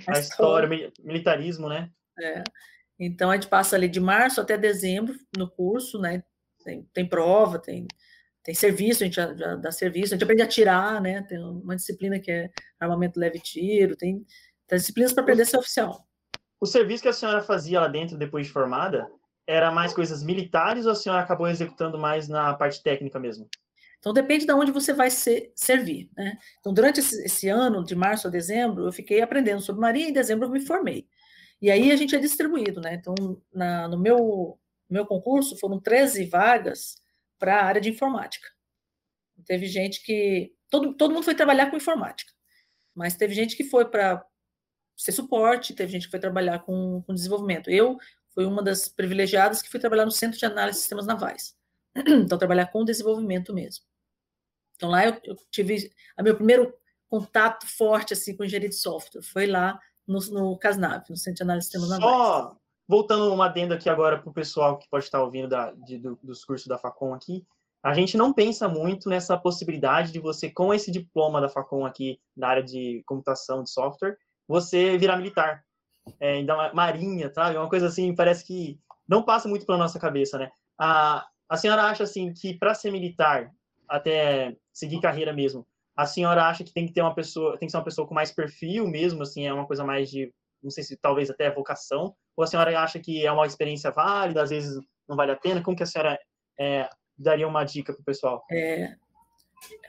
a, 0.06 0.12
a 0.14 0.20
história, 0.20 0.92
militarismo, 1.02 1.68
né? 1.68 1.90
É. 2.20 2.44
Então 3.00 3.30
a 3.30 3.34
gente 3.34 3.48
passa 3.48 3.74
ali 3.74 3.88
de 3.88 4.00
março 4.00 4.38
até 4.38 4.58
dezembro 4.58 5.14
no 5.36 5.50
curso, 5.50 5.98
né? 5.98 6.22
Tem, 6.62 6.86
tem 6.92 7.08
prova, 7.08 7.58
tem, 7.58 7.88
tem 8.42 8.54
serviço, 8.54 9.02
a 9.02 9.06
gente 9.06 9.16
já, 9.16 9.34
já, 9.34 9.54
dá 9.54 9.70
serviço, 9.70 10.12
a 10.12 10.16
gente 10.16 10.24
aprende 10.24 10.42
a 10.42 10.48
tirar, 10.48 11.00
né? 11.00 11.22
Tem 11.22 11.38
uma 11.38 11.76
disciplina 11.76 12.18
que 12.18 12.30
é 12.30 12.50
armamento 12.78 13.20
leve 13.20 13.38
tiro, 13.38 13.96
tem, 13.96 14.26
tem 14.66 14.78
disciplinas 14.78 15.12
para 15.12 15.22
aprender 15.22 15.42
a 15.42 15.46
ser 15.46 15.58
oficial. 15.58 16.06
O 16.60 16.66
serviço 16.66 17.02
que 17.02 17.08
a 17.08 17.12
senhora 17.12 17.42
fazia 17.42 17.80
lá 17.80 17.88
dentro 17.88 18.16
depois 18.16 18.46
de 18.46 18.52
formada 18.52 19.08
era 19.46 19.70
mais 19.70 19.92
coisas 19.92 20.22
militares 20.22 20.86
ou 20.86 20.92
a 20.92 20.94
senhora 20.94 21.22
acabou 21.22 21.48
executando 21.48 21.98
mais 21.98 22.28
na 22.28 22.54
parte 22.54 22.82
técnica 22.82 23.18
mesmo? 23.18 23.48
Então 23.98 24.12
depende 24.12 24.44
de 24.44 24.52
onde 24.52 24.72
você 24.72 24.92
vai 24.92 25.10
ser, 25.10 25.52
servir, 25.54 26.10
né? 26.16 26.36
Então 26.58 26.74
durante 26.74 26.98
esse, 26.98 27.24
esse, 27.24 27.48
ano, 27.48 27.84
de 27.84 27.94
março 27.94 28.26
a 28.26 28.30
dezembro, 28.30 28.86
eu 28.86 28.92
fiquei 28.92 29.20
aprendendo 29.20 29.60
sobre 29.60 29.80
marinha 29.80 30.06
e 30.06 30.10
em 30.10 30.12
dezembro 30.12 30.46
eu 30.46 30.50
me 30.50 30.60
formei. 30.60 31.06
E 31.60 31.70
aí 31.70 31.92
a 31.92 31.96
gente 31.96 32.16
é 32.16 32.18
distribuído, 32.18 32.80
né? 32.80 32.94
Então 32.94 33.14
na, 33.52 33.86
no 33.86 33.98
meu 33.98 34.58
meu 34.90 35.06
concurso 35.06 35.56
foram 35.58 35.80
13 35.80 36.26
vagas 36.26 37.01
para 37.42 37.60
a 37.60 37.64
área 37.64 37.80
de 37.80 37.90
informática. 37.90 38.48
Teve 39.44 39.66
gente 39.66 40.00
que 40.04 40.54
todo, 40.70 40.94
todo 40.94 41.12
mundo 41.12 41.24
foi 41.24 41.34
trabalhar 41.34 41.68
com 41.68 41.76
informática, 41.76 42.32
mas 42.94 43.16
teve 43.16 43.34
gente 43.34 43.56
que 43.56 43.64
foi 43.64 43.84
para 43.84 44.24
ser 44.96 45.10
suporte, 45.10 45.74
teve 45.74 45.90
gente 45.90 46.04
que 46.04 46.12
foi 46.12 46.20
trabalhar 46.20 46.60
com, 46.60 47.02
com 47.02 47.12
desenvolvimento. 47.12 47.68
Eu 47.68 47.98
foi 48.32 48.46
uma 48.46 48.62
das 48.62 48.88
privilegiadas 48.88 49.60
que 49.60 49.68
fui 49.68 49.80
trabalhar 49.80 50.04
no 50.04 50.12
Centro 50.12 50.38
de 50.38 50.46
Análise 50.46 50.76
de 50.76 50.82
Sistemas 50.82 51.04
Navais. 51.04 51.56
Então, 52.06 52.38
trabalhar 52.38 52.66
com 52.66 52.84
desenvolvimento 52.84 53.52
mesmo. 53.52 53.84
Então, 54.76 54.88
lá 54.88 55.04
eu, 55.04 55.20
eu 55.24 55.36
tive 55.50 55.90
a 56.16 56.22
meu 56.22 56.36
primeiro 56.36 56.72
contato 57.08 57.66
forte 57.66 58.12
assim 58.12 58.36
com 58.36 58.44
engenharia 58.44 58.68
de 58.68 58.76
software. 58.76 59.20
Foi 59.20 59.48
lá 59.48 59.80
no, 60.06 60.20
no 60.30 60.56
CASNAV, 60.58 61.10
no 61.10 61.16
Centro 61.16 61.38
de 61.38 61.42
Análise 61.42 61.66
de 61.66 61.72
Sistemas 61.72 61.90
Navais. 61.90 62.14
Só 62.14 62.61
voltando 62.92 63.32
uma 63.32 63.46
adenda 63.46 63.74
aqui 63.74 63.88
agora 63.88 64.18
para 64.18 64.28
o 64.28 64.34
pessoal 64.34 64.76
que 64.76 64.86
pode 64.86 65.06
estar 65.06 65.22
ouvindo 65.22 65.48
da, 65.48 65.70
de, 65.70 65.96
do, 65.96 66.18
dos 66.22 66.44
cursos 66.44 66.66
da 66.66 66.76
Facom 66.76 67.14
aqui, 67.14 67.42
a 67.82 67.94
gente 67.94 68.18
não 68.18 68.34
pensa 68.34 68.68
muito 68.68 69.08
nessa 69.08 69.34
possibilidade 69.34 70.12
de 70.12 70.20
você, 70.20 70.50
com 70.50 70.74
esse 70.74 70.90
diploma 70.90 71.40
da 71.40 71.48
Facom 71.48 71.86
aqui, 71.86 72.20
na 72.36 72.48
área 72.48 72.62
de 72.62 73.02
computação 73.06 73.62
de 73.62 73.70
software, 73.70 74.18
você 74.46 74.98
virar 74.98 75.16
militar 75.16 75.64
é, 76.20 76.34
ainda 76.34 76.70
marinha, 76.74 77.32
sabe? 77.32 77.56
Uma 77.56 77.68
coisa 77.68 77.86
assim, 77.86 78.14
parece 78.14 78.44
que 78.44 78.78
não 79.08 79.22
passa 79.22 79.48
muito 79.48 79.64
pela 79.64 79.78
nossa 79.78 79.98
cabeça, 79.98 80.36
né? 80.36 80.50
A, 80.78 81.26
a 81.48 81.56
senhora 81.56 81.84
acha, 81.84 82.04
assim, 82.04 82.30
que 82.34 82.52
para 82.58 82.74
ser 82.74 82.90
militar, 82.90 83.50
até 83.88 84.54
seguir 84.70 85.00
carreira 85.00 85.32
mesmo, 85.32 85.66
a 85.96 86.04
senhora 86.04 86.44
acha 86.44 86.62
que 86.62 86.74
tem 86.74 86.86
que 86.86 86.92
ter 86.92 87.00
uma 87.00 87.14
pessoa, 87.14 87.56
tem 87.56 87.66
que 87.66 87.70
ser 87.70 87.78
uma 87.78 87.84
pessoa 87.84 88.06
com 88.06 88.12
mais 88.12 88.30
perfil 88.30 88.86
mesmo, 88.86 89.22
assim, 89.22 89.46
é 89.46 89.52
uma 89.52 89.66
coisa 89.66 89.82
mais 89.82 90.10
de, 90.10 90.30
não 90.62 90.70
sei 90.70 90.84
se 90.84 90.94
talvez 90.98 91.30
até 91.30 91.50
vocação, 91.50 92.14
ou 92.36 92.44
a 92.44 92.46
senhora 92.46 92.78
acha 92.78 92.98
que 92.98 93.24
é 93.24 93.30
uma 93.30 93.46
experiência 93.46 93.90
válida, 93.90 94.42
às 94.42 94.50
vezes 94.50 94.80
não 95.08 95.16
vale 95.16 95.32
a 95.32 95.36
pena? 95.36 95.62
Como 95.62 95.76
que 95.76 95.82
a 95.82 95.86
senhora 95.86 96.18
é, 96.58 96.88
daria 97.16 97.46
uma 97.46 97.64
dica 97.64 97.92
para 97.92 98.00
o 98.00 98.04
pessoal? 98.04 98.44
É, 98.50 98.94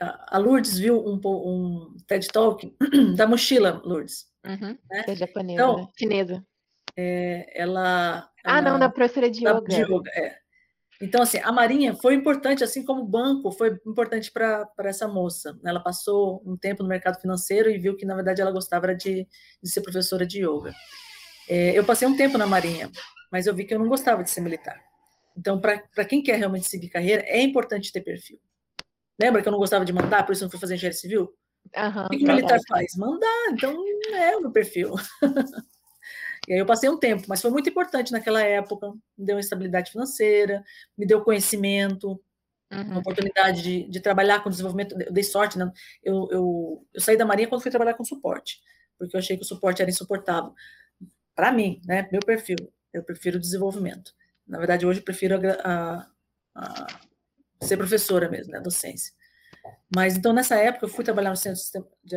a 0.00 0.38
Lourdes 0.38 0.78
viu 0.78 1.04
um, 1.04 1.20
um 1.24 1.96
TED 2.06 2.28
Talk 2.28 2.76
da 3.16 3.26
mochila, 3.26 3.80
Lourdes. 3.84 4.26
Uhum. 4.44 4.78
Né? 4.90 5.04
É 5.08 5.16
japonesa, 5.16 5.52
então, 5.52 5.76
né? 5.78 5.88
chinesa. 5.98 6.46
É, 6.96 7.50
ela, 7.60 8.30
Ah, 8.44 8.62
não, 8.62 8.78
da 8.78 8.88
professora 8.88 9.28
de 9.28 9.40
yoga. 9.40 9.62
De 9.62 9.80
yoga 9.80 10.10
é. 10.14 10.36
Então, 11.02 11.22
assim, 11.22 11.38
a 11.38 11.50
Marinha 11.50 11.94
foi 11.94 12.14
importante, 12.14 12.62
assim 12.62 12.84
como 12.84 13.02
o 13.02 13.06
banco 13.06 13.50
foi 13.50 13.78
importante 13.86 14.30
para 14.30 14.70
essa 14.78 15.08
moça. 15.08 15.58
Ela 15.64 15.80
passou 15.80 16.40
um 16.46 16.56
tempo 16.56 16.82
no 16.82 16.88
mercado 16.88 17.20
financeiro 17.20 17.68
e 17.68 17.78
viu 17.78 17.96
que, 17.96 18.06
na 18.06 18.14
verdade, 18.14 18.40
ela 18.40 18.52
gostava 18.52 18.94
de, 18.94 19.26
de 19.62 19.70
ser 19.70 19.80
professora 19.80 20.24
de 20.24 20.44
yoga. 20.44 20.72
É, 21.48 21.78
eu 21.78 21.84
passei 21.84 22.06
um 22.06 22.16
tempo 22.16 22.38
na 22.38 22.46
Marinha, 22.46 22.90
mas 23.30 23.46
eu 23.46 23.54
vi 23.54 23.64
que 23.64 23.74
eu 23.74 23.78
não 23.78 23.88
gostava 23.88 24.22
de 24.22 24.30
ser 24.30 24.40
militar. 24.40 24.80
Então, 25.36 25.60
para 25.60 26.04
quem 26.04 26.22
quer 26.22 26.38
realmente 26.38 26.68
seguir 26.68 26.88
carreira, 26.88 27.22
é 27.26 27.42
importante 27.42 27.92
ter 27.92 28.00
perfil. 28.00 28.38
Lembra 29.20 29.42
que 29.42 29.48
eu 29.48 29.52
não 29.52 29.58
gostava 29.58 29.84
de 29.84 29.92
mandar, 29.92 30.24
por 30.24 30.32
isso 30.32 30.44
eu 30.44 30.46
não 30.46 30.50
fui 30.50 30.60
fazer 30.60 30.74
engenharia 30.74 30.98
civil? 30.98 31.34
Uhum, 31.76 32.04
o 32.04 32.08
que, 32.10 32.18
que 32.18 32.24
o 32.24 32.28
militar 32.28 32.58
faz? 32.68 32.94
Mandar, 32.96 33.48
então 33.50 33.76
é 34.12 34.36
o 34.36 34.40
meu 34.40 34.52
perfil. 34.52 34.94
e 36.48 36.52
aí 36.52 36.58
eu 36.58 36.66
passei 36.66 36.88
um 36.88 36.98
tempo, 36.98 37.24
mas 37.28 37.40
foi 37.40 37.50
muito 37.50 37.68
importante 37.68 38.12
naquela 38.12 38.42
época, 38.42 38.92
me 39.16 39.24
deu 39.24 39.38
estabilidade 39.38 39.90
financeira, 39.90 40.62
me 40.96 41.06
deu 41.06 41.22
conhecimento, 41.22 42.20
uhum. 42.72 42.98
oportunidade 42.98 43.62
de, 43.62 43.88
de, 43.88 44.00
trabalhar 44.00 44.42
com 44.42 44.50
desenvolvimento, 44.50 44.94
eu 45.00 45.12
dei 45.12 45.24
sorte, 45.24 45.58
né? 45.58 45.70
eu, 46.02 46.28
eu, 46.30 46.86
eu 46.92 47.00
saí 47.00 47.16
da 47.16 47.24
Marinha 47.24 47.48
quando 47.48 47.62
fui 47.62 47.70
trabalhar 47.70 47.94
com 47.94 48.04
suporte, 48.04 48.60
porque 48.98 49.16
eu 49.16 49.20
achei 49.20 49.36
que 49.36 49.42
o 49.42 49.46
suporte 49.46 49.80
era 49.80 49.90
insuportável. 49.90 50.52
Para 51.34 51.52
mim, 51.52 51.80
né, 51.84 52.08
meu 52.12 52.20
perfil, 52.20 52.56
eu 52.92 53.02
prefiro 53.02 53.38
desenvolvimento. 53.38 54.12
Na 54.46 54.58
verdade, 54.58 54.86
hoje 54.86 55.00
eu 55.00 55.04
prefiro 55.04 55.34
a, 55.34 55.38
a, 55.64 56.08
a 56.54 56.86
ser 57.60 57.76
professora 57.76 58.28
mesmo, 58.28 58.52
né, 58.52 58.60
docência. 58.60 59.12
Mas 59.94 60.16
então 60.16 60.32
nessa 60.32 60.56
época 60.56 60.86
eu 60.86 60.90
fui 60.90 61.04
trabalhar 61.04 61.30
no 61.30 61.36
centro 61.36 61.60
de 62.02 62.16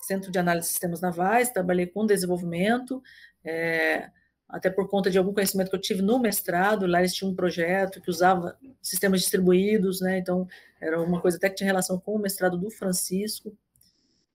Centro 0.00 0.30
de 0.30 0.38
Análise 0.38 0.68
de 0.68 0.70
Sistemas 0.70 1.00
Navais, 1.02 1.50
trabalhei 1.50 1.86
com 1.86 2.06
desenvolvimento, 2.06 3.02
é, 3.44 4.10
até 4.48 4.70
por 4.70 4.88
conta 4.88 5.10
de 5.10 5.18
algum 5.18 5.34
conhecimento 5.34 5.68
que 5.68 5.76
eu 5.76 5.80
tive 5.80 6.00
no 6.00 6.18
mestrado, 6.18 6.86
lá 6.86 7.00
eles 7.00 7.12
tinham 7.12 7.32
um 7.32 7.36
projeto 7.36 8.00
que 8.00 8.08
usava 8.08 8.56
sistemas 8.80 9.20
distribuídos, 9.20 10.00
né, 10.00 10.18
então 10.18 10.48
era 10.80 10.98
uma 11.02 11.20
coisa 11.20 11.36
até 11.36 11.50
que 11.50 11.56
tinha 11.56 11.66
relação 11.66 12.00
com 12.00 12.14
o 12.14 12.18
mestrado 12.18 12.56
do 12.56 12.70
Francisco, 12.70 13.54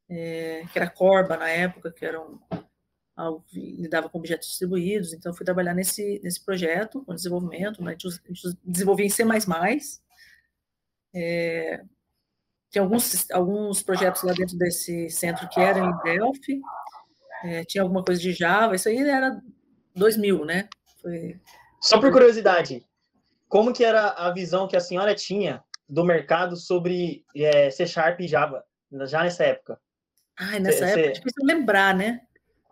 é, 0.08 0.64
que 0.72 0.78
era 0.78 0.90
Corba 0.90 1.38
na 1.38 1.50
época, 1.50 1.92
que 1.92 2.06
era 2.06 2.22
um, 2.22 2.38
algo 3.16 3.44
que 3.48 3.60
lidava 3.76 4.10
com 4.10 4.18
objetos 4.18 4.48
distribuídos, 4.50 5.14
então 5.14 5.34
fui 5.34 5.46
trabalhar 5.46 5.74
nesse, 5.74 6.20
nesse 6.24 6.44
projeto, 6.44 7.04
com 7.06 7.14
desenvolvimento, 7.14 7.84
né, 7.84 7.90
a, 7.90 7.92
gente, 7.92 8.08
a 8.08 8.34
gente 8.34 8.58
desenvolvia 8.64 9.06
em 9.06 9.10
C++, 9.10 9.24
é, 11.16 11.84
tinha 12.72 12.82
alguns, 12.82 13.30
alguns 13.32 13.84
projetos 13.84 14.24
lá 14.24 14.34
dentro 14.34 14.58
desse 14.58 15.10
centro 15.10 15.48
que 15.48 15.60
eram 15.60 15.92
em 15.92 16.04
Delphi, 16.04 16.60
é, 17.44 17.64
tinha 17.66 17.84
alguma 17.84 18.04
coisa 18.04 18.20
de 18.20 18.34
Java, 18.34 18.76
isso 18.76 18.90
aí 18.90 18.98
era 18.98 19.40
2000, 19.96 20.46
né? 20.46 20.68
Foi... 21.02 21.40
Só 21.80 22.00
por 22.00 22.12
curiosidade, 22.12 22.84
como 23.48 23.74
que 23.74 23.84
era 23.84 24.10
a 24.10 24.32
visão 24.32 24.68
que 24.68 24.76
a 24.76 24.80
senhora 24.80 25.14
tinha 25.14 25.64
do 25.88 26.04
mercado 26.04 26.56
sobre 26.58 27.24
é, 27.36 27.70
C 27.70 27.86
Sharp 27.86 28.22
e 28.22 28.28
Java, 28.28 28.64
já 29.06 29.22
nessa 29.22 29.44
época? 29.44 29.80
Ai, 30.40 30.60
nessa 30.60 30.80
cê, 30.80 30.86
época, 30.86 31.10
é 31.10 31.12
difícil 31.12 31.46
lembrar, 31.46 31.96
né? 31.96 32.22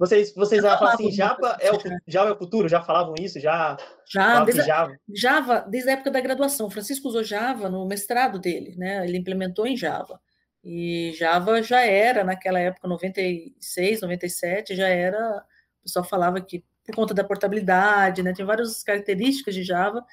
Vocês, 0.01 0.33
vocês 0.33 0.63
já 0.63 0.79
falavam 0.79 0.95
assim, 0.95 1.11
Java 1.11 1.57
é, 1.59 1.71
o, 1.71 1.79
Java 2.07 2.29
é 2.29 2.31
o 2.33 2.35
futuro? 2.35 2.67
Já 2.67 2.81
falavam 2.81 3.13
isso? 3.19 3.39
Já, 3.39 3.77
já 4.03 4.43
desde, 4.43 4.63
Java? 4.63 4.97
Java, 5.13 5.59
desde 5.69 5.91
a 5.91 5.93
época 5.93 6.09
da 6.09 6.19
graduação. 6.19 6.65
O 6.65 6.71
Francisco 6.71 7.07
usou 7.07 7.23
Java 7.23 7.69
no 7.69 7.85
mestrado 7.85 8.39
dele, 8.39 8.75
né? 8.75 9.07
Ele 9.07 9.19
implementou 9.19 9.67
em 9.67 9.77
Java. 9.77 10.19
E 10.63 11.13
Java 11.13 11.61
já 11.61 11.81
era, 11.81 12.23
naquela 12.23 12.59
época, 12.59 12.87
96, 12.87 14.01
97, 14.01 14.75
já 14.75 14.87
era. 14.87 15.45
O 15.81 15.83
pessoal 15.83 16.03
falava 16.03 16.41
que 16.41 16.65
por 16.83 16.95
conta 16.95 17.13
da 17.13 17.23
portabilidade, 17.23 18.23
né? 18.23 18.33
Tem 18.33 18.43
várias 18.43 18.81
características 18.81 19.53
de 19.53 19.61
Java 19.61 20.03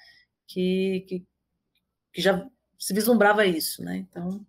que, 0.47 1.07
que, 1.09 1.27
que 2.13 2.21
já 2.21 2.47
se 2.79 2.93
vislumbrava 2.93 3.47
isso, 3.47 3.83
né? 3.83 3.97
Então. 3.97 4.45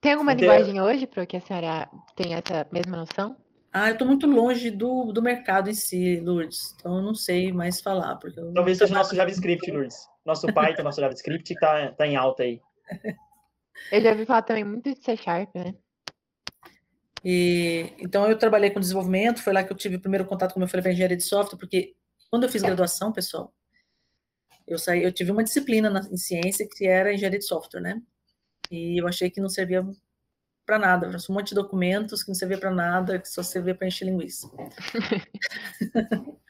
Tem 0.00 0.12
alguma 0.12 0.34
linguagem 0.34 0.80
hoje 0.80 1.04
para 1.04 1.26
que 1.26 1.36
a 1.36 1.40
senhora 1.40 1.90
tenha 2.14 2.38
essa 2.38 2.64
mesma 2.70 2.96
noção? 2.96 3.36
Ah, 3.76 3.88
eu 3.88 3.94
estou 3.94 4.06
muito 4.06 4.24
longe 4.24 4.70
do, 4.70 5.12
do 5.12 5.20
mercado 5.20 5.68
em 5.68 5.74
si, 5.74 6.20
Lourdes. 6.20 6.76
Então 6.78 6.98
eu 6.98 7.02
não 7.02 7.12
sei 7.12 7.52
mais 7.52 7.80
falar. 7.80 8.14
Porque 8.16 8.40
Talvez 8.54 8.78
seja 8.78 8.94
nosso 8.94 9.16
JavaScript, 9.16 9.68
Lourdes. 9.68 9.96
Nosso 10.24 10.46
Python, 10.46 10.84
nosso 10.84 11.00
JavaScript 11.00 11.52
está 11.52 11.90
tá 11.90 12.06
em 12.06 12.14
alta 12.14 12.44
aí. 12.44 12.62
Eu 13.90 14.00
já 14.00 14.12
ouvi 14.12 14.24
falar 14.24 14.42
também 14.42 14.62
muito 14.62 14.94
de 14.94 15.02
C 15.02 15.16
Sharp, 15.16 15.52
né? 15.56 15.74
E, 17.24 17.92
então 17.98 18.28
eu 18.28 18.38
trabalhei 18.38 18.70
com 18.70 18.78
desenvolvimento, 18.78 19.42
foi 19.42 19.52
lá 19.52 19.64
que 19.64 19.72
eu 19.72 19.76
tive 19.76 19.96
o 19.96 20.00
primeiro 20.00 20.24
contato, 20.24 20.52
como 20.52 20.64
eu 20.64 20.68
falei, 20.68 20.82
com 20.82 20.90
a 20.90 20.92
engenharia 20.92 21.16
de 21.16 21.24
software, 21.24 21.58
porque 21.58 21.96
quando 22.30 22.44
eu 22.44 22.48
fiz 22.48 22.62
graduação, 22.62 23.12
pessoal, 23.12 23.52
eu 24.68 24.78
saí, 24.78 25.02
eu 25.02 25.10
tive 25.10 25.32
uma 25.32 25.42
disciplina 25.42 25.90
na, 25.90 26.00
em 26.00 26.16
ciência 26.16 26.68
que 26.70 26.86
era 26.86 27.12
engenharia 27.12 27.40
de 27.40 27.44
software, 27.44 27.80
né? 27.80 28.00
E 28.70 29.00
eu 29.00 29.08
achei 29.08 29.30
que 29.30 29.40
não 29.40 29.48
servia 29.48 29.84
para 30.64 30.78
nada, 30.78 31.10
um 31.28 31.32
monte 31.32 31.48
de 31.48 31.54
documentos 31.54 32.22
que 32.22 32.28
não 32.28 32.34
servia 32.34 32.58
para 32.58 32.70
nada, 32.70 33.18
que 33.18 33.28
só 33.28 33.42
servia 33.42 33.74
para 33.74 33.86
encher 33.86 34.06
linguiça. 34.06 34.50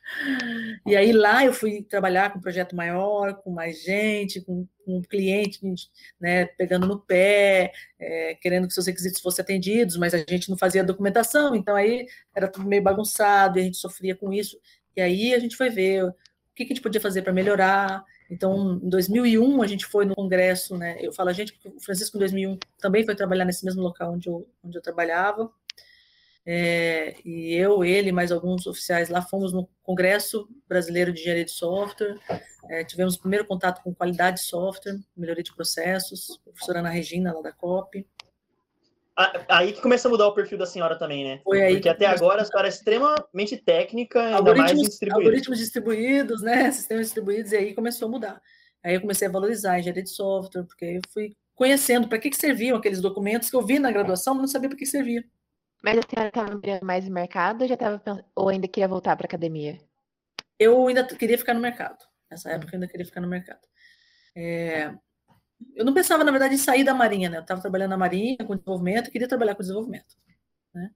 e 0.86 0.94
aí 0.96 1.12
lá 1.12 1.44
eu 1.44 1.52
fui 1.52 1.82
trabalhar 1.82 2.30
com 2.30 2.38
um 2.38 2.42
projeto 2.42 2.76
maior, 2.76 3.34
com 3.42 3.50
mais 3.50 3.82
gente, 3.82 4.40
com, 4.40 4.66
com 4.84 4.98
um 4.98 5.02
cliente, 5.02 5.58
né, 6.20 6.46
pegando 6.46 6.86
no 6.86 7.00
pé, 7.00 7.72
é, 7.98 8.34
querendo 8.36 8.68
que 8.68 8.74
seus 8.74 8.86
requisitos 8.86 9.20
fossem 9.20 9.42
atendidos, 9.42 9.96
mas 9.96 10.14
a 10.14 10.18
gente 10.18 10.48
não 10.48 10.56
fazia 10.56 10.84
documentação, 10.84 11.54
então 11.54 11.74
aí 11.74 12.06
era 12.34 12.46
tudo 12.46 12.68
meio 12.68 12.82
bagunçado 12.82 13.58
e 13.58 13.62
a 13.62 13.64
gente 13.64 13.78
sofria 13.78 14.14
com 14.14 14.32
isso. 14.32 14.58
E 14.96 15.00
aí 15.00 15.34
a 15.34 15.38
gente 15.40 15.56
foi 15.56 15.70
ver 15.70 16.04
o 16.04 16.14
que, 16.54 16.64
que 16.64 16.72
a 16.72 16.76
gente 16.76 16.82
podia 16.82 17.00
fazer 17.00 17.22
para 17.22 17.32
melhorar, 17.32 18.04
então, 18.34 18.80
em 18.82 18.88
2001, 18.88 19.62
a 19.62 19.66
gente 19.66 19.86
foi 19.86 20.04
no 20.04 20.14
congresso, 20.14 20.76
né? 20.76 20.98
Eu 21.00 21.12
falo 21.12 21.28
a 21.28 21.32
gente, 21.32 21.52
porque 21.52 21.68
o 21.68 21.80
Francisco, 21.80 22.16
em 22.16 22.20
2001, 22.20 22.58
também 22.80 23.04
foi 23.04 23.14
trabalhar 23.14 23.44
nesse 23.44 23.64
mesmo 23.64 23.80
local 23.80 24.14
onde 24.14 24.28
eu, 24.28 24.48
onde 24.62 24.76
eu 24.76 24.82
trabalhava. 24.82 25.48
É, 26.44 27.16
e 27.24 27.54
eu, 27.54 27.84
ele, 27.84 28.10
mais 28.10 28.32
alguns 28.32 28.66
oficiais 28.66 29.08
lá, 29.08 29.22
fomos 29.22 29.52
no 29.52 29.68
Congresso 29.82 30.48
Brasileiro 30.68 31.12
de 31.12 31.20
Engenharia 31.20 31.44
de 31.44 31.52
Software. 31.52 32.18
É, 32.68 32.82
tivemos 32.82 33.14
o 33.14 33.20
primeiro 33.20 33.46
contato 33.46 33.82
com 33.82 33.94
qualidade 33.94 34.38
de 34.38 34.42
software, 34.42 34.98
melhoria 35.16 35.44
de 35.44 35.54
processos, 35.54 36.40
professora 36.44 36.80
Ana 36.80 36.90
Regina, 36.90 37.32
lá 37.32 37.40
da 37.40 37.52
COP. 37.52 38.04
Aí 39.48 39.72
que 39.72 39.80
começa 39.80 40.08
a 40.08 40.10
mudar 40.10 40.26
o 40.26 40.34
perfil 40.34 40.58
da 40.58 40.66
senhora 40.66 40.98
também, 40.98 41.24
né? 41.24 41.40
Foi 41.44 41.62
aí 41.62 41.74
Porque 41.74 41.88
até 41.88 42.06
agora 42.06 42.42
a 42.42 42.44
senhora 42.44 42.66
é 42.66 42.70
extremamente 42.70 43.56
técnica, 43.56 44.20
ainda 44.20 44.36
algoritmos, 44.38 44.72
mais 44.72 44.88
distribuídos. 44.88 45.24
Algoritmos 45.24 45.58
distribuídos, 45.58 46.42
né? 46.42 46.70
Sistemas 46.72 47.06
distribuídos, 47.06 47.52
e 47.52 47.56
aí 47.56 47.74
começou 47.74 48.08
a 48.08 48.10
mudar. 48.10 48.42
Aí 48.82 48.94
eu 48.94 49.00
comecei 49.00 49.28
a 49.28 49.30
valorizar 49.30 49.72
a 49.72 49.78
engenharia 49.78 50.02
de 50.02 50.10
software, 50.10 50.64
porque 50.64 50.84
aí 50.84 50.96
eu 50.96 51.02
fui 51.12 51.36
conhecendo 51.54 52.08
para 52.08 52.18
que, 52.18 52.28
que 52.28 52.36
serviam 52.36 52.76
aqueles 52.76 53.00
documentos 53.00 53.48
que 53.48 53.56
eu 53.56 53.64
vi 53.64 53.78
na 53.78 53.92
graduação, 53.92 54.34
mas 54.34 54.42
não 54.42 54.48
sabia 54.48 54.68
para 54.68 54.78
que 54.78 54.84
servia. 54.86 55.24
Mas 55.82 55.98
a 55.98 56.02
senhora 56.02 56.28
estava 56.28 56.54
mirando 56.56 56.84
mais 56.84 57.04
no 57.04 57.14
mercado 57.14 57.62
ou, 57.62 57.68
já 57.68 57.76
tava, 57.76 58.02
ou 58.34 58.48
ainda 58.48 58.66
queria 58.66 58.88
voltar 58.88 59.16
para 59.16 59.26
a 59.26 59.28
academia? 59.28 59.78
Eu 60.58 60.86
ainda 60.88 61.04
queria 61.04 61.38
ficar 61.38 61.54
no 61.54 61.60
mercado. 61.60 61.98
Nessa 62.30 62.50
época 62.50 62.72
eu 62.72 62.76
ainda 62.76 62.88
queria 62.88 63.06
ficar 63.06 63.20
no 63.20 63.28
mercado. 63.28 63.60
É, 64.36 64.92
eu 65.74 65.84
não 65.84 65.94
pensava, 65.94 66.24
na 66.24 66.30
verdade, 66.30 66.54
em 66.54 66.58
sair 66.58 66.84
da 66.84 66.94
Marinha, 66.94 67.28
né? 67.28 67.38
Eu 67.38 67.42
estava 67.42 67.60
trabalhando 67.60 67.90
na 67.90 67.96
Marinha 67.96 68.36
com 68.38 68.56
desenvolvimento, 68.56 69.10
queria 69.10 69.28
trabalhar 69.28 69.54
com 69.54 69.62
desenvolvimento. 69.62 70.16
Né? 70.74 70.90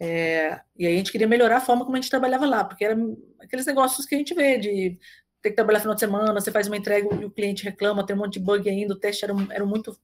É, 0.00 0.60
e 0.76 0.86
aí 0.86 0.94
a 0.94 0.96
gente 0.96 1.12
queria 1.12 1.28
melhorar 1.28 1.58
a 1.58 1.60
forma 1.60 1.84
como 1.84 1.96
a 1.96 2.00
gente 2.00 2.10
trabalhava 2.10 2.46
lá, 2.46 2.64
porque 2.64 2.84
era 2.84 2.96
aqueles 3.40 3.66
negócios 3.66 4.04
que 4.06 4.14
a 4.14 4.18
gente 4.18 4.34
vê 4.34 4.58
de 4.58 4.98
ter 5.40 5.50
que 5.50 5.56
trabalhar 5.56 5.80
final 5.80 5.94
de 5.94 6.00
semana, 6.00 6.40
você 6.40 6.50
faz 6.50 6.66
uma 6.66 6.76
entrega 6.76 7.08
e 7.14 7.24
o 7.24 7.30
cliente 7.30 7.64
reclama, 7.64 8.04
tem 8.04 8.14
um 8.16 8.18
monte 8.18 8.34
de 8.34 8.40
bug 8.40 8.68
ainda, 8.68 8.94
o 8.94 8.98
teste 8.98 9.24
era, 9.24 9.34
era 9.50 9.64
muito 9.64 9.96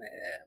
é, 0.00 0.42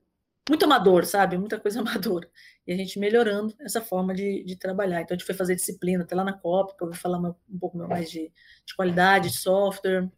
muito 0.48 0.64
amador, 0.64 1.04
sabe? 1.04 1.36
Muita 1.36 1.58
coisa 1.58 1.80
amadora. 1.82 2.28
E 2.66 2.72
a 2.72 2.76
gente 2.76 2.98
melhorando 2.98 3.54
essa 3.60 3.80
forma 3.80 4.14
de, 4.14 4.44
de 4.44 4.56
trabalhar. 4.56 5.00
Então 5.00 5.14
a 5.14 5.18
gente 5.18 5.26
foi 5.26 5.34
fazer 5.34 5.54
disciplina 5.54 6.04
até 6.04 6.14
lá 6.14 6.24
na 6.24 6.32
COP, 6.32 6.76
para 6.76 6.86
eu 6.88 6.94
falar 6.94 7.18
um 7.18 7.58
pouco 7.58 7.76
mais 7.78 8.10
de, 8.10 8.32
de 8.64 8.76
qualidade 8.76 9.30
de 9.30 9.36
software 9.36 10.08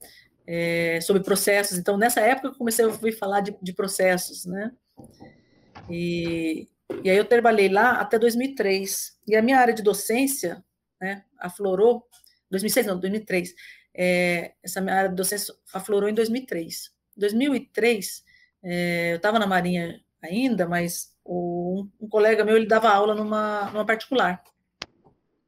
é, 0.50 0.98
sobre 1.02 1.22
processos. 1.22 1.76
Então, 1.76 1.98
nessa 1.98 2.22
época, 2.22 2.48
eu 2.48 2.54
comecei 2.54 2.82
a 2.82 2.88
ouvir 2.88 3.12
falar 3.12 3.42
de, 3.42 3.54
de 3.60 3.72
processos, 3.74 4.46
né? 4.46 4.72
E, 5.90 6.66
e 7.04 7.10
aí 7.10 7.16
eu 7.18 7.24
trabalhei 7.26 7.68
lá 7.68 8.00
até 8.00 8.18
2003. 8.18 9.18
E 9.28 9.36
a 9.36 9.42
minha 9.42 9.58
área 9.58 9.74
de 9.74 9.82
docência, 9.82 10.64
né, 10.98 11.22
aflorou, 11.38 12.02
2006 12.50 12.86
não, 12.86 12.98
2003. 12.98 13.54
É, 13.94 14.54
essa 14.62 14.80
minha 14.80 14.94
área 14.94 15.10
de 15.10 15.16
docência 15.16 15.54
aflorou 15.74 16.08
em 16.08 16.14
2003. 16.14 16.92
2003, 17.14 18.24
é, 18.62 19.12
eu 19.12 19.16
estava 19.16 19.38
na 19.38 19.46
Marinha 19.46 20.00
ainda, 20.22 20.66
mas 20.66 21.14
o, 21.22 21.86
um, 22.00 22.08
colega 22.08 22.42
meu, 22.42 22.56
ele 22.56 22.66
dava 22.66 22.88
aula 22.88 23.14
numa, 23.14 23.70
numa 23.70 23.84
particular, 23.84 24.42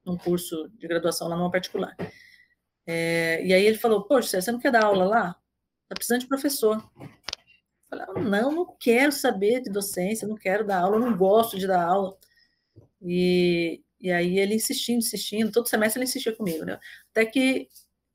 num 0.04 0.18
curso 0.18 0.68
de 0.76 0.86
graduação 0.86 1.26
lá 1.26 1.36
numa 1.36 1.50
particular. 1.50 1.96
É, 2.86 3.44
e 3.44 3.52
aí 3.52 3.64
ele 3.64 3.78
falou, 3.78 4.04
poxa, 4.04 4.40
você 4.40 4.50
não 4.50 4.58
quer 4.58 4.72
dar 4.72 4.84
aula 4.84 5.04
lá? 5.04 5.32
Tá 5.88 5.94
precisando 5.94 6.20
de 6.20 6.28
professor. 6.28 6.76
Eu 6.98 7.08
falei, 7.88 8.04
ah, 8.08 8.20
não, 8.20 8.52
não 8.52 8.76
quero 8.78 9.12
saber 9.12 9.60
de 9.60 9.70
docência, 9.70 10.26
não 10.26 10.36
quero 10.36 10.66
dar 10.66 10.80
aula, 10.80 10.98
não 10.98 11.16
gosto 11.16 11.58
de 11.58 11.66
dar 11.66 11.82
aula. 11.84 12.16
E, 13.02 13.82
e 14.00 14.10
aí 14.10 14.38
ele 14.38 14.54
insistindo, 14.54 14.98
insistindo, 14.98 15.52
todo 15.52 15.68
semestre 15.68 15.98
ele 15.98 16.08
insistia 16.08 16.34
comigo, 16.34 16.64
né? 16.64 16.78
Até 17.10 17.26
que 17.26 17.68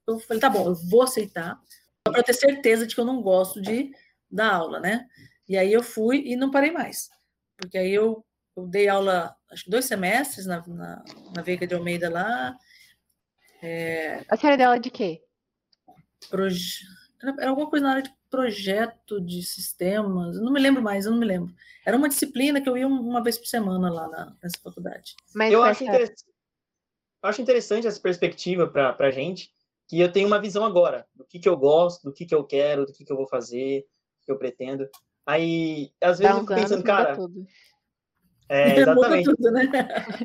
eu 0.08 0.20
falei, 0.20 0.40
tá 0.40 0.50
bom, 0.50 0.68
eu 0.68 0.76
vou 0.76 1.04
aceitar, 1.04 1.60
para 2.04 2.24
ter 2.24 2.34
certeza 2.34 2.86
de 2.86 2.94
que 2.94 3.02
eu 3.02 3.06
não 3.06 3.22
gosto 3.22 3.62
de 3.62 3.92
dar 4.30 4.54
aula, 4.54 4.80
né? 4.80 5.08
E 5.48 5.58
aí 5.58 5.72
eu 5.74 5.84
fui 5.84 6.24
e 6.26 6.36
não 6.36 6.52
parei 6.52 6.72
mais. 6.72 7.10
Porque 7.58 7.78
aí 7.78 7.94
eu, 7.94 8.24
eu 8.56 8.68
dei 8.68 8.88
aula, 8.88 9.36
acho 9.52 9.66
que 9.66 9.70
dois 9.70 9.86
semestres 9.86 10.46
na, 10.46 10.66
na, 10.68 11.04
na 11.36 11.42
Veiga 11.42 11.66
de 11.66 11.74
Almeida 11.74 12.10
lá, 12.10 12.56
é... 13.66 14.26
A 14.30 14.38
senhora 14.38 14.58
dela 14.58 14.78
de 14.78 14.90
quê? 14.90 15.22
Proje... 16.30 16.82
Era 17.40 17.50
alguma 17.50 17.70
coisa 17.70 17.84
na 17.86 17.92
área 17.92 18.04
de 18.04 18.14
projeto 18.30 19.20
de 19.20 19.42
sistemas, 19.42 20.40
não 20.40 20.52
me 20.52 20.60
lembro 20.60 20.82
mais, 20.82 21.06
eu 21.06 21.12
não 21.12 21.18
me 21.18 21.26
lembro. 21.26 21.56
Era 21.86 21.98
uma 21.98 22.10
disciplina 22.10 22.62
que 22.62 22.70
eu 22.70 22.78
ia 22.78 22.88
uma 22.88 23.24
vez 23.24 23.38
por 23.38 23.48
semana 23.48 23.90
lá 23.90 24.08
na, 24.08 24.36
nessa 24.44 24.60
faculdade. 24.62 25.16
Mas 25.34 25.52
eu 25.52 25.64
acho, 25.64 25.84
interessante, 25.84 26.24
eu 27.24 27.30
acho 27.30 27.42
interessante 27.42 27.88
essa 27.88 28.00
perspectiva 28.00 28.68
para 28.68 28.96
a 29.00 29.12
gente, 29.12 29.52
que 29.88 30.00
eu 30.00 30.12
tenho 30.12 30.28
uma 30.28 30.40
visão 30.40 30.66
agora 30.66 31.08
do 31.16 31.26
que, 31.26 31.40
que 31.40 31.50
eu 31.50 31.58
gosto, 31.58 32.04
do 32.04 32.14
que, 32.14 32.26
que 32.26 32.36
eu 32.36 32.44
quero, 32.44 32.86
do 32.86 32.94
que, 32.94 33.06
que 33.06 33.12
eu 33.12 33.18
vou 33.18 33.28
fazer, 33.28 33.82
do 34.20 34.26
que 34.26 34.32
eu 34.32 34.38
pretendo. 34.38 34.88
Aí, 35.26 35.92
às 36.02 36.20
vezes, 36.20 36.34
eu 36.34 36.42
fico 36.42 36.54
pensando, 36.54 36.84
cara, 36.84 37.16
tudo. 37.16 37.48
É, 38.50 38.78
exatamente. 38.80 39.26
Tudo, 39.26 39.52
né? 39.52 39.70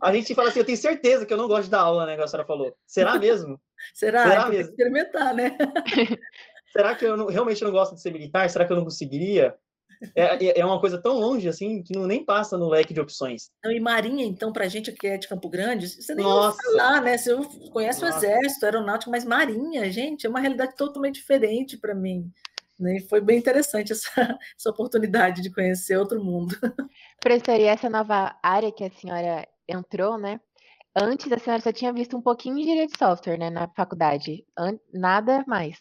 A 0.03 0.13
gente 0.13 0.35
fala 0.35 0.49
assim, 0.49 0.61
eu 0.61 0.65
tenho 0.65 0.79
certeza 0.79 1.27
que 1.27 1.33
eu 1.33 1.39
não 1.39 1.49
gosto 1.49 1.65
de 1.65 1.71
dar 1.71 1.81
aula, 1.81 2.07
né, 2.07 2.17
que 2.17 2.23
a 2.23 2.27
senhora 2.27 2.47
falou. 2.47 2.75
Será 2.87 3.19
mesmo? 3.19 3.61
Será? 3.95 4.29
Será 4.29 4.49
mesmo? 4.49 4.71
experimentar, 4.71 5.35
né? 5.35 5.57
Será 6.73 6.95
que 6.95 7.05
eu 7.05 7.17
não, 7.17 7.27
realmente 7.27 7.65
não 7.65 7.73
gosto 7.73 7.95
de 7.95 8.01
ser 8.01 8.13
militar? 8.13 8.49
Será 8.49 8.65
que 8.65 8.73
eu 8.73 8.77
não 8.77 8.85
conseguiria? 8.85 9.57
é, 10.15 10.47
é, 10.47 10.61
é 10.61 10.65
uma 10.65 10.81
coisa 10.81 10.99
tão 10.99 11.19
longe 11.19 11.49
assim 11.49 11.83
que 11.83 11.95
não 11.95 12.07
nem 12.07 12.25
passa 12.25 12.57
no 12.57 12.69
leque 12.69 12.95
de 12.95 13.01
opções. 13.01 13.51
Não, 13.63 13.71
e 13.71 13.81
Marinha, 13.81 14.25
então, 14.25 14.53
para 14.53 14.65
a 14.65 14.69
gente 14.69 14.91
que 14.93 15.07
é 15.07 15.19
de 15.19 15.29
Campo 15.29 15.49
Grande, 15.49 15.89
você 15.89 16.15
nem 16.15 16.25
Nossa. 16.25 16.57
falar, 16.63 17.03
né? 17.03 17.19
Você 17.19 17.35
conhece 17.71 18.01
Nossa. 18.01 18.15
o 18.15 18.19
Exército, 18.19 18.65
Aeronáutico, 18.65 19.11
mas 19.11 19.25
Marinha, 19.25 19.91
gente, 19.91 20.27
é 20.27 20.31
uma 20.31 20.41
realidade 20.41 20.75
totalmente 20.77 21.17
diferente 21.17 21.77
para 21.77 21.95
mim. 21.95 22.31
Né? 22.81 22.97
E 22.97 23.09
foi 23.09 23.21
bem 23.21 23.39
interessante 23.39 23.93
essa, 23.93 24.11
essa 24.59 24.71
oportunidade 24.71 25.43
de 25.43 25.53
conhecer 25.53 25.97
outro 25.97 26.25
mundo. 26.25 26.57
Professora, 27.21 27.59
e 27.59 27.65
essa 27.65 27.91
nova 27.91 28.35
área 28.43 28.73
que 28.73 28.85
a 28.85 28.91
senhora 28.91 29.47
entrou, 29.69 30.19
né? 30.19 30.41
Antes 30.97 31.31
a 31.31 31.39
senhora 31.39 31.63
só 31.63 31.73
tinha 31.73 31.93
visto 31.93 32.17
um 32.17 32.23
pouquinho 32.23 32.57
de 32.57 32.65
direito 32.65 32.93
de 32.93 32.99
software, 32.99 33.39
né, 33.39 33.49
na 33.51 33.69
faculdade. 33.69 34.45
Nada 34.93 35.45
mais. 35.47 35.79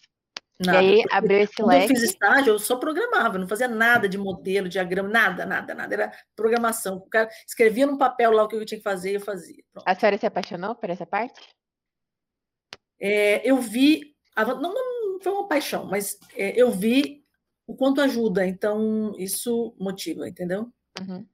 Nada. 0.60 0.84
E 0.84 1.00
aí 1.00 1.06
abriu 1.10 1.40
esse 1.40 1.56
Quando 1.56 1.70
leque. 1.70 1.94
eu 1.94 1.96
fiz 1.96 2.04
estágio, 2.04 2.54
eu 2.54 2.60
só 2.60 2.76
programava, 2.76 3.38
não 3.38 3.48
fazia 3.48 3.68
nada 3.68 4.10
de 4.10 4.18
modelo, 4.18 4.68
diagrama, 4.68 5.08
nada, 5.08 5.46
nada, 5.46 5.74
nada. 5.74 5.94
Era 5.94 6.12
programação. 6.36 6.98
O 6.98 7.10
cara 7.10 7.30
escrevia 7.48 7.88
no 7.88 7.98
papel 7.98 8.32
lá 8.32 8.44
o 8.44 8.48
que 8.48 8.58
eu 8.58 8.66
tinha 8.66 8.78
que 8.78 8.84
fazer 8.84 9.12
e 9.12 9.16
eu 9.16 9.22
fazia. 9.22 9.64
Pronto. 9.72 9.88
A 9.88 9.96
senhora 9.96 10.18
se 10.18 10.26
apaixonou 10.26 10.76
por 10.76 10.90
essa 10.90 11.06
parte? 11.06 11.42
É, 13.00 13.50
eu 13.50 13.58
vi. 13.58 14.14
Não, 14.38 14.74
não 14.74 14.99
foi 15.22 15.32
uma 15.32 15.48
paixão, 15.48 15.86
mas 15.86 16.20
é, 16.36 16.60
eu 16.60 16.72
vi 16.72 17.24
o 17.68 17.76
quanto 17.76 18.02
ajuda, 18.02 18.46
então 18.46 19.14
isso 19.18 19.76
motiva, 19.80 20.28
entendeu? 20.28 20.72
Uhum. 21.00 21.26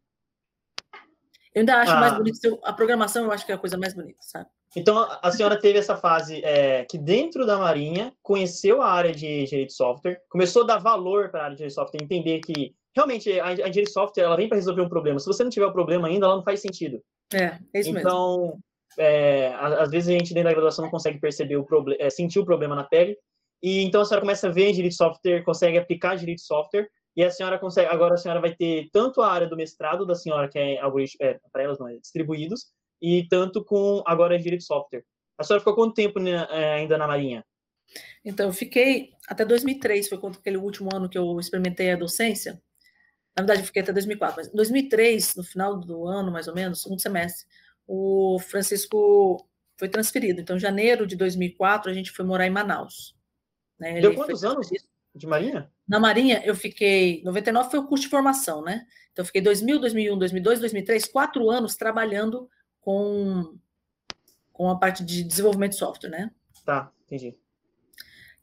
Eu 1.54 1.62
ainda 1.62 1.78
acho 1.78 1.92
ah. 1.94 2.00
mais 2.00 2.18
bonito. 2.18 2.60
A 2.64 2.74
programação 2.74 3.24
eu 3.24 3.32
acho 3.32 3.46
que 3.46 3.52
é 3.52 3.56
a 3.56 3.58
coisa 3.58 3.78
mais 3.78 3.94
bonita, 3.94 4.20
sabe? 4.22 4.50
Então, 4.76 5.08
a 5.22 5.32
senhora 5.32 5.58
teve 5.58 5.80
essa 5.80 5.96
fase 5.96 6.44
é, 6.44 6.84
que 6.84 6.98
dentro 6.98 7.46
da 7.46 7.58
Marinha 7.58 8.14
conheceu 8.22 8.82
a 8.82 8.92
área 8.92 9.14
de 9.14 9.26
engenharia 9.26 9.68
de 9.68 9.74
software, 9.74 10.22
começou 10.28 10.64
a 10.64 10.66
dar 10.66 10.78
valor 10.80 11.30
para 11.30 11.42
a 11.42 11.44
área 11.46 11.56
de 11.56 11.64
engenharia 11.64 11.70
de 11.70 11.74
software, 11.74 12.04
entender 12.04 12.40
que 12.42 12.76
realmente 12.94 13.32
a 13.40 13.54
engenharia 13.54 13.84
de 13.84 13.90
software 13.90 14.24
ela 14.24 14.36
vem 14.36 14.50
para 14.50 14.58
resolver 14.58 14.82
um 14.82 14.90
problema. 14.90 15.18
Se 15.18 15.28
você 15.28 15.44
não 15.44 15.50
tiver 15.50 15.66
o 15.66 15.72
problema 15.72 16.10
ainda, 16.10 16.26
ela 16.26 16.36
não 16.36 16.44
faz 16.44 16.60
sentido. 16.60 17.02
É, 17.34 17.58
é 17.74 17.80
isso 17.80 17.90
então, 17.90 17.94
mesmo. 17.94 18.00
Então, 18.00 18.60
é, 18.98 19.54
às 19.56 19.90
vezes 19.90 20.10
a 20.10 20.12
gente 20.12 20.34
dentro 20.34 20.50
da 20.50 20.54
graduação 20.54 20.84
não 20.84 20.92
consegue 20.92 21.20
perceber 21.20 21.56
o 21.56 21.64
problema, 21.64 22.02
é, 22.02 22.10
sentir 22.10 22.40
o 22.40 22.46
problema 22.46 22.76
na 22.76 22.84
pele. 22.84 23.18
E 23.66 23.82
então 23.82 24.02
a 24.02 24.06
senhora 24.06 24.22
começa 24.22 24.48
a 24.48 24.52
ver 24.52 24.70
engenharia 24.70 24.92
de 24.92 24.96
software, 24.96 25.44
consegue 25.44 25.80
aplicar 25.80 26.14
engenharia 26.14 26.36
de 26.36 26.44
software, 26.44 26.88
e 27.18 27.24
a 27.24 27.32
senhora 27.32 27.58
consegue, 27.58 27.90
agora 27.90 28.14
a 28.14 28.18
senhora 28.18 28.40
vai 28.40 28.56
ter 28.56 28.90
tanto 28.94 29.24
a 29.24 29.32
área 29.32 29.48
do 29.48 29.56
mestrado 29.56 30.06
da 30.06 30.14
senhora, 30.14 30.48
que 30.48 30.60
é, 30.60 30.76
é 30.76 31.40
para 31.52 31.64
elas 31.64 31.80
não 31.80 31.88
é, 31.88 31.98
distribuídos, 31.98 32.68
e 33.02 33.28
tanto 33.28 33.66
com 33.66 34.04
agora 34.06 34.36
engenharia 34.36 34.60
de 34.60 34.66
software. 34.66 35.04
A 35.36 35.44
senhora 35.44 35.62
ficou 35.62 35.74
quanto 35.74 35.96
tempo 35.96 36.20
né, 36.20 36.46
ainda 36.76 36.96
na 36.96 37.08
Marinha? 37.08 37.44
Então, 38.24 38.46
eu 38.46 38.54
fiquei 38.54 39.14
até 39.28 39.44
2003, 39.44 40.10
foi 40.10 40.20
aquele 40.20 40.58
último 40.58 40.96
ano 40.96 41.10
que 41.10 41.18
eu 41.18 41.40
experimentei 41.40 41.92
a 41.92 41.96
docência. 41.96 42.62
Na 43.36 43.42
verdade, 43.42 43.62
eu 43.62 43.66
fiquei 43.66 43.82
até 43.82 43.92
2004, 43.92 44.38
mas 44.38 44.48
em 44.48 44.56
2003, 44.56 45.38
no 45.38 45.44
final 45.44 45.76
do 45.76 46.06
ano, 46.06 46.32
mais 46.32 46.48
ou 46.48 46.54
menos, 46.54 46.84
segundo 46.84 47.02
semestre, 47.02 47.48
o 47.88 48.38
Francisco 48.40 49.44
foi 49.76 49.90
transferido. 49.90 50.40
Então, 50.40 50.56
em 50.56 50.60
janeiro 50.60 51.08
de 51.08 51.16
2004, 51.16 51.90
a 51.90 51.94
gente 51.96 52.12
foi 52.12 52.24
morar 52.24 52.46
em 52.46 52.52
Manaus. 52.52 53.16
Né? 53.80 54.02
Deu 54.02 54.16
quantos 54.16 54.44
anos 54.44 54.70
de 55.14 55.28
Marinha? 55.28 55.72
Na 55.88 56.00
Marinha, 56.00 56.42
eu 56.46 56.56
fiquei. 56.56 57.22
99 57.24 57.70
foi 57.70 57.80
o 57.80 57.88
curso 57.88 58.04
de 58.04 58.10
formação, 58.10 58.62
né? 58.62 58.86
Então, 59.12 59.24
eu 59.24 59.26
fiquei 59.26 59.42
2000, 59.42 59.80
2001, 59.80 60.18
2002, 60.18 60.60
2003, 60.60 61.06
quatro 61.06 61.50
anos 61.50 61.76
trabalhando 61.76 62.50
com, 62.82 63.58
com 64.52 64.70
a 64.70 64.78
parte 64.78 65.04
de 65.04 65.24
desenvolvimento 65.24 65.72
de 65.72 65.78
software, 65.78 66.10
né? 66.10 66.32
Tá, 66.66 66.92
entendi. 67.06 67.38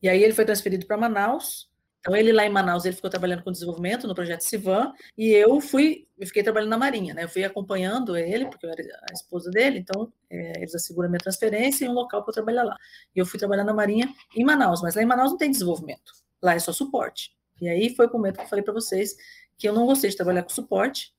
E 0.03 0.09
aí 0.09 0.23
ele 0.23 0.33
foi 0.33 0.45
transferido 0.45 0.87
para 0.87 0.97
Manaus. 0.97 1.71
Então 2.03 2.17
ele 2.17 2.33
lá 2.33 2.45
em 2.45 2.51
Manaus 2.51 2.85
ele 2.85 2.97
ficou 2.97 3.09
trabalhando 3.09 3.45
com 3.45 3.53
desenvolvimento 3.53 4.09
no 4.09 4.15
projeto 4.15 4.41
Civan 4.41 4.93
e 5.17 5.29
eu 5.31 5.61
fui, 5.61 6.09
eu 6.19 6.27
fiquei 6.27 6.43
trabalhando 6.43 6.71
na 6.71 6.77
Marinha, 6.77 7.15
né? 7.15 7.23
Eu 7.23 7.29
fui 7.29 7.45
acompanhando 7.45 8.17
ele 8.17 8.45
porque 8.47 8.67
eu 8.67 8.71
era 8.71 8.83
a 9.09 9.13
esposa 9.13 9.53
dele, 9.53 9.79
então 9.79 10.13
é, 10.29 10.59
eles 10.59 10.75
asseguram 10.75 11.09
minha 11.09 11.21
transferência 11.21 11.85
e 11.85 11.89
um 11.89 11.93
local 11.93 12.25
para 12.25 12.31
eu 12.31 12.35
trabalhar 12.35 12.65
lá. 12.65 12.77
E 13.15 13.21
eu 13.21 13.25
fui 13.25 13.39
trabalhar 13.39 13.63
na 13.63 13.73
Marinha 13.73 14.13
em 14.35 14.45
Manaus, 14.45 14.83
mas 14.83 14.97
lá 14.97 15.03
em 15.03 15.07
Manaus 15.07 15.31
não 15.31 15.39
tem 15.39 15.53
desenvolvimento, 15.53 16.13
lá 16.43 16.55
é 16.55 16.59
só 16.59 16.73
suporte. 16.73 17.31
E 17.61 17.69
aí 17.69 17.95
foi 17.95 18.09
o 18.09 18.13
momento 18.13 18.39
que 18.39 18.43
eu 18.43 18.49
falei 18.49 18.65
para 18.65 18.75
vocês 18.75 19.15
que 19.57 19.69
eu 19.69 19.73
não 19.73 19.87
gostei 19.87 20.11
de 20.11 20.17
trabalhar 20.17 20.43
com 20.43 20.51
suporte, 20.51 21.15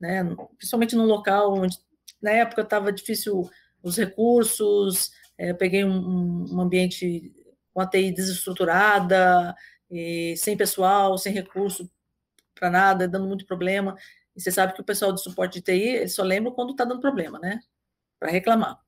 né? 0.00 0.24
Principalmente 0.58 0.96
num 0.96 1.06
local 1.06 1.54
onde 1.54 1.78
na 2.20 2.32
época 2.32 2.62
estava 2.62 2.92
difícil 2.92 3.48
os 3.80 3.96
recursos, 3.96 5.12
é, 5.38 5.52
peguei 5.52 5.84
um, 5.84 6.46
um, 6.52 6.60
ambiente 6.60 7.32
com 7.72 7.80
a 7.80 7.86
TI 7.86 8.10
desestruturada, 8.10 9.54
sem 10.36 10.56
pessoal, 10.56 11.16
sem 11.18 11.32
recurso 11.32 11.90
para 12.54 12.70
nada, 12.70 13.08
dando 13.08 13.26
muito 13.26 13.46
problema. 13.46 13.96
E 14.34 14.40
você 14.40 14.50
sabe 14.50 14.74
que 14.74 14.80
o 14.80 14.84
pessoal 14.84 15.12
do 15.12 15.18
suporte 15.18 15.60
de 15.60 15.64
TI, 15.64 15.96
ele 15.96 16.08
só 16.08 16.22
lembra 16.22 16.52
quando 16.52 16.70
está 16.70 16.84
dando 16.84 17.00
problema, 17.00 17.38
né? 17.38 17.60
Para 18.18 18.30
reclamar. 18.30 18.78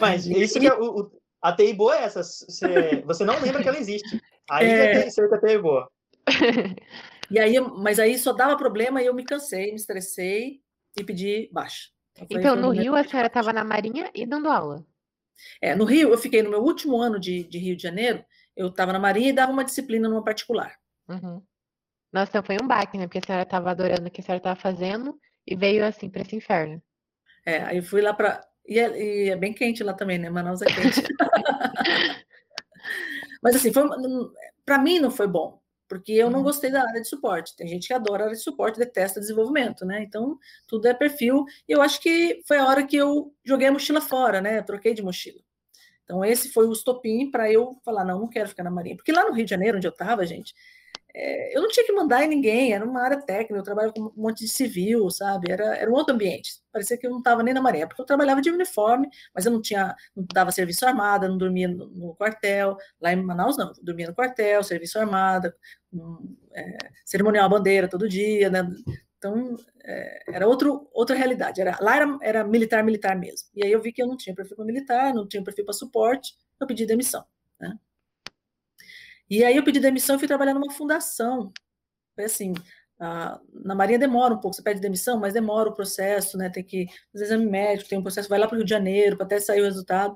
Mas 0.00 0.26
e, 0.26 0.40
isso 0.40 0.58
que 0.58 0.66
é 0.66 0.74
o, 0.74 1.00
o, 1.00 1.20
a 1.42 1.54
TI 1.54 1.72
boa 1.72 1.96
é 1.96 2.04
essa, 2.04 2.22
você, 2.22 3.02
você 3.04 3.24
não 3.24 3.40
lembra 3.40 3.62
que 3.62 3.68
ela 3.68 3.78
existe. 3.78 4.20
Aí 4.50 4.66
é, 4.66 4.70
é 4.70 5.10
que 5.10 5.20
a 5.20 5.40
TI 5.40 5.52
é 5.52 5.58
boa. 5.58 5.90
E 7.30 7.38
aí, 7.38 7.60
mas 7.60 7.98
aí 7.98 8.18
só 8.18 8.32
dava 8.32 8.56
problema 8.56 9.02
e 9.02 9.06
eu 9.06 9.14
me 9.14 9.24
cansei, 9.24 9.70
me 9.70 9.76
estressei 9.76 10.62
e 10.98 11.04
pedi 11.04 11.48
baixa. 11.52 11.90
Então, 12.30 12.56
no 12.56 12.70
Rio, 12.70 12.94
a 12.94 13.04
senhora 13.04 13.26
estava 13.26 13.52
na 13.52 13.62
Marinha 13.62 14.10
e 14.14 14.26
dando 14.26 14.48
aula? 14.48 14.84
É, 15.60 15.74
no 15.74 15.84
Rio, 15.84 16.08
eu 16.08 16.18
fiquei 16.18 16.42
no 16.42 16.50
meu 16.50 16.62
último 16.62 17.00
ano 17.00 17.20
de, 17.20 17.44
de 17.44 17.58
Rio 17.58 17.76
de 17.76 17.82
Janeiro, 17.82 18.24
eu 18.58 18.66
estava 18.68 18.92
na 18.92 18.98
Marinha 18.98 19.28
e 19.28 19.32
dava 19.32 19.52
uma 19.52 19.64
disciplina 19.64 20.08
numa 20.08 20.24
particular. 20.24 20.76
Uhum. 21.08 21.40
Nossa, 22.12 22.30
então 22.30 22.42
foi 22.42 22.56
um 22.60 22.66
baque, 22.66 22.98
né? 22.98 23.06
Porque 23.06 23.18
a 23.18 23.22
senhora 23.22 23.44
estava 23.44 23.70
adorando 23.70 24.08
o 24.08 24.10
que 24.10 24.20
a 24.20 24.24
senhora 24.24 24.38
estava 24.38 24.58
fazendo 24.58 25.16
e 25.46 25.54
veio 25.54 25.84
assim 25.86 26.10
para 26.10 26.22
esse 26.22 26.34
inferno. 26.34 26.82
É, 27.46 27.62
aí 27.62 27.76
eu 27.76 27.82
fui 27.82 28.02
lá 28.02 28.12
para. 28.12 28.44
E, 28.66 28.78
é, 28.78 29.26
e 29.26 29.30
é, 29.30 29.36
bem 29.36 29.52
quente 29.54 29.84
lá 29.84 29.94
também, 29.94 30.18
né? 30.18 30.28
Manaus 30.28 30.60
é 30.60 30.66
quente. 30.66 31.02
Mas 33.40 33.54
assim, 33.54 33.70
para 34.66 34.78
mim 34.78 34.98
não 34.98 35.10
foi 35.10 35.28
bom 35.28 35.62
porque 35.88 36.12
eu 36.12 36.28
não 36.28 36.40
uhum. 36.40 36.44
gostei 36.44 36.70
da 36.70 36.82
área 36.82 37.00
de 37.00 37.08
suporte. 37.08 37.56
Tem 37.56 37.66
gente 37.66 37.88
que 37.88 37.94
adora 37.94 38.24
a 38.24 38.26
área 38.26 38.36
de 38.36 38.42
suporte, 38.42 38.78
detesta 38.78 39.18
desenvolvimento, 39.18 39.86
né? 39.86 40.02
Então, 40.02 40.38
tudo 40.66 40.86
é 40.86 40.92
perfil. 40.92 41.46
E 41.66 41.72
eu 41.72 41.80
acho 41.80 41.98
que 42.00 42.42
foi 42.46 42.58
a 42.58 42.66
hora 42.66 42.86
que 42.86 42.96
eu 42.96 43.34
joguei 43.42 43.68
a 43.68 43.72
mochila 43.72 44.00
fora, 44.00 44.40
né? 44.40 44.58
Eu 44.58 44.64
troquei 44.64 44.92
de 44.92 45.02
mochila. 45.02 45.40
Então, 46.08 46.24
esse 46.24 46.48
foi 46.48 46.66
o 46.66 46.72
estopim 46.72 47.30
para 47.30 47.52
eu 47.52 47.78
falar: 47.84 48.02
não, 48.02 48.20
não 48.20 48.28
quero 48.28 48.48
ficar 48.48 48.64
na 48.64 48.70
Marinha. 48.70 48.96
Porque 48.96 49.12
lá 49.12 49.28
no 49.28 49.34
Rio 49.34 49.44
de 49.44 49.50
Janeiro, 49.50 49.76
onde 49.76 49.86
eu 49.86 49.90
estava, 49.90 50.24
gente, 50.24 50.54
é, 51.14 51.54
eu 51.54 51.60
não 51.60 51.68
tinha 51.68 51.84
que 51.84 51.92
mandar 51.92 52.24
em 52.24 52.28
ninguém, 52.28 52.72
era 52.72 52.82
uma 52.82 53.02
área 53.02 53.20
técnica, 53.20 53.56
eu 53.56 53.62
trabalhava 53.62 53.92
com 53.92 54.00
um 54.02 54.12
monte 54.16 54.44
de 54.44 54.48
civil, 54.48 55.10
sabe? 55.10 55.52
Era, 55.52 55.76
era 55.76 55.90
um 55.90 55.94
outro 55.94 56.14
ambiente. 56.14 56.52
Parecia 56.72 56.96
que 56.96 57.06
eu 57.06 57.10
não 57.10 57.18
estava 57.18 57.42
nem 57.42 57.52
na 57.52 57.60
Marinha, 57.60 57.86
porque 57.86 58.00
eu 58.00 58.06
trabalhava 58.06 58.40
de 58.40 58.50
uniforme, 58.50 59.06
mas 59.34 59.44
eu 59.44 59.52
não 59.52 59.60
tinha, 59.60 59.94
não 60.16 60.24
dava 60.32 60.50
serviço 60.50 60.86
armado, 60.86 61.28
não 61.28 61.36
dormia 61.36 61.68
no, 61.68 61.88
no 61.88 62.14
quartel. 62.14 62.78
Lá 63.00 63.12
em 63.12 63.22
Manaus, 63.22 63.58
não, 63.58 63.70
dormia 63.82 64.06
no 64.06 64.14
quartel, 64.14 64.62
serviço 64.62 64.98
armado, 64.98 65.52
um, 65.92 66.36
é, 66.54 66.78
cerimonial 67.04 67.50
bandeira 67.50 67.86
todo 67.86 68.08
dia, 68.08 68.48
né? 68.48 68.66
Então, 69.18 69.56
era 70.28 70.46
outro, 70.46 70.88
outra 70.92 71.16
realidade. 71.16 71.60
Era, 71.60 71.78
lá 71.80 71.96
era, 71.96 72.18
era 72.22 72.44
militar, 72.44 72.84
militar 72.84 73.16
mesmo. 73.16 73.48
E 73.54 73.64
aí 73.64 73.72
eu 73.72 73.80
vi 73.80 73.92
que 73.92 74.02
eu 74.02 74.06
não 74.06 74.16
tinha 74.16 74.34
perfil 74.34 74.56
para 74.56 74.64
militar, 74.64 75.14
não 75.14 75.26
tinha 75.26 75.42
perfil 75.42 75.64
para 75.64 75.74
suporte, 75.74 76.34
eu 76.60 76.66
pedi 76.66 76.84
demissão, 76.84 77.24
né? 77.58 77.78
E 79.30 79.44
aí 79.44 79.56
eu 79.56 79.64
pedi 79.64 79.80
demissão 79.80 80.16
e 80.16 80.18
fui 80.18 80.28
trabalhar 80.28 80.54
numa 80.54 80.72
fundação. 80.72 81.52
Foi 82.14 82.24
assim, 82.24 82.52
a, 82.98 83.40
na 83.52 83.74
Marinha 83.74 83.98
demora 83.98 84.34
um 84.34 84.38
pouco, 84.38 84.56
você 84.56 84.62
pede 84.62 84.80
demissão, 84.80 85.18
mas 85.18 85.34
demora 85.34 85.70
o 85.70 85.74
processo, 85.74 86.36
né? 86.36 86.50
Tem 86.50 86.64
que 86.64 86.86
fazer 87.12 87.24
exame 87.24 87.46
médico, 87.46 87.88
tem 87.88 87.98
um 87.98 88.02
processo, 88.02 88.28
vai 88.28 88.38
lá 88.38 88.46
para 88.46 88.56
o 88.56 88.58
Rio 88.58 88.64
de 88.64 88.70
Janeiro 88.70 89.16
para 89.16 89.26
até 89.26 89.40
sair 89.40 89.60
o 89.60 89.64
resultado. 89.64 90.14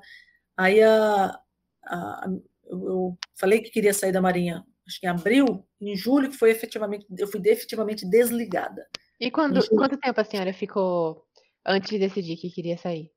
Aí 0.57 0.81
a, 0.83 1.39
a, 1.85 2.27
eu, 2.65 2.87
eu 2.87 3.17
falei 3.35 3.61
que 3.61 3.71
queria 3.71 3.93
sair 3.93 4.11
da 4.11 4.21
Marinha, 4.21 4.65
acho 4.87 4.99
que 4.99 5.07
em 5.07 5.09
abril, 5.09 5.65
em 5.81 5.95
julho 5.95 6.29
que 6.29 6.37
foi 6.37 6.51
efetivamente, 6.51 7.07
eu 7.17 7.27
fui 7.27 7.39
definitivamente 7.39 8.05
desligada. 8.07 8.87
E 9.19 9.31
quando, 9.31 9.65
quanto 9.69 9.97
tempo 9.97 10.19
a 10.19 10.23
senhora 10.23 10.53
ficou 10.53 11.25
antes 11.65 11.89
de 11.89 11.99
decidir 11.99 12.37
que 12.37 12.49
queria 12.49 12.77
sair? 12.77 13.11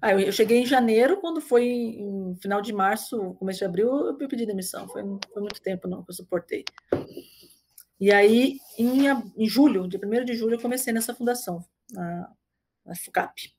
Ah, 0.00 0.12
eu, 0.12 0.30
cheguei 0.30 0.58
em 0.58 0.66
janeiro, 0.66 1.20
quando 1.20 1.40
foi 1.40 1.66
em 1.66 2.36
final 2.40 2.62
de 2.62 2.72
março, 2.72 3.34
começo 3.34 3.58
de 3.58 3.64
abril, 3.64 4.16
eu 4.18 4.28
pedi 4.28 4.46
demissão. 4.46 4.88
Foi, 4.88 5.02
foi 5.02 5.42
muito 5.42 5.60
tempo 5.60 5.88
não 5.88 6.04
que 6.04 6.10
eu 6.10 6.14
suportei. 6.14 6.64
E 7.98 8.12
aí, 8.12 8.58
em, 8.78 9.06
em 9.36 9.48
julho, 9.48 9.88
dia 9.88 10.00
1 10.02 10.24
de 10.24 10.34
julho, 10.34 10.54
eu 10.54 10.60
comecei 10.60 10.92
nessa 10.92 11.14
fundação, 11.14 11.64
a, 11.96 12.30
a 12.86 12.96
FUCAP. 12.96 13.52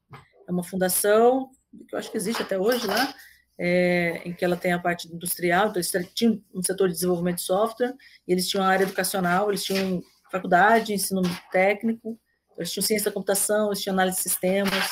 É 0.48 0.52
uma 0.52 0.64
fundação 0.64 1.52
que 1.88 1.94
eu 1.94 2.00
acho 2.00 2.10
que 2.10 2.18
existe 2.18 2.42
até 2.42 2.58
hoje 2.58 2.88
lá, 2.88 3.14
é, 3.58 4.22
em 4.26 4.34
que 4.34 4.44
ela 4.44 4.58
tem 4.58 4.74
a 4.74 4.80
parte 4.80 5.08
industrial, 5.08 5.68
então 5.68 5.80
eles 5.80 6.14
tinham 6.14 6.42
um 6.54 6.64
setor 6.64 6.88
de 6.88 6.96
desenvolvimento 6.96 7.36
de 7.36 7.44
software, 7.44 7.94
e 8.28 8.32
eles 8.32 8.48
tinham 8.48 8.66
a 8.66 8.68
área 8.68 8.84
educacional, 8.84 9.50
eles 9.50 9.64
tinham 9.64 10.02
faculdade, 10.32 10.94
ensino 10.94 11.22
técnico, 11.52 12.20
eles 12.58 12.72
tinham 12.72 12.86
ciência 12.86 13.12
da 13.12 13.14
computação, 13.14 13.68
eles 13.68 13.82
tinham 13.82 13.94
análise 13.94 14.18
de 14.18 14.24
sistemas, 14.24 14.90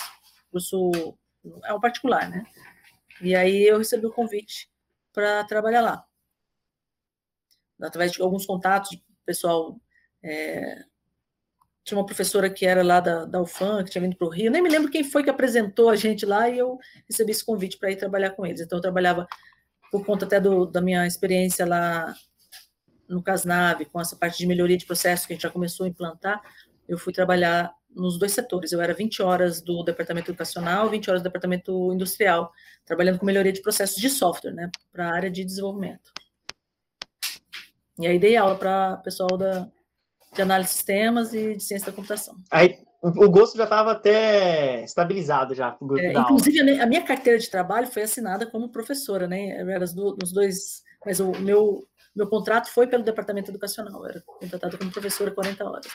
curso 0.52 0.92
é 1.64 1.74
um 1.74 1.80
particular, 1.80 2.30
né? 2.30 2.44
E 3.22 3.36
aí 3.36 3.64
eu 3.68 3.78
recebi 3.78 4.06
o 4.06 4.14
convite 4.14 4.70
para 5.14 5.44
trabalhar 5.46 5.82
lá. 5.82 6.06
Através 7.82 8.12
de 8.12 8.22
alguns 8.22 8.46
contatos 8.46 8.98
pessoal 9.26 9.80
É, 10.22 10.84
tinha 11.86 11.98
uma 11.98 12.06
professora 12.06 12.50
que 12.50 12.66
era 12.66 12.84
lá 12.84 13.00
da, 13.00 13.24
da 13.24 13.42
UFAM, 13.42 13.84
que 13.86 13.92
tinha 13.92 14.02
vindo 14.02 14.18
para 14.18 14.28
o 14.28 14.30
Rio, 14.30 14.52
nem 14.52 14.62
me 14.62 14.70
lembro 14.70 14.92
quem 14.92 15.04
foi 15.04 15.24
que 15.24 15.30
apresentou 15.30 15.90
a 15.90 15.96
gente 15.96 16.26
lá, 16.26 16.50
e 16.50 16.58
eu 16.58 16.78
recebi 17.08 17.32
esse 17.32 17.46
convite 17.46 17.78
para 17.78 17.90
ir 17.90 17.96
trabalhar 17.96 18.32
com 18.32 18.46
eles. 18.46 18.60
Então, 18.60 18.78
eu 18.78 18.82
trabalhava, 18.82 19.26
por 19.92 20.06
conta 20.06 20.26
até 20.26 20.40
do, 20.42 20.66
da 20.66 20.82
minha 20.82 21.08
experiência 21.08 21.66
lá 21.66 22.14
no 23.10 23.24
Casnave, 23.24 23.86
com 23.86 24.00
essa 24.00 24.16
parte 24.16 24.38
de 24.38 24.48
melhoria 24.48 24.78
de 24.78 24.86
processo 24.86 25.26
que 25.26 25.34
a 25.34 25.36
gente 25.36 25.44
já 25.44 25.50
começou 25.50 25.86
a 25.86 25.90
implantar, 25.90 26.42
eu 26.88 26.98
fui 26.98 27.12
trabalhar 27.12 27.74
nos 27.96 28.18
dois 28.20 28.32
setores. 28.32 28.72
Eu 28.72 28.82
era 28.82 28.94
20 28.94 29.22
horas 29.22 29.62
do 29.62 29.84
departamento 29.84 30.32
educacional, 30.32 30.90
20 30.90 31.10
horas 31.10 31.22
do 31.22 31.26
departamento 31.26 31.94
industrial, 31.94 32.52
trabalhando 32.86 33.20
com 33.20 33.26
melhoria 33.26 33.52
de 33.52 33.62
processos 33.62 33.98
de 33.98 34.10
software, 34.10 34.54
né, 34.54 34.70
para 34.92 35.10
a 35.10 35.14
área 35.14 35.30
de 35.30 35.44
desenvolvimento. 35.44 36.12
E 38.00 38.08
aí 38.08 38.18
dei 38.18 38.38
aula 38.38 38.56
para 38.56 38.98
o 39.00 39.04
pessoal 39.04 39.38
da, 39.38 39.68
de 40.34 40.42
análise 40.42 40.70
de 40.70 40.76
sistemas 40.76 41.34
e 41.34 41.56
de 41.56 41.64
ciência 41.64 41.88
da 41.88 41.92
computação. 41.92 42.36
Aí 42.50 42.80
o 43.02 43.30
gosto 43.30 43.58
já 43.58 43.64
estava 43.64 43.92
até 43.92 44.84
estabilizado 44.84 45.56
já. 45.56 45.78
É, 45.98 46.14
inclusive, 46.14 46.80
a 46.80 46.86
minha 46.86 47.04
carteira 47.04 47.40
de 47.40 47.50
trabalho 47.50 47.88
foi 47.88 48.04
assinada 48.04 48.46
como 48.46 48.70
professora, 48.70 49.28
né? 49.28 49.62
Eu 49.62 49.70
era 49.70 49.86
nos 49.86 50.32
dois, 50.32 50.84
mas 51.06 51.20
o 51.20 51.32
meu 51.40 51.88
meu 52.16 52.28
contrato 52.28 52.70
foi 52.72 52.88
pelo 52.88 53.04
departamento 53.04 53.52
educacional, 53.52 54.06
era 54.06 54.22
contratada 54.22 54.78
como 54.78 54.92
professora 54.92 55.32
40 55.32 55.70
horas. 55.70 55.88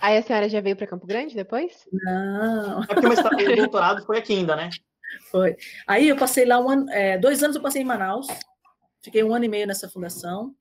Aí 0.00 0.16
a 0.16 0.22
senhora 0.22 0.48
já 0.48 0.60
veio 0.60 0.76
para 0.76 0.86
Campo 0.86 1.06
Grande 1.06 1.34
depois? 1.34 1.86
Não. 1.92 2.82
É 2.82 2.86
porque 2.86 3.52
o 3.52 3.56
doutorado 3.56 4.04
foi 4.04 4.18
aqui 4.18 4.34
ainda, 4.34 4.56
né? 4.56 4.70
Foi. 5.30 5.56
Aí 5.86 6.08
eu 6.08 6.16
passei 6.16 6.44
lá 6.44 6.58
um 6.58 6.68
ano, 6.68 6.90
é, 6.90 7.16
dois 7.16 7.42
anos 7.42 7.56
eu 7.56 7.62
passei 7.62 7.80
em 7.80 7.84
Manaus, 7.84 8.26
fiquei 9.02 9.22
um 9.22 9.34
ano 9.34 9.44
e 9.44 9.48
meio 9.48 9.66
nessa 9.66 9.88
fundação. 9.88 10.54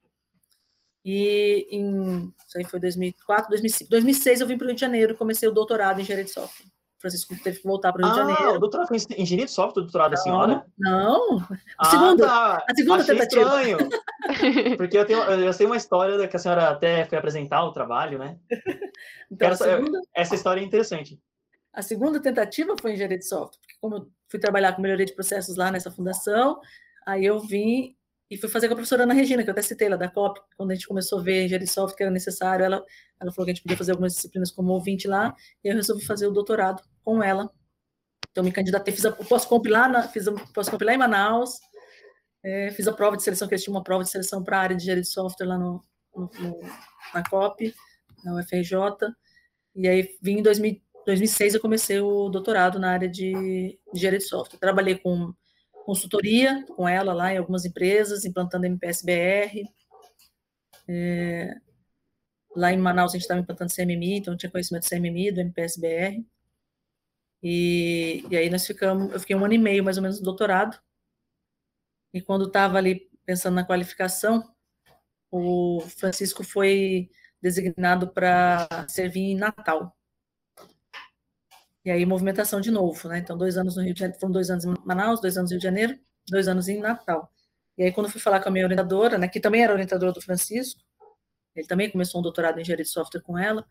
E 1.04 1.68
em, 1.70 2.34
isso 2.48 2.58
aí 2.58 2.64
foi 2.64 2.80
2004, 2.80 3.50
2005, 3.50 3.90
2006 3.90 4.42
eu 4.42 4.48
vim 4.48 4.58
para 4.58 4.66
o 4.66 4.68
Rio 4.68 4.76
de 4.76 4.82
Janeiro 4.82 5.14
e 5.14 5.18
comecei 5.18 5.48
o 5.48 5.52
doutorado 5.52 6.00
em 6.00 6.02
engenharia 6.04 6.26
de 6.26 6.32
software. 6.32 6.66
Francisco 7.06 7.36
teve 7.44 7.60
que 7.60 7.68
voltar 7.68 7.94
para 7.94 8.02
o 8.02 8.06
Rio 8.06 8.12
ah, 8.12 8.26
de 8.26 8.34
Janeiro. 8.34 8.58
o 8.58 8.60
doutorado 8.60 8.88
foi 8.88 8.98
em 8.98 9.22
engenharia 9.22 9.46
de 9.46 9.52
software, 9.52 9.84
doutorado 9.84 10.12
da 10.12 10.18
senhora? 10.18 10.66
Não, 10.78 11.38
a 11.38 11.48
ah, 11.78 11.86
segunda, 11.86 12.28
tá. 12.28 12.66
a 12.68 12.76
segunda 12.76 13.02
Achei 13.04 13.16
tentativa. 13.16 13.42
estranho, 13.44 13.78
porque 14.78 14.98
eu, 14.98 15.06
tenho, 15.06 15.20
eu 15.20 15.54
sei 15.54 15.68
uma 15.68 15.78
história 15.78 16.28
que 16.28 16.36
a 16.36 16.40
senhora 16.40 16.70
até 16.70 17.06
foi 17.06 17.18
apresentar 17.18 17.64
o 17.64 17.72
trabalho, 17.72 18.20
né? 18.20 18.38
Então, 19.30 19.50
essa, 19.50 19.66
segunda, 19.66 20.00
essa 20.16 20.36
história 20.36 20.62
é 20.62 20.64
interessante. 20.64 21.20
A 21.74 21.82
segunda 21.82 22.22
tentativa 22.22 22.76
foi 22.80 22.94
engenharia 22.94 23.18
de 23.18 23.28
software, 23.28 23.60
porque 23.60 23.76
como 23.82 23.96
eu 23.96 24.08
fui 24.30 24.40
trabalhar 24.40 24.74
com 24.74 24.84
melhoria 24.84 25.06
de 25.06 25.16
processos 25.16 25.58
lá 25.58 25.72
nessa 25.72 25.90
fundação, 25.90 26.62
aí 27.08 27.26
eu 27.26 27.40
vim 27.40 27.96
e 28.30 28.38
fui 28.38 28.50
fazer 28.50 28.68
com 28.68 28.74
a 28.74 28.78
professora 28.78 29.04
Ana 29.04 29.14
Regina, 29.14 29.44
que 29.44 29.50
eu 29.50 29.52
até 29.52 29.62
citei 29.62 29.88
lá 29.88 29.96
da 29.96 30.10
COP, 30.10 30.42
quando 30.58 30.72
a 30.72 30.74
gente 30.74 30.88
começou 30.88 31.20
a 31.20 31.22
ver 31.22 31.46
engenharia 31.46 31.66
de 31.66 31.72
software 31.72 31.96
que 31.96 32.04
era 32.04 32.12
necessário, 32.12 32.66
ela, 32.66 32.84
ela 33.22 33.32
falou 33.32 33.46
que 33.46 33.52
a 33.52 33.54
gente 33.54 33.62
podia 33.62 33.78
fazer 33.78 33.92
algumas 33.92 34.14
disciplinas 34.16 34.52
como 34.52 34.72
ouvinte 34.72 35.08
lá, 35.08 35.36
e 35.64 35.68
eu 35.68 35.76
resolvi 35.76 36.04
fazer 36.04 36.28
o 36.28 36.32
doutorado 36.32 36.82
com 37.04 37.22
ela. 37.22 37.52
Então, 38.32 38.44
me 38.44 38.52
candidatei, 38.52 38.94
fiz 38.94 39.06
o 39.06 39.12
pós-comp 39.12 39.68
lá, 39.68 40.08
fiz 40.08 40.28
o 40.28 40.34
pós-comp 40.54 40.82
lá 40.84 40.94
em 40.94 40.98
Manaus, 40.98 41.60
é, 42.44 42.72
fiz 42.72 42.88
a 42.88 42.94
prova 42.94 43.16
de 43.16 43.24
seleção, 43.24 43.48
que 43.48 43.54
eles 43.54 43.64
tinham 43.64 43.76
uma 43.76 43.84
prova 43.84 44.04
de 44.04 44.10
seleção 44.10 44.44
para 44.44 44.58
a 44.58 44.62
área 44.62 44.76
de 44.76 44.82
engenharia 44.82 45.04
de 45.04 45.10
software 45.10 45.48
lá 45.48 45.58
no, 45.58 45.84
no, 46.16 46.30
no, 46.40 46.60
na 47.14 47.24
COP, 47.30 47.74
na 48.24 48.36
UFRJ, 48.36 48.76
e 49.76 49.88
aí 49.88 50.18
vim 50.22 50.40
em 50.40 50.44
2000, 50.44 50.82
2006 51.06 51.54
eu 51.54 51.62
comecei 51.62 52.00
o 52.00 52.30
doutorado 52.30 52.80
na 52.80 52.92
área 52.92 53.08
de, 53.08 53.32
de 53.32 53.80
engenharia 53.94 54.20
de 54.20 54.26
software. 54.26 54.58
Trabalhei 54.58 54.98
com 54.98 55.34
consultoria 55.86 56.66
com 56.76 56.90
ela 56.90 57.14
lá 57.14 57.32
em 57.32 57.38
algumas 57.38 57.64
empresas, 57.64 58.26
implantando 58.26 58.66
MPSBR. 58.66 59.70
É, 60.88 61.56
lá 62.56 62.74
em 62.74 62.78
Manaus 62.78 63.12
a 63.12 63.14
gente 63.14 63.22
estava 63.22 63.40
implantando 63.40 63.74
CMMI, 63.74 64.18
então 64.18 64.36
tinha 64.36 64.52
conhecimento 64.52 64.84
do 64.84 64.90
CMMI, 64.90 65.32
do 65.32 65.42
MPSBR. 65.42 66.26
E, 67.44 68.26
e 68.30 68.36
aí 68.36 68.50
nós 68.50 68.66
ficamos, 68.66 69.14
eu 69.14 69.20
fiquei 69.20 69.36
um 69.36 69.46
ano 69.46 69.54
e 69.54 69.58
meio 69.60 69.84
mais 69.84 69.98
ou 69.98 70.04
menos 70.04 70.18
no 70.20 70.26
doutorado. 70.26 70.80
E 72.12 72.22
quando 72.22 72.48
estava 72.48 72.78
ali 72.78 73.08
pensando 73.26 73.56
na 73.56 73.66
qualificação, 73.66 74.44
o 75.30 75.82
Francisco 75.82 76.44
foi 76.44 77.10
designado 77.42 78.08
para 78.08 78.68
servir 78.88 79.32
em 79.32 79.36
Natal. 79.36 79.96
E 81.86 81.92
aí, 81.92 82.04
movimentação 82.04 82.60
de 82.60 82.72
novo, 82.72 83.08
né? 83.08 83.20
Então, 83.20 83.38
dois 83.38 83.58
anos 83.58 83.76
no 83.76 83.84
Rio 83.84 83.94
de 83.94 84.00
Janeiro, 84.00 84.20
foram 84.20 84.34
dois 84.34 84.50
anos 84.50 84.66
em 84.66 84.74
Manaus, 84.84 85.22
dois 85.22 85.38
anos 85.38 85.52
no 85.52 85.54
Rio 85.54 85.60
de 85.60 85.66
Janeiro, 85.66 86.00
dois 86.28 86.48
anos 86.48 86.68
em 86.68 86.80
Natal. 86.80 87.32
E 87.78 87.84
aí, 87.84 87.92
quando 87.92 88.08
eu 88.08 88.12
fui 88.12 88.20
falar 88.20 88.40
com 88.42 88.50
a 88.50 88.52
minha 88.52 88.66
orientadora, 88.66 89.20
né, 89.20 89.28
que 89.28 89.40
também 89.40 89.64
era 89.64 89.72
orientadora 89.72 90.12
do 90.12 90.20
Francisco, 90.20 90.82
ele 91.56 91.68
também 91.68 91.92
começou 91.92 92.20
um 92.20 92.24
doutorado 92.24 92.58
em 92.58 92.62
engenharia 92.62 92.84
de 92.84 92.90
software 92.90 93.22
com 93.22 93.38
ela, 93.38 93.64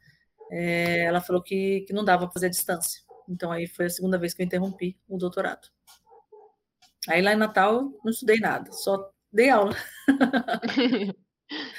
é, 0.49 1.01
ela 1.07 1.21
falou 1.21 1.43
que, 1.43 1.81
que 1.89 1.93
não 1.93 2.05
dava 2.05 2.27
para 2.27 2.33
fazer 2.33 2.47
a 2.47 2.51
distância. 2.51 3.03
Então, 3.29 3.51
aí 3.51 3.67
foi 3.67 3.87
a 3.87 3.91
segunda 3.91 4.17
vez 4.17 4.33
que 4.33 4.43
eu 4.43 4.47
interrompi 4.47 4.97
o 5.09 5.19
doutorado. 5.19 5.67
Aí, 7.09 7.21
lá 7.21 7.33
em 7.33 7.37
Natal, 7.37 7.91
não 8.05 8.11
estudei 8.13 8.39
nada, 8.39 8.71
só 8.71 9.11
dei 9.33 9.51
aula. 9.51 9.75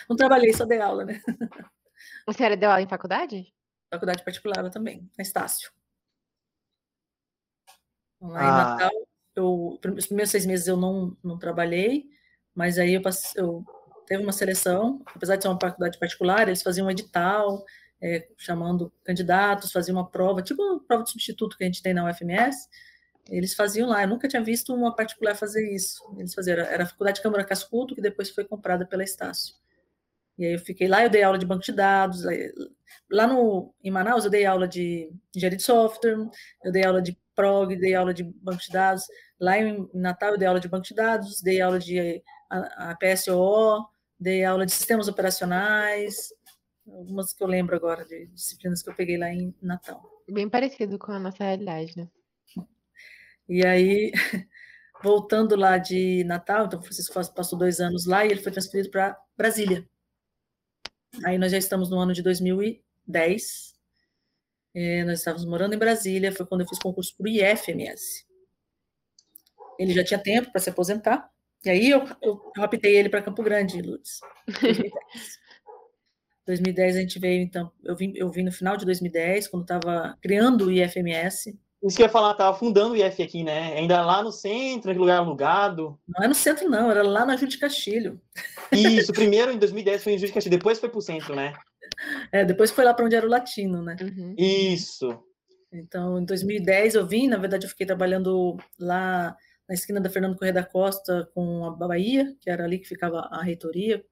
não 0.10 0.18
trabalhei, 0.18 0.54
só 0.54 0.66
dei 0.66 0.82
aula, 0.82 1.06
né? 1.06 1.22
A 2.28 2.34
senhora 2.34 2.58
deu 2.58 2.70
aula 2.70 2.82
em 2.82 2.90
faculdade? 2.90 3.54
Faculdade 3.90 4.24
particular 4.26 4.70
também, 4.70 5.10
na 5.18 5.22
Estácio. 5.22 5.72
Lá 8.30 8.44
em 8.44 8.48
ah. 8.48 8.58
Natal, 8.58 8.92
eu, 9.36 9.80
os 9.98 10.06
primeiros 10.08 10.32
seis 10.32 10.46
meses 10.46 10.68
eu 10.68 10.78
não, 10.78 11.16
não 11.24 11.38
trabalhei, 11.38 12.06
mas 12.54 12.80
aí 12.80 12.94
eu, 12.94 13.02
passei, 13.02 13.42
eu 13.42 13.66
teve 14.06 14.24
uma 14.24 14.32
seleção, 14.32 15.02
apesar 15.14 15.36
de 15.36 15.44
ser 15.44 15.50
uma 15.50 15.60
faculdade 15.60 16.00
particular, 16.00 16.48
eles 16.48 16.62
faziam 16.62 16.88
um 16.88 16.92
edital, 16.92 17.64
é, 18.02 18.28
chamando 18.38 18.92
candidatos, 19.04 19.72
faziam 19.72 19.98
uma 19.98 20.10
prova, 20.10 20.42
tipo 20.42 20.62
uma 20.62 20.80
prova 20.84 21.04
de 21.04 21.12
substituto 21.12 21.58
que 21.58 21.64
a 21.64 21.68
gente 21.68 21.82
tem 21.82 21.94
na 21.94 22.10
UFMS, 22.10 22.70
eles 23.30 23.56
faziam 23.56 23.90
lá, 23.90 24.04
eu 24.04 24.08
nunca 24.08 24.28
tinha 24.28 24.44
visto 24.44 24.74
uma 24.74 24.96
particular 24.96 25.36
fazer 25.36 25.68
isso, 25.74 26.02
eles 26.18 26.34
faziam, 26.34 26.58
era, 26.58 26.68
era 26.68 26.84
a 26.84 26.88
Faculdade 26.88 27.18
de 27.18 27.24
Câmara 27.24 27.44
Cascuto, 27.44 27.96
que 27.96 28.02
depois 28.02 28.30
foi 28.30 28.46
comprada 28.46 28.86
pela 28.86 29.04
Estácio. 29.04 29.56
E 30.38 30.46
aí 30.46 30.54
eu 30.54 30.60
fiquei 30.60 30.88
lá, 30.88 31.04
eu 31.04 31.10
dei 31.10 31.24
aula 31.24 31.38
de 31.38 31.46
banco 31.46 31.64
de 31.64 31.72
dados, 31.72 32.24
lá 33.10 33.26
no, 33.26 33.74
em 33.84 33.90
Manaus 33.90 34.26
eu 34.26 34.30
dei 34.30 34.46
aula 34.46 34.68
de 34.68 35.12
engenharia 35.34 35.58
de 35.58 35.64
software, 35.64 36.30
eu 36.64 36.72
dei 36.72 36.86
aula 36.86 37.02
de 37.02 37.18
prog, 37.36 37.76
dei 37.76 37.94
aula 37.94 38.14
de 38.14 38.24
banco 38.24 38.62
de 38.62 38.72
dados. 38.72 39.04
Lá 39.40 39.58
em 39.58 39.90
Natal 39.94 40.32
eu 40.32 40.38
dei 40.38 40.48
aula 40.48 40.60
de 40.60 40.70
banco 40.70 40.86
de 40.86 40.96
dados, 40.96 41.42
dei 41.42 41.62
aula 41.62 41.78
de 41.80 42.24
a, 42.50 42.92
a 42.92 42.96
PSO, 42.96 43.86
dei 44.20 44.44
aula 44.44 44.66
de 44.66 44.72
sistemas 44.72 45.08
operacionais, 45.08 46.34
algumas 46.88 47.34
que 47.34 47.44
eu 47.44 47.48
lembro 47.48 47.76
agora 47.76 48.06
de 48.06 48.28
disciplinas 48.28 48.82
que 48.82 48.90
eu 48.90 48.96
peguei 48.96 49.18
lá 49.18 49.30
em 49.30 49.54
Natal. 49.62 50.02
Bem 50.30 50.50
parecido 50.50 50.98
com 50.98 51.12
a 51.12 51.20
nossa 51.20 51.44
realidade, 51.44 51.94
né? 51.96 52.10
E 53.48 53.66
aí, 53.66 54.12
voltando 55.04 55.56
lá 55.56 55.78
de 55.78 56.24
Natal, 56.24 56.66
então 56.66 56.80
o 56.80 56.84
Francisco 56.84 57.14
passou 57.34 57.60
dois 57.60 57.80
anos 57.80 58.06
lá 58.06 58.26
e 58.26 58.32
ele 58.32 58.42
foi 58.42 58.52
transferido 58.52 58.90
para 58.90 59.18
Brasília. 59.38 59.88
Aí 61.24 61.38
nós 61.38 61.52
já 61.52 61.58
estamos 61.58 61.90
no 61.90 62.00
ano 62.00 62.14
de 62.14 62.22
2010, 62.24 63.75
é, 64.76 65.06
nós 65.06 65.20
estávamos 65.20 65.46
morando 65.46 65.74
em 65.74 65.80
Brasília, 65.80 66.32
foi 66.32 66.46
quando 66.46 66.62
eu 66.62 66.68
fiz 66.68 66.78
concurso 66.78 67.16
para 67.18 67.26
o 67.26 67.30
IFMS. 67.30 68.26
Ele 69.80 69.94
já 69.94 70.04
tinha 70.04 70.20
tempo 70.20 70.52
para 70.52 70.62
se 70.62 70.70
aposentar, 70.70 71.30
e 71.64 71.70
aí 71.70 71.90
eu, 71.90 72.00
eu, 72.22 72.52
eu 72.56 72.62
raptei 72.62 72.96
ele 72.96 73.10
para 73.10 73.22
Campo 73.22 73.42
Grande, 73.42 73.82
Lourdes. 73.82 74.20
2010. 74.46 74.94
2010 76.46 76.96
a 76.96 77.00
gente 77.00 77.20
veio, 77.20 77.42
então, 77.42 77.72
eu 77.84 77.96
vim, 77.96 78.14
eu 78.16 78.30
vim 78.30 78.44
no 78.44 78.52
final 78.52 78.78
de 78.78 78.86
2010, 78.86 79.48
quando 79.48 79.64
estava 79.64 80.16
criando 80.22 80.66
o 80.66 80.72
IFMS. 80.72 81.58
Isso 81.82 81.98
que 81.98 82.04
eu 82.04 82.06
ia 82.06 82.12
falar, 82.12 82.32
estava 82.32 82.58
fundando 82.58 82.94
o 82.94 82.96
IF 82.96 83.22
aqui, 83.22 83.44
né? 83.44 83.74
Ainda 83.78 84.04
lá 84.04 84.24
no 84.24 84.32
centro, 84.32 84.92
em 84.92 84.98
lugar 84.98 85.20
alugado. 85.20 86.00
Não 86.08 86.24
é 86.24 86.28
no 86.28 86.36
centro, 86.36 86.70
não, 86.70 86.90
era 86.90 87.04
lá 87.04 87.26
na 87.26 87.36
Júlia 87.36 87.50
de 87.50 87.58
Castilho. 87.58 88.22
Isso, 88.72 89.14
primeiro 89.14 89.52
em 89.52 89.58
2010 89.58 90.04
foi 90.04 90.14
em 90.14 90.18
Júlia 90.18 90.28
de 90.28 90.34
Castilho, 90.34 90.58
depois 90.58 90.80
foi 90.80 90.90
para 90.90 90.98
o 90.98 91.02
centro, 91.02 91.36
né? 91.36 91.54
É, 92.32 92.46
depois 92.46 92.72
foi 92.72 92.84
lá 92.86 92.94
para 92.94 93.06
onde 93.06 93.16
era 93.16 93.26
o 93.26 93.30
latino, 93.30 93.82
né? 93.82 93.96
Uhum. 94.02 94.36
Isso. 94.38 95.24
Então, 95.72 96.20
em 96.20 96.26
2010 96.26 96.96
eu 96.96 97.06
vim, 97.06 97.28
na 97.28 97.38
verdade 97.38 97.66
eu 97.66 97.70
fiquei 97.70 97.86
trabalhando 97.86 98.58
lá 98.80 99.36
na 99.68 99.74
esquina 99.74 100.00
da 100.00 100.10
Fernando 100.10 100.36
Correia 100.36 100.54
da 100.54 100.64
Costa 100.64 101.30
com 101.34 101.66
a 101.66 101.72
Bahia, 101.72 102.36
que 102.40 102.50
era 102.50 102.64
ali 102.64 102.80
que 102.80 102.88
ficava 102.88 103.20
a 103.32 103.42
reitoria. 103.42 104.04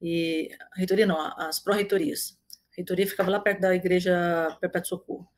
E 0.00 0.50
a 0.72 0.78
reitoria 0.78 1.06
não, 1.06 1.18
as 1.36 1.58
pró-reitorias. 1.58 2.38
A 2.72 2.76
reitoria 2.76 3.06
ficava 3.06 3.30
lá 3.30 3.40
perto 3.40 3.60
da 3.60 3.74
igreja 3.74 4.56
Perpétuo 4.60 4.88
Socorro. 4.88 5.28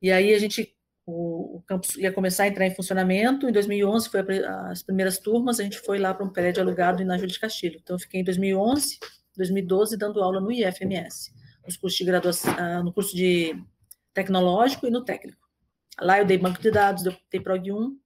E 0.00 0.10
aí 0.10 0.34
a 0.34 0.38
gente 0.38 0.74
o, 1.04 1.56
o 1.56 1.62
campus 1.62 1.96
ia 1.96 2.12
começar 2.12 2.44
a 2.44 2.48
entrar 2.48 2.66
em 2.66 2.74
funcionamento. 2.74 3.48
Em 3.48 3.52
2011 3.52 4.08
foi 4.08 4.20
a, 4.20 4.70
as 4.70 4.82
primeiras 4.82 5.18
turmas, 5.18 5.58
a 5.58 5.62
gente 5.64 5.78
foi 5.78 5.98
lá 5.98 6.14
para 6.14 6.24
um 6.24 6.30
prédio 6.30 6.62
alugado 6.62 7.04
na 7.04 7.16
Júlia 7.16 7.32
de 7.32 7.40
Castilho. 7.40 7.78
Então 7.82 7.96
eu 7.96 8.00
fiquei 8.00 8.20
em 8.20 8.24
2011 8.24 8.98
2012, 9.36 9.96
dando 9.96 10.22
aula 10.22 10.40
no 10.40 10.50
IFMS, 10.50 11.32
nos 11.64 11.76
cursos 11.76 11.98
de 11.98 12.04
graduação, 12.04 12.54
ah, 12.58 12.82
no 12.82 12.92
curso 12.92 13.14
de 13.14 13.54
tecnológico 14.12 14.86
e 14.86 14.90
no 14.90 15.04
técnico. 15.04 15.40
Lá 16.00 16.18
eu 16.18 16.26
dei 16.26 16.38
banco 16.38 16.60
de 16.60 16.70
dados, 16.70 17.04
eu 17.04 17.14
dei 17.30 17.40
Prog 17.40 17.70
1, 17.70 17.98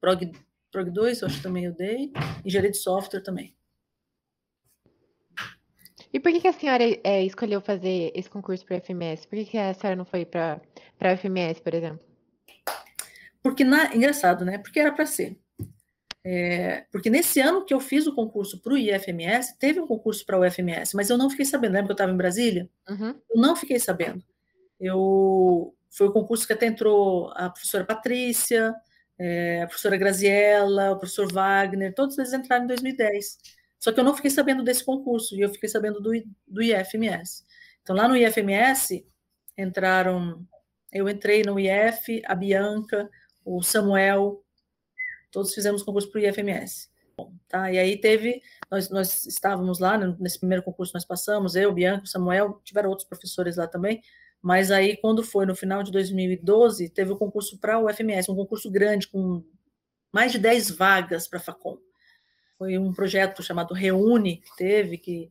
Prog, 0.00 0.32
Prog 0.70 0.90
2, 0.90 1.20
eu 1.20 1.28
acho 1.28 1.36
que 1.38 1.42
também 1.42 1.64
eu 1.64 1.74
dei, 1.74 2.12
engenharia 2.44 2.70
de 2.70 2.76
software 2.78 3.22
também. 3.22 3.56
E 6.12 6.20
por 6.20 6.30
que, 6.30 6.40
que 6.40 6.48
a 6.48 6.52
senhora 6.52 6.84
é, 7.02 7.24
escolheu 7.24 7.60
fazer 7.60 8.12
esse 8.14 8.30
concurso 8.30 8.64
para 8.64 8.76
a 8.76 8.80
FMS? 8.80 9.26
Por 9.26 9.36
que, 9.36 9.44
que 9.46 9.58
a 9.58 9.74
senhora 9.74 9.96
não 9.96 10.04
foi 10.04 10.24
para 10.24 10.60
a 11.00 11.16
FMS, 11.16 11.60
por 11.60 11.74
exemplo? 11.74 12.00
Porque, 13.42 13.64
na, 13.64 13.94
engraçado, 13.94 14.44
né? 14.44 14.58
Porque 14.58 14.78
era 14.78 14.92
para 14.92 15.06
ser. 15.06 15.36
É, 16.26 16.86
porque 16.90 17.10
nesse 17.10 17.38
ano 17.40 17.64
que 17.64 17.74
eu 17.74 17.80
fiz 17.80 18.06
o 18.06 18.14
concurso 18.14 18.58
para 18.60 18.72
o 18.72 18.78
IFMS, 18.78 19.58
teve 19.58 19.78
um 19.78 19.86
concurso 19.86 20.24
para 20.24 20.38
o 20.38 20.46
UFMS, 20.46 20.96
mas 20.96 21.10
eu 21.10 21.18
não 21.18 21.28
fiquei 21.28 21.44
sabendo. 21.44 21.72
Lembra 21.72 21.86
que 21.86 21.92
eu 21.92 21.94
estava 21.94 22.12
em 22.12 22.16
Brasília? 22.16 22.70
Uhum. 22.88 23.14
Eu 23.30 23.40
não 23.40 23.54
fiquei 23.54 23.78
sabendo. 23.78 24.24
Eu 24.80 25.74
foi 25.90 26.08
o 26.08 26.12
concurso 26.12 26.46
que 26.46 26.52
até 26.52 26.66
entrou 26.66 27.30
a 27.34 27.48
professora 27.48 27.84
Patrícia, 27.84 28.74
é, 29.16 29.62
a 29.62 29.66
professora 29.66 29.96
Graziella, 29.96 30.90
o 30.90 30.98
professor 30.98 31.30
Wagner, 31.32 31.94
todos 31.94 32.18
eles 32.18 32.32
entraram 32.32 32.64
em 32.64 32.68
2010. 32.68 33.38
Só 33.78 33.92
que 33.92 34.00
eu 34.00 34.04
não 34.04 34.16
fiquei 34.16 34.30
sabendo 34.30 34.64
desse 34.64 34.84
concurso, 34.84 35.36
e 35.36 35.42
eu 35.42 35.50
fiquei 35.50 35.68
sabendo 35.68 36.00
do, 36.00 36.10
do 36.48 36.62
IFMS. 36.62 37.44
Então, 37.82 37.94
lá 37.94 38.08
no 38.08 38.16
IFMS, 38.16 39.06
entraram. 39.56 40.44
Eu 40.92 41.08
entrei 41.08 41.42
no 41.42 41.58
IF, 41.58 42.22
a 42.24 42.34
Bianca, 42.34 43.10
o 43.44 43.62
Samuel, 43.62 44.43
todos 45.34 45.52
fizemos 45.52 45.82
concurso 45.82 46.08
para 46.10 46.20
o 46.20 46.24
IFMS. 46.24 46.88
Bom, 47.16 47.34
tá? 47.48 47.70
E 47.70 47.76
aí 47.76 47.96
teve, 47.96 48.40
nós, 48.70 48.88
nós 48.88 49.26
estávamos 49.26 49.80
lá, 49.80 49.98
né, 49.98 50.16
nesse 50.20 50.38
primeiro 50.38 50.62
concurso 50.62 50.94
nós 50.94 51.04
passamos, 51.04 51.56
eu, 51.56 51.72
Bianca, 51.72 52.06
Samuel, 52.06 52.60
tiveram 52.64 52.88
outros 52.88 53.08
professores 53.08 53.56
lá 53.56 53.66
também, 53.66 54.00
mas 54.40 54.70
aí 54.70 54.96
quando 54.96 55.24
foi 55.24 55.44
no 55.44 55.56
final 55.56 55.82
de 55.82 55.90
2012, 55.90 56.88
teve 56.90 57.12
o 57.12 57.16
concurso 57.16 57.58
para 57.58 57.78
o 57.78 57.86
UFMS, 57.86 58.30
um 58.30 58.36
concurso 58.36 58.70
grande 58.70 59.08
com 59.08 59.44
mais 60.12 60.30
de 60.30 60.38
10 60.38 60.70
vagas 60.70 61.26
para 61.26 61.40
a 61.40 61.42
Facom. 61.42 61.78
Foi 62.56 62.78
um 62.78 62.92
projeto 62.92 63.42
chamado 63.42 63.74
Reúne, 63.74 64.36
que 64.36 64.56
teve, 64.56 64.98
que 64.98 65.30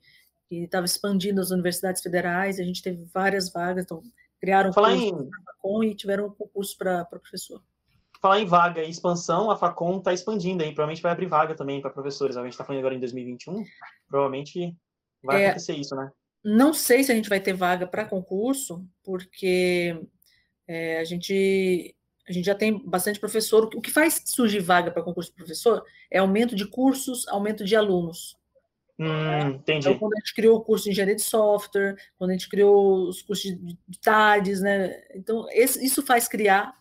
estava 0.52 0.86
expandindo 0.86 1.40
as 1.40 1.52
universidades 1.52 2.02
federais, 2.02 2.60
a 2.60 2.64
gente 2.64 2.82
teve 2.82 3.06
várias 3.06 3.52
vagas, 3.52 3.86
então 3.86 4.04
criaram 4.40 4.70
um 4.70 4.74
Falar 4.74 4.96
em... 4.96 5.30
Facom 5.46 5.84
e 5.84 5.96
tiveram 5.96 6.28
um 6.28 6.32
concurso 6.32 6.78
para 6.78 7.06
professor. 7.06 7.64
Falar 8.24 8.40
em 8.40 8.46
vaga 8.46 8.82
e 8.82 8.90
expansão, 8.90 9.52
a 9.52 9.58
Facom 9.58 9.98
está 9.98 10.14
expandindo 10.14 10.64
aí, 10.64 10.70
provavelmente 10.70 11.02
vai 11.02 11.12
abrir 11.12 11.26
vaga 11.26 11.54
também 11.54 11.82
para 11.82 11.90
professores. 11.90 12.38
A 12.38 12.42
gente 12.42 12.54
está 12.54 12.64
falando 12.64 12.80
agora 12.80 12.96
em 12.96 13.00
2021, 13.00 13.66
provavelmente 14.08 14.74
vai 15.22 15.44
é, 15.44 15.48
acontecer 15.48 15.74
isso, 15.74 15.94
né? 15.94 16.10
Não 16.42 16.74
sei 16.74 17.04
se 17.04 17.12
a 17.12 17.16
gente 17.16 17.28
vai 17.28 17.42
ter 17.42 17.52
vaga 17.52 17.86
para 17.86 18.06
concurso, 18.06 18.88
porque 19.04 20.02
é, 20.66 21.00
a 21.00 21.04
gente 21.04 21.94
a 22.26 22.32
gente 22.32 22.46
já 22.46 22.56
tem 22.56 22.82
bastante 22.88 23.20
professor. 23.20 23.70
O 23.76 23.82
que 23.82 23.92
faz 23.92 24.24
surgir 24.26 24.62
vaga 24.62 24.90
para 24.90 25.04
concurso 25.04 25.30
de 25.32 25.36
professor 25.36 25.84
é 26.10 26.20
aumento 26.20 26.56
de 26.56 26.66
cursos, 26.66 27.28
aumento 27.28 27.66
de 27.66 27.76
alunos. 27.76 28.38
Hum, 28.98 29.50
entendi. 29.50 29.86
Então, 29.86 30.00
quando 30.00 30.14
a 30.14 30.20
gente 30.20 30.34
criou 30.34 30.60
o 30.60 30.62
curso 30.62 30.86
de 30.86 30.92
engenharia 30.92 31.18
de 31.18 31.22
software, 31.22 31.98
quando 32.18 32.30
a 32.30 32.34
gente 32.34 32.48
criou 32.48 33.10
os 33.10 33.22
cursos 33.22 33.52
de, 33.52 33.78
de 33.86 34.00
TADES, 34.00 34.62
né? 34.62 35.04
Então, 35.14 35.46
esse, 35.52 35.84
isso 35.86 36.02
faz 36.02 36.30
criar. 36.30 36.74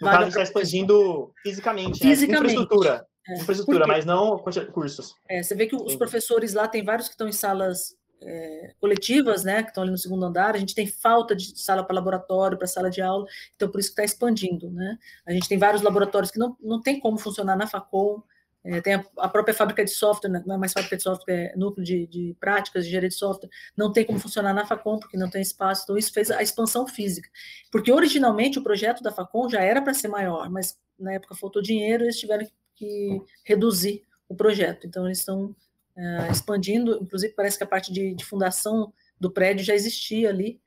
No 0.00 0.06
vaga 0.06 0.18
caso, 0.18 0.28
está 0.28 0.42
expandindo 0.42 1.32
fisicamente, 1.42 1.98
fisicamente. 2.00 2.32
Né? 2.32 2.50
Infraestrutura. 2.52 3.06
É. 3.28 3.34
Infraestrutura, 3.34 3.86
mas 3.86 4.04
não 4.04 4.38
cursos. 4.72 5.14
É, 5.28 5.42
você 5.42 5.54
vê 5.54 5.66
que 5.66 5.76
os 5.76 5.96
professores 5.96 6.54
lá, 6.54 6.66
tem 6.66 6.82
vários 6.82 7.08
que 7.08 7.14
estão 7.14 7.28
em 7.28 7.32
salas 7.32 7.96
é, 8.20 8.74
coletivas, 8.80 9.44
né, 9.44 9.62
que 9.62 9.68
estão 9.68 9.82
ali 9.82 9.92
no 9.92 9.98
segundo 9.98 10.24
andar, 10.24 10.54
a 10.54 10.58
gente 10.58 10.74
tem 10.74 10.86
falta 10.86 11.36
de 11.36 11.58
sala 11.60 11.84
para 11.84 11.94
laboratório, 11.94 12.58
para 12.58 12.66
sala 12.66 12.90
de 12.90 13.00
aula, 13.00 13.26
então 13.54 13.70
por 13.70 13.80
isso 13.80 13.90
que 13.90 14.00
está 14.00 14.04
expandindo, 14.04 14.70
né? 14.70 14.98
A 15.26 15.32
gente 15.32 15.48
tem 15.48 15.58
vários 15.58 15.82
laboratórios 15.82 16.30
que 16.30 16.38
não, 16.38 16.56
não 16.60 16.80
tem 16.80 16.98
como 16.98 17.18
funcionar 17.18 17.56
na 17.56 17.66
Facom, 17.66 18.22
é, 18.64 18.80
tem 18.80 18.94
a, 18.94 19.04
a, 19.18 19.28
própria 19.28 19.54
fábrica 19.54 19.84
de 19.84 19.90
software, 19.90 20.30
né, 20.30 20.42
não 20.46 20.56
é 20.56 20.58
mais 20.58 20.72
fábrica 20.72 20.96
de 20.96 21.02
software, 21.02 21.52
é 21.52 21.56
núcleo 21.56 21.84
de, 21.84 22.06
de 22.06 22.36
práticas, 22.40 22.82
de 22.82 22.88
engenharia 22.88 23.08
de 23.08 23.14
software, 23.14 23.48
não 23.76 23.92
tem 23.92 24.04
como 24.04 24.18
funcionar 24.18 24.52
na 24.52 24.66
Facom, 24.66 24.98
porque 24.98 25.16
não 25.16 25.30
tem 25.30 25.40
espaço, 25.40 25.84
então 25.84 25.96
isso 25.96 26.12
fez 26.12 26.30
a 26.30 26.42
expansão 26.42 26.86
física. 26.86 27.28
Porque 27.70 27.92
originalmente 27.92 28.58
o 28.58 28.62
projeto 28.62 29.02
da 29.02 29.12
Facom 29.12 29.48
já 29.48 29.62
era 29.62 29.80
para 29.80 29.94
ser 29.94 30.08
maior, 30.08 30.50
mas 30.50 30.76
na 30.98 31.12
época 31.14 31.34
faltou 31.34 31.62
dinheiro, 31.62 32.04
eles 32.04 32.18
tiveram 32.18 32.46
que 32.74 33.20
reduzir 33.44 34.02
o 34.28 34.34
projeto, 34.34 34.86
então 34.86 35.06
eles 35.06 35.18
estão 35.18 35.54
uh, 35.96 36.30
expandindo, 36.30 36.98
inclusive 37.00 37.32
parece 37.34 37.56
que 37.56 37.64
a 37.64 37.66
parte 37.66 37.92
de, 37.92 38.14
de 38.14 38.24
fundação 38.24 38.92
do 39.18 39.30
prédio 39.30 39.64
já 39.64 39.74
existia 39.74 40.28
ali 40.28 40.60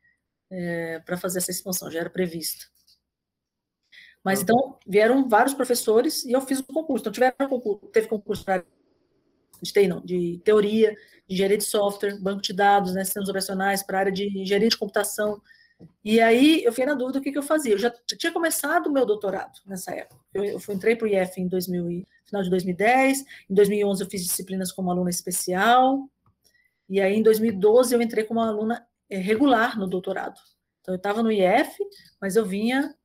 é, 0.49 0.99
para 0.99 1.17
fazer 1.17 1.37
essa 1.37 1.51
expansão, 1.51 1.89
já 1.89 1.99
era 1.99 2.09
prevista. 2.09 2.65
Mas 4.23 4.39
uhum. 4.39 4.43
então 4.43 4.79
vieram 4.85 5.27
vários 5.27 5.53
professores 5.53 6.23
e 6.25 6.31
eu 6.31 6.41
fiz 6.41 6.59
o 6.59 6.63
concurso. 6.63 7.03
Então 7.03 7.11
tiveram 7.11 7.49
concurso, 7.49 7.87
teve 7.87 8.07
concurso 8.07 8.45
para 8.45 8.63
de 9.61 9.71
TI, 9.71 9.87
não, 9.87 10.01
de 10.01 10.41
teoria, 10.43 10.95
de 11.27 11.35
engenharia 11.35 11.57
de 11.57 11.63
software, 11.63 12.19
banco 12.19 12.41
de 12.41 12.51
dados, 12.51 12.93
né, 12.93 13.03
sistemas 13.03 13.29
operacionais, 13.29 13.83
para 13.83 13.97
a 13.97 13.99
área 14.01 14.11
de 14.11 14.25
engenharia 14.27 14.69
de 14.69 14.77
computação. 14.77 15.39
E 16.03 16.19
aí 16.19 16.63
eu 16.63 16.71
fiquei 16.71 16.85
na 16.85 16.95
dúvida 16.95 17.19
o 17.19 17.21
que, 17.21 17.31
que 17.31 17.37
eu 17.37 17.43
fazia. 17.43 17.73
Eu 17.73 17.77
já, 17.77 17.93
já 18.09 18.17
tinha 18.17 18.31
começado 18.31 18.87
o 18.87 18.91
meu 18.91 19.05
doutorado 19.05 19.59
nessa 19.65 19.91
época. 19.91 20.19
Eu, 20.33 20.43
eu 20.43 20.59
entrei 20.69 20.95
para 20.95 21.05
o 21.05 21.07
IF 21.07 21.39
em 21.39 21.47
2000 21.47 22.05
final 22.25 22.43
de 22.43 22.49
2010. 22.49 23.25
Em 23.49 23.53
2011 23.53 24.03
eu 24.03 24.09
fiz 24.09 24.23
disciplinas 24.23 24.71
como 24.71 24.89
aluna 24.89 25.09
especial. 25.09 26.09
E 26.89 26.99
aí 26.99 27.15
em 27.15 27.23
2012 27.23 27.93
eu 27.93 28.01
entrei 28.01 28.23
como 28.23 28.39
aluna 28.39 28.85
eh, 29.09 29.17
regular 29.17 29.77
no 29.77 29.87
doutorado. 29.87 30.39
Então 30.81 30.95
eu 30.95 30.97
estava 30.97 31.21
no 31.21 31.31
IF, 31.31 31.77
mas 32.19 32.35
eu 32.35 32.45
vinha 32.45 32.95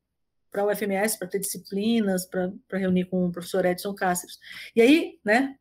para 0.57 0.64
o 0.64 0.70
UFMS 0.70 1.18
para 1.18 1.28
ter 1.28 1.38
disciplinas, 1.38 2.24
para 2.24 2.50
reunir 2.72 3.04
com 3.04 3.26
o 3.26 3.32
professor 3.32 3.66
Edson 3.66 3.94
Cáceres. 3.94 4.38
E 4.74 4.80
aí, 4.80 5.20
né, 5.22 5.54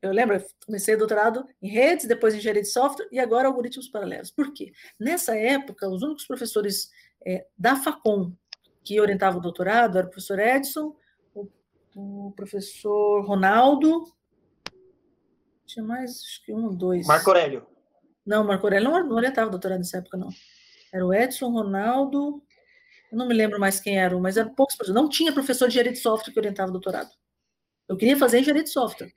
eu 0.00 0.10
lembro, 0.10 0.44
comecei 0.66 0.96
doutorado 0.96 1.46
em 1.62 1.68
redes, 1.68 2.06
depois 2.06 2.34
em 2.34 2.38
engenharia 2.38 2.62
de 2.62 2.68
software 2.68 3.06
e 3.12 3.20
agora 3.20 3.46
algoritmos 3.46 3.88
paralelos. 3.88 4.32
Por 4.32 4.52
quê? 4.52 4.72
Nessa 4.98 5.36
época, 5.36 5.88
os 5.88 6.02
únicos 6.02 6.26
professores 6.26 6.90
é, 7.24 7.46
da 7.56 7.76
FACOM 7.76 8.32
que 8.82 9.00
orientavam 9.00 9.38
o 9.38 9.42
doutorado 9.42 9.96
eram 9.96 10.08
o 10.08 10.10
professor 10.10 10.40
Edson, 10.40 10.96
o 11.94 12.32
professor 12.34 13.24
Ronaldo. 13.24 14.12
Tinha 15.66 15.84
mais, 15.84 16.20
acho 16.20 16.44
que 16.44 16.52
um, 16.52 16.74
dois. 16.74 17.06
Marco 17.06 17.30
Aurélio. 17.30 17.64
Não, 18.26 18.42
Marco 18.42 18.66
Aurélio 18.66 18.90
não, 18.90 19.06
não 19.06 19.16
orientava 19.16 19.50
doutorado 19.50 19.78
nessa 19.78 19.98
época, 19.98 20.16
não. 20.16 20.30
Era 20.92 21.06
o 21.06 21.14
Edson, 21.14 21.48
Ronaldo. 21.50 22.42
Eu 23.12 23.18
não 23.18 23.28
me 23.28 23.34
lembro 23.34 23.60
mais 23.60 23.78
quem 23.78 23.98
era, 23.98 24.18
mas 24.18 24.38
eram 24.38 24.54
poucos 24.54 24.74
professores. 24.74 25.02
Não 25.02 25.08
tinha 25.08 25.32
professor 25.32 25.66
de 25.66 25.72
engenharia 25.72 25.92
de 25.92 25.98
software 25.98 26.32
que 26.32 26.38
orientava 26.40 26.72
doutorado. 26.72 27.10
Eu 27.86 27.96
queria 27.96 28.16
fazer 28.16 28.40
engenharia 28.40 28.64
de 28.64 28.70
software, 28.70 29.12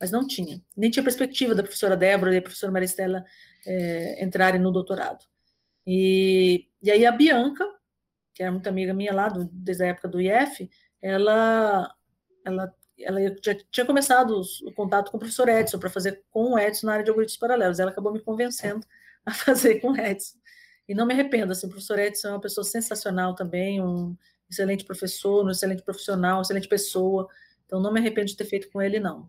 mas 0.00 0.10
não 0.10 0.26
tinha. 0.26 0.60
Nem 0.76 0.90
tinha 0.90 1.02
perspectiva 1.04 1.54
da 1.54 1.62
professora 1.62 1.96
Débora 1.96 2.32
e 2.32 2.34
da 2.34 2.42
professora 2.42 2.72
Maristela 2.72 3.24
é, 3.64 4.24
entrarem 4.24 4.60
no 4.60 4.72
doutorado. 4.72 5.24
E, 5.86 6.68
e 6.82 6.90
aí 6.90 7.06
a 7.06 7.12
Bianca, 7.12 7.64
que 8.34 8.42
era 8.42 8.50
muito 8.50 8.68
amiga 8.68 8.92
minha 8.92 9.14
lá, 9.14 9.28
do, 9.28 9.48
desde 9.52 9.84
a 9.84 9.86
época 9.86 10.08
do 10.08 10.20
IF, 10.20 10.68
ela 11.00 11.94
ela, 12.44 12.74
ela 12.98 13.20
já 13.44 13.54
tinha 13.70 13.86
começado 13.86 14.40
o 14.64 14.72
contato 14.72 15.10
com 15.10 15.18
o 15.18 15.20
professor 15.20 15.48
Edson 15.48 15.78
para 15.78 15.90
fazer 15.90 16.24
com 16.30 16.54
o 16.54 16.58
Edson 16.58 16.86
na 16.86 16.94
área 16.94 17.04
de 17.04 17.10
algoritmos 17.10 17.38
paralelos. 17.38 17.78
Ela 17.78 17.90
acabou 17.92 18.12
me 18.12 18.20
convencendo 18.20 18.84
a 19.24 19.30
fazer 19.34 19.80
com 19.80 19.92
o 19.92 19.96
Edson. 19.96 20.36
E 20.88 20.94
não 20.94 21.06
me 21.06 21.14
arrependo, 21.14 21.52
assim, 21.52 21.66
o 21.66 21.70
professor 21.70 21.98
Edson 21.98 22.28
é 22.28 22.30
uma 22.32 22.40
pessoa 22.40 22.64
sensacional 22.64 23.34
também, 23.34 23.82
um 23.82 24.16
excelente 24.48 24.84
professor, 24.84 25.44
um 25.44 25.50
excelente 25.50 25.82
profissional, 25.82 26.40
excelente 26.40 26.68
pessoa. 26.68 27.28
Então, 27.64 27.80
não 27.80 27.92
me 27.92 27.98
arrependo 27.98 28.28
de 28.28 28.36
ter 28.36 28.44
feito 28.44 28.70
com 28.70 28.80
ele, 28.80 29.00
não. 29.00 29.28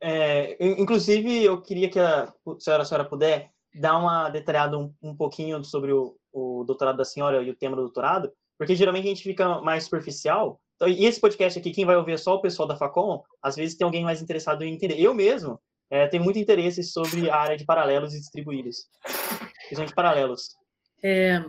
É, 0.00 0.56
inclusive, 0.60 1.44
eu 1.44 1.60
queria 1.60 1.90
que 1.90 1.98
a 1.98 2.32
senhora, 2.58 2.82
a 2.82 2.86
senhora 2.86 3.04
puder 3.04 3.50
dar 3.74 3.98
uma 3.98 4.30
detalhada 4.30 4.78
um, 4.78 4.92
um 5.02 5.14
pouquinho 5.14 5.62
sobre 5.64 5.92
o, 5.92 6.16
o 6.32 6.64
doutorado 6.64 6.96
da 6.96 7.04
senhora 7.04 7.42
e 7.42 7.50
o 7.50 7.56
tema 7.56 7.76
do 7.76 7.82
doutorado, 7.82 8.32
porque 8.56 8.74
geralmente 8.74 9.04
a 9.04 9.08
gente 9.08 9.22
fica 9.22 9.60
mais 9.60 9.84
superficial 9.84 10.60
então, 10.78 10.88
e 10.88 11.06
esse 11.06 11.20
podcast 11.20 11.58
aqui, 11.58 11.72
quem 11.72 11.84
vai 11.84 11.96
ouvir 11.96 12.12
é 12.12 12.16
só 12.16 12.36
o 12.36 12.40
pessoal 12.40 12.68
da 12.68 12.76
Facom, 12.76 13.24
às 13.42 13.56
vezes 13.56 13.76
tem 13.76 13.84
alguém 13.84 14.04
mais 14.04 14.22
interessado 14.22 14.62
em 14.62 14.72
entender. 14.72 15.00
Eu 15.00 15.12
mesmo 15.12 15.60
é, 15.90 16.06
tenho 16.06 16.22
muito 16.22 16.38
interesse 16.38 16.84
sobre 16.84 17.28
a 17.28 17.36
área 17.36 17.56
de 17.56 17.64
paralelos 17.64 18.14
e 18.14 18.20
distribuídos, 18.20 18.86
principalmente 19.66 19.94
paralelos. 19.94 20.50
É, 21.02 21.44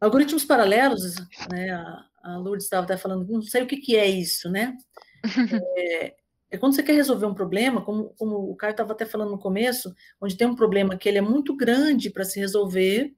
algoritmos 0.00 0.44
paralelos, 0.44 1.16
né, 1.50 1.70
a, 1.70 2.04
a 2.22 2.36
Lourdes 2.36 2.64
estava 2.64 2.84
até 2.84 2.96
falando, 2.96 3.26
não 3.30 3.42
sei 3.42 3.62
o 3.62 3.66
que, 3.66 3.76
que 3.76 3.96
é 3.96 4.06
isso, 4.06 4.50
né? 4.50 4.76
É, 5.76 6.14
é 6.50 6.58
quando 6.58 6.74
você 6.74 6.82
quer 6.82 6.92
resolver 6.92 7.26
um 7.26 7.34
problema, 7.34 7.82
como, 7.82 8.10
como 8.10 8.36
o 8.50 8.54
Caio 8.54 8.72
estava 8.72 8.92
até 8.92 9.06
falando 9.06 9.30
no 9.30 9.38
começo, 9.38 9.94
onde 10.20 10.36
tem 10.36 10.46
um 10.46 10.54
problema 10.54 10.96
que 10.96 11.08
ele 11.08 11.18
é 11.18 11.22
muito 11.22 11.56
grande 11.56 12.10
para 12.10 12.24
se 12.24 12.38
resolver 12.38 13.14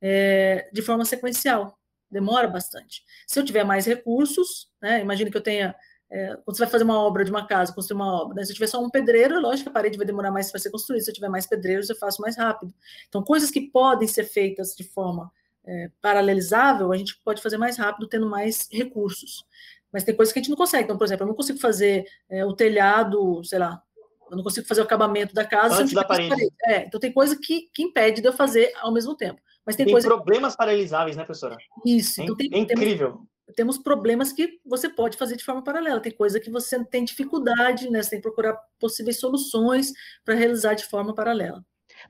é, 0.00 0.68
de 0.72 0.82
forma 0.82 1.04
sequencial 1.04 1.80
demora 2.10 2.48
bastante. 2.48 3.04
Se 3.26 3.38
eu 3.38 3.44
tiver 3.44 3.64
mais 3.64 3.86
recursos, 3.86 4.68
né, 4.82 5.00
imagine 5.00 5.30
que 5.30 5.36
eu 5.36 5.42
tenha, 5.42 5.74
é, 6.10 6.36
quando 6.44 6.56
você 6.56 6.64
vai 6.64 6.70
fazer 6.70 6.84
uma 6.84 6.98
obra 6.98 7.24
de 7.24 7.30
uma 7.30 7.46
casa, 7.46 7.72
construir 7.72 7.96
uma 7.96 8.22
obra, 8.22 8.34
né, 8.34 8.44
se 8.44 8.50
eu 8.50 8.54
tiver 8.54 8.66
só 8.66 8.82
um 8.82 8.90
pedreiro, 8.90 9.36
é 9.36 9.38
lógico 9.38 9.64
que 9.64 9.68
a 9.68 9.72
parede 9.72 9.96
vai 9.96 10.06
demorar 10.06 10.32
mais 10.32 10.50
para 10.50 10.60
ser 10.60 10.70
construída, 10.70 11.04
se 11.04 11.10
eu 11.10 11.14
tiver 11.14 11.28
mais 11.28 11.46
pedreiros, 11.46 11.88
eu 11.88 11.96
faço 11.96 12.20
mais 12.20 12.36
rápido. 12.36 12.74
Então, 13.08 13.22
coisas 13.22 13.50
que 13.50 13.60
podem 13.60 14.08
ser 14.08 14.24
feitas 14.24 14.74
de 14.74 14.82
forma 14.82 15.30
é, 15.64 15.90
paralelizável, 16.02 16.92
a 16.92 16.96
gente 16.96 17.20
pode 17.24 17.40
fazer 17.40 17.58
mais 17.58 17.76
rápido, 17.76 18.08
tendo 18.08 18.28
mais 18.28 18.68
recursos. 18.72 19.44
Mas 19.92 20.04
tem 20.04 20.14
coisas 20.14 20.32
que 20.32 20.38
a 20.38 20.42
gente 20.42 20.50
não 20.50 20.56
consegue. 20.56 20.84
Então, 20.84 20.98
por 20.98 21.04
exemplo, 21.04 21.24
eu 21.24 21.28
não 21.28 21.34
consigo 21.34 21.58
fazer 21.58 22.04
é, 22.28 22.44
o 22.44 22.52
telhado, 22.52 23.42
sei 23.44 23.58
lá, 23.58 23.82
eu 24.30 24.36
não 24.36 24.44
consigo 24.44 24.66
fazer 24.66 24.80
o 24.80 24.84
acabamento 24.84 25.34
da 25.34 25.44
casa. 25.44 25.82
Antes 25.82 25.92
da 25.92 26.04
parede. 26.04 26.28
parede. 26.28 26.54
É, 26.64 26.86
então 26.86 27.00
tem 27.00 27.12
coisa 27.12 27.36
que, 27.36 27.68
que 27.74 27.82
impede 27.82 28.20
de 28.20 28.28
eu 28.28 28.32
fazer 28.32 28.72
ao 28.80 28.92
mesmo 28.92 29.16
tempo. 29.16 29.40
Mas 29.66 29.76
tem, 29.76 29.84
tem 29.84 29.92
coisa 29.92 30.08
problemas 30.08 30.56
paralisáveis, 30.56 31.16
né, 31.16 31.24
professora? 31.24 31.56
Isso. 31.84 32.20
É, 32.20 32.24
então 32.24 32.36
tem, 32.36 32.48
é 32.52 32.58
incrível. 32.58 33.12
Temos, 33.12 33.28
temos, 33.50 33.78
problemas 33.78 34.32
que 34.32 34.58
você 34.64 34.88
pode 34.88 35.16
fazer 35.16 35.36
de 35.36 35.44
forma 35.44 35.62
paralela. 35.62 36.00
Tem 36.00 36.12
coisa 36.12 36.40
que 36.40 36.50
você 36.50 36.82
tem 36.84 37.04
dificuldade, 37.04 37.90
né? 37.90 38.02
Você 38.02 38.10
tem 38.10 38.18
que 38.18 38.22
procurar 38.22 38.58
possíveis 38.78 39.18
soluções 39.18 39.92
para 40.24 40.34
realizar 40.34 40.74
de 40.74 40.84
forma 40.84 41.14
paralela. 41.14 41.64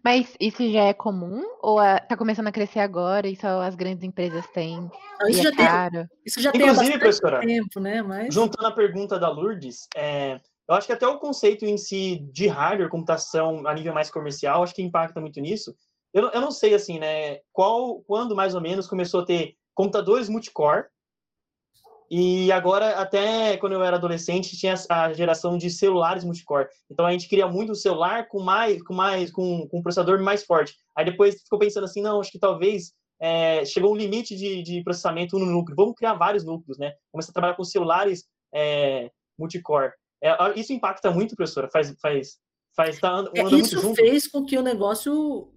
Mas 0.05 0.34
isso 0.41 0.68
já 0.70 0.84
é 0.84 0.93
comum 0.93 1.43
ou 1.61 1.82
está 1.82 2.16
começando 2.16 2.47
a 2.47 2.53
crescer 2.53 2.80
agora 2.80 3.26
e 3.28 3.36
só 3.36 3.61
as 3.61 3.74
grandes 3.74 4.05
empresas 4.05 4.47
têm? 4.49 4.91
Não, 5.20 5.28
isso, 5.28 5.41
é 5.41 5.43
já 5.43 5.57
caro? 5.57 5.93
tem, 5.93 6.09
isso 6.24 6.41
já 6.41 6.51
Inclusive, 6.55 6.91
tem 6.91 6.99
professora, 6.99 7.41
tempo, 7.41 7.80
né? 7.80 8.03
Mas... 8.03 8.32
Juntando 8.32 8.68
a 8.68 8.72
pergunta 8.72 9.18
da 9.18 9.28
Lourdes, 9.28 9.88
é, 9.97 10.41
eu 10.68 10.74
acho 10.74 10.86
que 10.86 10.93
até 10.93 11.07
o 11.07 11.18
conceito 11.18 11.64
em 11.64 11.76
si 11.76 12.20
de 12.32 12.47
hardware, 12.47 12.88
computação 12.88 13.66
a 13.66 13.74
nível 13.74 13.93
mais 13.93 14.11
comercial, 14.11 14.62
acho 14.62 14.74
que 14.74 14.82
impacta 14.82 15.20
muito 15.20 15.41
nisso. 15.41 15.74
Eu, 16.12 16.28
eu 16.30 16.41
não 16.41 16.51
sei, 16.51 16.74
assim, 16.74 16.99
né, 16.99 17.38
qual, 17.53 18.01
quando 18.03 18.34
mais 18.34 18.55
ou 18.55 18.61
menos 18.61 18.86
começou 18.86 19.20
a 19.20 19.24
ter 19.24 19.55
computadores 19.74 20.28
multicore, 20.28 20.84
e 22.11 22.50
agora, 22.50 22.98
até 22.98 23.56
quando 23.58 23.74
eu 23.74 23.84
era 23.84 23.96
adolescente, 23.96 24.56
tinha 24.56 24.74
a 24.88 25.12
geração 25.12 25.56
de 25.56 25.70
celulares 25.70 26.24
multicore. 26.24 26.66
Então 26.90 27.06
a 27.06 27.12
gente 27.12 27.28
queria 27.28 27.46
muito 27.46 27.70
o 27.70 27.76
celular 27.76 28.26
com 28.26 28.40
mais, 28.40 28.82
com 28.82 28.92
mais, 28.92 29.30
com, 29.30 29.68
com 29.68 29.78
um 29.78 29.82
processador 29.82 30.20
mais 30.20 30.42
forte. 30.42 30.74
Aí 30.96 31.04
depois 31.04 31.40
ficou 31.40 31.58
pensando 31.58 31.84
assim, 31.84 32.02
não, 32.02 32.20
acho 32.20 32.32
que 32.32 32.38
talvez 32.38 32.92
é, 33.20 33.64
chegou 33.64 33.92
um 33.92 33.96
limite 33.96 34.34
de, 34.34 34.61
de 34.61 34.82
processamento 34.82 35.38
no 35.38 35.46
núcleo. 35.46 35.76
Vamos 35.76 35.94
criar 35.94 36.14
vários 36.14 36.44
núcleos, 36.44 36.78
né? 36.78 36.94
Começar 37.12 37.30
a 37.30 37.34
trabalhar 37.34 37.54
com 37.54 37.62
celulares 37.62 38.24
é, 38.52 39.08
multicore. 39.38 39.92
É, 40.20 40.58
isso 40.58 40.72
impacta 40.72 41.12
muito, 41.12 41.36
professora. 41.36 41.70
Faz, 41.70 41.94
faz, 42.00 42.38
faz, 42.74 42.98
tá, 42.98 43.08
anda, 43.08 43.30
é, 43.36 43.44
isso 43.54 43.94
fez 43.94 44.26
com 44.26 44.44
que 44.44 44.58
o 44.58 44.62
negócio 44.62 45.52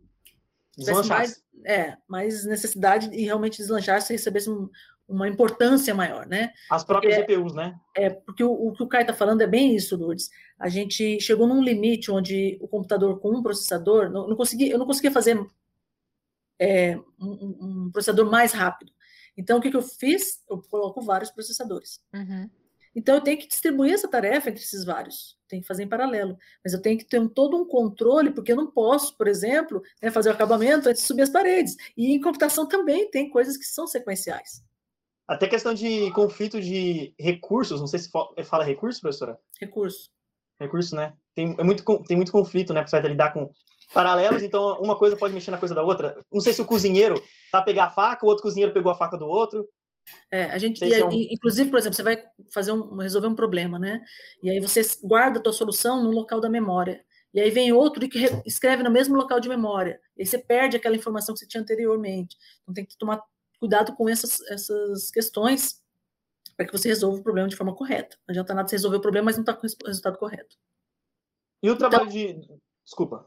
mais, 1.08 1.44
é, 1.66 1.98
mais 2.08 2.46
necessidade 2.46 3.10
e 3.12 3.24
realmente 3.24 3.58
deslanchasse 3.58 4.14
e 4.14 4.18
recebesse 4.18 4.50
um, 4.50 4.70
uma 5.08 5.28
importância 5.28 5.94
maior, 5.94 6.26
né? 6.26 6.52
As 6.70 6.84
próprias 6.84 7.18
porque, 7.18 7.36
GPUs, 7.36 7.54
né? 7.54 7.76
É, 7.96 8.10
porque 8.10 8.44
o, 8.44 8.52
o 8.52 8.74
que 8.74 8.84
o 8.84 8.88
Caio 8.88 9.04
está 9.04 9.14
falando 9.14 9.42
é 9.42 9.48
bem 9.48 9.76
isso, 9.76 9.98
Lourdes. 9.98 10.30
A 10.58 10.70
gente 10.70 11.20
chegou 11.20 11.48
num 11.48 11.62
limite 11.62 12.12
onde 12.12 12.58
o 12.62 12.68
computador 12.68 13.20
com 13.20 13.32
um 13.32 13.44
processador, 13.44 14.10
não, 14.10 14.28
não 14.28 14.36
consegui, 14.36 14.70
eu 14.70 14.80
não 14.80 14.86
conseguia 14.86 15.12
fazer 15.12 15.38
é, 16.60 16.98
um, 17.20 17.86
um, 17.86 17.92
processador 17.92 18.30
mais 18.30 18.54
rápido. 18.54 18.92
Então, 19.36 19.58
o 19.58 19.62
que, 19.62 19.72
que 19.72 19.78
eu 19.78 19.82
fiz? 19.82 20.42
Eu 20.50 20.62
coloco 20.62 21.02
vários 21.02 21.32
processadores. 21.32 22.00
Uhum. 22.14 22.50
Então, 22.96 23.16
eu 23.16 23.22
tenho 23.22 23.40
que 23.40 23.48
distribuir 23.48 23.94
essa 23.94 24.08
tarefa 24.08 24.50
entre 24.50 24.64
esses 24.64 24.86
vários. 24.86 25.36
Tem 25.48 25.60
que 25.60 25.68
fazer 25.68 25.84
em 25.84 25.90
paralelo. 25.90 26.38
Mas 26.64 26.74
eu 26.74 26.82
tenho 26.82 26.98
que 26.98 27.06
ter 27.06 27.20
um, 27.20 27.28
todo 27.28 27.58
um 27.58 27.66
controle, 27.66 28.32
porque 28.32 28.52
eu 28.52 28.56
não 28.56 28.70
posso, 28.70 29.18
por 29.18 29.28
exemplo, 29.28 29.82
né, 30.02 30.12
fazer 30.12 30.30
o 30.30 30.34
acabamento 30.34 30.88
antes 30.88 31.02
de 31.02 31.08
subir 31.08 31.24
as 31.24 31.30
paredes. 31.30 31.76
E 31.98 32.14
em 32.14 32.22
computação 32.22 32.68
também 32.68 33.10
tem 33.10 33.30
coisas 33.30 33.58
que 33.58 33.66
são 33.66 33.88
sequenciais. 33.88 34.64
Até 35.28 35.48
questão 35.48 35.74
de 35.74 36.12
conflito 36.12 36.62
de 36.62 37.14
recursos, 37.20 37.80
não 37.80 37.88
sei 37.88 38.00
se 38.00 38.10
fala 38.44 38.64
recurso, 38.64 39.02
professora? 39.02 39.40
Recurso. 39.60 40.10
Recurso, 40.60 40.96
né? 40.96 41.14
Tem, 41.34 41.56
é 41.58 41.64
muito, 41.64 41.84
tem 42.04 42.18
muito 42.18 42.32
conflito, 42.32 42.74
né? 42.74 42.86
Você 42.86 43.00
vai 43.00 43.10
lidar 43.10 43.34
com 43.34 43.50
paralelos, 43.94 44.44
então 44.44 44.80
uma 44.82 44.98
coisa 44.98 45.16
pode 45.16 45.34
mexer 45.34 45.52
na 45.52 45.58
coisa 45.58 45.74
da 45.74 45.82
outra. 45.82 46.18
Não 46.32 46.42
sei 46.42 46.54
se 46.54 46.62
o 46.62 46.66
cozinheiro 46.66 47.22
tá 47.52 47.60
a 47.60 47.64
pegar 47.64 47.86
a 47.86 47.90
faca, 47.90 48.26
o 48.26 48.30
outro 48.30 48.44
cozinheiro 48.44 48.74
pegou 48.74 48.92
a 48.92 48.96
faca 48.96 49.18
do 49.18 49.26
outro. 49.26 49.68
É, 50.30 50.46
a 50.46 50.58
gente, 50.58 50.84
e, 50.84 50.94
é 50.94 51.06
um... 51.06 51.12
inclusive, 51.12 51.70
por 51.70 51.80
exemplo, 51.80 51.96
você 51.96 52.04
vai 52.04 52.22
fazer 52.54 52.72
um, 52.72 52.98
resolver 52.98 53.28
um 53.28 53.36
problema, 53.36 53.80
né? 53.80 54.02
E 54.42 54.50
aí 54.50 54.60
você 54.60 54.82
guarda 55.04 55.40
a 55.40 55.42
tua 55.42 55.54
solução 55.54 56.04
no 56.04 56.12
local 56.12 56.42
da 56.42 56.50
memória. 56.50 57.04
E 57.34 57.40
aí 57.40 57.50
vem 57.50 57.72
outro 57.72 58.08
que 58.08 58.26
escreve 58.46 58.84
no 58.84 58.92
mesmo 58.92 59.16
local 59.16 59.40
de 59.40 59.50
memória. 59.50 60.00
E 60.18 60.22
aí 60.22 60.26
você 60.26 60.38
perde 60.38 60.78
aquela 60.78 60.96
informação 60.96 61.34
que 61.34 61.40
você 61.40 61.48
tinha 61.48 61.62
anteriormente. 61.62 62.36
Então 62.62 62.74
tem 62.74 62.86
que 62.86 62.98
tomar 62.98 63.22
cuidado 63.64 63.96
com 63.96 64.10
essas, 64.10 64.42
essas 64.50 65.10
questões 65.10 65.82
para 66.58 66.66
que 66.66 66.72
você 66.74 66.90
resolva 66.90 67.18
o 67.18 67.24
problema 67.24 67.48
de 67.48 67.56
forma 67.56 67.74
correta. 67.74 68.18
Não 68.28 68.34
adianta 68.34 68.54
nada 68.54 68.68
você 68.68 68.76
resolver 68.76 68.98
o 68.98 69.02
problema, 69.02 69.26
mas 69.26 69.38
não 69.38 69.44
está 69.44 69.54
com 69.54 69.66
o 69.66 69.88
resultado 69.88 70.18
correto. 70.18 70.58
E 71.62 71.70
o 71.70 71.78
trabalho 71.78 72.10
então, 72.10 72.14
de. 72.14 72.60
Desculpa. 72.84 73.26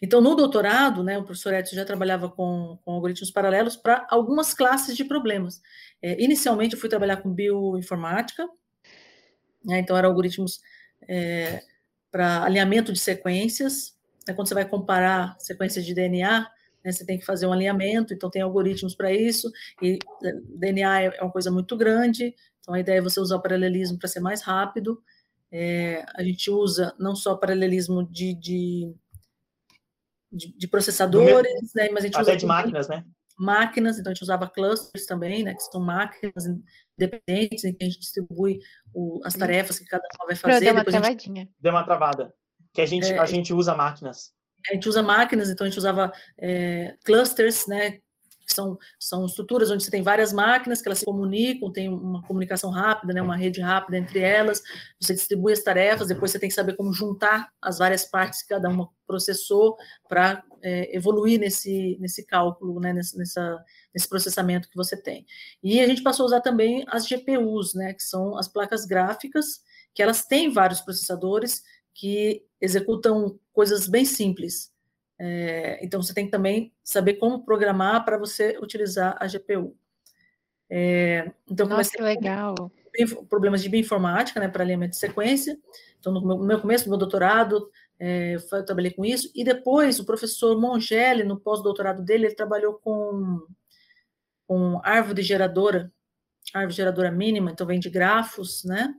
Então, 0.00 0.22
no 0.22 0.34
doutorado, 0.34 1.04
né, 1.04 1.18
o 1.18 1.24
professor 1.24 1.52
Edson 1.52 1.76
já 1.76 1.84
trabalhava 1.84 2.30
com, 2.30 2.78
com 2.82 2.92
algoritmos 2.92 3.30
paralelos 3.30 3.76
para 3.76 4.06
algumas 4.08 4.54
classes 4.54 4.96
de 4.96 5.04
problemas. 5.04 5.60
É, 6.00 6.22
inicialmente, 6.22 6.74
eu 6.74 6.80
fui 6.80 6.88
trabalhar 6.88 7.18
com 7.18 7.30
bioinformática, 7.30 8.48
né, 9.62 9.78
então, 9.78 9.94
eram 9.94 10.08
algoritmos 10.08 10.62
é, 11.06 11.62
para 12.10 12.44
alinhamento 12.44 12.94
de 12.94 12.98
sequências. 12.98 13.94
Né, 14.26 14.32
quando 14.32 14.48
você 14.48 14.54
vai 14.54 14.66
comparar 14.66 15.36
sequências 15.38 15.84
de 15.84 15.92
DNA, 15.92 16.50
né, 16.86 16.92
você 16.92 17.04
tem 17.04 17.18
que 17.18 17.24
fazer 17.24 17.46
um 17.46 17.52
alinhamento, 17.52 18.14
então 18.14 18.30
tem 18.30 18.40
algoritmos 18.40 18.94
para 18.94 19.12
isso, 19.12 19.50
e 19.82 19.98
é, 20.22 20.32
DNA 20.56 21.02
é, 21.02 21.06
é 21.18 21.22
uma 21.22 21.32
coisa 21.32 21.50
muito 21.50 21.76
grande, 21.76 22.32
então 22.60 22.74
a 22.74 22.80
ideia 22.80 22.98
é 22.98 23.02
você 23.02 23.18
usar 23.18 23.36
o 23.36 23.42
paralelismo 23.42 23.98
para 23.98 24.08
ser 24.08 24.20
mais 24.20 24.42
rápido. 24.42 25.02
É, 25.52 26.04
a 26.16 26.22
gente 26.22 26.50
usa 26.50 26.94
não 26.98 27.14
só 27.14 27.36
paralelismo 27.36 28.04
de, 28.10 28.34
de, 28.34 28.94
de, 30.32 30.56
de 30.56 30.68
processadores, 30.68 31.72
né, 31.74 31.88
mas 31.90 32.04
a 32.04 32.06
gente 32.06 32.16
Até 32.16 32.30
usa 32.30 32.36
de 32.36 32.46
máquinas, 32.46 32.88
né? 32.88 33.04
Máquinas, 33.38 33.98
então 33.98 34.10
a 34.10 34.14
gente 34.14 34.22
usava 34.22 34.48
clusters 34.48 35.06
também, 35.06 35.42
né, 35.42 35.54
que 35.54 35.62
são 35.62 35.80
máquinas 35.80 36.44
independentes, 36.98 37.64
em 37.64 37.72
que 37.72 37.84
a 37.84 37.86
gente 37.86 38.00
distribui 38.00 38.58
o, 38.94 39.20
as 39.24 39.34
tarefas 39.34 39.78
que 39.78 39.84
cada 39.86 40.06
uma 40.18 40.26
vai 40.26 40.36
fazer. 40.36 40.64
Deu 40.64 40.72
uma 40.72 40.84
travadinha. 40.84 41.42
Gente... 41.42 41.54
Deu 41.60 41.72
uma 41.72 41.84
travada. 41.84 42.32
Que 42.72 42.80
a 42.80 42.86
gente, 42.86 43.12
é, 43.12 43.18
a 43.18 43.26
gente 43.26 43.52
usa 43.52 43.74
máquinas 43.74 44.35
a 44.70 44.74
gente 44.74 44.88
usa 44.88 45.02
máquinas, 45.02 45.50
então 45.50 45.66
a 45.66 45.70
gente 45.70 45.78
usava 45.78 46.12
é, 46.38 46.94
clusters, 47.04 47.66
né, 47.66 47.98
que 48.46 48.54
são, 48.54 48.78
são 48.98 49.26
estruturas 49.26 49.70
onde 49.70 49.82
você 49.82 49.90
tem 49.90 50.02
várias 50.02 50.32
máquinas 50.32 50.80
que 50.80 50.88
elas 50.88 51.00
se 51.00 51.04
comunicam, 51.04 51.72
tem 51.72 51.88
uma 51.88 52.22
comunicação 52.22 52.70
rápida, 52.70 53.12
né, 53.12 53.20
uma 53.20 53.36
rede 53.36 53.60
rápida 53.60 53.98
entre 53.98 54.20
elas, 54.20 54.62
você 55.00 55.14
distribui 55.14 55.52
as 55.52 55.62
tarefas, 55.62 56.08
depois 56.08 56.30
você 56.30 56.38
tem 56.38 56.48
que 56.48 56.54
saber 56.54 56.76
como 56.76 56.92
juntar 56.92 57.48
as 57.60 57.78
várias 57.78 58.04
partes 58.04 58.42
que 58.42 58.48
cada 58.48 58.68
uma 58.68 58.88
processou 59.06 59.76
para 60.08 60.42
é, 60.62 60.96
evoluir 60.96 61.40
nesse, 61.40 61.96
nesse 62.00 62.24
cálculo, 62.24 62.78
né, 62.80 62.92
nesse, 62.92 63.18
nessa, 63.18 63.58
nesse 63.92 64.08
processamento 64.08 64.68
que 64.70 64.76
você 64.76 64.96
tem. 64.96 65.26
E 65.62 65.80
a 65.80 65.86
gente 65.86 66.02
passou 66.02 66.24
a 66.24 66.26
usar 66.26 66.40
também 66.40 66.84
as 66.88 67.06
GPUs, 67.06 67.74
né, 67.74 67.94
que 67.94 68.02
são 68.02 68.38
as 68.38 68.46
placas 68.46 68.86
gráficas, 68.86 69.60
que 69.92 70.02
elas 70.02 70.24
têm 70.24 70.52
vários 70.52 70.80
processadores, 70.80 71.62
que 71.96 72.44
executam 72.60 73.38
coisas 73.52 73.88
bem 73.88 74.04
simples. 74.04 74.70
É, 75.18 75.82
então, 75.82 76.02
você 76.02 76.12
tem 76.12 76.26
que 76.26 76.30
também 76.30 76.72
saber 76.84 77.14
como 77.14 77.44
programar 77.44 78.04
para 78.04 78.18
você 78.18 78.58
utilizar 78.60 79.16
a 79.18 79.26
GPU. 79.26 79.74
É, 80.68 81.32
então, 81.50 81.66
Nossa, 81.66 81.90
que 81.90 82.02
legal. 82.02 82.54
Problemas 83.30 83.62
de 83.62 83.68
bioinformática, 83.70 84.38
né, 84.38 84.48
para 84.48 84.62
alinhamento 84.62 84.90
de 84.90 84.98
sequência. 84.98 85.58
Então, 85.98 86.12
no 86.12 86.20
meu, 86.24 86.36
no 86.36 86.44
meu 86.44 86.60
começo 86.60 86.84
do 86.84 86.90
meu 86.90 86.98
doutorado, 86.98 87.70
é, 87.98 88.34
eu 88.34 88.64
trabalhei 88.64 88.90
com 88.90 89.04
isso. 89.04 89.30
E 89.34 89.42
depois, 89.42 89.98
o 89.98 90.04
professor 90.04 90.60
Mongelli, 90.60 91.24
no 91.24 91.40
pós-doutorado 91.40 92.02
dele, 92.02 92.26
ele 92.26 92.34
trabalhou 92.34 92.74
com, 92.74 93.40
com 94.46 94.80
árvore 94.84 95.22
geradora, 95.22 95.90
árvore 96.52 96.74
geradora 96.74 97.10
mínima, 97.10 97.50
então 97.50 97.66
vem 97.66 97.80
de 97.80 97.88
grafos, 97.88 98.64
né? 98.64 98.94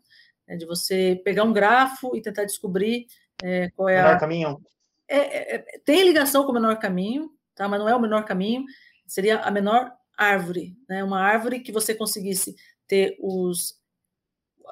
É 0.47 0.55
de 0.55 0.65
você 0.65 1.21
pegar 1.23 1.43
um 1.43 1.53
grafo 1.53 2.15
e 2.15 2.21
tentar 2.21 2.45
descobrir 2.45 3.07
é, 3.43 3.69
qual 3.71 3.89
é 3.89 3.97
menor 3.97 4.15
a... 4.15 4.19
caminho. 4.19 4.61
É, 5.07 5.17
é, 5.17 5.55
é, 5.55 5.79
tem 5.85 6.03
ligação 6.03 6.43
com 6.43 6.51
o 6.51 6.53
menor 6.53 6.77
caminho, 6.79 7.31
tá? 7.55 7.67
mas 7.67 7.79
não 7.79 7.87
é 7.87 7.95
o 7.95 7.99
menor 7.99 8.25
caminho, 8.25 8.65
seria 9.05 9.39
a 9.39 9.51
menor 9.51 9.91
árvore, 10.17 10.75
né? 10.89 11.03
uma 11.03 11.21
árvore 11.21 11.61
que 11.61 11.71
você 11.71 11.93
conseguisse 11.93 12.55
ter 12.87 13.17
os, 13.19 13.79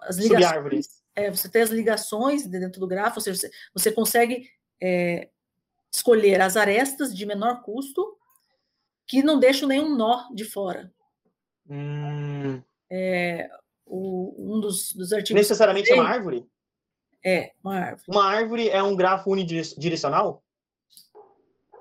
as 0.04 0.18
ligações. 0.18 1.04
É, 1.16 1.32
você 1.32 1.48
tem 1.50 1.62
as 1.62 1.70
ligações 1.70 2.46
dentro 2.46 2.80
do 2.80 2.88
grafo, 2.88 3.18
ou 3.18 3.22
seja, 3.22 3.40
você, 3.40 3.52
você 3.74 3.92
consegue 3.92 4.50
é, 4.82 5.30
escolher 5.94 6.42
as 6.42 6.58
arestas 6.58 7.16
de 7.16 7.26
menor 7.26 7.64
custo 7.64 8.18
que 9.08 9.24
não 9.24 9.40
deixam 9.40 9.70
nenhum 9.70 9.96
nó 9.96 10.28
de 10.34 10.44
fora. 10.44 10.92
Hum. 11.70 12.62
É, 12.90 13.50
o, 13.86 14.56
um 14.56 14.60
dos, 14.60 14.94
dos 14.94 15.14
artigos. 15.14 15.42
Necessariamente 15.42 15.92
é 15.92 15.96
uma 15.96 16.08
árvore? 16.10 16.46
É, 17.24 17.52
uma 17.64 17.80
árvore. 17.80 18.04
Uma 18.08 18.26
árvore 18.26 18.70
é 18.70 18.84
um 18.84 18.96
grafo 18.96 19.32
unidirecional? 19.32 20.44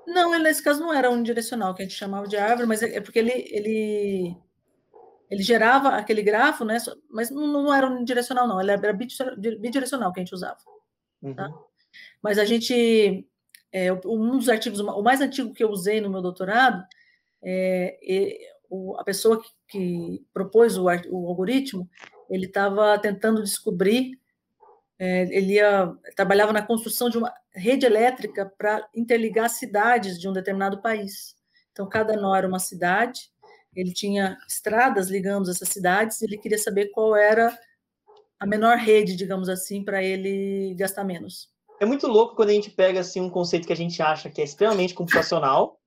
Não, 0.07 0.33
ele, 0.33 0.43
nesse 0.43 0.63
caso 0.63 0.79
não 0.79 0.93
era 0.93 1.09
unidirecional, 1.09 1.73
que 1.73 1.81
a 1.81 1.85
gente 1.85 1.97
chamava 1.97 2.27
de 2.27 2.37
árvore, 2.37 2.67
mas 2.67 2.83
é, 2.83 2.97
é 2.97 3.01
porque 3.01 3.19
ele, 3.19 3.31
ele, 3.49 4.37
ele 5.29 5.43
gerava 5.43 5.89
aquele 5.89 6.21
grafo, 6.21 6.63
né? 6.63 6.77
Mas 7.09 7.29
não, 7.29 7.47
não 7.47 7.73
era 7.73 7.87
unidirecional, 7.87 8.47
não, 8.47 8.61
ele 8.61 8.71
era 8.71 8.93
bidirecional 8.93 10.13
que 10.13 10.19
a 10.19 10.23
gente 10.23 10.33
usava. 10.33 10.57
Tá? 10.57 10.71
Uhum. 11.23 11.35
Tá? 11.35 11.49
Mas 12.21 12.37
a 12.37 12.45
gente. 12.45 13.27
É, 13.71 13.91
um 13.91 14.37
dos 14.37 14.47
artigos, 14.47 14.79
o 14.79 15.01
mais 15.01 15.19
antigo 15.19 15.53
que 15.53 15.63
eu 15.63 15.69
usei 15.69 15.99
no 15.99 16.09
meu 16.09 16.21
doutorado, 16.21 16.85
é, 17.43 18.54
o, 18.75 18.99
a 18.99 19.03
pessoa 19.03 19.41
que, 19.41 19.49
que 19.69 20.25
propôs 20.33 20.77
o, 20.77 20.85
o, 20.85 21.27
algoritmo, 21.27 21.89
ele 22.29 22.45
estava 22.45 22.97
tentando 22.99 23.43
descobrir 23.43 24.19
é, 24.97 25.23
ele 25.23 25.55
ia, 25.55 25.93
trabalhava 26.15 26.53
na 26.53 26.65
construção 26.65 27.09
de 27.09 27.17
uma 27.17 27.33
rede 27.53 27.85
elétrica 27.85 28.51
para 28.57 28.87
interligar 28.95 29.49
cidades 29.49 30.19
de 30.19 30.27
um 30.27 30.33
determinado 30.33 30.81
país. 30.81 31.35
Então, 31.71 31.87
cada 31.87 32.15
nó 32.15 32.33
era 32.35 32.47
uma 32.47 32.59
cidade, 32.59 33.29
ele 33.75 33.93
tinha 33.93 34.37
estradas 34.47 35.09
ligando 35.09 35.51
essas 35.51 35.67
cidades, 35.67 36.21
ele 36.21 36.37
queria 36.37 36.57
saber 36.57 36.91
qual 36.91 37.15
era 37.15 37.57
a 38.39 38.45
menor 38.45 38.77
rede, 38.77 39.15
digamos 39.15 39.49
assim, 39.49 39.83
para 39.83 40.01
ele 40.01 40.73
gastar 40.75 41.03
menos. 41.03 41.53
É 41.79 41.85
muito 41.85 42.07
louco 42.07 42.35
quando 42.35 42.49
a 42.49 42.53
gente 42.53 42.69
pega 42.69 43.01
assim 43.01 43.19
um 43.19 43.29
conceito 43.29 43.67
que 43.67 43.73
a 43.73 43.77
gente 43.77 44.01
acha 44.01 44.29
que 44.29 44.41
é 44.41 44.43
extremamente 44.43 44.93
computacional 44.93 45.77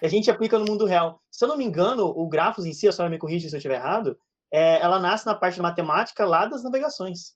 e 0.00 0.06
a 0.06 0.08
gente 0.08 0.30
aplica 0.30 0.58
no 0.58 0.64
mundo 0.64 0.86
real. 0.86 1.20
Se 1.30 1.44
eu 1.44 1.48
não 1.48 1.56
me 1.56 1.64
engano, 1.64 2.06
o 2.06 2.28
Grafos 2.28 2.64
em 2.64 2.72
si, 2.72 2.88
a 2.88 2.92
senhora 2.92 3.10
me 3.10 3.18
corrige 3.18 3.48
se 3.48 3.54
eu 3.54 3.58
estiver 3.58 3.76
errado, 3.76 4.16
é, 4.52 4.80
ela 4.80 4.98
nasce 4.98 5.26
na 5.26 5.34
parte 5.34 5.56
de 5.56 5.62
matemática 5.62 6.24
lá 6.24 6.46
das 6.46 6.62
navegações. 6.62 7.34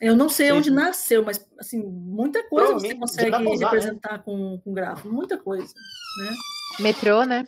Eu 0.00 0.16
não 0.16 0.28
sei 0.28 0.48
Sim. 0.48 0.52
onde 0.52 0.70
nasceu, 0.70 1.24
mas 1.24 1.46
assim, 1.58 1.82
muita 1.82 2.42
coisa 2.48 2.72
você 2.74 2.94
consegue 2.94 3.36
usar, 3.36 3.46
né? 3.46 3.64
representar 3.64 4.12
né? 4.12 4.22
com, 4.24 4.58
com 4.64 4.72
grafo, 4.72 5.08
muita 5.08 5.38
coisa. 5.38 5.72
Né? 6.18 6.36
Metrô, 6.80 7.24
né? 7.24 7.46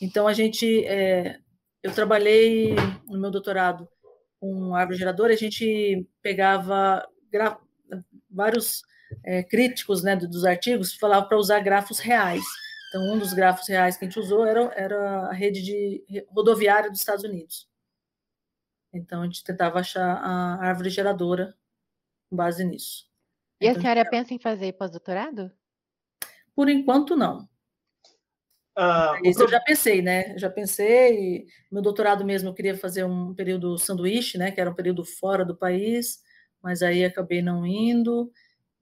Então 0.00 0.26
a 0.26 0.32
gente, 0.32 0.84
é, 0.86 1.38
eu 1.82 1.92
trabalhei 1.92 2.74
no 3.06 3.20
meu 3.20 3.30
doutorado 3.30 3.86
com 4.40 4.74
árvore 4.74 4.98
geradora, 4.98 5.32
a 5.32 5.36
gente 5.36 6.06
pegava 6.22 7.06
vários 8.32 8.82
é, 9.24 9.42
críticos 9.42 10.02
né, 10.02 10.16
dos 10.16 10.44
artigos 10.44 10.94
falavam 10.94 11.28
para 11.28 11.38
usar 11.38 11.60
grafos 11.60 11.98
reais. 11.98 12.44
Então, 12.88 13.12
um 13.12 13.18
dos 13.18 13.32
grafos 13.32 13.68
reais 13.68 13.96
que 13.96 14.04
a 14.04 14.08
gente 14.08 14.18
usou 14.18 14.44
era, 14.44 14.72
era 14.74 15.28
a 15.28 15.32
rede 15.32 15.62
de 15.62 16.26
rodoviária 16.28 16.90
dos 16.90 17.00
Estados 17.00 17.24
Unidos. 17.24 17.68
Então, 18.92 19.22
a 19.22 19.24
gente 19.24 19.42
tentava 19.42 19.80
achar 19.80 20.16
a 20.16 20.56
árvore 20.66 20.90
geradora 20.90 21.56
com 22.28 22.36
base 22.36 22.62
nisso. 22.64 23.06
E 23.60 23.66
então, 23.66 23.78
a 23.78 23.80
senhora 23.80 24.10
pensa 24.10 24.34
em 24.34 24.38
fazer 24.38 24.72
pós-doutorado? 24.74 25.50
Por 26.54 26.68
enquanto, 26.68 27.16
não. 27.16 27.48
Uh, 28.76 29.26
Isso 29.26 29.42
eu 29.42 29.48
já 29.48 29.60
pensei, 29.60 30.02
né? 30.02 30.36
Já 30.38 30.50
pensei. 30.50 31.46
Meu 31.70 31.82
doutorado 31.82 32.24
mesmo, 32.24 32.48
eu 32.48 32.54
queria 32.54 32.76
fazer 32.76 33.04
um 33.04 33.34
período 33.34 33.78
sanduíche, 33.78 34.36
né? 34.36 34.50
Que 34.50 34.60
era 34.60 34.70
um 34.70 34.74
período 34.74 35.04
fora 35.04 35.44
do 35.44 35.56
país, 35.56 36.22
mas 36.62 36.82
aí 36.82 37.04
acabei 37.04 37.42
não 37.42 37.66
indo. 37.66 38.30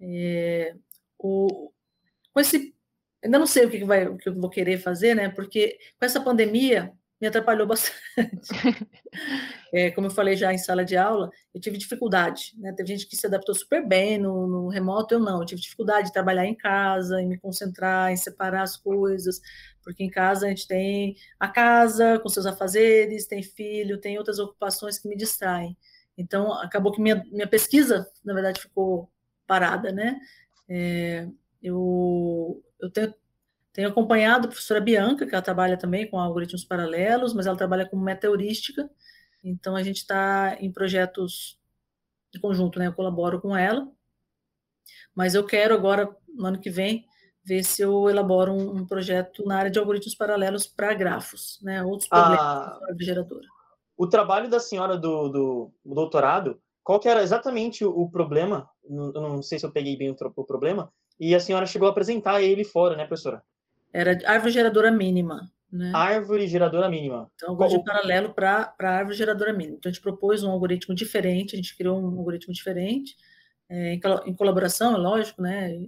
É, 0.01 0.75
o, 1.19 1.73
com 2.33 2.41
esse, 2.41 2.75
ainda 3.23 3.39
não 3.39 3.47
sei 3.47 3.67
o 3.67 3.71
que, 3.71 3.85
vai, 3.85 4.07
o 4.07 4.17
que 4.17 4.29
eu 4.29 4.35
vou 4.35 4.51
querer 4.51 4.79
fazer, 4.79 5.15
né? 5.15 5.29
Porque 5.29 5.79
com 5.99 6.07
essa 6.07 6.21
pandemia 6.21 6.93
me 7.21 7.29
atrapalhou 7.29 7.67
bastante. 7.69 8.01
é, 9.73 9.91
como 9.91 10.07
eu 10.07 10.11
falei 10.11 10.37
já 10.37 10.53
em 10.53 10.59
sala 10.59 10.85
de 10.85 10.97
aula, 10.97 11.31
eu 11.55 11.61
tive 11.61 11.77
dificuldade, 11.77 12.55
né? 12.59 12.73
Teve 12.73 12.89
gente 12.89 13.07
que 13.07 13.17
se 13.17 13.27
adaptou 13.27 13.55
super 13.55 13.87
bem 13.87 14.19
no, 14.19 14.47
no, 14.47 14.69
remoto, 14.69 15.15
eu 15.15 15.21
não. 15.21 15.41
Eu 15.41 15.47
tive 15.47 15.61
dificuldade 15.61 16.09
de 16.09 16.13
trabalhar 16.13 16.47
em 16.47 16.55
casa, 16.55 17.21
em 17.21 17.29
me 17.29 17.39
concentrar, 17.39 18.11
em 18.11 18.17
separar 18.17 18.63
as 18.63 18.77
coisas, 18.77 19.41
porque 19.83 20.03
em 20.03 20.11
casa 20.11 20.47
a 20.47 20.49
gente 20.49 20.67
tem 20.67 21.17
a 21.39 21.49
casa 21.49 22.19
com 22.21 22.29
seus 22.29 22.47
afazeres, 22.47 23.27
tem 23.27 23.43
filho, 23.43 24.01
tem 24.01 24.19
outras 24.19 24.39
ocupações 24.39 24.99
que 24.99 25.09
me 25.09 25.17
distraem. 25.17 25.77
Então, 26.21 26.53
acabou 26.53 26.93
que 26.93 27.01
minha, 27.01 27.25
minha 27.33 27.47
pesquisa, 27.47 28.07
na 28.23 28.35
verdade, 28.35 28.61
ficou 28.61 29.11
parada, 29.47 29.91
né? 29.91 30.21
É, 30.69 31.27
eu, 31.63 32.63
eu 32.79 32.91
tenho 32.91 33.15
tenho 33.73 33.89
acompanhado 33.89 34.47
a 34.47 34.51
professora 34.51 34.81
Bianca, 34.81 35.25
que 35.25 35.33
ela 35.33 35.43
trabalha 35.43 35.77
também 35.77 36.09
com 36.11 36.19
algoritmos 36.19 36.65
paralelos, 36.65 37.33
mas 37.33 37.47
ela 37.47 37.57
trabalha 37.57 37.89
com 37.89 37.97
metaheurística, 37.97 38.91
então 39.45 39.77
a 39.77 39.83
gente 39.83 39.99
está 39.99 40.57
em 40.61 40.73
projetos 40.73 41.57
de 42.33 42.41
conjunto, 42.41 42.79
né? 42.79 42.89
Eu 42.89 42.93
colaboro 42.93 43.41
com 43.41 43.57
ela, 43.57 43.89
mas 45.15 45.35
eu 45.35 45.47
quero 45.47 45.73
agora, 45.73 46.15
no 46.29 46.47
ano 46.47 46.61
que 46.61 46.69
vem, 46.69 47.07
ver 47.45 47.63
se 47.63 47.81
eu 47.81 48.11
elaboro 48.11 48.53
um, 48.53 48.79
um 48.79 48.87
projeto 48.87 49.47
na 49.47 49.57
área 49.57 49.71
de 49.71 49.79
algoritmos 49.79 50.17
paralelos 50.17 50.67
para 50.67 50.93
grafos, 50.93 51.61
né? 51.63 51.83
Outros 51.83 52.09
problemas 52.09 52.41
ah, 52.41 52.79
da 52.89 53.05
geradora. 53.05 53.47
O 54.01 54.07
trabalho 54.07 54.49
da 54.49 54.59
senhora 54.59 54.97
do, 54.97 55.29
do, 55.29 55.71
do 55.85 55.95
doutorado, 55.95 56.59
qual 56.83 56.99
que 56.99 57.07
era 57.07 57.23
exatamente 57.23 57.85
o, 57.85 57.91
o 57.91 58.11
problema? 58.11 58.67
Eu 58.83 59.13
não 59.13 59.43
sei 59.43 59.59
se 59.59 59.67
eu 59.67 59.71
peguei 59.71 59.95
bem 59.95 60.11
o, 60.11 60.17
o 60.37 60.45
problema, 60.47 60.91
e 61.21 61.35
a 61.35 61.39
senhora 61.39 61.67
chegou 61.67 61.87
a 61.87 61.91
apresentar 61.91 62.41
ele 62.41 62.65
fora, 62.65 62.97
né, 62.97 63.05
professora? 63.05 63.43
Era 63.93 64.19
árvore 64.25 64.53
geradora 64.53 64.91
mínima. 64.91 65.53
Né? 65.71 65.93
Árvore 65.95 66.47
geradora 66.49 66.89
mínima. 66.89 67.31
Então, 67.35 67.51
algo 67.51 67.69
de 67.69 67.85
paralelo 67.85 68.33
para 68.33 68.75
a 68.81 68.89
árvore 68.89 69.19
geradora 69.19 69.53
mínima. 69.53 69.77
Então, 69.77 69.91
a 69.91 69.93
gente 69.93 70.03
propôs 70.03 70.43
um 70.43 70.51
algoritmo 70.51 70.95
diferente, 70.95 71.55
a 71.55 71.57
gente 71.57 71.77
criou 71.77 72.01
um 72.01 72.19
algoritmo 72.19 72.55
diferente, 72.55 73.15
é, 73.69 73.93
em, 73.93 74.01
em, 74.25 74.35
colaboração, 74.35 74.95
é 74.95 74.99
lógico, 74.99 75.43
né? 75.43 75.79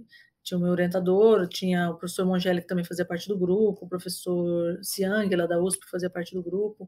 Tinha 0.43 0.59
o 0.59 0.61
meu 0.61 0.69
orientador, 0.69 1.47
tinha 1.47 1.89
o 1.89 1.95
professor 1.95 2.27
Mongeli, 2.27 2.61
que 2.61 2.67
também 2.67 2.85
fazia 2.85 3.05
parte 3.05 3.27
do 3.27 3.39
grupo, 3.39 3.85
o 3.85 3.89
professor 3.89 4.77
Siang, 4.83 5.35
lá 5.35 5.47
da 5.47 5.59
USP, 5.59 5.83
que 5.83 5.89
fazia 5.89 6.11
parte 6.11 6.35
do 6.35 6.43
grupo. 6.43 6.87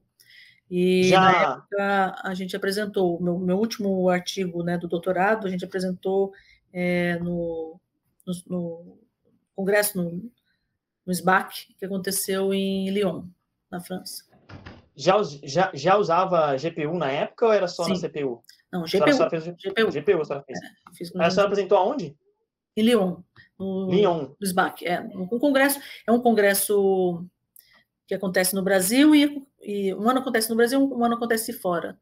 E 0.69 1.03
Já... 1.03 1.21
na 1.21 1.41
época 1.41 2.15
a 2.23 2.33
gente 2.33 2.55
apresentou, 2.55 3.21
meu, 3.21 3.37
meu 3.37 3.57
último 3.57 4.09
artigo 4.09 4.63
né, 4.63 4.77
do 4.77 4.87
doutorado, 4.87 5.45
a 5.45 5.49
gente 5.49 5.63
apresentou 5.63 6.33
é, 6.73 7.17
no, 7.19 7.79
no, 8.25 8.33
no 8.47 8.99
congresso, 9.55 9.97
no, 9.97 10.31
no 11.05 11.13
SBAC, 11.13 11.73
que 11.77 11.85
aconteceu 11.85 12.53
em 12.53 12.89
Lyon, 12.89 13.25
na 13.69 13.79
França. 13.79 14.23
Já, 14.95 15.15
já, 15.43 15.71
já 15.73 15.97
usava 15.97 16.55
GPU 16.57 16.97
na 16.97 17.11
época 17.11 17.45
ou 17.45 17.53
era 17.53 17.67
só 17.67 17.83
Sim. 17.83 17.93
na 17.93 17.99
CPU? 17.99 18.41
Não, 18.71 18.83
GPU. 18.83 19.03
A 19.03 19.11
senhora 19.13 19.29
fez... 19.29 19.43
GPU. 19.45 19.91
GPU 19.91 20.21
a 20.21 20.25
senhora 20.25 20.45
fez. 20.45 20.59
É, 20.59 21.25
a 21.25 21.29
senhora 21.29 21.47
apresentou 21.47 21.77
aonde? 21.77 22.17
Em 22.75 22.83
Lyon. 22.83 23.17
No, 23.57 23.89
Lyon. 23.91 24.33
No 24.39 24.47
SBAC. 24.47 24.85
É, 24.85 25.01
um 25.01 25.27
congresso, 25.27 25.79
é 26.07 26.11
um 26.11 26.19
congresso 26.19 27.25
que 28.07 28.13
acontece 28.13 28.53
no 28.55 28.63
Brasil 28.63 29.15
e, 29.15 29.43
e 29.65 29.93
um 29.95 30.07
ano 30.07 30.19
acontece 30.19 30.49
no 30.49 30.55
Brasil, 30.55 30.79
um 30.79 31.03
ano 31.03 31.15
acontece 31.15 31.51
fora. 31.51 31.99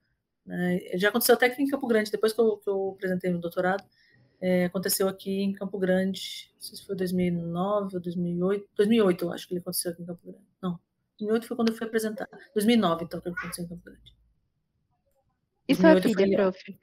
É, 0.49 0.97
já 0.97 1.07
aconteceu 1.07 1.36
até 1.36 1.45
aqui 1.45 1.64
em 1.64 1.68
Campo 1.68 1.88
Grande, 1.88 2.11
depois 2.11 2.34
que 2.34 2.41
eu, 2.41 2.57
que 2.57 2.70
eu 2.70 2.93
apresentei 2.95 3.32
no 3.32 3.39
doutorado, 3.39 3.82
é, 4.41 4.66
aconteceu 4.66 5.07
aqui 5.07 5.41
em 5.41 5.53
Campo 5.53 5.80
Grande, 5.80 6.51
não 6.55 6.61
sei 6.61 6.78
se 6.78 6.86
foi 6.86 6.97
2009 6.97 7.95
ou 7.95 8.01
2008, 8.01 8.68
2008 8.76 9.24
eu 9.24 9.32
acho 9.32 9.47
que 9.47 9.53
ele 9.53 9.61
aconteceu 9.61 9.91
aqui 9.91 10.01
em 10.01 10.05
Campo 10.05 10.20
Grande. 10.22 10.43
Não, 10.61 10.78
2008 11.18 11.47
foi 11.47 11.55
quando 11.55 11.70
eu 11.70 11.76
fui 11.76 11.88
apresentar. 11.88 12.28
2009, 12.53 13.05
então, 13.05 13.22
que 13.22 13.30
ele 13.30 13.36
aconteceu 13.38 13.64
em 13.64 13.68
Campo 13.70 13.84
Grande. 13.86 14.14
E 15.70 15.76
sua 15.76 16.01
filha, 16.01 16.36
prof? 16.36 16.80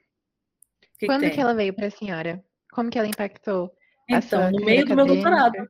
Que 0.97 1.05
quando 1.05 1.21
que, 1.21 1.29
que, 1.29 1.39
ela 1.39 1.53
veio 1.53 1.75
para 1.75 1.85
a 1.85 1.91
senhora? 1.91 2.43
Como 2.71 2.89
que 2.89 2.97
ela 2.97 3.07
impactou? 3.07 3.71
Então, 4.09 4.51
no 4.51 4.65
meio 4.65 4.83
do 4.83 4.95
meu 4.95 5.05
doutorado. 5.05 5.69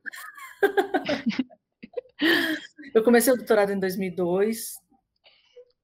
eu 2.94 3.04
comecei 3.04 3.32
o 3.32 3.36
doutorado 3.36 3.70
em 3.70 3.78
2002, 3.78 4.80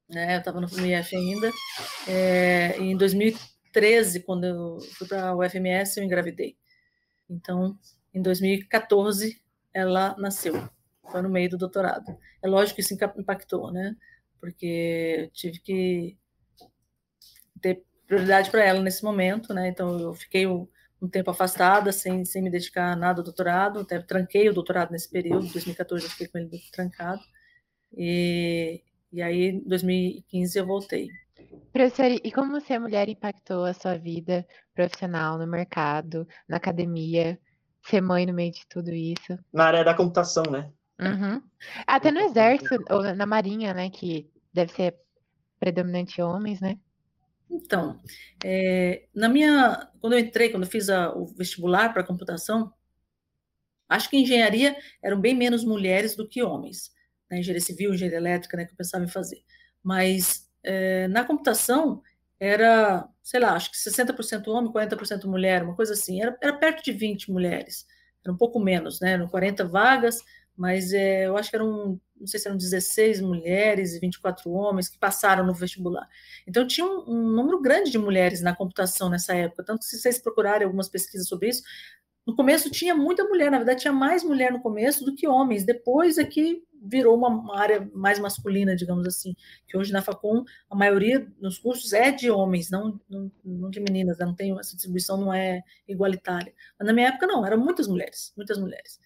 né, 0.09 0.37
eu 0.37 0.39
estava 0.39 0.61
no 0.61 0.67
IF 0.67 1.17
ainda, 1.17 1.51
é, 2.09 2.77
em 2.79 2.97
2003 2.97 3.59
2013, 3.79 4.21
quando 4.21 4.45
eu 4.45 4.79
fui 4.95 5.07
para 5.07 5.35
o 5.35 5.45
UFMS, 5.45 5.99
eu 5.99 6.05
engravidei. 6.05 6.57
Então, 7.29 7.79
em 8.13 8.21
2014, 8.21 9.41
ela 9.73 10.17
nasceu. 10.19 10.69
Foi 11.11 11.23
no 11.23 11.29
meio 11.29 11.51
do 11.51 11.59
doutorado. 11.59 12.19
É 12.43 12.49
lógico 12.49 12.77
que 12.77 12.83
isso 12.83 12.95
impactou, 12.95 13.73
né? 13.73 13.97
Porque 14.41 15.17
eu 15.19 15.31
tive 15.31 15.59
que 15.61 16.19
ter 17.61 17.85
prioridade 18.07 18.51
para 18.51 18.65
ela 18.65 18.81
nesse 18.81 19.05
momento, 19.05 19.53
né? 19.55 19.69
Então, 19.69 19.99
eu 19.99 20.15
fiquei 20.15 20.47
um 20.47 21.09
tempo 21.11 21.31
afastada, 21.31 21.93
sem, 21.93 22.25
sem 22.25 22.43
me 22.43 22.51
dedicar 22.51 22.93
a 22.93 22.97
nada 22.97 23.21
ao 23.21 23.25
doutorado, 23.25 23.81
até 23.81 24.01
tranquei 24.01 24.49
o 24.49 24.55
doutorado 24.55 24.91
nesse 24.91 25.09
período, 25.09 25.47
em 25.47 25.53
2014 25.53 26.05
eu 26.05 26.11
fiquei 26.11 26.27
com 26.27 26.39
ele 26.39 26.61
trancado, 26.73 27.21
e, 27.97 28.83
e 29.13 29.23
aí 29.23 29.49
em 29.49 29.61
2015 29.65 30.59
eu 30.59 30.67
voltei. 30.67 31.09
Professora, 31.73 32.15
e 32.15 32.33
como 32.33 32.61
ser 32.61 32.79
mulher 32.79 33.09
impactou 33.09 33.65
a 33.65 33.73
sua 33.73 33.97
vida 33.97 34.47
profissional, 34.75 35.39
no 35.39 35.47
mercado, 35.47 36.27
na 36.49 36.57
academia, 36.57 37.39
ser 37.87 38.01
mãe 38.01 38.27
no 38.27 38.35
meio 38.35 38.53
de 38.53 38.67
tudo 38.69 38.91
isso? 38.91 39.39
Na 39.53 39.65
área 39.65 39.85
da 39.85 39.95
computação, 39.95 40.45
né? 40.45 40.71
Uhum. 41.01 41.41
Até 41.87 42.11
no 42.11 42.19
exército, 42.19 42.85
ou 42.91 43.03
na 43.15 43.27
marinha, 43.27 43.73
né, 43.73 43.89
que 43.89 44.29
deve 44.53 44.73
ser 44.73 44.97
predominante 45.59 46.21
homens, 46.21 46.61
né? 46.61 46.79
Então, 47.51 47.99
é, 48.45 49.07
na 49.15 49.29
minha, 49.29 49.89
quando 50.01 50.13
eu 50.15 50.19
entrei, 50.19 50.51
quando 50.51 50.65
eu 50.65 50.71
fiz 50.71 50.91
a, 50.91 51.15
o 51.15 51.27
vestibular 51.27 51.93
para 51.93 52.05
computação, 52.05 52.73
acho 53.89 54.11
que 54.11 54.19
engenharia 54.19 54.77
eram 55.03 55.21
bem 55.21 55.35
menos 55.35 55.65
mulheres 55.65 56.15
do 56.15 56.29
que 56.29 56.43
homens, 56.43 56.91
né? 57.31 57.39
engenharia 57.39 57.61
civil, 57.61 57.95
engenharia 57.95 58.19
elétrica, 58.19 58.57
né, 58.57 58.65
que 58.65 58.73
eu 58.73 58.77
pensava 58.77 59.05
em 59.05 59.09
fazer. 59.09 59.43
Mas 59.83 60.49
é, 60.63 61.09
na 61.09 61.25
computação 61.25 62.03
era, 62.41 63.09
sei 63.23 63.41
lá, 63.41 63.55
acho 63.55 63.71
que 63.71 63.77
60% 63.77 64.49
homem, 64.49 64.73
40% 64.73 65.25
mulher, 65.25 65.63
uma 65.63 65.75
coisa 65.75 65.93
assim. 65.93 66.23
Era, 66.23 66.37
era, 66.41 66.53
perto 66.57 66.85
de 66.85 66.93
20 66.93 67.31
mulheres, 67.31 67.87
era 68.25 68.33
um 68.33 68.37
pouco 68.37 68.61
menos, 68.61 69.01
né? 69.01 69.13
Eram 69.13 69.29
40 69.29 69.65
vagas, 69.67 70.23
mas 70.57 70.93
é, 70.93 71.27
eu 71.27 71.37
acho 71.37 71.51
que 71.51 71.57
eram 71.57 72.01
não 72.21 72.27
sei 72.27 72.41
se 72.41 72.49
eram 72.49 72.57
16 72.57 73.21
mulheres 73.21 73.95
e 73.95 74.01
24 74.01 74.51
homens 74.51 74.89
que 74.89 74.99
passaram 74.99 75.47
no 75.47 75.55
vestibular. 75.55 76.09
Então, 76.47 76.67
tinha 76.67 76.87
um, 76.87 77.05
um 77.07 77.29
número 77.31 77.61
grande 77.61 77.91
de 77.91 77.99
mulheres 77.99 78.43
na 78.43 78.55
computação 78.55 79.09
nessa 79.09 79.35
época. 79.35 79.65
Tanto 79.65 79.81
que, 79.81 79.87
se 79.87 79.99
vocês 79.99 80.19
procurarem 80.19 80.65
algumas 80.65 80.89
pesquisas 80.89 81.29
sobre 81.29 81.49
isso, 81.49 81.63
no 82.29 82.37
começo 82.37 82.71
tinha 82.71 82.95
muita 82.95 83.25
mulher, 83.25 83.51
na 83.51 83.57
verdade 83.57 83.81
tinha 83.81 83.93
mais 83.93 84.23
mulher 84.23 84.53
no 84.53 84.61
começo 84.61 85.03
do 85.03 85.15
que 85.15 85.27
homens. 85.27 85.65
Depois 85.65 86.19
é 86.19 86.25
que 86.27 86.63
virou 86.83 87.17
uma, 87.17 87.59
área 87.59 87.91
mais 87.95 88.19
masculina, 88.19 88.77
digamos 88.77 89.07
assim. 89.07 89.35
Que 89.67 89.79
hoje 89.79 89.95
na 89.95 90.03
Facom 90.03 90.45
a 90.69 90.77
maioria 90.77 91.27
dos 91.41 91.59
cursos 91.59 91.95
é 91.95 92.11
de 92.11 92.31
homens, 92.31 92.71
não, 92.71 93.01
não, 93.09 93.33
não 93.43 93.71
de 93.71 93.81
meninas. 93.81 94.19
Né? 94.19 94.27
Não 94.27 94.35
tem 94.35 94.53
essa 94.59 94.75
distribuição 94.75 95.17
não 95.17 95.33
é 95.33 95.63
igualitária. 95.89 96.53
Mas 96.79 96.87
na 96.87 96.93
minha 96.93 97.09
época 97.09 97.27
não, 97.27 97.47
eram 97.47 97.57
muitas 97.57 97.89
mulheres, 97.89 98.31
muitas 98.37 98.59
mulheres. 98.59 99.01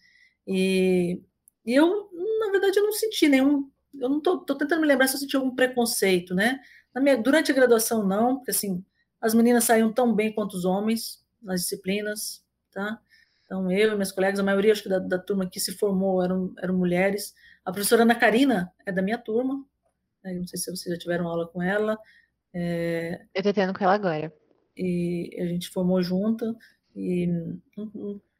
E, 0.45 1.23
e 1.65 1.77
eu, 1.77 2.11
na 2.41 2.51
verdade, 2.51 2.77
eu 2.77 2.83
não 2.83 2.93
senti 2.93 3.29
nenhum. 3.29 3.71
Eu 4.01 4.09
não 4.09 4.19
estou 4.19 4.41
tentando 4.41 4.81
me 4.81 4.89
lembrar 4.89 5.07
se 5.07 5.15
eu 5.15 5.21
senti 5.21 5.37
algum 5.37 5.55
preconceito, 5.55 6.35
né? 6.35 6.61
Minha, 6.97 7.17
durante 7.17 7.53
a 7.53 7.55
graduação, 7.55 8.05
não, 8.05 8.39
porque 8.39 8.51
assim, 8.51 8.85
as 9.21 9.33
meninas 9.33 9.63
saíam 9.63 9.93
tão 9.93 10.13
bem 10.13 10.35
quanto 10.35 10.55
os 10.55 10.65
homens 10.65 11.25
nas 11.41 11.61
disciplinas, 11.61 12.45
tá? 12.73 13.01
Então, 13.53 13.71
eu 13.71 13.93
e 13.93 13.97
meus 13.97 14.11
colegas, 14.11 14.41
a 14.41 14.43
maioria 14.43 14.73
acho 14.73 14.83
que 14.83 14.89
da, 14.89 14.99
da 14.99 15.19
turma 15.19 15.47
que 15.47 15.61
se 15.61 15.73
formou 15.73 16.25
eram, 16.25 16.55
eram 16.59 16.75
mulheres. 16.75 17.35
A 17.63 17.71
professora 17.71 18.01
Ana 18.01 18.15
Karina 18.15 18.73
é 18.87 18.91
da 18.91 19.03
minha 19.03 19.19
turma, 19.19 19.63
né? 20.25 20.33
não 20.33 20.47
sei 20.47 20.59
se 20.59 20.75
vocês 20.75 20.95
já 20.95 20.99
tiveram 20.99 21.29
aula 21.29 21.47
com 21.47 21.63
ela. 21.63 21.99
É... 22.55 23.21
Eu 23.35 23.41
estou 23.41 23.53
tendo 23.53 23.75
com 23.75 23.85
ela 23.85 23.93
agora. 23.93 24.33
E 24.75 25.37
a 25.39 25.45
gente 25.45 25.69
formou 25.69 26.03
junta, 26.03 26.57
e 26.97 27.29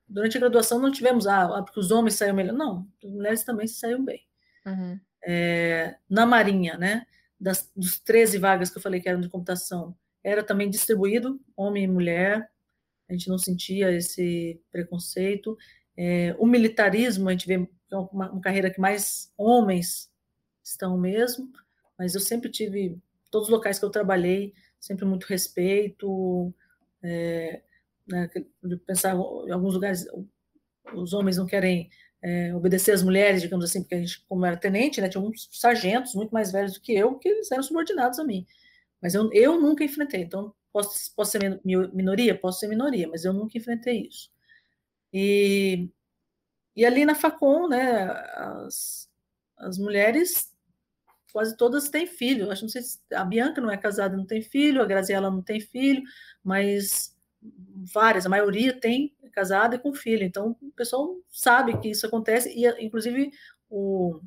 durante 0.09 0.39
a 0.39 0.41
graduação 0.41 0.81
não 0.81 0.91
tivemos, 0.91 1.27
ah, 1.27 1.59
ah, 1.59 1.63
porque 1.63 1.79
os 1.79 1.91
homens 1.91 2.15
saíram 2.15 2.35
melhor. 2.35 2.55
Não, 2.55 2.89
as 3.05 3.11
mulheres 3.11 3.45
também 3.45 3.67
se 3.67 3.75
saíram 3.75 4.03
bem. 4.03 4.27
Uhum. 4.65 4.99
É, 5.27 5.95
na 6.09 6.25
Marinha, 6.25 6.79
né, 6.79 7.05
das, 7.39 7.71
dos 7.77 7.99
13 7.99 8.39
vagas 8.39 8.71
que 8.71 8.79
eu 8.79 8.83
falei 8.83 8.99
que 8.99 9.11
eram 9.11 9.21
de 9.21 9.29
computação, 9.29 9.95
era 10.25 10.43
também 10.43 10.71
distribuído, 10.71 11.39
homem 11.55 11.85
e 11.85 11.89
mulher, 11.89 12.51
a 13.13 13.17
gente 13.17 13.29
não 13.29 13.39
sentia 13.39 13.93
esse 13.93 14.61
preconceito. 14.71 15.57
É, 15.97 16.35
o 16.39 16.47
militarismo, 16.47 17.29
a 17.29 17.33
gente 17.33 17.47
vê 17.47 17.55
é 17.55 17.97
uma, 17.97 18.31
uma, 18.31 18.41
carreira 18.41 18.71
que 18.71 18.81
mais 18.81 19.31
homens 19.37 20.11
estão 20.65 20.97
mesmo, 20.97 21.53
mas 21.99 22.15
eu 22.15 22.21
sempre 22.21 22.51
tive, 22.51 22.99
todos 23.31 23.49
os 23.49 23.53
locais 23.53 23.79
que 23.79 23.85
eu 23.85 23.91
trabalhei, 23.91 24.55
sempre 24.81 25.05
muito 25.05 25.25
respeito, 25.25 26.55
é, 27.03 27.63
né, 28.09 28.31
pensar 28.87 29.15
em 29.15 29.51
alguns 29.51 29.75
lugares, 29.75 30.07
os 30.95 31.13
homens 31.13 31.37
não 31.37 31.45
querem 31.45 31.91
é, 32.23 32.55
obedecer 32.55 32.93
às 32.93 33.03
mulheres, 33.03 33.43
digamos 33.43 33.65
assim, 33.67 33.83
porque 33.83 33.95
a 33.95 33.99
gente, 33.99 34.25
como 34.27 34.47
era 34.47 34.57
tenente, 34.57 35.01
né, 35.01 35.09
tinha 35.11 35.23
uns 35.23 35.49
sargentos 35.53 36.15
muito 36.15 36.31
mais 36.31 36.51
velhos 36.51 36.73
do 36.75 36.81
que 36.81 36.95
eu, 36.95 37.19
que 37.19 37.29
eles 37.29 37.53
eram 37.53 37.63
subordinados 37.63 38.19
a 38.19 38.25
mim. 38.25 38.47
Mas 39.03 39.15
eu, 39.15 39.31
eu 39.35 39.61
nunca 39.61 39.85
enfrentei, 39.85 40.23
então 40.23 40.55
Posso, 40.73 41.15
posso 41.15 41.33
ser 41.33 41.61
minoria? 41.65 42.39
Posso 42.39 42.61
ser 42.61 42.69
minoria, 42.69 43.09
mas 43.09 43.25
eu 43.25 43.33
nunca 43.33 43.59
enfrentei 43.59 44.07
isso. 44.09 44.31
E, 45.13 45.91
e 46.75 46.85
ali 46.87 47.05
na 47.05 47.15
Facom, 47.15 47.69
né, 47.69 48.05
as, 48.35 49.11
as 49.59 49.79
mulheres 49.79 50.51
quase 51.33 51.57
todas 51.57 51.89
têm 51.89 52.07
filho. 52.07 52.51
Acho 52.51 52.63
não 52.63 52.69
sei 52.69 52.83
se 52.83 52.99
a 53.13 53.25
Bianca 53.25 53.61
não 53.61 53.71
é 53.71 53.77
casada, 53.77 54.17
não 54.17 54.27
tem 54.27 54.43
filho, 54.43 54.83
a 54.83 54.87
Graziela 54.87 55.31
não 55.31 55.43
tem 55.43 55.61
filho, 55.61 56.03
mas 56.45 57.17
várias, 57.93 58.27
a 58.27 58.29
maioria 58.29 58.79
tem 58.79 59.15
casada 59.33 59.77
e 59.77 59.79
com 59.79 59.95
filho. 59.95 60.23
Então 60.23 60.57
o 60.61 60.73
pessoal 60.73 61.17
sabe 61.31 61.79
que 61.81 61.91
isso 61.91 62.07
acontece 62.07 62.51
e 62.51 62.67
inclusive 62.85 63.33
o 63.69 64.21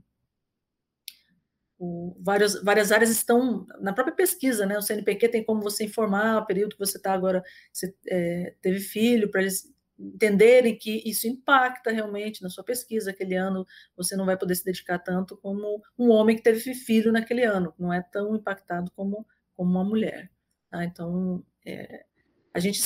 o, 1.77 2.15
várias, 2.19 2.61
várias 2.63 2.91
áreas 2.91 3.09
estão 3.09 3.65
na 3.79 3.93
própria 3.93 4.15
pesquisa, 4.15 4.65
né? 4.65 4.77
O 4.77 4.81
CNPq 4.81 5.29
tem 5.29 5.43
como 5.43 5.61
você 5.61 5.83
informar 5.85 6.41
o 6.41 6.45
período 6.45 6.73
que 6.73 6.79
você 6.79 6.97
está 6.97 7.13
agora, 7.13 7.43
você 7.71 7.93
é, 8.07 8.55
teve 8.61 8.79
filho, 8.79 9.29
para 9.29 9.41
eles 9.41 9.73
entenderem 9.97 10.77
que 10.77 11.01
isso 11.05 11.27
impacta 11.27 11.91
realmente 11.91 12.41
na 12.41 12.49
sua 12.49 12.63
pesquisa. 12.63 13.11
Aquele 13.11 13.35
ano 13.35 13.65
você 13.95 14.15
não 14.15 14.25
vai 14.25 14.37
poder 14.37 14.55
se 14.55 14.65
dedicar 14.65 14.99
tanto 14.99 15.37
como 15.37 15.81
um 15.97 16.09
homem 16.09 16.35
que 16.35 16.43
teve 16.43 16.73
filho 16.73 17.11
naquele 17.11 17.43
ano, 17.43 17.73
não 17.77 17.91
é 17.93 18.01
tão 18.01 18.35
impactado 18.35 18.91
como, 18.95 19.25
como 19.53 19.71
uma 19.71 19.83
mulher. 19.83 20.31
Tá? 20.69 20.83
Então, 20.83 21.43
é, 21.65 22.05
a 22.53 22.59
gente 22.59 22.81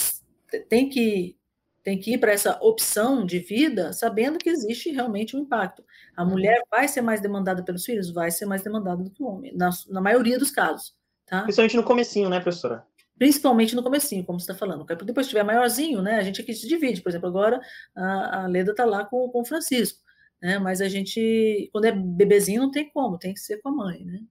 tem 0.67 0.89
que 0.89 1.38
tem 1.83 1.97
que 1.97 2.13
ir 2.13 2.17
para 2.17 2.31
essa 2.31 2.57
opção 2.61 3.25
de 3.25 3.39
vida 3.39 3.93
sabendo 3.93 4.37
que 4.37 4.49
existe 4.49 4.91
realmente 4.91 5.35
um 5.35 5.39
impacto. 5.39 5.83
A 6.15 6.23
uhum. 6.23 6.29
mulher 6.29 6.61
vai 6.69 6.87
ser 6.87 7.01
mais 7.01 7.21
demandada 7.21 7.63
pelos 7.63 7.85
filhos? 7.85 8.11
Vai 8.11 8.31
ser 8.31 8.45
mais 8.45 8.61
demandada 8.61 9.03
do 9.03 9.09
que 9.09 9.23
o 9.23 9.27
homem, 9.27 9.55
na, 9.55 9.69
na 9.89 10.01
maioria 10.01 10.37
dos 10.37 10.51
casos. 10.51 10.93
Tá? 11.25 11.43
Principalmente 11.43 11.77
no 11.77 11.83
comecinho, 11.83 12.29
né, 12.29 12.39
professora? 12.39 12.85
Principalmente 13.17 13.75
no 13.75 13.83
comecinho, 13.83 14.25
como 14.25 14.39
você 14.39 14.51
está 14.51 14.55
falando. 14.55 14.85
Depois 14.85 15.13
que 15.13 15.21
estiver 15.21 15.43
maiorzinho, 15.43 16.01
né, 16.01 16.15
a 16.15 16.23
gente 16.23 16.41
aqui 16.41 16.53
se 16.53 16.67
divide. 16.67 17.01
Por 17.01 17.09
exemplo, 17.09 17.27
agora 17.27 17.59
a, 17.95 18.43
a 18.43 18.47
Leda 18.47 18.71
está 18.71 18.85
lá 18.85 19.05
com, 19.05 19.29
com 19.29 19.41
o 19.41 19.45
Francisco. 19.45 19.99
Né, 20.41 20.57
mas 20.57 20.79
a 20.81 20.87
gente, 20.87 21.69
quando 21.71 21.85
é 21.85 21.91
bebezinho, 21.91 22.61
não 22.61 22.71
tem 22.71 22.89
como, 22.89 23.17
tem 23.17 23.33
que 23.33 23.41
ser 23.41 23.61
com 23.61 23.69
a 23.69 23.71
mãe, 23.73 24.05
né? 24.05 24.21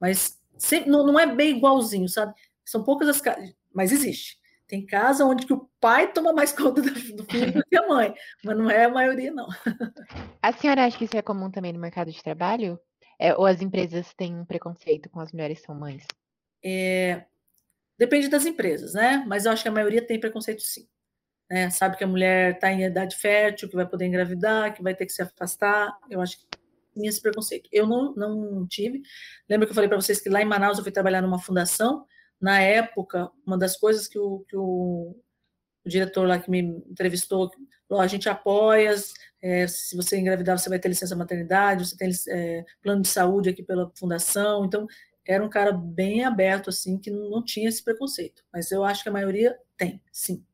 Mas 0.00 0.40
sempre, 0.58 0.90
não, 0.90 1.06
não 1.06 1.18
é 1.18 1.26
bem 1.26 1.56
igualzinho, 1.56 2.08
sabe? 2.08 2.34
São 2.64 2.82
poucas 2.82 3.08
as 3.08 3.22
mas 3.72 3.92
existe. 3.92 4.38
Tem 4.66 4.84
casa 4.84 5.24
onde 5.24 5.46
que 5.46 5.52
o 5.52 5.68
pai 5.80 6.12
toma 6.12 6.32
mais 6.32 6.52
conta 6.52 6.82
do 6.82 6.94
filho 6.94 7.16
do 7.16 7.26
que 7.26 7.76
a 7.76 7.86
mãe, 7.86 8.12
mas 8.44 8.56
não 8.56 8.68
é 8.68 8.84
a 8.84 8.88
maioria, 8.88 9.32
não. 9.32 9.46
A 10.42 10.52
senhora 10.52 10.84
acha 10.84 10.98
que 10.98 11.04
isso 11.04 11.16
é 11.16 11.22
comum 11.22 11.50
também 11.50 11.72
no 11.72 11.78
mercado 11.78 12.10
de 12.10 12.22
trabalho? 12.22 12.78
É, 13.18 13.34
ou 13.34 13.46
as 13.46 13.62
empresas 13.62 14.12
têm 14.14 14.34
um 14.34 14.44
preconceito 14.44 15.08
com 15.08 15.20
as 15.20 15.32
mulheres 15.32 15.60
que 15.60 15.66
são 15.66 15.74
mães? 15.74 16.04
É, 16.64 17.24
depende 17.96 18.28
das 18.28 18.44
empresas, 18.44 18.94
né? 18.94 19.24
Mas 19.26 19.46
eu 19.46 19.52
acho 19.52 19.62
que 19.62 19.68
a 19.68 19.72
maioria 19.72 20.04
tem 20.04 20.18
preconceito 20.18 20.62
sim. 20.62 20.88
Né? 21.48 21.70
Sabe 21.70 21.96
que 21.96 22.04
a 22.04 22.08
mulher 22.08 22.54
está 22.54 22.72
em 22.72 22.84
idade 22.84 23.16
fértil, 23.16 23.68
que 23.68 23.76
vai 23.76 23.86
poder 23.86 24.06
engravidar, 24.06 24.74
que 24.74 24.82
vai 24.82 24.94
ter 24.94 25.06
que 25.06 25.12
se 25.12 25.22
afastar. 25.22 25.96
Eu 26.10 26.20
acho 26.20 26.38
que 26.38 26.46
tem 26.92 27.06
esse 27.06 27.22
preconceito. 27.22 27.68
Eu 27.72 27.86
não, 27.86 28.12
não 28.14 28.66
tive. 28.66 29.00
Lembra 29.48 29.66
que 29.66 29.70
eu 29.70 29.74
falei 29.74 29.88
para 29.88 30.00
vocês 30.00 30.20
que 30.20 30.28
lá 30.28 30.42
em 30.42 30.46
Manaus 30.46 30.78
eu 30.78 30.82
fui 30.82 30.92
trabalhar 30.92 31.22
numa 31.22 31.38
fundação 31.38 32.04
na 32.40 32.60
época, 32.60 33.30
uma 33.46 33.56
das 33.58 33.76
coisas 33.76 34.06
que 34.06 34.18
o, 34.18 34.40
que 34.48 34.56
o, 34.56 35.16
o 35.84 35.88
diretor 35.88 36.26
lá 36.26 36.38
que 36.38 36.50
me 36.50 36.60
entrevistou, 36.60 37.50
falou, 37.88 38.02
a 38.02 38.06
gente 38.06 38.28
apoia, 38.28 38.94
é, 39.42 39.66
se 39.66 39.96
você 39.96 40.18
engravidar, 40.18 40.58
você 40.58 40.68
vai 40.68 40.78
ter 40.78 40.88
licença 40.88 41.16
maternidade, 41.16 41.86
você 41.86 41.96
tem 41.96 42.10
é, 42.28 42.64
plano 42.82 43.02
de 43.02 43.08
saúde 43.08 43.48
aqui 43.48 43.62
pela 43.62 43.90
fundação, 43.96 44.64
então 44.64 44.86
era 45.24 45.44
um 45.44 45.48
cara 45.48 45.72
bem 45.72 46.24
aberto, 46.24 46.70
assim, 46.70 46.98
que 46.98 47.10
não 47.10 47.42
tinha 47.42 47.68
esse 47.68 47.82
preconceito, 47.82 48.44
mas 48.52 48.70
eu 48.70 48.84
acho 48.84 49.02
que 49.02 49.08
a 49.08 49.12
maioria 49.12 49.58
tem, 49.76 50.00
sim. 50.12 50.44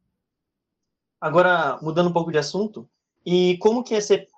Agora, 1.20 1.78
mudando 1.82 2.08
um 2.08 2.12
pouco 2.12 2.32
de 2.32 2.38
assunto, 2.38 2.88
e 3.24 3.56
como 3.58 3.84
que 3.84 3.94
é 3.94 4.00
ser 4.00 4.28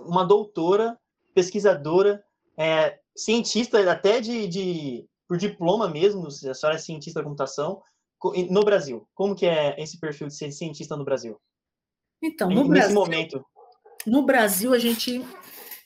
uma 0.00 0.24
doutora, 0.24 0.98
pesquisadora, 1.34 2.22
é, 2.56 2.98
cientista 3.16 3.90
até 3.90 4.20
de, 4.20 4.46
de 4.46 5.08
por 5.30 5.36
diploma 5.36 5.88
mesmo, 5.88 6.26
a 6.26 6.30
senhora 6.32 6.74
é 6.74 6.78
cientista 6.78 7.20
da 7.20 7.24
computação, 7.24 7.80
no 8.50 8.64
Brasil? 8.64 9.08
Como 9.14 9.36
que 9.36 9.46
é 9.46 9.80
esse 9.80 9.96
perfil 10.00 10.26
de 10.26 10.34
ser 10.34 10.50
cientista 10.50 10.96
no 10.96 11.04
Brasil? 11.04 11.40
Então, 12.20 12.50
no 12.50 12.62
Nesse 12.64 12.70
Brasil, 12.70 12.94
momento. 12.96 13.46
No 14.04 14.26
Brasil, 14.26 14.74
a 14.74 14.78
gente 14.80 15.24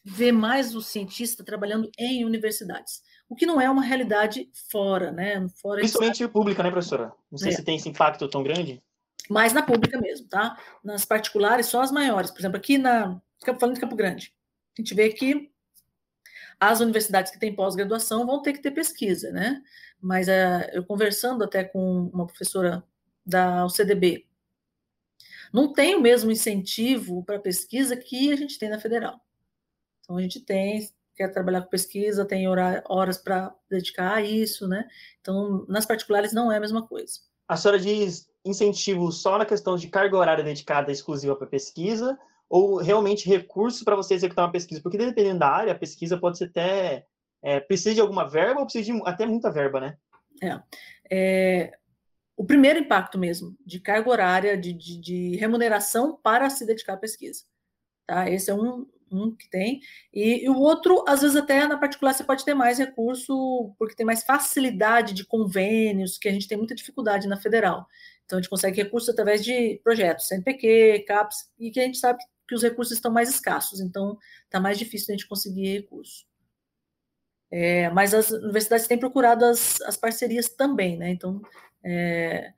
vê 0.03 0.33
mais 0.33 0.75
o 0.75 0.81
cientista 0.81 1.45
trabalhando 1.45 1.91
em 1.99 2.25
universidades, 2.25 3.03
o 3.29 3.37
que 3.37 3.45
não 3.45 3.61
é 3.61 3.69
uma 3.69 3.83
realidade 3.83 4.49
fora, 4.73 5.13
né? 5.13 5.47
Fora 5.61 5.81
Principalmente 5.81 6.27
pública, 6.27 6.63
né, 6.63 6.71
professora? 6.71 7.13
Não 7.31 7.37
sei 7.37 7.53
é. 7.53 7.57
se 7.57 7.63
tem 7.63 7.77
esse 7.77 7.91
impacto 7.91 8.27
tão 8.29 8.43
grande. 8.43 8.83
Mais 9.29 9.53
na 9.53 9.63
pública 9.63 10.01
mesmo, 10.01 10.27
tá? 10.27 10.59
Nas 10.83 11.05
particulares, 11.05 11.67
só 11.67 11.83
as 11.83 11.93
maiores. 11.93 12.31
Por 12.31 12.41
exemplo, 12.41 12.57
aqui 12.57 12.79
na. 12.79 13.21
Falando 13.61 13.75
de 13.75 13.81
Campo 13.83 13.95
Grande, 13.95 14.33
a 14.79 14.81
gente 14.81 14.95
vê 14.95 15.11
que 15.11 15.53
as 16.71 16.81
universidades 16.81 17.33
que 17.33 17.39
têm 17.39 17.55
pós-graduação 17.55 18.27
vão 18.27 18.43
ter 18.43 18.53
que 18.53 18.63
ter 18.63 18.71
pesquisa, 18.71 19.31
né? 19.31 19.63
Mas 20.01 20.29
uh, 20.29 20.71
eu 20.73 20.85
conversando 20.85 21.45
até 21.45 21.65
com 21.65 22.11
uma 22.13 22.27
professora 22.27 22.85
da 23.25 23.65
UCDB, 23.65 24.27
não 25.53 25.73
tem 25.73 25.95
o 25.95 26.01
mesmo 26.01 26.31
incentivo 26.31 27.23
para 27.25 27.39
pesquisa 27.39 27.97
que 27.97 28.33
a 28.33 28.37
gente 28.37 28.59
tem 28.59 28.69
na 28.69 28.79
federal. 28.79 29.21
Então 30.01 30.17
a 30.17 30.21
gente 30.21 30.41
tem, 30.41 30.89
quer 31.15 31.29
trabalhar 31.29 31.63
com 31.63 31.71
pesquisa, 31.71 32.25
tem 32.25 32.47
horas 32.49 33.19
para 33.19 33.55
dedicar 33.71 34.15
a 34.17 34.23
isso, 34.23 34.67
né? 34.67 34.87
Então 35.21 35.65
nas 35.69 35.87
particulares 35.87 36.33
não 36.33 36.51
é 36.51 36.57
a 36.57 36.61
mesma 36.61 36.87
coisa. 36.87 37.21
A 37.47 37.57
senhora 37.57 37.79
diz 37.79 38.29
incentivo 38.45 39.11
só 39.11 39.39
na 39.39 39.47
questão 39.47 39.77
de 39.77 39.89
carga 39.89 40.17
horária 40.17 40.45
dedicada 40.45 40.93
exclusiva 40.93 41.37
para 41.37 41.47
pesquisa 41.47 42.19
ou 42.49 42.77
realmente 42.77 43.29
recursos 43.29 43.83
para 43.83 43.97
você 43.97 44.15
executar 44.15 44.45
uma 44.45 44.53
pesquisa? 44.53 44.81
Porque 44.83 44.99
dependendo 44.99 45.41
da 45.41 45.49
área, 45.49 45.73
a 45.73 45.79
pesquisa 45.79 46.19
pode 46.19 46.39
ser 46.39 46.45
até 46.45 47.07
é, 47.43 47.61
precisa 47.61 47.95
de 47.95 48.01
alguma 48.01 48.29
verba 48.29 48.61
ou 48.61 48.67
precisa 48.67 48.93
de 48.93 49.03
até 49.05 49.27
muita 49.27 49.51
verba, 49.51 49.81
né? 49.81 49.97
É, 50.43 50.61
é 51.11 51.73
o 52.37 52.45
primeiro 52.45 52.81
impacto 52.81 53.19
mesmo 53.19 53.57
de 53.65 53.79
carga 53.79 54.11
horária, 54.11 54.57
de, 54.57 54.73
de, 54.73 54.99
de, 54.99 55.37
remuneração 55.37 56.19
para 56.21 56.51
se 56.51 56.67
dedicar 56.67 56.95
à 56.95 56.97
pesquisa. 56.97 57.45
Tá? 58.07 58.29
Esse 58.29 58.51
é 58.51 58.55
um, 58.55 58.87
um 59.11 59.35
que 59.35 59.49
tem, 59.49 59.81
e, 60.13 60.45
e, 60.45 60.49
o 60.49 60.59
outro, 60.59 61.05
às 61.07 61.23
vezes 61.23 61.37
até 61.37 61.67
na 61.67 61.79
particular 61.79 62.13
você 62.13 62.25
pode 62.25 62.45
ter 62.45 62.55
mais 62.55 62.79
recurso, 62.79 63.73
porque 63.79 63.95
tem 63.95 64.05
mais 64.05 64.25
facilidade 64.25 65.15
de 65.15 65.25
convênios, 65.25 66.19
que 66.19 66.29
a 66.29 66.33
gente 66.33 66.49
tem 66.49 66.59
muita 66.59 66.75
dificuldade 66.75 67.29
na 67.29 67.37
federal. 67.37 67.87
Então 68.25 68.39
a 68.39 68.43
gente 68.43 68.51
consegue 68.51 68.83
recursos 68.83 69.09
através 69.09 69.45
de 69.45 69.81
projetos, 69.85 70.27
CNPq, 70.27 71.05
CAPS, 71.07 71.51
e 71.59 71.71
que 71.71 71.81
a 71.81 71.85
gente 71.85 71.99
sabe 71.99 72.19
que 72.19 72.25
os 72.55 72.63
recursos 72.63 72.97
estão 72.97 73.13
mais 73.13 73.29
escassos, 73.29 73.81
então 73.81 74.19
está 74.45 74.61
mais 74.61 74.79
difícil 74.79 75.13
a 75.13 75.17
gente 75.17 75.29
conseguir 75.29 75.73
recurso. 75.73 76.27
É, 77.51 77.89
mas 77.91 78.13
as 78.13 78.31
universidades 78.31 78.89
têm 78.89 78.99
procurado 78.99 79.45
as, 79.45 79.81
as 79.83 79.97
parcerias 79.97 80.49
também, 80.49 80.97
né? 80.97 81.11
Então, 81.11 81.41
é, 81.85 82.53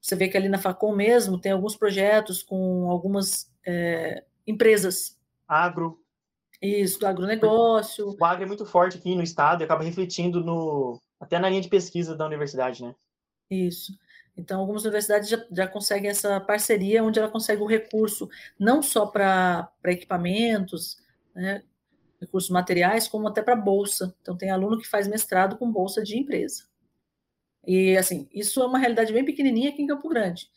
você 0.00 0.14
vê 0.14 0.28
que 0.28 0.36
ali 0.36 0.48
na 0.48 0.58
Facom 0.58 0.94
mesmo 0.94 1.40
tem 1.40 1.50
alguns 1.50 1.76
projetos 1.76 2.42
com 2.42 2.90
algumas 2.90 3.50
é, 3.66 4.22
empresas. 4.46 5.18
Agro. 5.48 6.00
Isso, 6.60 6.98
do 7.00 7.06
agronegócio. 7.06 8.16
O 8.18 8.24
agro 8.24 8.44
é 8.44 8.46
muito 8.46 8.64
forte 8.64 8.98
aqui 8.98 9.14
no 9.14 9.22
estado 9.22 9.62
e 9.62 9.64
acaba 9.64 9.82
refletindo 9.82 10.44
no, 10.44 11.00
até 11.18 11.38
na 11.38 11.48
linha 11.48 11.60
de 11.60 11.68
pesquisa 11.68 12.14
da 12.14 12.26
universidade, 12.26 12.82
né? 12.82 12.94
Isso. 13.50 13.92
Então, 14.36 14.60
algumas 14.60 14.82
universidades 14.82 15.28
já, 15.28 15.44
já 15.50 15.66
conseguem 15.66 16.10
essa 16.10 16.40
parceria, 16.40 17.04
onde 17.04 17.18
ela 17.18 17.28
consegue 17.28 17.62
o 17.62 17.66
recurso 17.66 18.28
não 18.58 18.82
só 18.82 19.06
para 19.06 19.70
equipamentos, 19.84 20.98
né, 21.34 21.62
recursos 22.20 22.50
materiais, 22.50 23.06
como 23.06 23.28
até 23.28 23.42
para 23.42 23.54
bolsa. 23.54 24.14
Então, 24.22 24.36
tem 24.36 24.50
aluno 24.50 24.78
que 24.78 24.88
faz 24.88 25.06
mestrado 25.06 25.56
com 25.56 25.70
bolsa 25.70 26.02
de 26.02 26.18
empresa. 26.18 26.64
E, 27.66 27.96
assim, 27.96 28.28
isso 28.32 28.60
é 28.60 28.66
uma 28.66 28.78
realidade 28.78 29.12
bem 29.12 29.24
pequenininha 29.24 29.70
aqui 29.70 29.82
em 29.82 29.86
Campo 29.86 30.08
Grande. 30.08 30.48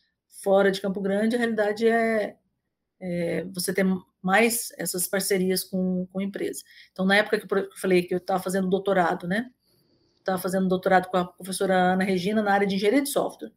Fora 0.44 0.72
de 0.72 0.82
Campo 0.82 1.00
Grande, 1.00 1.36
a 1.36 1.40
realidade 1.40 1.88
é, 1.88 2.36
é 3.00 3.44
você 3.46 3.74
ter 3.74 3.86
mais 4.22 4.74
essas 4.78 5.08
parcerias 5.08 5.64
com, 5.64 6.08
com 6.12 6.22
empresa. 6.22 6.64
Então, 6.92 7.06
na 7.06 7.16
época 7.16 7.40
que 7.40 7.54
eu 7.54 7.70
falei 7.78 8.04
que 8.04 8.14
eu 8.14 8.18
estava 8.18 8.44
fazendo 8.44 8.70
doutorado, 8.70 9.28
né? 9.28 9.52
Estava 10.20 10.38
fazendo 10.38 10.68
doutorado 10.68 11.08
com 11.08 11.18
a 11.18 11.26
professora 11.26 11.94
Ana 11.94 12.04
Regina 12.04 12.42
na 12.42 12.52
área 12.52 12.68
de 12.68 12.76
engenharia 12.76 13.02
de 13.02 13.10
software. 13.10 13.52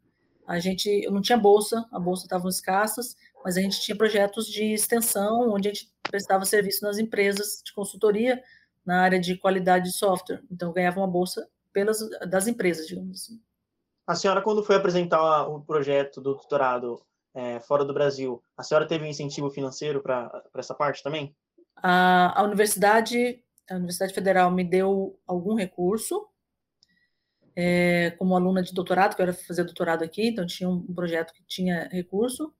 A 0.50 0.58
gente, 0.58 0.88
eu 0.88 1.12
não 1.12 1.20
tinha 1.20 1.38
bolsa, 1.38 1.86
a 1.92 2.00
bolsa 2.00 2.24
estava 2.24 2.48
escassas, 2.48 3.16
mas 3.44 3.56
a 3.56 3.60
gente 3.60 3.80
tinha 3.80 3.96
projetos 3.96 4.48
de 4.48 4.72
extensão, 4.72 5.48
onde 5.48 5.68
a 5.68 5.72
gente 5.72 5.88
prestava 6.02 6.44
serviço 6.44 6.84
nas 6.84 6.98
empresas 6.98 7.62
de 7.64 7.72
consultoria 7.72 8.42
na 8.84 9.00
área 9.00 9.20
de 9.20 9.36
qualidade 9.36 9.84
de 9.84 9.96
software. 9.96 10.42
Então, 10.50 10.72
ganhava 10.72 10.98
uma 10.98 11.06
bolsa 11.06 11.48
pelas 11.72 12.00
das 12.28 12.48
empresas, 12.48 12.88
digamos 12.88 13.20
assim. 13.20 13.40
A 14.04 14.16
senhora, 14.16 14.42
quando 14.42 14.64
foi 14.64 14.74
apresentar 14.74 15.46
o 15.46 15.60
projeto 15.60 16.20
do 16.20 16.34
doutorado 16.34 17.00
é, 17.32 17.60
fora 17.60 17.84
do 17.84 17.94
Brasil, 17.94 18.42
a 18.56 18.64
senhora 18.64 18.88
teve 18.88 19.04
um 19.04 19.08
incentivo 19.08 19.50
financeiro 19.50 20.02
para 20.02 20.42
essa 20.56 20.74
parte 20.74 21.00
também? 21.00 21.32
A, 21.76 22.40
a 22.40 22.42
universidade, 22.42 23.40
a 23.70 23.76
Universidade 23.76 24.12
Federal 24.12 24.50
me 24.50 24.64
deu 24.64 25.16
algum 25.28 25.54
recurso, 25.54 26.26
é, 27.56 28.10
como 28.12 28.34
aluna 28.34 28.62
de 28.62 28.72
doutorado, 28.72 29.14
que 29.14 29.22
eu 29.22 29.24
era 29.24 29.32
fazer 29.32 29.64
doutorado 29.64 30.02
aqui, 30.02 30.28
então 30.28 30.46
tinha 30.46 30.68
um 30.68 30.94
projeto 30.94 31.32
que 31.32 31.42
tinha 31.44 31.88
recurso. 31.90 32.52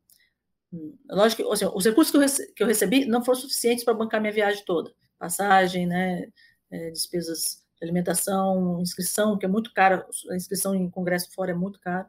Hum, 0.72 0.97
lógico 1.11 1.43
que 1.43 1.53
assim, 1.53 1.66
os 1.72 1.84
recursos 1.84 2.11
que 2.11 2.16
eu, 2.16 2.20
recebi, 2.20 2.53
que 2.53 2.62
eu, 2.62 2.66
recebi 2.66 3.05
não 3.07 3.24
foram 3.24 3.41
suficientes 3.41 3.84
para 3.84 3.95
bancar 3.95 4.20
minha 4.20 4.32
viagem 4.32 4.64
toda. 4.64 4.93
Passagem, 5.18 5.86
né, 5.86 6.28
é, 6.70 6.91
despesas 6.91 7.64
de 7.78 7.84
alimentação, 7.84 8.80
inscrição, 8.80 9.38
que 9.38 9.47
é 9.47 9.49
muito 9.49 9.72
cara, 9.72 10.07
a 10.30 10.36
inscrição 10.36 10.74
em 10.74 10.91
congresso 10.91 11.32
fora 11.32 11.53
é 11.53 11.55
muito 11.55 11.80
cara. 11.80 12.09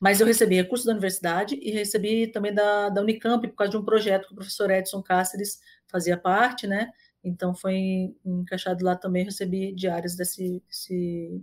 Mas 0.00 0.20
eu 0.20 0.26
recebi 0.26 0.56
recursos 0.56 0.86
da 0.86 0.92
universidade 0.92 1.54
e 1.54 1.70
recebi 1.70 2.26
também 2.26 2.52
da, 2.52 2.90
da 2.90 3.00
Unicamp, 3.00 3.46
por 3.48 3.56
causa 3.56 3.70
de 3.70 3.76
um 3.76 3.84
projeto 3.84 4.26
que 4.26 4.32
o 4.32 4.36
professor 4.36 4.70
Edson 4.70 5.02
Cáceres 5.02 5.60
fazia 5.88 6.16
parte, 6.16 6.66
né? 6.66 6.90
Então 7.22 7.54
foi 7.54 8.14
encaixado 8.24 8.84
lá 8.84 8.94
também, 8.96 9.24
recebi 9.24 9.72
diárias 9.72 10.14
desse, 10.14 10.62
desse 10.68 11.42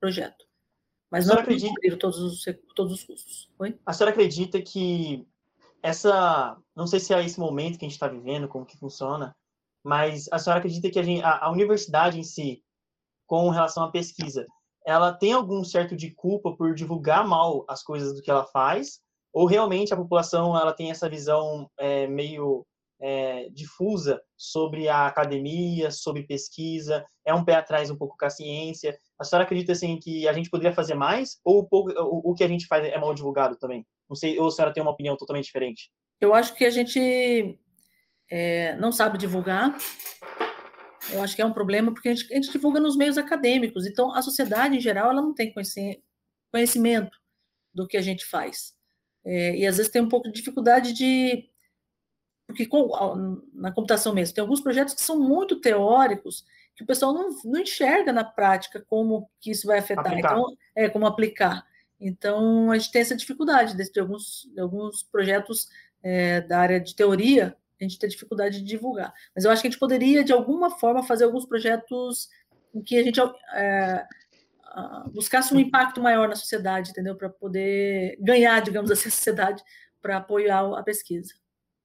projeto. 0.00 0.44
Mas 1.10 1.26
não 1.26 1.36
acredita 1.36 1.74
todos 1.98 2.18
os, 2.18 2.44
todos 2.74 2.94
os 2.94 3.04
custos. 3.04 3.50
Oi? 3.58 3.78
A 3.84 3.92
senhora 3.92 4.12
acredita 4.12 4.62
que 4.62 5.26
essa, 5.82 6.56
não 6.74 6.86
sei 6.86 7.00
se 7.00 7.12
é 7.12 7.24
esse 7.24 7.38
momento 7.38 7.78
que 7.78 7.84
a 7.84 7.88
gente 7.88 7.96
está 7.96 8.06
vivendo, 8.06 8.48
como 8.48 8.64
que 8.64 8.78
funciona, 8.78 9.34
mas 9.82 10.28
a 10.30 10.38
senhora 10.38 10.60
acredita 10.60 10.90
que 10.90 10.98
a, 10.98 11.02
gente, 11.02 11.22
a, 11.22 11.46
a 11.46 11.50
universidade 11.50 12.18
em 12.18 12.22
si, 12.22 12.62
com 13.26 13.48
relação 13.50 13.84
à 13.84 13.90
pesquisa, 13.90 14.46
ela 14.86 15.12
tem 15.12 15.32
algum 15.32 15.64
certo 15.64 15.96
de 15.96 16.10
culpa 16.10 16.56
por 16.56 16.74
divulgar 16.74 17.26
mal 17.26 17.64
as 17.68 17.82
coisas 17.82 18.14
do 18.14 18.22
que 18.22 18.30
ela 18.30 18.46
faz, 18.46 19.00
ou 19.32 19.46
realmente 19.46 19.92
a 19.92 19.96
população 19.96 20.56
ela 20.56 20.72
tem 20.72 20.90
essa 20.90 21.08
visão 21.08 21.70
é, 21.78 22.06
meio 22.06 22.66
é, 23.00 23.48
difusa 23.50 24.20
sobre 24.36 24.88
a 24.88 25.06
academia, 25.06 25.90
sobre 25.90 26.24
pesquisa, 26.24 27.04
é 27.24 27.34
um 27.34 27.44
pé 27.44 27.54
atrás 27.54 27.90
um 27.90 27.96
pouco 27.96 28.16
com 28.18 28.26
a 28.26 28.30
ciência. 28.30 28.96
A 29.20 29.24
senhora 29.24 29.44
acredita 29.44 29.72
assim 29.72 29.98
que 29.98 30.26
a 30.26 30.32
gente 30.32 30.48
poderia 30.48 30.74
fazer 30.74 30.94
mais 30.94 31.38
ou 31.44 31.68
o, 31.70 32.34
que 32.34 32.42
a 32.42 32.48
gente 32.48 32.66
faz 32.66 32.86
é 32.86 32.98
mal 32.98 33.12
divulgado 33.12 33.54
também? 33.56 33.86
Não 34.08 34.16
sei, 34.16 34.38
ou 34.38 34.48
a 34.48 34.50
senhora 34.50 34.72
tem 34.72 34.82
uma 34.82 34.92
opinião 34.92 35.14
totalmente 35.14 35.44
diferente? 35.44 35.92
Eu 36.18 36.32
acho 36.32 36.54
que 36.54 36.64
a 36.64 36.70
gente 36.70 37.58
é, 38.30 38.74
não 38.76 38.90
sabe 38.90 39.18
divulgar. 39.18 39.76
Eu 41.12 41.22
acho 41.22 41.36
que 41.36 41.42
é 41.42 41.44
um 41.44 41.52
problema 41.52 41.92
porque 41.92 42.08
a 42.08 42.14
gente, 42.14 42.32
a 42.32 42.36
gente, 42.36 42.50
divulga 42.50 42.80
nos 42.80 42.96
meios 42.96 43.18
acadêmicos. 43.18 43.86
Então, 43.86 44.14
a 44.14 44.22
sociedade 44.22 44.76
em 44.76 44.80
geral 44.80 45.10
ela 45.10 45.20
não 45.20 45.34
tem 45.34 45.52
conhecimento 45.52 47.18
do 47.74 47.86
que 47.86 47.98
a 47.98 48.02
gente 48.02 48.24
faz. 48.24 48.72
É, 49.22 49.54
e 49.54 49.66
às 49.66 49.76
vezes 49.76 49.92
tem 49.92 50.00
um 50.00 50.08
pouco 50.08 50.28
de 50.28 50.34
dificuldade 50.34 50.94
de 50.94 51.46
porque 52.46 52.66
com, 52.66 52.90
na 53.54 53.70
computação 53.70 54.12
mesmo, 54.12 54.34
tem 54.34 54.42
alguns 54.42 54.60
projetos 54.60 54.94
que 54.94 55.00
são 55.00 55.20
muito 55.20 55.60
teóricos, 55.60 56.44
que 56.80 56.84
o 56.84 56.86
pessoal 56.86 57.12
não, 57.12 57.28
não 57.44 57.60
enxerga 57.60 58.10
na 58.10 58.24
prática 58.24 58.82
como 58.88 59.30
que 59.38 59.50
isso 59.50 59.66
vai 59.66 59.80
afetar, 59.80 60.06
aplicar. 60.06 60.32
então, 60.32 60.56
é, 60.74 60.88
como 60.88 61.06
aplicar. 61.06 61.62
Então, 62.00 62.70
a 62.70 62.78
gente 62.78 62.90
tem 62.90 63.02
essa 63.02 63.14
dificuldade 63.14 63.76
de, 63.76 63.92
de 63.92 64.00
alguns, 64.00 64.48
de 64.50 64.58
alguns 64.58 65.02
projetos 65.02 65.68
é, 66.02 66.40
da 66.40 66.58
área 66.58 66.80
de 66.80 66.96
teoria, 66.96 67.54
a 67.78 67.84
gente 67.84 67.98
tem 67.98 68.08
dificuldade 68.08 68.60
de 68.60 68.64
divulgar. 68.64 69.12
Mas 69.34 69.44
eu 69.44 69.50
acho 69.50 69.60
que 69.60 69.68
a 69.68 69.70
gente 69.70 69.78
poderia, 69.78 70.24
de 70.24 70.32
alguma 70.32 70.70
forma, 70.70 71.02
fazer 71.02 71.24
alguns 71.24 71.44
projetos 71.44 72.30
em 72.74 72.82
que 72.82 72.96
a 72.96 73.02
gente 73.02 73.20
é, 73.52 74.06
buscasse 75.12 75.52
um 75.54 75.60
impacto 75.60 76.00
maior 76.00 76.30
na 76.30 76.34
sociedade, 76.36 76.92
entendeu? 76.92 77.14
Para 77.14 77.28
poder 77.28 78.16
ganhar, 78.20 78.58
digamos 78.62 78.90
assim, 78.90 79.08
a 79.08 79.12
sociedade 79.12 79.62
para 80.00 80.16
apoiar 80.16 80.78
a 80.78 80.82
pesquisa. 80.82 81.34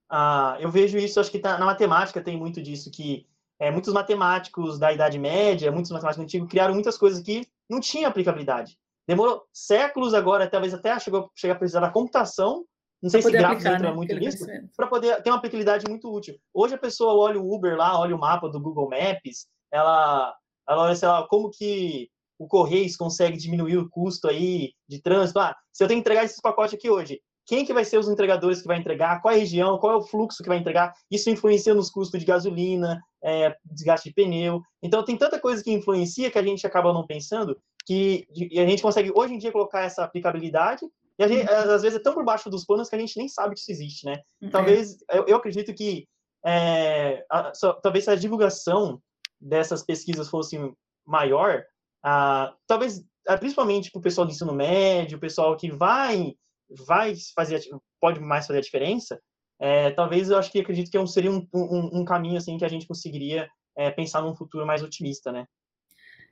Ah, 0.09 0.55
eu 0.61 0.71
vejo 0.71 0.97
isso, 0.97 1.19
acho 1.19 1.31
que 1.31 1.39
tá, 1.39 1.57
na 1.57 1.65
matemática 1.65 2.21
tem 2.21 2.37
muito 2.37 2.61
disso, 2.61 2.89
que 2.89 3.27
é, 3.59 3.71
muitos 3.71 3.93
matemáticos 3.93 4.77
da 4.77 4.91
Idade 4.91 5.17
Média, 5.17 5.71
muitos 5.71 5.91
matemáticos 5.91 6.23
antigos, 6.23 6.49
criaram 6.49 6.73
muitas 6.73 6.97
coisas 6.97 7.21
que 7.21 7.47
não 7.69 7.79
tinham 7.79 8.09
aplicabilidade. 8.09 8.77
Demorou 9.07 9.43
séculos 9.53 10.13
agora, 10.13 10.49
talvez 10.49 10.73
até 10.73 10.97
chegou, 10.99 11.31
chegar 11.35 11.53
a 11.53 11.57
precisar 11.57 11.79
da 11.79 11.91
computação, 11.91 12.65
não 13.01 13.09
sei 13.09 13.21
se 13.21 13.31
gráficos 13.31 13.65
entra 13.65 13.89
né? 13.89 13.93
muito 13.93 14.15
nisso, 14.15 14.45
para 14.75 14.87
poder 14.87 15.21
ter 15.21 15.29
uma 15.29 15.37
aplicabilidade 15.37 15.85
muito 15.87 16.11
útil. 16.11 16.35
Hoje 16.53 16.73
a 16.73 16.77
pessoa 16.77 17.13
olha 17.13 17.39
o 17.39 17.53
Uber 17.53 17.77
lá, 17.77 17.99
olha 17.99 18.15
o 18.15 18.19
mapa 18.19 18.49
do 18.49 18.59
Google 18.59 18.89
Maps, 18.89 19.47
ela, 19.71 20.35
ela 20.67 20.83
olha, 20.83 20.95
sei 20.95 21.07
lá, 21.07 21.27
como 21.27 21.51
que 21.51 22.09
o 22.39 22.47
Correios 22.47 22.97
consegue 22.97 23.37
diminuir 23.37 23.77
o 23.77 23.89
custo 23.89 24.27
aí 24.27 24.73
de 24.87 25.01
trânsito. 25.01 25.39
Ah, 25.39 25.55
se 25.71 25.83
eu 25.83 25.87
tenho 25.87 25.99
que 25.99 26.01
entregar 26.01 26.25
esses 26.25 26.41
pacotes 26.41 26.73
aqui 26.73 26.89
hoje, 26.89 27.21
quem 27.45 27.65
que 27.65 27.73
vai 27.73 27.85
ser 27.85 27.97
os 27.97 28.09
entregadores 28.09 28.61
que 28.61 28.67
vai 28.67 28.77
entregar, 28.77 29.21
qual 29.21 29.33
é 29.33 29.37
a 29.37 29.39
região, 29.39 29.77
qual 29.77 29.93
é 29.93 29.95
o 29.95 30.01
fluxo 30.01 30.41
que 30.41 30.49
vai 30.49 30.57
entregar, 30.57 30.93
isso 31.11 31.29
influencia 31.29 31.73
nos 31.73 31.89
custos 31.89 32.19
de 32.19 32.25
gasolina, 32.25 32.99
é, 33.23 33.55
desgaste 33.63 34.09
de 34.09 34.15
pneu. 34.15 34.61
Então, 34.81 35.03
tem 35.03 35.15
tanta 35.15 35.39
coisa 35.39 35.63
que 35.63 35.71
influencia 35.71 36.31
que 36.31 36.39
a 36.39 36.43
gente 36.43 36.65
acaba 36.65 36.91
não 36.91 37.05
pensando, 37.05 37.57
que 37.85 38.25
e 38.33 38.59
a 38.59 38.65
gente 38.65 38.81
consegue, 38.81 39.11
hoje 39.15 39.33
em 39.33 39.37
dia, 39.37 39.51
colocar 39.51 39.81
essa 39.81 40.03
aplicabilidade, 40.03 40.85
e 41.17 41.23
a 41.23 41.27
gente, 41.27 41.49
às 41.49 41.81
vezes, 41.81 41.99
é 41.99 42.01
tão 42.01 42.13
por 42.13 42.25
baixo 42.25 42.49
dos 42.49 42.65
panos 42.65 42.89
que 42.89 42.95
a 42.95 42.99
gente 42.99 43.17
nem 43.17 43.29
sabe 43.29 43.53
que 43.53 43.61
isso 43.61 43.71
existe, 43.71 44.05
né? 44.05 44.19
Uhum. 44.41 44.49
Talvez, 44.49 44.97
eu, 45.11 45.25
eu 45.27 45.37
acredito 45.37 45.73
que, 45.73 46.07
é, 46.45 47.23
a, 47.31 47.53
só, 47.53 47.73
talvez 47.73 48.03
se 48.03 48.11
a 48.11 48.15
divulgação 48.15 49.01
dessas 49.39 49.83
pesquisas 49.83 50.27
fosse 50.29 50.57
maior, 51.05 51.63
a, 52.03 52.53
talvez, 52.67 53.03
principalmente 53.39 53.91
para 53.91 53.99
o 53.99 54.01
pessoal 54.01 54.27
do 54.27 54.31
ensino 54.31 54.53
médio, 54.53 55.17
o 55.17 55.21
pessoal 55.21 55.55
que 55.55 55.71
vai 55.71 56.35
vai 56.69 57.13
fazer, 57.35 57.61
pode 57.99 58.19
mais 58.19 58.47
fazer 58.47 58.59
a 58.59 58.61
diferença, 58.61 59.19
é, 59.59 59.91
talvez 59.91 60.29
eu 60.29 60.37
acho 60.37 60.51
que 60.51 60.59
acredito 60.59 60.91
que 60.91 60.97
é 60.97 61.05
seria 61.05 61.31
um, 61.31 61.47
um, 61.53 62.01
um, 62.01 62.05
caminho 62.05 62.37
assim 62.37 62.57
que 62.57 62.65
a 62.65 62.69
gente 62.69 62.87
conseguiria 62.87 63.49
é, 63.75 63.89
pensar 63.89 64.21
num 64.21 64.35
futuro 64.35 64.65
mais 64.65 64.83
otimista, 64.83 65.31
né? 65.31 65.47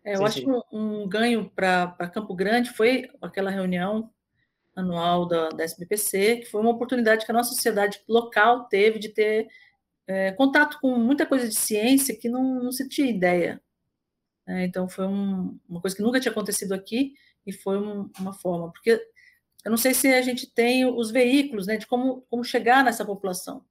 É, 0.04 0.16
eu 0.16 0.26
acho 0.26 0.42
que 0.42 0.50
um, 0.50 0.62
um 0.72 1.08
ganho 1.08 1.50
para 1.50 2.10
Campo 2.14 2.36
Grande 2.36 2.70
foi 2.72 3.10
aquela 3.22 3.50
reunião 3.50 4.10
anual 4.76 5.26
da, 5.26 5.50
da 5.50 5.64
SBPC, 5.64 6.38
que 6.38 6.46
foi 6.46 6.60
uma 6.60 6.72
oportunidade 6.72 7.26
que 7.26 7.32
a 7.32 7.34
nossa 7.34 7.54
sociedade 7.54 8.02
local 8.08 8.66
teve 8.66 9.00
de 9.00 9.10
ter 9.10 9.48
é, 10.06 10.32
contato 10.34 10.78
com 10.82 10.98
muita 10.98 11.26
coisa 11.26 11.48
de 11.48 11.56
ciência 11.56 12.18
que 12.18 12.28
não, 12.28 12.64
não 12.64 12.72
se 12.72 12.90
tinha 12.90 13.10
ideia. 13.10 13.62
É, 14.46 14.66
então, 14.66 14.90
foi 14.90 15.08
um, 15.08 15.58
uma 15.70 15.80
coisa 15.80 15.96
que 15.96 16.02
nunca 16.02 16.20
tinha 16.20 16.32
acontecido 16.32 16.74
aqui 16.74 17.14
e 17.46 17.54
foi 17.54 17.78
um, 17.78 18.10
uma 18.20 18.34
forma, 18.34 18.72
porque 18.72 19.02
eu 19.64 19.70
não 19.70 19.78
sei 19.78 19.94
se 19.94 20.08
a 20.08 20.22
gente 20.22 20.46
tem 20.48 20.86
os 20.86 21.10
veículos 21.10 21.68
né, 21.68 21.78
de 21.78 21.88
como, 21.88 22.26
como 22.30 22.44
chegar 22.44 22.84
nessa 22.84 23.06
população. 23.06 23.64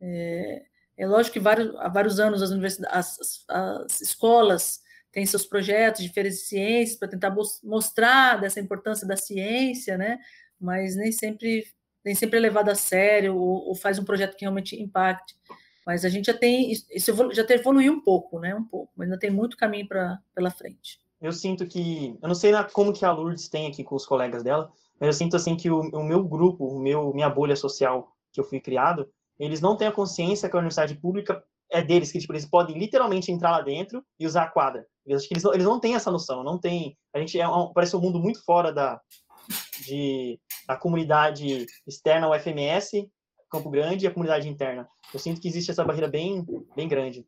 É, 0.00 0.64
É 0.96 1.06
lógico 1.06 1.34
que 1.34 1.40
vários, 1.40 1.74
há 1.76 1.88
vários 1.88 2.18
anos 2.18 2.42
as, 2.42 2.80
as, 2.88 3.44
as 3.48 4.00
escolas 4.00 4.80
têm 5.12 5.24
seus 5.26 5.46
projetos 5.46 6.02
de 6.02 6.08
feiras 6.08 6.34
de 6.34 6.40
ciências 6.40 6.98
para 6.98 7.08
tentar 7.08 7.34
mostrar 7.62 8.40
dessa 8.40 8.60
importância 8.60 9.06
da 9.06 9.16
ciência, 9.16 9.96
né? 9.96 10.18
Mas 10.60 10.96
nem 10.96 11.12
sempre 11.12 11.64
nem 12.04 12.14
sempre 12.14 12.38
é 12.38 12.40
levado 12.40 12.68
a 12.68 12.74
sério 12.74 13.36
ou, 13.36 13.68
ou 13.68 13.74
faz 13.74 13.98
um 13.98 14.04
projeto 14.04 14.36
que 14.36 14.44
realmente 14.44 14.80
impacte. 14.80 15.34
Mas 15.84 16.04
a 16.04 16.08
gente 16.08 16.26
já 16.26 16.34
tem 16.34 16.70
isso 16.70 16.86
já 17.32 17.44
evoluiu 17.50 17.92
um 17.92 18.00
pouco, 18.00 18.38
né? 18.40 18.54
Um 18.54 18.64
pouco, 18.64 18.92
mas 18.96 19.06
ainda 19.06 19.18
tem 19.18 19.30
muito 19.30 19.56
caminho 19.56 19.86
para 19.86 20.18
pela 20.34 20.50
frente. 20.50 21.00
Eu 21.20 21.32
sinto 21.32 21.66
que 21.66 22.16
eu 22.20 22.28
não 22.28 22.34
sei 22.34 22.52
como 22.72 22.92
que 22.92 23.04
a 23.04 23.12
Lourdes 23.12 23.48
tem 23.48 23.66
aqui 23.68 23.82
com 23.82 23.94
os 23.94 24.06
colegas 24.06 24.42
dela, 24.42 24.70
mas 24.98 25.08
eu 25.08 25.12
sinto 25.12 25.36
assim 25.36 25.56
que 25.56 25.70
o, 25.70 25.80
o 25.80 26.02
meu 26.02 26.24
grupo, 26.24 26.66
o 26.66 26.78
meu 26.78 27.12
minha 27.12 27.28
bolha 27.28 27.56
social 27.56 28.12
que 28.32 28.40
eu 28.40 28.44
fui 28.44 28.60
criado, 28.60 29.08
eles 29.38 29.60
não 29.60 29.76
têm 29.76 29.88
a 29.88 29.92
consciência 29.92 30.48
que 30.48 30.56
a 30.56 30.58
universidade 30.58 30.94
pública 30.94 31.42
é 31.70 31.82
deles, 31.82 32.12
que 32.12 32.18
tipo, 32.18 32.32
eles 32.32 32.46
podem 32.46 32.78
literalmente 32.78 33.30
entrar 33.30 33.50
lá 33.50 33.60
dentro 33.60 34.04
e 34.18 34.26
usar 34.26 34.44
a 34.44 34.50
quadra. 34.50 34.86
Eu 35.04 35.16
acho 35.16 35.28
que 35.28 35.34
eles 35.34 35.42
não, 35.42 35.54
eles 35.54 35.66
não 35.66 35.80
têm 35.80 35.94
essa 35.94 36.10
noção, 36.10 36.42
não 36.42 36.58
tem. 36.58 36.96
A 37.14 37.18
gente 37.18 37.38
é 37.38 37.48
um, 37.48 37.72
parece 37.72 37.96
um 37.96 38.00
mundo 38.00 38.18
muito 38.18 38.42
fora 38.44 38.72
da, 38.72 39.00
de, 39.84 40.40
da 40.66 40.76
comunidade 40.76 41.66
externa 41.86 42.26
ao 42.26 42.38
FMS, 42.38 43.08
Campo 43.50 43.70
Grande, 43.70 44.04
e 44.04 44.08
a 44.08 44.10
comunidade 44.10 44.48
interna. 44.48 44.88
Eu 45.12 45.20
sinto 45.20 45.40
que 45.40 45.48
existe 45.48 45.70
essa 45.70 45.84
barreira 45.84 46.08
bem, 46.08 46.44
bem 46.74 46.88
grande. 46.88 47.26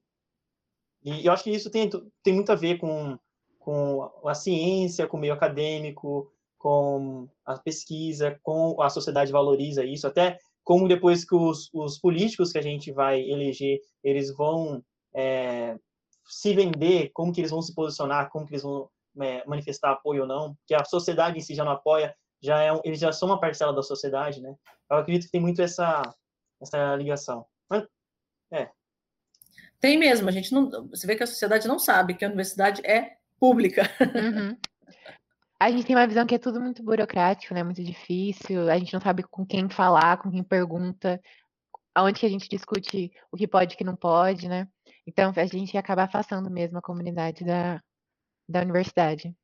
E 1.04 1.26
eu 1.26 1.32
acho 1.32 1.44
que 1.44 1.50
isso 1.50 1.70
tem, 1.70 1.88
tem 2.22 2.34
muito 2.34 2.50
a 2.50 2.56
ver 2.56 2.78
com, 2.78 3.18
com 3.58 4.10
a 4.24 4.34
ciência, 4.34 5.06
com 5.06 5.16
o 5.16 5.20
meio 5.20 5.32
acadêmico, 5.32 6.32
com 6.58 7.28
a 7.44 7.58
pesquisa, 7.58 8.38
com 8.42 8.80
a 8.82 8.90
sociedade 8.90 9.32
valoriza 9.32 9.84
isso, 9.84 10.06
até 10.06 10.38
como 10.64 10.88
depois 10.88 11.24
que 11.24 11.34
os, 11.34 11.70
os 11.72 11.98
políticos 11.98 12.52
que 12.52 12.58
a 12.58 12.62
gente 12.62 12.92
vai 12.92 13.20
eleger, 13.22 13.80
eles 14.04 14.34
vão 14.34 14.84
é, 15.14 15.78
se 16.26 16.54
vender, 16.54 17.10
como 17.14 17.32
que 17.32 17.40
eles 17.40 17.50
vão 17.50 17.62
se 17.62 17.74
posicionar, 17.74 18.28
como 18.28 18.44
que 18.44 18.52
eles 18.52 18.62
vão 18.62 18.90
é, 19.20 19.46
manifestar 19.46 19.92
apoio 19.92 20.22
ou 20.22 20.28
não, 20.28 20.56
que 20.66 20.74
a 20.74 20.84
sociedade 20.84 21.38
em 21.38 21.40
si 21.40 21.54
já 21.54 21.64
não 21.64 21.72
apoia, 21.72 22.14
já 22.42 22.60
é 22.60 22.72
um, 22.72 22.80
eles 22.84 22.98
já 22.98 23.10
são 23.12 23.28
uma 23.28 23.40
parcela 23.40 23.72
da 23.72 23.82
sociedade, 23.82 24.40
né? 24.40 24.54
Eu 24.90 24.98
acredito 24.98 25.24
que 25.24 25.32
tem 25.32 25.40
muito 25.40 25.62
essa 25.62 26.02
essa 26.60 26.96
ligação. 26.96 27.46
Mas, 27.70 27.84
é. 28.52 28.68
Tem 29.80 29.96
mesmo, 29.96 30.28
a 30.28 30.32
gente 30.32 30.52
não, 30.52 30.88
você 30.88 31.06
vê 31.06 31.14
que 31.14 31.22
a 31.22 31.26
sociedade 31.26 31.68
não 31.68 31.78
sabe 31.78 32.14
que 32.14 32.24
a 32.24 32.28
universidade 32.28 32.84
é 32.84 33.16
pública. 33.38 33.82
Uhum. 34.00 34.56
A 35.60 35.70
gente 35.70 35.86
tem 35.86 35.96
uma 35.96 36.06
visão 36.06 36.24
que 36.24 36.34
é 36.34 36.38
tudo 36.38 36.60
muito 36.60 36.82
burocrático, 36.82 37.52
né? 37.52 37.64
Muito 37.64 37.82
difícil. 37.82 38.70
A 38.70 38.78
gente 38.78 38.92
não 38.92 39.00
sabe 39.00 39.24
com 39.24 39.44
quem 39.44 39.68
falar, 39.68 40.18
com 40.18 40.30
quem 40.30 40.42
pergunta, 40.42 41.20
aonde 41.94 42.20
que 42.20 42.26
a 42.26 42.28
gente 42.28 42.48
discute 42.48 43.10
o 43.32 43.36
que 43.36 43.48
pode 43.48 43.72
e 43.72 43.74
o 43.74 43.78
que 43.78 43.84
não 43.84 43.96
pode, 43.96 44.48
né? 44.48 44.68
Então 45.06 45.32
a 45.34 45.46
gente 45.46 45.76
acaba 45.76 46.04
afastando 46.04 46.48
mesmo 46.48 46.78
a 46.78 46.82
comunidade 46.82 47.44
da, 47.44 47.82
da 48.48 48.60
universidade. 48.60 49.34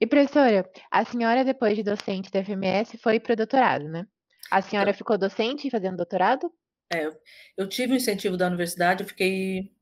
E, 0.00 0.06
professora, 0.06 0.68
a 0.90 1.04
senhora, 1.04 1.44
depois 1.44 1.76
de 1.76 1.82
docente 1.82 2.30
da 2.30 2.42
FMS, 2.42 2.96
foi 2.96 3.20
para 3.20 3.34
o 3.34 3.36
doutorado, 3.36 3.86
né? 3.88 4.06
A 4.50 4.62
senhora 4.62 4.90
então, 4.90 4.98
ficou 4.98 5.18
docente 5.18 5.70
fazendo 5.70 5.96
doutorado? 5.96 6.50
É, 6.90 7.10
eu 7.56 7.68
tive 7.68 7.92
o 7.92 7.96
incentivo 7.96 8.36
da 8.36 8.46
universidade, 8.46 9.02
eu 9.02 9.08
fiquei 9.08 9.75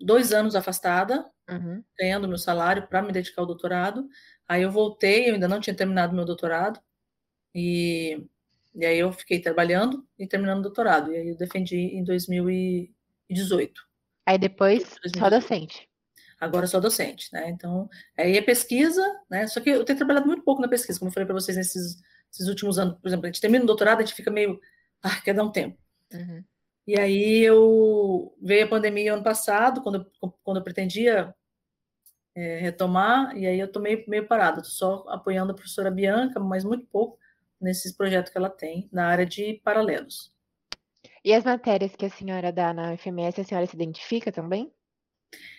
dois 0.00 0.32
anos 0.32 0.54
afastada, 0.54 1.24
uhum. 1.48 1.82
ganhando 1.98 2.28
meu 2.28 2.38
salário 2.38 2.86
para 2.88 3.02
me 3.02 3.12
dedicar 3.12 3.42
ao 3.42 3.46
doutorado. 3.46 4.08
Aí 4.48 4.62
eu 4.62 4.70
voltei, 4.70 5.28
eu 5.28 5.34
ainda 5.34 5.48
não 5.48 5.60
tinha 5.60 5.74
terminado 5.74 6.14
meu 6.14 6.24
doutorado, 6.24 6.80
e, 7.54 8.26
e 8.74 8.84
aí 8.84 8.98
eu 8.98 9.12
fiquei 9.12 9.40
trabalhando 9.40 10.06
e 10.18 10.26
terminando 10.26 10.60
o 10.60 10.62
doutorado. 10.62 11.12
E 11.12 11.16
aí 11.16 11.28
eu 11.28 11.36
defendi 11.36 11.76
em 11.76 12.02
2018. 12.04 13.88
Aí 14.26 14.38
depois, 14.38 14.82
2018. 15.02 15.18
só 15.18 15.30
docente 15.30 15.90
agora 16.40 16.66
sou 16.66 16.80
docente, 16.80 17.28
né? 17.32 17.50
Então, 17.50 17.88
aí 18.16 18.38
é 18.38 18.42
pesquisa, 18.42 19.02
né? 19.28 19.46
Só 19.46 19.60
que 19.60 19.68
eu 19.68 19.84
tenho 19.84 19.98
trabalhado 19.98 20.26
muito 20.26 20.42
pouco 20.42 20.62
na 20.62 20.68
pesquisa, 20.68 20.98
como 20.98 21.10
eu 21.10 21.12
falei 21.12 21.26
para 21.26 21.34
vocês 21.34 21.56
nesses, 21.56 22.00
nesses, 22.28 22.48
últimos 22.48 22.78
anos. 22.78 22.98
Por 22.98 23.08
exemplo, 23.08 23.26
a 23.26 23.28
gente 23.28 23.40
termina 23.40 23.62
o 23.62 23.66
doutorado, 23.66 23.98
a 23.98 24.04
gente 24.04 24.14
fica 24.14 24.30
meio, 24.30 24.58
ah, 25.02 25.20
quer 25.20 25.34
dar 25.34 25.44
um 25.44 25.52
tempo. 25.52 25.78
Uhum. 26.12 26.42
E 26.90 26.98
aí 26.98 27.38
eu 27.44 28.36
veio 28.42 28.64
a 28.64 28.68
pandemia 28.68 29.14
ano 29.14 29.22
passado, 29.22 29.80
quando, 29.80 30.10
quando 30.42 30.56
eu 30.56 30.64
pretendia 30.64 31.32
é, 32.34 32.58
retomar, 32.58 33.36
e 33.38 33.46
aí 33.46 33.60
eu 33.60 33.70
tô 33.70 33.78
meio, 33.78 34.02
meio 34.08 34.26
parado, 34.26 34.60
tô 34.60 34.68
só 34.68 35.04
apoiando 35.06 35.52
a 35.52 35.54
professora 35.54 35.88
Bianca, 35.88 36.40
mas 36.40 36.64
muito 36.64 36.84
pouco 36.88 37.16
nesses 37.60 37.92
projetos 37.92 38.32
que 38.32 38.36
ela 38.36 38.50
tem 38.50 38.88
na 38.90 39.06
área 39.06 39.24
de 39.24 39.60
paralelos. 39.62 40.34
E 41.24 41.32
as 41.32 41.44
matérias 41.44 41.94
que 41.94 42.06
a 42.06 42.10
senhora 42.10 42.50
dá 42.50 42.74
na 42.74 42.96
FMS, 42.96 43.40
a 43.40 43.44
senhora 43.44 43.68
se 43.68 43.76
identifica 43.76 44.32
também? 44.32 44.72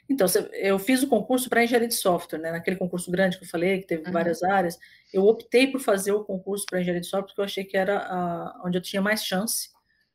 Então, 0.10 0.28
eu 0.52 0.78
fiz 0.78 1.02
o 1.02 1.08
concurso 1.08 1.48
para 1.48 1.64
engenharia 1.64 1.88
de 1.88 1.96
software, 1.96 2.40
né? 2.40 2.52
Naquele 2.52 2.76
concurso 2.76 3.10
grande 3.10 3.38
que 3.38 3.46
eu 3.46 3.50
falei, 3.50 3.80
que 3.80 3.88
teve 3.88 4.06
uhum. 4.06 4.12
várias 4.12 4.44
áreas, 4.44 4.78
eu 5.14 5.24
optei 5.24 5.72
por 5.72 5.80
fazer 5.80 6.12
o 6.12 6.26
concurso 6.26 6.66
para 6.70 6.82
engenharia 6.82 7.00
de 7.00 7.08
software 7.08 7.28
porque 7.28 7.40
eu 7.40 7.46
achei 7.46 7.64
que 7.64 7.78
era 7.78 8.00
a, 8.00 8.64
onde 8.66 8.78
eu 8.78 8.82
tinha 8.82 9.02
mais 9.02 9.24
chance, 9.24 9.70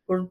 por, 0.06 0.30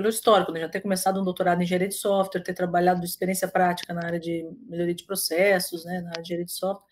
pelo 0.00 0.08
histórico, 0.08 0.50
né? 0.50 0.60
Já 0.60 0.68
ter 0.68 0.80
começado 0.80 1.20
um 1.20 1.24
doutorado 1.24 1.60
em 1.60 1.64
engenharia 1.64 1.88
de 1.88 1.94
software, 1.94 2.42
ter 2.42 2.54
trabalhado 2.54 3.00
de 3.00 3.06
experiência 3.06 3.46
prática 3.46 3.92
na 3.92 4.02
área 4.02 4.18
de 4.18 4.48
melhoria 4.66 4.94
de 4.94 5.04
processos, 5.04 5.84
né? 5.84 6.00
Na 6.00 6.08
área 6.08 6.22
de 6.22 6.28
engenharia 6.28 6.46
de 6.46 6.52
software. 6.52 6.88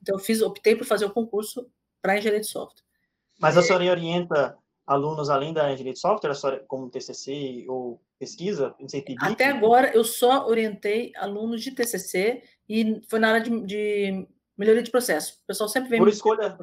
Então, 0.00 0.14
eu 0.14 0.20
fiz, 0.20 0.40
optei 0.40 0.76
por 0.76 0.86
fazer 0.86 1.04
o 1.04 1.10
concurso 1.10 1.68
para 2.00 2.16
engenharia 2.16 2.40
de 2.40 2.46
software. 2.46 2.84
Mas 3.40 3.56
a 3.56 3.62
senhora 3.62 3.84
orienta 3.84 4.56
alunos 4.86 5.28
além 5.28 5.52
da 5.52 5.72
engenharia 5.72 5.92
de 5.92 5.98
software, 5.98 6.64
como 6.68 6.88
TCC 6.88 7.66
ou 7.68 8.00
pesquisa? 8.16 8.76
Até 9.18 9.46
agora, 9.46 9.92
eu 9.92 10.04
só 10.04 10.46
orientei 10.46 11.10
alunos 11.16 11.62
de 11.62 11.72
TCC 11.72 12.44
e 12.68 13.00
foi 13.08 13.18
na 13.18 13.30
área 13.30 13.40
de, 13.40 13.60
de 13.66 14.28
melhoria 14.56 14.84
de 14.84 14.90
processo. 14.92 15.40
O 15.42 15.46
pessoal 15.48 15.68
sempre 15.68 15.90
vem... 15.90 15.98
Por 15.98 16.08
escolha, 16.08 16.56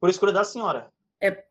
por 0.00 0.10
escolha 0.10 0.32
da 0.32 0.42
senhora? 0.42 0.90
É, 1.20 1.44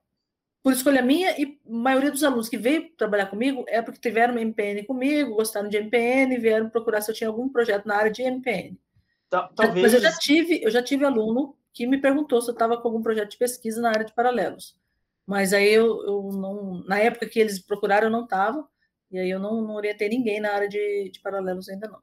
por 0.62 0.74
escolha 0.74 1.02
minha 1.02 1.40
e 1.40 1.60
a 1.66 1.72
maioria 1.72 2.12
dos 2.12 2.24
alunos 2.24 2.50
que 2.50 2.58
veio 2.58 2.90
trabalhar 2.98 3.28
comigo 3.28 3.64
é 3.68 3.82
porque 3.82 4.00
tiveram 4.00 4.38
MPN 4.38 4.86
comigo, 4.86 5.36
gostaram 5.36 5.70
de 5.70 5.78
MPN 5.78 6.38
vieram 6.38 6.70
procurar 6.70 7.02
se 7.02 7.12
eu 7.12 7.16
tinha 7.16 7.30
algum 7.30 7.48
projeto 7.50 7.86
na 7.86 7.96
área 7.96 8.12
de 8.12 8.24
MPN. 8.24 8.78
Talvez... 9.30 9.82
Mas 9.82 9.94
eu 9.94 10.02
já 10.02 10.12
tive, 10.18 10.62
eu 10.64 10.72
já 10.72 10.82
tive 10.82 11.06
aluno 11.06 11.56
que 11.72 11.86
me 11.88 11.98
perguntou 11.98 12.42
se 12.42 12.50
eu 12.50 12.54
estava 12.54 12.78
com 12.78 12.88
algum 12.88 13.02
projeto 13.02 13.32
de 13.32 13.38
pesquisa 13.38 13.80
na 13.80 13.90
área 13.90 14.06
de 14.06 14.14
paralelos. 14.14 14.76
Mas 15.26 15.54
aí 15.54 15.72
eu, 15.72 16.04
eu 16.04 16.30
não. 16.34 16.84
Na 16.86 16.98
época 16.98 17.28
que 17.28 17.40
eles 17.40 17.60
procuraram, 17.60 18.08
eu 18.08 18.12
não 18.12 18.24
estava. 18.24 18.68
E 19.12 19.20
aí 19.20 19.30
eu 19.30 19.40
não, 19.40 19.62
não 19.62 19.76
orientei 19.76 20.10
ninguém 20.10 20.40
na 20.40 20.52
área 20.52 20.68
de, 20.68 21.12
de 21.12 21.20
paralelos 21.22 21.70
ainda 21.70 21.88
não. 21.88 22.00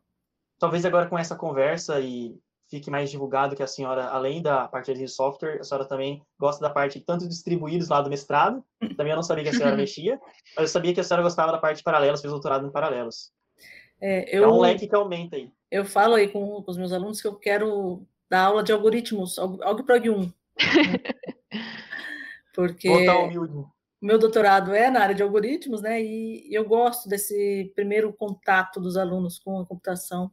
Talvez 0.59 0.85
agora 0.85 1.09
com 1.09 1.19
essa 1.19 1.35
conversa 1.35 2.01
e 2.01 2.39
fique 2.69 2.91
mais 2.91 3.11
divulgado 3.11 3.55
que 3.55 3.63
a 3.63 3.67
senhora, 3.67 4.07
além 4.07 4.43
da 4.43 4.67
parte 4.69 4.93
de 4.93 5.07
software, 5.09 5.59
a 5.61 5.65
senhora 5.65 5.87
também 5.87 6.23
gosta 6.39 6.61
da 6.61 6.71
parte 6.71 7.01
tanto 7.01 7.29
distribuídos 7.29 7.89
lá 7.89 8.01
do 8.01 8.11
mestrado. 8.11 8.65
Também 8.97 9.13
eu 9.13 9.17
não 9.17 9.23
sabia 9.23 9.45
que 9.45 9.51
a 9.51 9.53
senhora 9.53 9.77
mexia, 9.77 10.21
mas 10.57 10.65
eu 10.65 10.69
sabia 10.69 10.93
que 10.93 11.01
a 11.01 11.05
senhora 11.05 11.23
gostava 11.23 11.53
da 11.53 11.59
parte 11.59 11.79
de 11.79 11.85
paralelos, 11.85 12.21
fez 12.21 12.33
doutorado 12.33 12.67
em 12.67 12.71
paralelos. 12.71 13.31
É, 14.01 14.37
eu, 14.37 14.45
é 14.45 14.49
um 14.49 14.61
leque 14.61 14.87
que 14.87 14.95
aumenta 14.95 15.37
aí. 15.37 15.51
Eu 15.71 15.85
falo 15.85 16.15
aí 16.15 16.29
com, 16.29 16.63
com 16.63 16.71
os 16.71 16.77
meus 16.77 16.93
alunos 16.93 17.21
que 17.21 17.27
eu 17.27 17.35
quero 17.35 18.03
dar 18.29 18.45
aula 18.45 18.63
de 18.63 18.73
algoritmos, 18.73 19.39
algo 19.39 19.85
prog 19.85 20.11
1. 20.11 20.33
porque 22.55 22.89
o 22.89 23.71
meu 24.01 24.19
doutorado 24.19 24.75
é 24.75 24.91
na 24.91 25.01
área 25.01 25.15
de 25.15 25.23
algoritmos, 25.23 25.81
né? 25.81 26.03
E 26.03 26.49
eu 26.55 26.65
gosto 26.65 27.09
desse 27.09 27.73
primeiro 27.75 28.13
contato 28.13 28.81
dos 28.81 28.97
alunos 28.97 29.39
com 29.39 29.59
a 29.61 29.67
computação. 29.67 30.31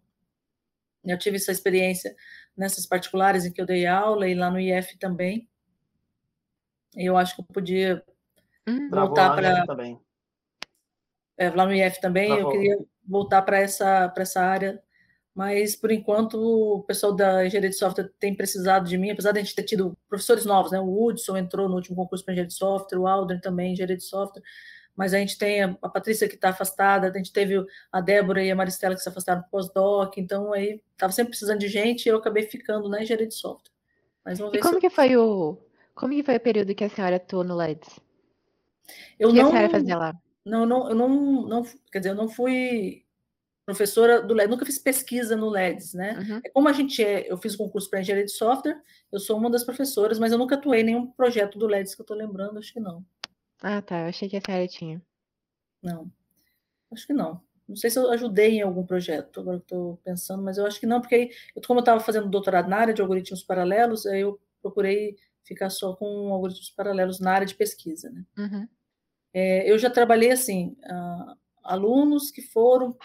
Eu 1.05 1.17
tive 1.17 1.37
essa 1.37 1.51
experiência 1.51 2.15
nessas 2.55 2.85
particulares 2.85 3.45
em 3.45 3.51
que 3.51 3.61
eu 3.61 3.65
dei 3.65 3.85
aula 3.85 4.27
e 4.27 4.35
lá 4.35 4.49
no 4.49 4.59
IF 4.59 4.97
também. 4.97 5.47
Eu 6.95 7.17
acho 7.17 7.35
que 7.35 7.41
eu 7.41 7.45
podia 7.45 8.03
hum, 8.67 8.89
voltar 8.89 9.35
para 9.35 9.65
é, 11.37 11.49
lá 11.49 11.65
no 11.65 11.73
IF 11.73 11.99
também. 11.99 12.27
Travou. 12.27 12.51
Eu 12.51 12.51
queria 12.51 12.85
voltar 13.05 13.41
para 13.41 13.59
essa 13.59 14.07
para 14.09 14.23
essa 14.23 14.41
área 14.41 14.81
mas 15.35 15.75
por 15.75 15.91
enquanto 15.91 16.35
o 16.35 16.83
pessoal 16.83 17.11
da 17.11 17.45
engenharia 17.45 17.69
de 17.69 17.75
software 17.75 18.11
tem 18.19 18.35
precisado 18.35 18.87
de 18.87 18.97
mim, 18.97 19.09
apesar 19.09 19.31
de 19.31 19.39
a 19.39 19.41
gente 19.41 19.55
ter 19.55 19.63
tido 19.63 19.97
professores 20.07 20.45
novos, 20.45 20.71
né? 20.71 20.79
O 20.79 21.05
Hudson 21.05 21.35
entrou 21.37 21.67
no 21.67 21.75
último 21.75 21.95
concurso 21.95 22.23
para 22.23 22.33
engenharia 22.33 22.49
de 22.49 22.53
software, 22.53 22.99
o 22.99 23.07
Aldrin 23.07 23.39
também 23.39 23.73
engenharia 23.73 23.97
de 23.97 24.03
software, 24.03 24.43
mas 24.95 25.13
a 25.13 25.17
gente 25.17 25.37
tem 25.37 25.63
a, 25.63 25.73
Patrícia 25.89 26.27
que 26.27 26.35
está 26.35 26.49
afastada, 26.49 27.09
a 27.09 27.17
gente 27.17 27.33
teve 27.33 27.63
a 27.91 28.01
Débora 28.01 28.43
e 28.43 28.51
a 28.51 28.55
Maristela 28.55 28.95
que 28.95 29.01
se 29.01 29.09
afastaram 29.09 29.41
do 29.41 29.49
pós-doc, 29.49 30.17
então 30.17 30.53
aí 30.53 30.81
estava 30.91 31.11
sempre 31.11 31.31
precisando 31.31 31.59
de 31.59 31.67
gente 31.67 32.05
e 32.05 32.09
eu 32.09 32.17
acabei 32.17 32.43
ficando 32.43 32.87
na 32.87 33.01
engenharia 33.01 33.27
de 33.27 33.35
software. 33.35 33.71
Mas 34.23 34.37
vamos 34.37 34.53
ver 34.53 34.59
e 34.59 34.61
como 34.61 34.79
que 34.79 34.89
foi 34.89 35.17
o 35.17 35.57
como 35.95 36.13
que 36.13 36.23
foi 36.23 36.37
o 36.37 36.39
período 36.39 36.73
que 36.73 36.83
a 36.83 36.89
senhora 36.89 37.17
atuou 37.17 37.43
no 37.43 37.55
LEDs? 37.55 37.99
Eu 39.19 39.29
o 39.29 39.33
que 39.33 39.39
não, 39.39 39.47
a 39.47 39.51
senhora 39.51 39.69
fazia 39.69 39.97
lá? 39.97 40.15
Não, 40.45 40.65
não, 40.65 40.89
eu 40.89 40.95
não, 40.95 41.09
não, 41.47 41.63
quer 41.91 41.99
dizer, 41.99 42.09
eu 42.09 42.15
não 42.15 42.27
fui 42.27 43.03
professora 43.65 44.21
do 44.21 44.33
LED, 44.33 44.49
nunca 44.49 44.65
fiz 44.65 44.77
pesquisa 44.77 45.37
no 45.37 45.49
LEDs, 45.49 45.93
né? 45.93 46.17
Uhum. 46.19 46.41
É 46.43 46.49
como 46.49 46.67
a 46.67 46.73
gente 46.73 47.01
é, 47.01 47.31
eu 47.31 47.37
fiz 47.37 47.55
concurso 47.55 47.89
para 47.89 48.01
engenharia 48.01 48.25
de 48.25 48.31
software, 48.31 48.81
eu 49.11 49.19
sou 49.19 49.37
uma 49.37 49.49
das 49.49 49.63
professoras, 49.63 50.19
mas 50.19 50.31
eu 50.31 50.37
nunca 50.37 50.55
atuei 50.55 50.81
em 50.81 50.85
nenhum 50.85 51.07
projeto 51.07 51.57
do 51.57 51.65
LEDs 51.65 51.95
que 51.95 52.01
eu 52.01 52.03
estou 52.03 52.17
lembrando, 52.17 52.59
acho 52.59 52.73
que 52.73 52.79
não. 52.79 53.05
Ah, 53.63 53.81
tá, 53.81 54.01
eu 54.01 54.07
achei 54.07 54.27
que 54.27 54.35
essa 54.35 54.51
área 54.51 54.67
tinha. 54.67 55.01
Não. 55.81 56.11
Acho 56.91 57.07
que 57.07 57.13
não. 57.13 57.41
Não 57.67 57.77
sei 57.77 57.89
se 57.89 57.97
eu 57.97 58.11
ajudei 58.11 58.57
em 58.57 58.61
algum 58.61 58.85
projeto, 58.85 59.39
agora 59.39 59.57
estou 59.57 59.97
pensando, 60.03 60.43
mas 60.43 60.57
eu 60.57 60.65
acho 60.65 60.79
que 60.79 60.85
não, 60.85 60.99
porque 60.99 61.31
como 61.65 61.79
eu 61.79 61.81
estava 61.81 62.01
fazendo 62.01 62.29
doutorado 62.29 62.69
na 62.69 62.77
área 62.77 62.93
de 62.93 63.01
algoritmos 63.01 63.41
paralelos, 63.41 64.05
aí 64.05 64.19
eu 64.19 64.37
procurei 64.61 65.15
ficar 65.45 65.69
só 65.69 65.95
com 65.95 66.31
algoritmos 66.33 66.69
paralelos 66.71 67.19
na 67.21 67.31
área 67.31 67.47
de 67.47 67.55
pesquisa. 67.55 68.09
Né? 68.09 68.25
Uhum. 68.37 68.67
É, 69.33 69.71
eu 69.71 69.79
já 69.79 69.89
trabalhei 69.89 70.31
assim, 70.31 70.75
uh, 70.83 71.37
alunos 71.63 72.31
que 72.31 72.41
foram 72.41 72.95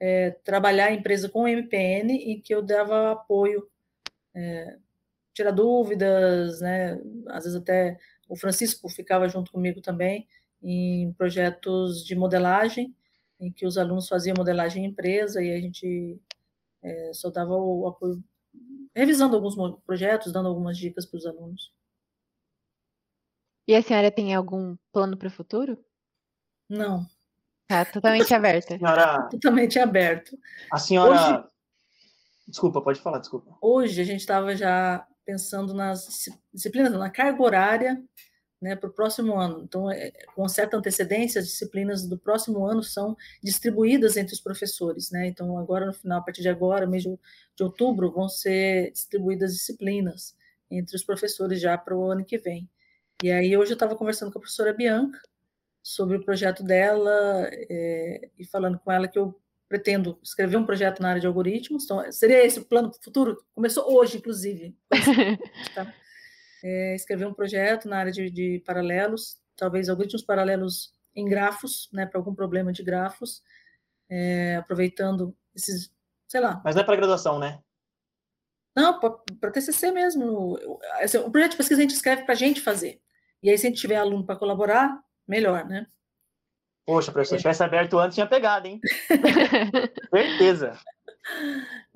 é, 0.00 0.32
trabalhar 0.42 0.90
em 0.90 0.98
empresa 0.98 1.28
com 1.28 1.46
MPN 1.46 2.12
e 2.12 2.40
que 2.40 2.54
eu 2.54 2.62
dava 2.62 3.12
apoio, 3.12 3.68
é, 4.34 4.76
tirar 5.32 5.52
dúvidas, 5.52 6.60
né? 6.60 7.00
Às 7.28 7.44
vezes 7.44 7.60
até 7.60 7.98
o 8.30 8.36
Francisco 8.36 8.88
ficava 8.88 9.28
junto 9.28 9.50
comigo 9.50 9.82
também 9.82 10.28
em 10.62 11.12
projetos 11.14 12.04
de 12.06 12.14
modelagem, 12.14 12.94
em 13.40 13.50
que 13.50 13.66
os 13.66 13.76
alunos 13.76 14.08
faziam 14.08 14.36
modelagem 14.38 14.84
em 14.84 14.88
empresa 14.88 15.42
e 15.42 15.52
a 15.52 15.60
gente 15.60 16.20
é, 16.80 17.10
só 17.12 17.28
dava 17.28 17.56
o 17.56 17.88
apoio, 17.88 18.22
revisando 18.94 19.34
alguns 19.34 19.56
projetos, 19.84 20.32
dando 20.32 20.48
algumas 20.48 20.78
dicas 20.78 21.04
para 21.04 21.18
os 21.18 21.26
alunos. 21.26 21.72
E 23.66 23.74
a 23.74 23.82
senhora 23.82 24.12
tem 24.12 24.32
algum 24.32 24.76
plano 24.92 25.16
para 25.16 25.28
o 25.28 25.32
futuro? 25.32 25.84
Não. 26.68 27.04
Tá 27.66 27.84
totalmente 27.84 28.32
aberta. 28.32 28.78
Senhora... 28.78 29.28
Totalmente 29.28 29.78
aberto. 29.78 30.38
A 30.72 30.78
senhora. 30.78 31.10
Hoje... 31.10 31.48
Desculpa, 32.46 32.80
pode 32.80 33.00
falar, 33.00 33.18
desculpa. 33.18 33.56
Hoje 33.60 34.00
a 34.00 34.04
gente 34.04 34.20
estava 34.20 34.54
já 34.54 35.04
pensando 35.24 35.74
nas 35.74 36.06
disciplinas, 36.52 36.92
na 36.92 37.10
carga 37.10 37.42
horária 37.42 38.02
né, 38.60 38.76
para 38.76 38.90
o 38.90 38.92
próximo 38.92 39.38
ano. 39.38 39.62
Então, 39.64 39.90
é, 39.90 40.10
com 40.34 40.46
certa 40.48 40.76
antecedência, 40.76 41.40
as 41.40 41.46
disciplinas 41.46 42.06
do 42.06 42.18
próximo 42.18 42.64
ano 42.66 42.82
são 42.82 43.16
distribuídas 43.42 44.16
entre 44.16 44.34
os 44.34 44.40
professores. 44.40 45.10
Né? 45.10 45.28
Então, 45.28 45.56
agora, 45.58 45.86
no 45.86 45.94
final, 45.94 46.20
a 46.20 46.22
partir 46.22 46.42
de 46.42 46.48
agora, 46.48 46.86
mês 46.86 47.02
de, 47.02 47.18
outubro, 47.62 48.12
vão 48.12 48.28
ser 48.28 48.92
distribuídas 48.92 49.54
disciplinas 49.54 50.36
entre 50.70 50.94
os 50.94 51.02
professores 51.02 51.60
já 51.60 51.76
para 51.78 51.96
o 51.96 52.10
ano 52.10 52.24
que 52.24 52.38
vem. 52.38 52.68
E 53.22 53.30
aí, 53.30 53.56
hoje 53.56 53.72
eu 53.72 53.74
estava 53.74 53.96
conversando 53.96 54.30
com 54.30 54.38
a 54.38 54.40
professora 54.40 54.72
Bianca, 54.72 55.20
sobre 55.82 56.16
o 56.16 56.24
projeto 56.24 56.62
dela 56.62 57.48
é, 57.52 58.28
e 58.38 58.44
falando 58.44 58.78
com 58.78 58.92
ela 58.92 59.08
que 59.08 59.18
eu 59.18 59.34
pretendo 59.70 60.18
escrever 60.20 60.56
um 60.56 60.66
projeto 60.66 61.00
na 61.00 61.10
área 61.10 61.20
de 61.20 61.28
algoritmos. 61.28 61.84
Então, 61.84 62.10
seria 62.10 62.44
esse 62.44 62.58
o 62.58 62.64
plano 62.64 62.92
futuro? 63.00 63.40
Começou 63.54 63.96
hoje, 63.96 64.18
inclusive. 64.18 64.76
tá? 65.72 65.94
é, 66.64 66.96
escrever 66.96 67.24
um 67.24 67.32
projeto 67.32 67.88
na 67.88 67.98
área 67.98 68.10
de, 68.10 68.28
de, 68.28 68.60
paralelos, 68.66 69.38
talvez 69.56 69.88
algoritmos 69.88 70.24
paralelos 70.24 70.92
em 71.14 71.24
grafos, 71.24 71.88
né, 71.92 72.04
para 72.04 72.18
algum 72.18 72.34
problema 72.34 72.72
de 72.72 72.82
grafos, 72.82 73.42
é, 74.10 74.56
aproveitando 74.56 75.36
esses, 75.54 75.94
sei 76.26 76.40
lá. 76.40 76.60
Mas 76.64 76.74
não 76.74 76.82
é 76.82 76.84
para 76.84 76.96
graduação, 76.96 77.38
né? 77.38 77.60
Não, 78.74 78.98
para 78.98 79.50
TCC 79.52 79.92
mesmo. 79.92 80.58
Assim, 81.00 81.18
o 81.18 81.30
projeto 81.30 81.52
de 81.52 81.56
pesquisa 81.58 81.80
a 81.80 81.82
gente 81.82 81.94
escreve 81.94 82.24
para 82.24 82.32
a 82.32 82.36
gente 82.36 82.60
fazer. 82.60 83.00
E 83.40 83.48
aí, 83.48 83.56
se 83.56 83.66
a 83.66 83.70
gente 83.70 83.80
tiver 83.80 83.96
aluno 83.96 84.26
para 84.26 84.36
colaborar, 84.36 85.00
melhor, 85.28 85.64
né? 85.64 85.86
Poxa, 86.90 87.12
professor, 87.12 87.36
se 87.36 87.42
tivesse 87.42 87.62
aberto 87.62 87.96
antes, 88.00 88.16
tinha 88.16 88.26
pegado, 88.26 88.66
hein? 88.66 88.80
Certeza. 90.12 90.76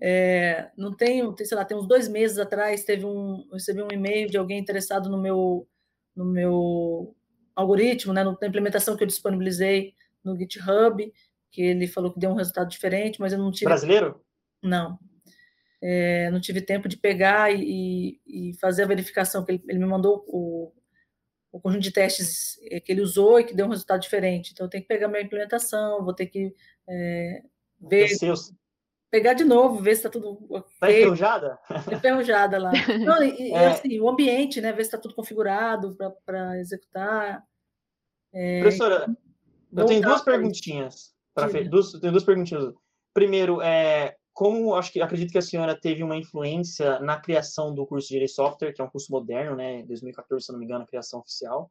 É, 0.01 0.71
não 0.79 0.95
tenho, 0.95 1.35
sei 1.37 1.57
lá, 1.57 1.65
tem 1.65 1.77
uns 1.77 1.89
dois 1.89 2.07
meses 2.07 2.39
atrás, 2.39 2.85
teve 2.85 3.05
um, 3.05 3.45
recebi 3.53 3.83
um 3.83 3.89
e-mail 3.91 4.31
de 4.31 4.39
alguém 4.39 4.57
interessado 4.57 5.11
no 5.11 5.21
meu, 5.21 5.67
no 6.15 6.25
meu 6.25 7.13
algoritmo, 7.57 8.13
né, 8.13 8.23
na 8.23 8.37
implementação 8.47 8.97
que 8.97 9.03
eu 9.03 9.09
disponibilizei 9.09 9.95
no 10.23 10.39
GitHub, 10.39 11.13
que 11.51 11.61
ele 11.61 11.89
falou 11.89 12.13
que 12.13 12.21
deu 12.21 12.31
um 12.31 12.37
resultado 12.37 12.71
diferente, 12.71 13.21
mas 13.21 13.33
eu 13.33 13.39
não 13.41 13.51
tive. 13.51 13.65
Brasileiro? 13.65 14.21
Não. 14.63 14.97
É, 15.83 16.31
não 16.31 16.41
tive 16.41 16.61
tempo 16.61 16.89
de 16.89 16.97
pegar 16.97 17.53
e, 17.53 18.21
e, 18.25 18.53
fazer 18.61 18.85
a 18.85 18.87
verificação, 18.87 19.45
que 19.45 19.51
ele, 19.51 19.65
ele 19.67 19.79
me 19.81 19.87
mandou 19.87 20.25
o, 20.29 20.73
o 21.55 21.61
conjunto 21.61 21.85
de 21.85 21.93
testes 21.93 22.59
eh, 22.69 22.81
que 22.81 22.91
ele 22.91 23.01
usou 23.01 23.39
e 23.39 23.45
que 23.45 23.55
deu 23.55 23.67
um 23.67 23.71
resultado 23.71 24.01
diferente. 24.01 24.51
Então, 24.53 24.67
eu 24.67 24.71
tenho 24.71 24.83
que 24.83 24.89
pegar 24.89 25.07
minha 25.07 25.23
implementação, 25.23 26.05
vou 26.05 26.13
ter 26.13 26.27
que 26.27 26.53
é, 26.89 27.43
ver. 27.81 28.09
Pegar 29.09 29.35
de 29.35 29.45
novo, 29.45 29.81
ver 29.81 29.95
se 29.95 29.99
está 29.99 30.11
tudo. 30.11 30.37
Está 30.73 30.91
enferrujada? 30.91 31.57
Enferrujada 31.93 32.59
lá. 32.59 32.73
Não, 32.99 33.23
e, 33.23 33.53
é... 33.55 33.67
assim, 33.67 34.01
o 34.01 34.09
ambiente, 34.09 34.61
né? 34.61 34.73
Ver 34.73 34.83
se 34.83 34.89
está 34.89 34.99
tudo 34.99 35.15
configurado 35.15 35.97
para 36.27 36.59
executar. 36.59 37.41
É... 38.33 38.61
Professora, 38.63 39.07
eu 39.73 39.87
tenho 39.87 40.03
duas 40.03 40.23
perguntinhas. 40.23 41.15
Pra... 41.33 41.47
Duas, 41.47 41.93
tenho 41.93 42.13
duas 42.13 42.25
perguntinhas. 42.25 42.75
Primeiro, 43.13 43.63
é, 43.63 44.17
como 44.35 44.75
acho 44.75 44.93
que 44.93 45.01
acredito 45.01 45.31
que 45.31 45.39
a 45.39 45.43
senhora 45.43 45.79
teve 45.81 46.03
uma 46.03 46.17
influência 46.17 46.99
na 46.99 47.19
criação 47.21 47.73
do 47.73 47.87
curso 47.87 48.09
de 48.09 48.15
Engenharia 48.15 48.35
Software, 48.35 48.73
que 48.73 48.83
é 48.83 48.85
um 48.85 48.91
curso 48.91 49.13
moderno, 49.13 49.55
né, 49.55 49.85
2014, 49.85 50.47
se 50.47 50.53
não 50.53 50.59
me 50.59 50.65
engano, 50.65 50.83
a 50.83 50.87
criação 50.87 51.21
oficial. 51.21 51.71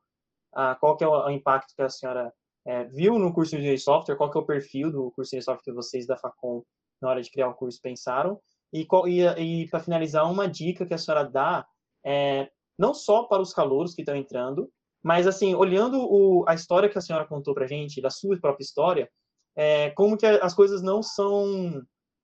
Ah, 0.54 0.74
qual 0.80 0.96
que 0.96 1.04
é 1.04 1.08
o, 1.08 1.12
o, 1.12 1.30
impacto 1.30 1.76
que 1.76 1.82
a 1.82 1.90
senhora 1.90 2.34
é, 2.66 2.86
viu 2.86 3.20
no 3.20 3.34
curso 3.34 3.52
de 3.52 3.58
Engenharia 3.58 3.80
Software? 3.80 4.16
Qual 4.16 4.32
que 4.32 4.38
é 4.38 4.42
o 4.42 4.46
perfil 4.46 4.90
do 4.90 5.12
curso 5.12 5.32
de 5.32 5.38
Engenharia 5.38 5.44
Software 5.44 5.74
que 5.74 5.76
vocês 5.76 6.08
da 6.08 6.16
Facom 6.16 6.64
na 7.02 7.10
hora 7.10 7.22
de 7.22 7.30
criar 7.30 7.50
o 7.50 7.54
curso 7.54 7.82
pensaram? 7.82 8.40
E, 8.72 8.88
e, 9.08 9.64
e 9.64 9.70
para 9.70 9.82
finalizar, 9.82 10.32
uma 10.32 10.48
dica 10.48 10.86
que 10.86 10.94
a 10.94 10.98
senhora 10.98 11.26
dá, 11.26 11.68
é, 12.04 12.50
não 12.80 12.94
só 12.94 13.24
para 13.24 13.42
os 13.42 13.54
calouros 13.54 13.94
que 13.94 14.04
estão 14.04 14.16
entrando, 14.16 14.72
mas 15.04 15.28
assim, 15.28 15.54
olhando 15.54 16.00
o, 16.00 16.46
a 16.48 16.54
história 16.54 16.88
que 16.88 16.98
a 16.98 17.02
senhora 17.02 17.28
contou 17.28 17.54
para 17.54 17.68
gente, 17.68 18.02
da 18.02 18.10
sua 18.10 18.40
própria 18.40 18.64
história, 18.64 19.12
é, 19.54 19.90
como 19.92 20.18
que 20.18 20.26
as 20.26 20.54
coisas 20.54 20.82
não 20.82 21.04
são 21.04 21.84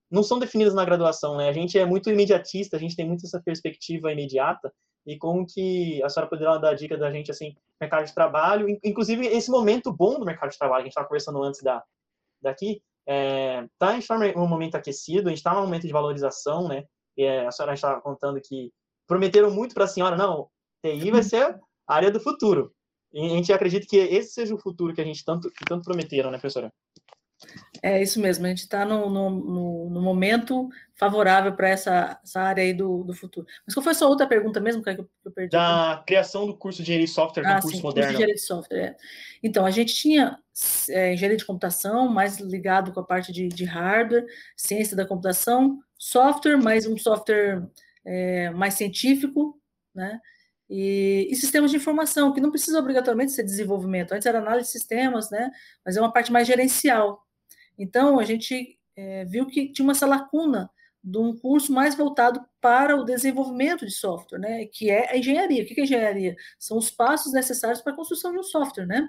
não 0.09 0.23
são 0.23 0.39
definidas 0.39 0.73
na 0.73 0.85
graduação, 0.85 1.37
né? 1.37 1.49
A 1.49 1.53
gente 1.53 1.77
é 1.77 1.85
muito 1.85 2.09
imediatista, 2.09 2.77
a 2.77 2.79
gente 2.79 2.95
tem 2.95 3.05
muito 3.07 3.25
essa 3.25 3.41
perspectiva 3.41 4.11
imediata, 4.11 4.73
e 5.05 5.17
como 5.17 5.45
que 5.45 6.01
a 6.03 6.09
senhora 6.09 6.29
poderia 6.29 6.57
dar 6.57 6.69
a 6.71 6.75
dica 6.75 6.97
da 6.97 7.11
gente, 7.11 7.31
assim, 7.31 7.55
mercado 7.79 8.05
de 8.05 8.13
trabalho, 8.13 8.67
inclusive 8.83 9.25
esse 9.25 9.49
momento 9.49 9.91
bom 9.91 10.19
do 10.19 10.25
mercado 10.25 10.51
de 10.51 10.57
trabalho, 10.57 10.81
a 10.81 10.83
gente 10.83 10.91
estava 10.91 11.07
conversando 11.07 11.41
antes 11.41 11.61
da, 11.61 11.83
daqui, 12.41 12.81
é, 13.07 13.65
tá, 13.77 13.89
a 13.89 13.93
gente 13.93 14.03
está 14.03 14.17
num 14.17 14.47
momento 14.47 14.75
aquecido, 14.75 15.27
a 15.27 15.31
gente 15.31 15.39
está 15.39 15.53
num 15.53 15.61
momento 15.61 15.87
de 15.87 15.93
valorização, 15.93 16.67
né? 16.67 16.85
E, 17.17 17.23
é, 17.23 17.47
a 17.47 17.51
senhora 17.51 17.73
estava 17.73 17.99
contando 18.01 18.39
que 18.39 18.71
prometeram 19.07 19.49
muito 19.49 19.73
para 19.73 19.85
a 19.85 19.87
senhora, 19.87 20.15
não, 20.15 20.47
TI 20.83 21.09
vai 21.09 21.23
ser 21.23 21.59
a 21.87 21.95
área 21.95 22.11
do 22.11 22.19
futuro. 22.19 22.71
E 23.11 23.25
a 23.25 23.29
gente 23.29 23.51
acredita 23.51 23.87
que 23.87 23.97
esse 23.97 24.33
seja 24.33 24.53
o 24.53 24.59
futuro 24.59 24.93
que 24.93 25.01
a 25.01 25.03
gente 25.03 25.25
tanto, 25.25 25.49
que 25.49 25.65
tanto 25.65 25.83
prometeram, 25.83 26.29
né, 26.29 26.37
professora? 26.37 26.71
É 27.81 28.01
isso 28.01 28.19
mesmo, 28.19 28.45
a 28.45 28.49
gente 28.49 28.59
está 28.59 28.83
no, 28.83 29.09
no, 29.09 29.89
no, 29.89 30.01
momento 30.01 30.67
favorável 30.95 31.53
para 31.53 31.69
essa, 31.69 32.19
essa 32.21 32.41
área 32.41 32.61
aí 32.61 32.73
do, 32.73 33.05
do 33.05 33.13
futuro. 33.13 33.47
Mas 33.65 33.73
qual 33.73 33.81
foi 33.81 33.93
a 33.93 33.95
sua 33.95 34.09
outra 34.09 34.27
pergunta 34.27 34.59
mesmo 34.59 34.83
que 34.83 34.89
eu 34.89 35.31
perdi? 35.33 35.51
Da 35.51 36.03
criação 36.05 36.45
do 36.45 36.57
curso 36.57 36.77
de 36.77 36.83
engenharia 36.83 37.05
de 37.05 37.11
software, 37.13 37.45
ah, 37.45 37.55
do 37.55 37.61
curso 37.61 37.77
sim, 37.77 37.83
moderno. 37.83 38.07
Curso 38.07 38.09
de 38.09 38.13
engenharia 38.15 38.35
de 38.35 38.41
software, 38.41 38.79
é. 38.79 38.95
Então, 39.41 39.65
a 39.65 39.71
gente 39.71 39.93
tinha 39.93 40.37
é, 40.89 41.13
engenharia 41.13 41.37
de 41.37 41.45
computação, 41.45 42.09
mais 42.09 42.37
ligado 42.39 42.91
com 42.91 42.99
a 42.99 43.05
parte 43.05 43.31
de, 43.31 43.47
de 43.47 43.63
hardware, 43.63 44.25
ciência 44.57 44.97
da 44.97 45.05
computação, 45.05 45.79
software, 45.97 46.57
mais 46.57 46.85
um 46.85 46.97
software 46.97 47.65
é, 48.05 48.49
mais 48.49 48.73
científico, 48.73 49.57
né? 49.95 50.19
E, 50.69 51.27
e, 51.31 51.35
sistemas 51.35 51.71
de 51.71 51.77
informação, 51.77 52.31
que 52.31 52.39
não 52.41 52.51
precisa 52.51 52.77
obrigatoriamente 52.77 53.31
ser 53.31 53.43
desenvolvimento. 53.43 54.11
Antes 54.11 54.27
era 54.27 54.37
análise 54.37 54.67
de 54.67 54.71
sistemas, 54.73 55.31
né? 55.31 55.49
Mas 55.83 55.97
é 55.97 56.01
uma 56.01 56.13
parte 56.13 56.31
mais 56.31 56.45
gerencial. 56.45 57.25
Então, 57.79 58.19
a 58.19 58.25
gente 58.25 58.77
é, 58.95 59.23
viu 59.25 59.47
que 59.47 59.71
tinha 59.71 59.89
essa 59.91 60.05
lacuna 60.05 60.69
de 61.01 61.17
um 61.17 61.35
curso 61.37 61.71
mais 61.71 61.95
voltado 61.95 62.45
para 62.59 62.97
o 62.97 63.05
desenvolvimento 63.05 63.85
de 63.85 63.91
software, 63.91 64.37
né? 64.37 64.65
Que 64.65 64.89
é 64.89 65.09
a 65.11 65.17
engenharia. 65.17 65.63
O 65.63 65.65
que 65.65 65.79
é 65.79 65.83
engenharia? 65.83 66.35
São 66.59 66.77
os 66.77 66.91
passos 66.91 67.31
necessários 67.31 67.81
para 67.81 67.93
a 67.93 67.95
construção 67.95 68.33
de 68.33 68.39
um 68.39 68.43
software, 68.43 68.85
né? 68.85 69.07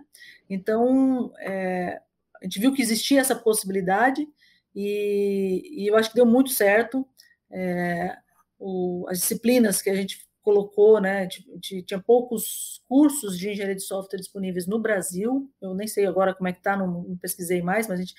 Então, 0.49 1.33
é, 1.41 2.01
a 2.41 2.45
gente 2.45 2.61
viu 2.61 2.73
que 2.73 2.81
existia 2.81 3.21
essa 3.21 3.35
possibilidade 3.35 4.27
e, 4.75 5.83
e 5.83 5.91
eu 5.91 5.97
acho 5.97 6.11
que 6.11 6.15
deu 6.15 6.27
muito 6.27 6.51
certo. 6.51 7.07
É, 7.51 8.17
o, 8.59 9.07
as 9.09 9.19
disciplinas 9.19 9.83
que 9.83 9.91
a 9.91 9.95
gente 9.95 10.31
colocou, 10.43 11.01
né, 11.01 11.29
tinha 11.29 12.01
poucos 12.01 12.83
cursos 12.89 13.39
de 13.39 13.51
engenharia 13.51 13.77
de 13.77 13.83
software 13.83 14.19
disponíveis 14.19 14.67
no 14.67 14.81
Brasil, 14.81 15.51
eu 15.61 15.75
nem 15.75 15.87
sei 15.87 16.07
agora 16.07 16.35
como 16.35 16.49
é 16.49 16.53
que 16.53 16.59
está, 16.59 16.77
não, 16.77 16.87
não, 16.87 17.17
pesquisei 17.19 17.61
mais, 17.61 17.87
mas 17.87 17.99
a 17.99 18.03
gente, 18.03 18.15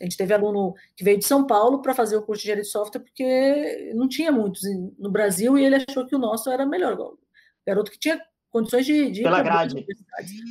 a 0.00 0.04
gente 0.04 0.16
teve 0.16 0.34
aluno 0.34 0.74
que 0.94 1.02
veio 1.02 1.18
de 1.18 1.24
São 1.24 1.46
Paulo 1.46 1.80
para 1.80 1.94
fazer 1.94 2.16
o 2.16 2.22
curso 2.22 2.42
de 2.42 2.48
engenharia 2.48 2.62
de 2.62 2.70
software, 2.70 3.00
porque 3.00 3.92
não 3.94 4.08
tinha 4.08 4.30
muitos 4.30 4.62
no 4.98 5.10
Brasil, 5.10 5.56
e 5.58 5.64
ele 5.64 5.76
achou 5.88 6.06
que 6.06 6.14
o 6.14 6.18
nosso 6.18 6.50
era 6.50 6.66
melhor, 6.66 6.98
o 6.98 7.18
garoto 7.66 7.90
que 7.90 7.98
tinha 7.98 8.20
condições 8.50 8.84
de... 8.84 9.10
de 9.10 9.22
pela 9.22 9.42
grade. 9.42 9.86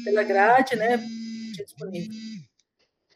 Pela 0.04 0.24
grade, 0.24 0.76
né, 0.76 0.98
disponível. 1.56 2.12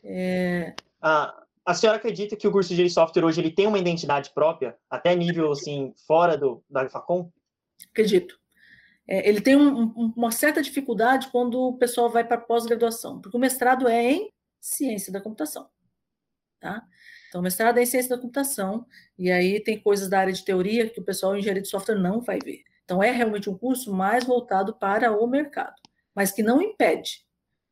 É... 0.04 0.74
Ah, 1.02 1.44
a 1.66 1.74
senhora 1.74 1.98
acredita 1.98 2.36
que 2.36 2.48
o 2.48 2.52
curso 2.52 2.70
de 2.70 2.74
engenharia 2.76 2.90
de 2.90 2.94
software 2.94 3.24
hoje 3.26 3.42
ele 3.42 3.52
tem 3.52 3.68
uma 3.68 3.80
identidade 3.80 4.32
própria, 4.34 4.78
até 4.90 5.16
nível, 5.16 5.52
assim, 5.52 5.94
fora 6.08 6.38
do, 6.38 6.64
da 6.70 6.88
Facom? 6.90 7.32
Acredito. 7.92 8.40
É, 9.08 9.28
ele 9.28 9.42
tem 9.42 9.56
um, 9.56 9.82
um, 9.84 10.14
uma 10.16 10.32
certa 10.32 10.62
dificuldade 10.62 11.30
quando 11.32 11.60
o 11.60 11.78
pessoal 11.78 12.10
vai 12.10 12.24
para 12.24 12.38
pós-graduação, 12.38 13.20
porque 13.20 13.36
o 13.36 13.40
mestrado 13.40 13.88
é 13.88 14.12
em 14.12 14.32
ciência 14.60 15.12
da 15.12 15.20
computação. 15.20 15.68
Tá? 16.60 16.84
Então, 17.30 17.42
mestrado 17.42 17.78
é 17.78 17.84
em 17.84 17.86
ciência 17.86 18.16
da 18.16 18.22
computação, 18.22 18.86
e 19.18 19.32
aí 19.32 19.60
tem 19.64 19.80
coisas 19.80 20.10
da 20.10 20.20
área 20.20 20.34
de 20.34 20.44
teoria 20.44 20.90
que 20.90 21.00
o 21.00 21.04
pessoal 21.04 21.36
em 21.36 21.40
engenharia 21.40 21.62
de 21.62 21.70
software 21.70 22.00
não 22.00 22.22
vai 22.22 22.40
ver. 22.44 22.64
Então, 22.84 23.04
é 23.04 23.12
realmente 23.12 23.50
um 23.50 23.58
curso 23.58 23.94
mais 23.94 24.24
voltado 24.24 24.74
para 24.74 25.12
o 25.12 25.28
mercado, 25.28 25.76
mas 26.16 26.32
que 26.32 26.42
não 26.42 26.62
impede. 26.62 27.24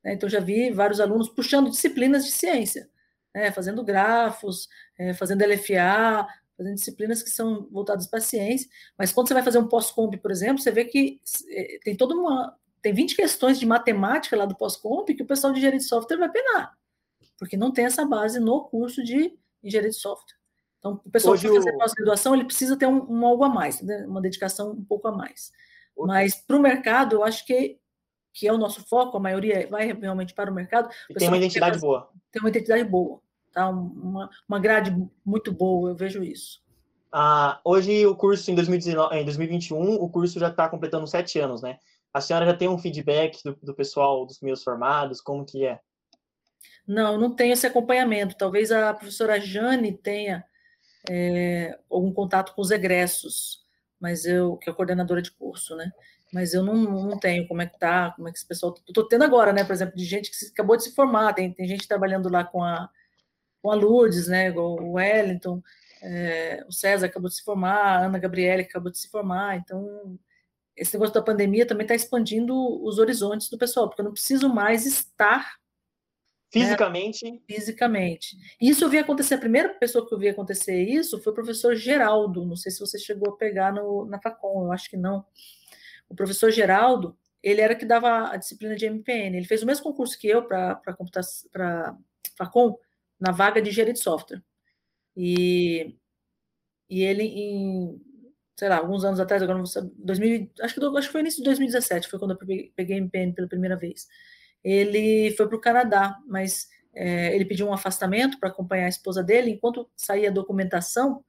Né? 0.04 0.14
Então, 0.14 0.30
já 0.30 0.40
vi 0.40 0.70
vários 0.70 1.00
alunos 1.00 1.28
puxando 1.28 1.72
disciplinas 1.72 2.24
de 2.24 2.32
ciência, 2.32 2.88
né? 3.34 3.52
fazendo 3.52 3.84
grafos, 3.84 4.70
é, 4.98 5.14
fazendo 5.14 5.44
LFA, 5.44 6.28
fazendo 6.58 6.76
disciplinas 6.76 7.22
que 7.22 7.30
são 7.30 7.68
voltadas 7.72 8.08
para 8.08 8.20
a 8.20 8.22
ciência, 8.22 8.70
mas 8.98 9.12
quando 9.12 9.28
você 9.28 9.34
vai 9.34 9.44
fazer 9.44 9.60
um 9.60 9.68
pós-comp, 9.68 10.16
por 10.18 10.32
exemplo, 10.32 10.62
você 10.62 10.72
vê 10.72 10.86
que 10.86 11.22
é, 11.50 11.80
tem 11.84 11.96
toda 11.96 12.16
uma. 12.16 12.58
Tem 12.82 12.94
20 12.94 13.16
questões 13.16 13.60
de 13.60 13.66
matemática 13.66 14.36
lá 14.38 14.46
do 14.46 14.56
pós-comp 14.56 15.10
que 15.14 15.24
o 15.24 15.28
pessoal 15.28 15.52
de 15.52 15.60
engenharia 15.60 15.80
de 15.80 15.86
software 15.86 16.18
vai 16.18 16.32
penar, 16.32 16.78
porque 17.38 17.58
não 17.58 17.72
tem 17.72 17.86
essa 17.86 18.06
base 18.06 18.40
no 18.40 18.66
curso 18.66 19.04
de 19.04 19.38
engenharia 19.64 19.92
de 19.92 19.96
software. 19.96 20.36
Então, 20.80 21.02
o 21.04 21.10
pessoal 21.10 21.34
Hoje 21.34 21.48
que 21.48 21.56
fazer 21.56 21.78
pós-graduação, 21.78 22.36
ele 22.36 22.46
precisa 22.46 22.78
ter 22.78 22.86
um, 22.86 23.06
um, 23.10 23.26
algo 23.26 23.44
a 23.44 23.50
mais, 23.50 23.82
né? 23.82 24.06
uma 24.08 24.22
dedicação 24.22 24.72
um 24.72 24.84
pouco 24.84 25.08
a 25.08 25.12
mais. 25.12 25.52
Hoje... 25.96 26.08
Mas 26.08 26.36
para 26.36 26.56
o 26.56 26.62
mercado, 26.62 27.16
eu 27.16 27.24
acho 27.24 27.46
que, 27.46 27.80
que 28.34 28.48
é 28.48 28.54
o 28.54 28.58
nosso 28.58 28.88
foco, 28.88 29.18
a 29.18 29.20
maioria 29.20 29.68
vai 29.68 29.92
realmente 29.94 30.34
para 30.34 30.52
o 30.52 30.54
mercado. 30.54 30.90
O 31.10 31.14
tem 31.14 31.28
uma 31.28 31.38
identidade 31.38 31.80
boa. 31.80 32.10
Tem 32.32 32.42
uma 32.42 32.50
identidade 32.50 32.84
boa, 32.84 33.20
tá? 33.52 33.70
uma, 33.70 34.30
uma 34.48 34.60
grade 34.60 34.96
muito 35.26 35.52
boa, 35.52 35.90
eu 35.90 35.96
vejo 35.96 36.24
isso. 36.24 36.62
Ah, 37.12 37.60
hoje 37.64 38.06
o 38.06 38.16
curso, 38.16 38.52
em, 38.52 38.56
2019, 38.56 39.16
em 39.16 39.24
2021, 39.24 39.96
o 39.96 40.10
curso 40.10 40.40
já 40.40 40.50
está 40.50 40.70
completando 40.70 41.08
sete 41.08 41.40
anos, 41.40 41.62
né? 41.62 41.80
A 42.14 42.22
senhora 42.22 42.46
já 42.46 42.54
tem 42.54 42.68
um 42.68 42.78
feedback 42.78 43.42
do, 43.44 43.56
do 43.62 43.74
pessoal, 43.74 44.26
dos 44.26 44.40
meus 44.42 44.64
formados, 44.64 45.22
como 45.22 45.46
que 45.46 45.66
é? 45.66 45.80
Não, 46.88 47.18
não 47.18 47.36
tenho 47.36 47.54
esse 47.54 47.68
acompanhamento. 47.68 48.38
Talvez 48.38 48.72
a 48.72 48.94
professora 48.94 49.40
Jane 49.40 49.92
tenha 49.92 50.46
é, 51.10 51.78
algum 51.90 52.14
contato 52.14 52.54
com 52.56 52.62
os 52.62 52.72
egressos, 52.72 53.66
mas 54.00 54.26
eu, 54.26 54.58
que 54.58 54.70
é 54.70 54.74
coordenadora 54.74 55.22
de 55.22 55.32
curso, 55.32 55.76
né? 55.76 55.92
Mas 56.34 56.54
eu 56.54 56.64
não, 56.64 56.76
não 56.76 57.20
tenho 57.20 57.48
como 57.48 57.62
é 57.62 57.66
que 57.66 57.78
tá, 57.80 58.12
como 58.12 58.28
é 58.28 58.32
que 58.32 58.38
esse 58.38 58.48
pessoal. 58.48 58.76
Estou 58.88 59.08
tendo 59.08 59.24
agora, 59.24 59.52
né? 59.54 59.64
Por 59.64 59.74
exemplo, 59.74 59.96
de 59.96 60.06
gente 60.06 60.32
que 60.32 60.46
acabou 60.48 60.78
de 60.78 60.84
se 60.84 60.96
formar, 60.96 61.34
tem, 61.34 61.52
tem 61.54 61.68
gente 61.68 61.88
trabalhando 61.88 62.30
lá 62.30 62.44
com 62.44 62.64
a, 62.64 62.90
com 63.62 63.72
a 63.72 63.76
Lourdes, 63.76 64.28
né? 64.28 64.52
O 64.52 64.94
Wellington, 64.94 65.62
é, 66.02 66.64
o 66.68 66.72
César 66.72 67.08
acabou 67.08 67.30
de 67.30 67.36
se 67.36 67.44
formar, 67.44 67.76
a 67.76 68.06
Ana 68.06 68.20
Gabriele 68.20 68.62
acabou 68.64 68.92
de 68.92 68.98
se 68.98 69.10
formar, 69.10 69.58
então 69.58 70.18
esse 70.76 70.94
negócio 70.94 71.14
da 71.14 71.22
pandemia 71.22 71.66
também 71.66 71.86
está 71.86 71.96
expandindo 71.96 72.56
os 72.84 73.00
horizontes 73.00 73.50
do 73.50 73.58
pessoal, 73.58 73.88
porque 73.88 74.02
eu 74.02 74.06
não 74.06 74.14
preciso 74.14 74.48
mais 74.48 74.86
estar 74.86 75.58
Fisicamente? 76.52 77.30
Né? 77.30 77.40
Fisicamente. 77.46 78.38
Isso 78.60 78.86
eu 78.86 78.90
vi 78.90 78.98
acontecer, 78.98 79.36
a 79.36 79.40
primeira 79.40 79.70
pessoa 79.70 80.08
que 80.08 80.14
eu 80.14 80.20
vi 80.20 80.30
acontecer 80.30 80.82
isso 80.82 81.22
foi 81.22 81.32
o 81.32 81.36
professor 81.36 81.76
Geraldo, 81.76 82.46
não 82.46 82.56
sei 82.56 82.72
se 82.72 82.80
você 82.80 82.98
chegou 82.98 83.34
a 83.34 83.38
pegar 83.38 83.74
no, 83.74 84.06
na 84.06 84.20
Facom, 84.20 84.66
eu 84.66 84.72
acho 84.72 84.90
que 84.90 84.98
não. 84.98 85.26
O 86.08 86.16
professor 86.16 86.50
Geraldo, 86.50 87.18
ele 87.44 87.60
era 87.60 87.76
que 87.76 87.86
dava 87.86 88.32
a 88.32 88.38
disciplina 88.38 88.76
de 88.76 88.86
MPN, 88.86 89.36
ele 89.36 89.46
fez 89.46 89.62
o 89.62 89.66
mesmo 89.66 89.84
concurso 89.84 90.18
que 90.18 90.28
eu 90.28 90.44
para 90.46 90.82
Facom, 92.38 92.78
na 93.20 93.32
vaga 93.32 93.62
de 93.62 93.70
engenharia 93.70 93.94
de 93.94 94.00
software. 94.00 94.42
E, 95.16 95.98
e 96.90 97.04
ele, 97.04 97.24
em, 97.24 98.02
sei 98.56 98.70
lá, 98.70 98.78
alguns 98.78 99.04
anos 99.04 99.20
atrás, 99.20 99.44
agora 99.44 99.58
não 99.58 99.66
vou 99.66 99.72
saber, 99.72 99.92
2000, 99.98 100.50
acho, 100.62 100.76
que, 100.76 100.86
acho 100.86 101.08
que 101.08 101.12
foi 101.12 101.22
início 101.22 101.40
de 101.40 101.46
2017, 101.46 102.08
foi 102.08 102.20
quando 102.20 102.32
eu 102.32 102.38
peguei, 102.38 102.72
peguei 102.76 102.98
MPN 102.98 103.34
pela 103.34 103.50
primeira 103.50 103.76
vez 103.76 104.08
ele 104.72 105.32
foi 105.38 105.48
para 105.48 105.58
o 105.58 105.62
Canadá, 105.62 106.18
mas 106.28 106.68
é, 106.94 107.34
ele 107.36 107.46
pediu 107.46 107.68
um 107.68 107.74
afastamento 107.74 108.40
para 108.40 108.50
acompanhar 108.50 108.86
a 108.86 108.90
esposa 108.90 109.24
dele. 109.24 109.52
Enquanto 109.52 109.90
saía 109.96 110.30
a 110.30 110.34
documentação, 110.34 111.24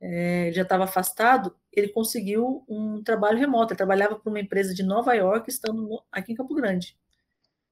é, 0.00 0.50
já 0.52 0.62
estava 0.62 0.84
afastado, 0.84 1.56
ele 1.72 1.88
conseguiu 1.88 2.64
um 2.68 3.02
trabalho 3.02 3.38
remoto. 3.38 3.72
Ele 3.72 3.78
trabalhava 3.78 4.16
para 4.16 4.30
uma 4.30 4.40
empresa 4.40 4.74
de 4.74 4.82
Nova 4.82 5.14
York, 5.14 5.48
estando 5.48 5.82
no, 5.82 6.04
aqui 6.12 6.32
em 6.32 6.34
Campo 6.34 6.54
Grande. 6.54 6.96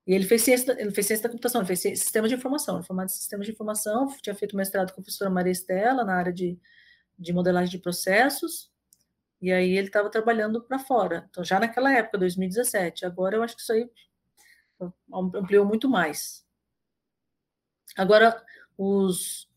E 0.06 0.14
ele 0.14 0.24
fez 0.24 0.43
ciência, 0.43 0.72
ele 0.78 0.90
fez 0.90 1.06
ciência 1.06 1.24
da 1.24 1.28
computação, 1.28 1.60
ele 1.60 1.66
fez 1.68 1.80
sistemas 1.80 2.30
de 2.30 2.36
informação, 2.36 2.76
ele 2.76 2.86
formado 2.86 3.06
em 3.06 3.12
sistemas 3.12 3.47
de 3.47 3.52
informação, 3.52 4.09
tinha 4.20 4.34
feito 4.34 4.56
mestrado 4.56 4.93
com 4.93 5.01
a 5.01 5.05
professora 5.05 5.30
Maria 5.30 5.52
Estela 5.52 6.05
na 6.05 6.14
área 6.14 6.32
de, 6.32 6.59
de 7.18 7.32
modelagem 7.32 7.70
de 7.70 7.78
processos, 7.78 8.72
e 9.40 9.52
aí 9.52 9.76
ele 9.76 9.89
estava 9.89 10.10
trabalhando 10.10 10.62
para 10.62 10.78
fora. 10.78 11.26
Então, 11.30 11.44
já 11.44 11.60
naquela 11.60 11.93
época, 11.93 12.18
2017. 12.18 13.05
Agora 13.05 13.36
eu 13.36 13.43
acho 13.43 13.55
que 13.56 13.62
isso 13.62 13.72
aí 13.72 13.89
ampliou 15.13 15.65
muito 15.67 15.89
mais. 15.89 16.45
Agora, 17.97 18.43
os. 18.77 19.49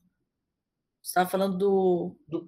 Você 1.02 1.10
estava 1.10 1.30
falando 1.30 1.58
do... 1.58 2.16
do. 2.28 2.46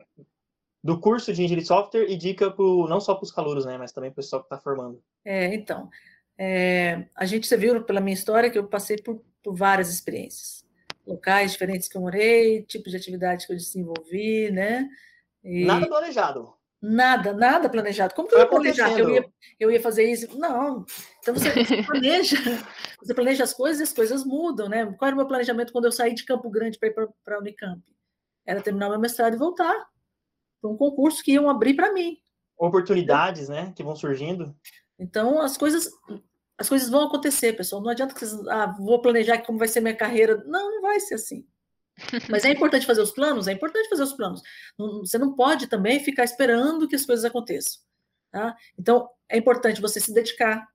Do 0.83 0.99
curso 1.01 1.33
de 1.33 1.43
engenharia 1.43 1.63
de 1.63 1.67
software 1.67 2.09
e 2.09 2.15
dica 2.15 2.49
pro, 2.49 2.87
não 2.87 3.01
só 3.01 3.13
para 3.13 3.25
os 3.25 3.31
calouros, 3.31 3.65
né, 3.65 3.77
mas 3.77 3.91
também 3.91 4.09
para 4.09 4.21
o 4.21 4.23
pessoal 4.23 4.41
que 4.41 4.45
está 4.45 4.57
formando. 4.57 5.03
É, 5.25 5.53
então. 5.53 5.89
É, 6.37 7.07
a 7.15 7.25
gente, 7.25 7.47
você 7.47 7.57
viu 7.57 7.83
pela 7.83 7.99
minha 7.99 8.13
história 8.13 8.49
que 8.49 8.57
eu 8.57 8.67
passei 8.67 8.95
por, 8.97 9.21
por 9.43 9.55
várias 9.55 9.89
experiências. 9.89 10.65
Locais 11.05 11.51
diferentes 11.51 11.87
que 11.87 11.97
eu 11.97 12.01
morei, 12.01 12.61
tipos 12.63 12.91
de 12.91 12.97
atividades 12.97 13.45
que 13.45 13.51
eu 13.51 13.57
desenvolvi, 13.57 14.51
né? 14.51 14.87
E... 15.43 15.65
Nada 15.65 15.87
planejado. 15.87 16.53
Nada, 16.81 17.33
nada 17.33 17.69
planejado. 17.69 18.13
Como 18.13 18.27
que 18.27 18.35
eu 18.35 18.39
ia 18.39 18.47
planejar 18.47 18.93
que 18.93 19.01
eu 19.01 19.09
ia, 19.09 19.33
eu 19.59 19.71
ia 19.71 19.81
fazer 19.81 20.03
isso? 20.03 20.37
Não. 20.37 20.85
Então 21.19 21.33
você, 21.33 21.51
você 21.51 21.83
planeja, 21.83 22.37
você 23.01 23.13
planeja 23.13 23.43
as 23.43 23.53
coisas 23.53 23.79
e 23.79 23.83
as 23.83 23.93
coisas 23.93 24.23
mudam, 24.23 24.69
né? 24.69 24.85
Qual 24.97 25.07
era 25.07 25.15
o 25.15 25.17
meu 25.17 25.27
planejamento 25.27 25.73
quando 25.73 25.85
eu 25.85 25.91
saí 25.91 26.13
de 26.13 26.23
Campo 26.23 26.49
Grande 26.49 26.77
para 26.77 26.89
ir 26.89 26.93
para 26.93 27.35
a 27.35 27.39
Unicamp? 27.39 27.81
Era 28.45 28.61
terminar 28.61 28.89
meu 28.89 28.99
mestrado 28.99 29.33
e 29.33 29.37
voltar 29.37 29.75
para 30.61 30.69
um 30.69 30.77
concurso 30.77 31.23
que 31.23 31.33
iam 31.33 31.49
abrir 31.49 31.73
para 31.73 31.91
mim. 31.91 32.17
Oportunidades, 32.57 33.49
né, 33.49 33.73
que 33.75 33.83
vão 33.83 33.95
surgindo. 33.95 34.55
Então 34.99 35.41
as 35.41 35.57
coisas 35.57 35.89
as 36.57 36.67
coisas 36.67 36.89
vão 36.89 37.03
acontecer, 37.03 37.53
pessoal. 37.53 37.81
Não 37.81 37.89
adianta 37.89 38.13
que 38.13 38.19
vocês, 38.19 38.47
ah, 38.47 38.75
vou 38.79 38.99
planejar 38.99 39.43
como 39.43 39.59
vai 39.59 39.67
ser 39.67 39.79
minha 39.79 39.95
carreira. 39.95 40.43
Não, 40.45 40.71
não 40.71 40.81
vai 40.81 40.99
ser 40.99 41.15
assim. 41.15 41.45
Mas 42.29 42.45
é 42.45 42.51
importante 42.51 42.85
fazer 42.85 43.01
os 43.01 43.11
planos? 43.11 43.47
É 43.47 43.51
importante 43.51 43.89
fazer 43.89 44.03
os 44.03 44.13
planos. 44.13 44.41
Você 44.77 45.17
não 45.17 45.35
pode 45.35 45.67
também 45.67 45.99
ficar 45.99 46.23
esperando 46.23 46.87
que 46.87 46.95
as 46.95 47.05
coisas 47.05 47.25
aconteçam. 47.25 47.81
Tá? 48.31 48.55
Então, 48.77 49.09
é 49.29 49.37
importante 49.37 49.81
você 49.81 49.99
se 49.99 50.13
dedicar 50.13 50.67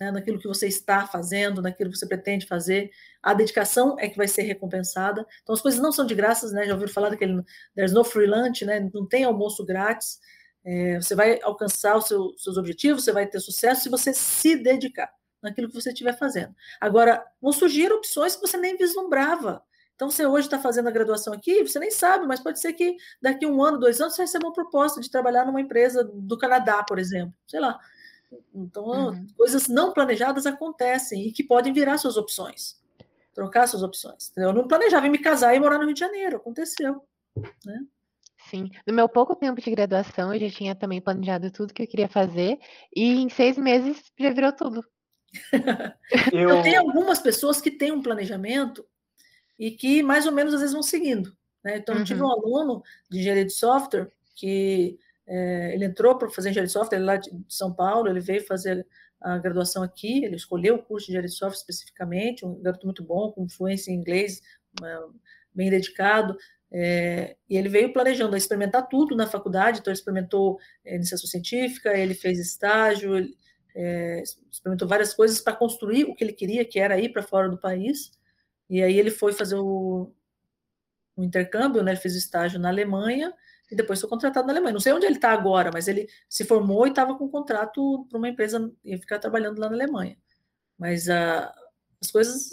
né, 0.00 0.10
naquilo 0.10 0.38
que 0.38 0.48
você 0.48 0.66
está 0.66 1.06
fazendo, 1.06 1.62
naquilo 1.62 1.90
que 1.90 1.96
você 1.96 2.06
pretende 2.06 2.46
fazer. 2.46 2.90
A 3.22 3.32
dedicação 3.32 3.96
é 3.98 4.08
que 4.08 4.16
vai 4.16 4.28
ser 4.28 4.42
recompensada. 4.42 5.26
Então, 5.42 5.54
as 5.54 5.60
coisas 5.60 5.80
não 5.80 5.92
são 5.92 6.06
de 6.06 6.14
graças, 6.14 6.52
né? 6.52 6.66
Já 6.66 6.72
ouviram 6.72 6.92
falar 6.92 7.10
daquele 7.10 7.42
there's 7.74 7.92
no 7.92 8.04
free 8.04 8.26
lunch, 8.26 8.64
né? 8.64 8.90
Não 8.92 9.06
tem 9.06 9.24
almoço 9.24 9.64
grátis. 9.64 10.18
É, 10.64 11.00
você 11.00 11.14
vai 11.14 11.40
alcançar 11.42 11.96
os 11.96 12.06
seu, 12.06 12.34
seus 12.36 12.56
objetivos, 12.56 13.04
você 13.04 13.12
vai 13.12 13.26
ter 13.26 13.38
sucesso 13.38 13.84
se 13.84 13.88
você 13.88 14.12
se 14.12 14.56
dedicar 14.56 15.10
naquilo 15.40 15.68
que 15.68 15.74
você 15.74 15.90
estiver 15.90 16.18
fazendo. 16.18 16.54
Agora, 16.80 17.24
vão 17.40 17.52
surgir 17.52 17.92
opções 17.92 18.34
que 18.34 18.40
você 18.40 18.56
nem 18.56 18.76
vislumbrava. 18.76 19.62
Então, 19.96 20.10
você 20.10 20.26
hoje 20.26 20.46
está 20.46 20.58
fazendo 20.58 20.88
a 20.88 20.92
graduação 20.92 21.32
aqui, 21.32 21.66
você 21.66 21.78
nem 21.78 21.90
sabe, 21.90 22.26
mas 22.26 22.38
pode 22.38 22.60
ser 22.60 22.74
que 22.74 22.96
daqui 23.20 23.46
um 23.46 23.62
ano, 23.64 23.78
dois 23.78 23.98
anos, 23.98 24.14
você 24.14 24.22
receba 24.22 24.46
uma 24.46 24.52
proposta 24.52 25.00
de 25.00 25.10
trabalhar 25.10 25.46
numa 25.46 25.60
empresa 25.60 26.04
do 26.04 26.36
Canadá, 26.36 26.84
por 26.84 26.98
exemplo. 26.98 27.34
Sei 27.46 27.58
lá. 27.58 27.80
Então, 28.54 28.84
uhum. 28.84 29.26
coisas 29.36 29.68
não 29.68 29.94
planejadas 29.94 30.44
acontecem 30.44 31.26
e 31.26 31.32
que 31.32 31.42
podem 31.42 31.72
virar 31.72 31.96
suas 31.96 32.18
opções. 32.18 32.76
Trocar 33.32 33.66
suas 33.66 33.82
opções. 33.82 34.30
Eu 34.36 34.52
não 34.52 34.68
planejava 34.68 35.08
me 35.08 35.18
casar 35.18 35.54
e 35.54 35.60
morar 35.60 35.78
no 35.78 35.84
Rio 35.84 35.94
de 35.94 36.00
Janeiro. 36.00 36.36
Aconteceu. 36.36 37.02
Né? 37.64 37.80
Sim. 38.50 38.70
No 38.86 38.92
meu 38.92 39.08
pouco 39.08 39.34
tempo 39.34 39.60
de 39.60 39.70
graduação, 39.70 40.34
eu 40.34 40.40
já 40.40 40.50
tinha 40.50 40.74
também 40.74 41.00
planejado 41.00 41.50
tudo 41.50 41.72
que 41.72 41.82
eu 41.82 41.86
queria 41.86 42.08
fazer. 42.08 42.58
E 42.94 43.22
em 43.22 43.30
seis 43.30 43.56
meses 43.56 44.02
já 44.18 44.30
virou 44.30 44.52
tudo. 44.52 44.84
eu... 46.32 46.50
eu 46.50 46.62
tenho 46.62 46.80
algumas 46.80 47.18
pessoas 47.18 47.60
que 47.60 47.70
têm 47.70 47.92
um 47.92 48.02
planejamento 48.02 48.86
e 49.58 49.70
que 49.70 50.02
mais 50.02 50.26
ou 50.26 50.32
menos 50.32 50.54
às 50.54 50.60
vezes 50.60 50.74
vão 50.74 50.82
seguindo. 50.82 51.36
Né? 51.64 51.78
Então, 51.78 51.94
uhum. 51.94 52.00
eu 52.02 52.06
tive 52.06 52.22
um 52.22 52.26
uhum. 52.26 52.32
aluno 52.32 52.82
de 53.10 53.18
engenharia 53.18 53.44
de 53.44 53.52
software 53.52 54.10
que 54.34 54.98
é, 55.26 55.74
ele 55.74 55.84
entrou 55.84 56.16
para 56.16 56.28
fazer 56.28 56.50
engenharia 56.50 56.68
de 56.68 56.72
software, 56.72 56.98
ele 56.98 57.06
lá 57.06 57.16
de 57.16 57.30
São 57.48 57.72
Paulo, 57.72 58.08
ele 58.08 58.20
veio 58.20 58.46
fazer 58.46 58.86
a 59.20 59.38
graduação 59.38 59.82
aqui, 59.82 60.24
ele 60.24 60.36
escolheu 60.36 60.76
o 60.76 60.82
curso 60.82 61.06
de 61.06 61.12
engenharia 61.12 61.28
de 61.28 61.34
software 61.34 61.58
especificamente, 61.58 62.44
um 62.44 62.60
garoto 62.60 62.86
muito 62.86 63.02
bom, 63.02 63.32
com 63.32 63.48
fluência 63.48 63.90
em 63.90 63.94
inglês, 63.94 64.42
bem 65.54 65.70
dedicado, 65.70 66.36
é, 66.70 67.36
e 67.48 67.56
ele 67.56 67.68
veio 67.68 67.92
planejando 67.92 68.36
experimentar 68.36 68.88
tudo 68.88 69.16
na 69.16 69.26
faculdade, 69.26 69.78
então 69.78 69.90
ele 69.90 69.98
experimentou 69.98 70.58
é, 70.84 70.96
iniciação 70.96 71.28
científica, 71.28 71.96
ele 71.96 72.14
fez 72.14 72.38
estágio, 72.38 73.16
ele, 73.16 73.34
é, 73.74 74.22
experimentou 74.50 74.86
várias 74.86 75.14
coisas 75.14 75.40
para 75.40 75.56
construir 75.56 76.04
o 76.04 76.14
que 76.14 76.24
ele 76.24 76.32
queria, 76.32 76.64
que 76.64 76.78
era 76.78 76.98
ir 76.98 77.10
para 77.12 77.22
fora 77.22 77.48
do 77.48 77.58
país, 77.58 78.10
e 78.68 78.82
aí 78.82 78.98
ele 78.98 79.10
foi 79.10 79.32
fazer 79.32 79.56
o, 79.56 80.12
o 81.16 81.22
intercâmbio, 81.22 81.82
né? 81.82 81.92
Ele 81.92 82.00
fez 82.00 82.14
o 82.14 82.18
estágio 82.18 82.58
na 82.58 82.68
Alemanha 82.68 83.32
e 83.70 83.76
depois 83.76 84.00
foi 84.00 84.08
contratado 84.08 84.46
na 84.46 84.52
Alemanha. 84.52 84.72
Não 84.72 84.80
sei 84.80 84.92
onde 84.92 85.06
ele 85.06 85.16
está 85.16 85.32
agora, 85.32 85.70
mas 85.72 85.88
ele 85.88 86.08
se 86.28 86.44
formou 86.44 86.86
e 86.86 86.90
estava 86.90 87.16
com 87.16 87.28
contrato 87.28 88.06
para 88.08 88.18
uma 88.18 88.28
empresa 88.28 88.72
e 88.84 88.96
ficar 88.98 89.18
trabalhando 89.18 89.58
lá 89.58 89.68
na 89.68 89.74
Alemanha. 89.74 90.16
Mas 90.78 91.08
a, 91.08 91.54
as 92.00 92.10
coisas 92.10 92.48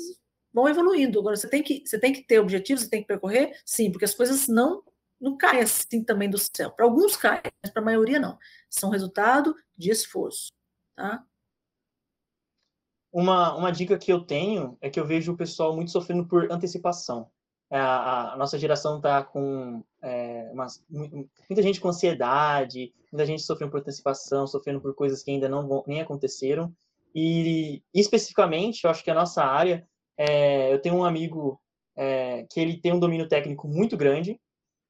vão 0.54 0.68
evoluindo. 0.70 1.20
Agora, 1.20 1.36
você 1.36 1.50
tem 1.50 1.64
que, 1.64 1.84
você 1.86 2.00
tem 2.00 2.14
que 2.14 2.24
ter 2.24 2.40
objetivos, 2.40 2.84
você 2.84 2.90
tem 2.90 3.02
que 3.02 3.08
percorrer, 3.08 3.60
sim, 3.66 3.92
porque 3.92 4.06
as 4.06 4.16
coisas 4.16 4.48
não 4.48 4.84
não 5.24 5.38
caem 5.38 5.62
assim 5.62 6.04
também 6.04 6.30
do 6.30 6.38
céu. 6.38 6.70
Para 6.72 6.86
alguns 6.86 7.16
caem, 7.16 7.42
mas 7.62 7.72
para 7.72 7.82
a 7.82 7.86
maioria 7.86 8.20
não. 8.20 8.38
São 8.70 8.90
resultado 8.90 9.56
de 9.78 9.90
esforço, 9.90 10.52
tá? 10.96 11.26
Uma, 13.14 13.56
uma 13.56 13.72
dica 13.72 13.96
que 13.96 14.12
eu 14.12 14.26
tenho 14.26 14.76
é 14.82 14.90
que 14.90 15.00
eu 15.00 15.06
vejo 15.06 15.34
o 15.34 15.38
pessoal 15.38 15.76
muito 15.76 15.92
sofrendo 15.92 16.26
por 16.26 16.52
antecipação. 16.52 17.30
É, 17.72 17.78
a, 17.78 18.34
a 18.34 18.38
nossa 18.38 18.58
geração 18.58 18.98
está 18.98 19.24
com 19.24 19.84
é, 20.02 20.50
uma, 20.52 20.66
muita 20.90 21.62
gente 21.62 21.80
com 21.80 21.90
ansiedade, 21.90 22.92
muita 23.12 23.26
gente 23.26 23.44
sofrendo 23.44 23.72
por 23.72 23.82
antecipação, 23.82 24.48
sofrendo 24.48 24.82
por 24.82 24.96
coisas 24.96 25.22
que 25.22 25.30
ainda 25.30 25.48
não 25.48 25.84
nem 25.86 26.02
aconteceram. 26.02 26.76
E, 27.14 27.84
especificamente, 27.94 28.84
eu 28.84 28.90
acho 28.90 29.04
que 29.04 29.12
a 29.12 29.16
nossa 29.16 29.44
área, 29.44 29.88
é, 30.18 30.74
eu 30.74 30.82
tenho 30.82 30.96
um 30.96 31.06
amigo 31.06 31.62
é, 31.96 32.48
que 32.50 32.60
ele 32.60 32.82
tem 32.82 32.94
um 32.94 33.00
domínio 33.00 33.28
técnico 33.28 33.68
muito 33.68 33.96
grande 33.96 34.40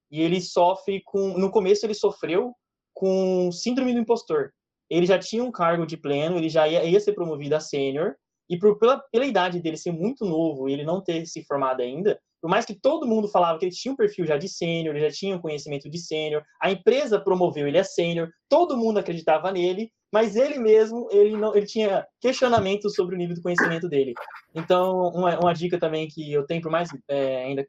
e 0.09 0.21
ele 0.21 0.39
sofre 0.39 1.01
com, 1.01 1.37
no 1.37 1.51
começo 1.51 1.85
ele 1.85 1.93
sofreu 1.93 2.55
com 2.93 3.51
síndrome 3.51 3.93
do 3.93 3.99
impostor. 3.99 4.53
Ele 4.97 5.05
já 5.05 5.17
tinha 5.17 5.43
um 5.43 5.51
cargo 5.51 5.85
de 5.85 5.97
pleno, 5.97 6.37
ele 6.37 6.49
já 6.49 6.67
ia, 6.67 6.83
ia 6.83 6.99
ser 6.99 7.13
promovido 7.13 7.55
a 7.55 7.59
sênior 7.59 8.15
e 8.49 8.57
por, 8.57 8.77
pela, 8.77 8.99
pela 9.11 9.25
idade 9.25 9.59
dele 9.59 9.77
ser 9.77 9.91
muito 9.91 10.25
novo 10.25 10.67
e 10.67 10.73
ele 10.73 10.83
não 10.83 11.01
ter 11.01 11.25
se 11.25 11.43
formado 11.43 11.81
ainda, 11.81 12.19
por 12.41 12.49
mais 12.49 12.65
que 12.65 12.75
todo 12.75 13.07
mundo 13.07 13.29
falava 13.29 13.57
que 13.57 13.65
ele 13.65 13.71
tinha 13.71 13.93
um 13.93 13.95
perfil 13.95 14.25
já 14.25 14.37
de 14.37 14.49
sênior, 14.49 14.93
ele 14.93 15.09
já 15.09 15.15
tinha 15.15 15.35
um 15.35 15.39
conhecimento 15.39 15.89
de 15.89 15.97
sênior, 15.97 16.43
a 16.61 16.69
empresa 16.69 17.19
promoveu 17.19 17.67
ele 17.67 17.79
a 17.79 17.83
sênior, 17.85 18.29
todo 18.49 18.77
mundo 18.77 18.99
acreditava 18.99 19.49
nele, 19.51 19.89
mas 20.11 20.35
ele 20.35 20.59
mesmo, 20.59 21.07
ele 21.09 21.37
não, 21.37 21.55
ele 21.55 21.65
tinha 21.65 22.05
questionamentos 22.19 22.93
sobre 22.95 23.15
o 23.15 23.17
nível 23.17 23.35
do 23.35 23.41
conhecimento 23.41 23.87
dele. 23.87 24.13
Então, 24.53 25.07
uma, 25.15 25.39
uma 25.39 25.53
dica 25.53 25.79
também 25.79 26.07
que 26.07 26.31
eu 26.31 26.45
tenho, 26.45 26.61
por 26.61 26.69
mais 26.69 26.89
é, 27.07 27.45
ainda 27.45 27.65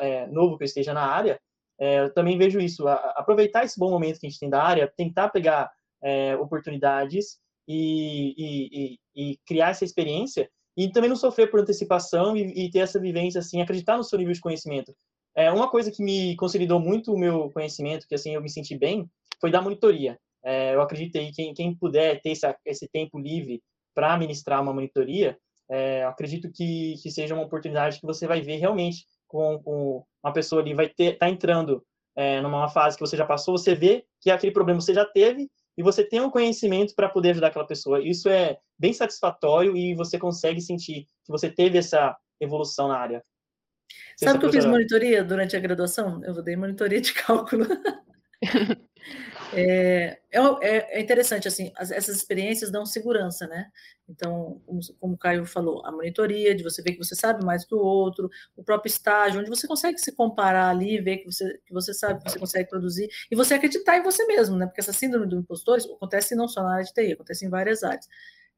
é, 0.00 0.26
novo 0.26 0.58
que 0.58 0.64
eu 0.64 0.66
esteja 0.66 0.92
na 0.92 1.06
área, 1.06 1.40
é, 1.80 2.00
eu 2.00 2.12
também 2.12 2.36
vejo 2.36 2.60
isso, 2.60 2.86
a, 2.86 2.94
aproveitar 3.16 3.64
esse 3.64 3.78
bom 3.78 3.90
momento 3.90 4.20
que 4.20 4.26
a 4.26 4.30
gente 4.30 4.38
tem 4.38 4.50
da 4.50 4.62
área, 4.62 4.92
tentar 4.96 5.30
pegar 5.30 5.70
é, 6.02 6.36
oportunidades 6.36 7.38
e, 7.66 8.34
e, 8.36 8.98
e, 9.16 9.30
e 9.32 9.38
criar 9.46 9.70
essa 9.70 9.84
experiência 9.84 10.48
e 10.76 10.90
também 10.90 11.10
não 11.10 11.16
sofrer 11.16 11.50
por 11.50 11.60
antecipação 11.60 12.36
e, 12.36 12.70
ter 12.70 12.78
essa 12.78 13.00
vivência, 13.00 13.40
assim, 13.40 13.60
acreditar 13.60 13.96
no 13.96 14.04
seu 14.04 14.16
nível 14.16 14.32
de 14.32 14.40
conhecimento. 14.40 14.94
É, 15.36 15.50
uma 15.50 15.68
coisa 15.68 15.90
que 15.90 16.02
me 16.02 16.36
consolidou 16.36 16.78
muito 16.78 17.12
o 17.12 17.18
meu 17.18 17.50
conhecimento, 17.50 18.06
que 18.08 18.14
assim 18.14 18.34
eu 18.34 18.40
me 18.40 18.48
senti 18.48 18.78
bem, 18.78 19.08
foi 19.40 19.50
da 19.50 19.60
monitoria. 19.60 20.18
É, 20.44 20.74
eu 20.74 20.80
acreditei 20.80 21.32
quem, 21.32 21.52
quem 21.52 21.74
puder 21.74 22.20
ter 22.22 22.30
essa, 22.30 22.56
esse 22.64 22.88
tempo 22.88 23.18
livre 23.18 23.60
para 23.92 24.16
ministrar 24.16 24.62
uma 24.62 24.72
monitoria, 24.72 25.36
é, 25.68 26.04
acredito 26.04 26.50
que, 26.50 26.94
que 27.02 27.10
seja 27.10 27.34
uma 27.34 27.44
oportunidade 27.44 28.00
que 28.00 28.06
você 28.06 28.26
vai 28.26 28.40
ver 28.40 28.56
realmente 28.56 29.04
com, 29.26 29.60
com 29.62 30.04
uma 30.22 30.32
pessoa 30.32 30.62
ali 30.62 30.74
vai 30.74 30.88
ter 30.88 31.18
tá 31.18 31.28
entrando 31.28 31.84
é, 32.16 32.40
numa 32.40 32.68
fase 32.68 32.96
que 32.96 33.06
você 33.06 33.16
já 33.16 33.26
passou, 33.26 33.58
você 33.58 33.74
vê 33.74 34.04
que 34.20 34.30
aquele 34.30 34.52
problema 34.52 34.80
você 34.80 34.94
já 34.94 35.04
teve 35.04 35.50
e 35.78 35.82
você 35.82 36.02
tem 36.02 36.20
um 36.20 36.28
conhecimento 36.28 36.92
para 36.92 37.08
poder 37.08 37.30
ajudar 37.30 37.46
aquela 37.46 37.64
pessoa. 37.64 38.02
Isso 38.02 38.28
é 38.28 38.58
bem 38.76 38.92
satisfatório 38.92 39.76
e 39.76 39.94
você 39.94 40.18
consegue 40.18 40.60
sentir 40.60 41.06
que 41.24 41.30
você 41.30 41.48
teve 41.48 41.78
essa 41.78 42.16
evolução 42.40 42.88
na 42.88 42.98
área. 42.98 43.24
Você 44.16 44.24
Sabe 44.24 44.40
que 44.40 44.46
eu 44.46 44.52
fiz 44.52 44.64
monitoria 44.64 45.22
durante 45.22 45.56
a 45.56 45.60
graduação? 45.60 46.20
Eu 46.24 46.42
dei 46.42 46.56
monitoria 46.56 47.00
de 47.00 47.14
cálculo. 47.14 47.64
É, 49.52 50.18
é, 50.30 50.38
é, 50.60 50.98
é, 50.98 51.00
interessante, 51.00 51.48
assim, 51.48 51.72
as, 51.76 51.90
essas 51.90 52.16
experiências 52.16 52.70
dão 52.70 52.84
segurança, 52.84 53.46
né? 53.46 53.70
Então, 54.08 54.60
como, 54.66 54.80
como, 55.00 55.14
o 55.14 55.18
Caio 55.18 55.46
falou, 55.46 55.84
a 55.86 55.92
monitoria, 55.92 56.54
de 56.54 56.62
você 56.62 56.82
ver 56.82 56.92
que 56.92 56.98
você 56.98 57.14
sabe 57.14 57.44
mais 57.44 57.64
que 57.64 57.74
o 57.74 57.78
outro, 57.78 58.30
o 58.56 58.62
próprio 58.62 58.90
estágio, 58.90 59.40
onde 59.40 59.48
você 59.48 59.66
consegue 59.66 59.98
se 59.98 60.12
comparar 60.12 60.68
ali, 60.68 61.00
ver 61.00 61.18
que 61.18 61.26
você, 61.26 61.58
que 61.64 61.72
você 61.72 61.94
sabe 61.94 62.22
que 62.22 62.30
você 62.30 62.38
consegue 62.38 62.68
produzir, 62.68 63.08
e 63.30 63.36
você 63.36 63.54
acreditar 63.54 63.96
em 63.96 64.02
você 64.02 64.26
mesmo, 64.26 64.56
né? 64.56 64.66
Porque 64.66 64.80
essa 64.80 64.92
síndrome 64.92 65.26
do 65.26 65.38
impostor 65.38 65.78
acontece 65.96 66.34
não 66.34 66.48
só 66.48 66.62
na 66.62 66.74
área 66.74 66.84
de 66.84 66.92
TI, 66.92 67.12
acontece 67.12 67.46
em 67.46 67.50
várias 67.50 67.82
áreas. 67.82 68.08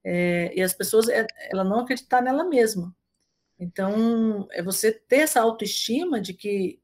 É, 0.04 0.52
e 0.54 0.62
as 0.62 0.72
pessoas, 0.72 1.08
é, 1.08 1.26
ela 1.52 1.64
não 1.64 1.80
acreditar 1.80 2.22
nela 2.22 2.44
mesma. 2.44 2.94
Então, 3.58 4.48
é 4.52 4.62
você 4.62 4.92
ter 4.92 5.18
essa 5.18 5.40
autoestima 5.40 6.20
de 6.20 6.34
que 6.34 6.80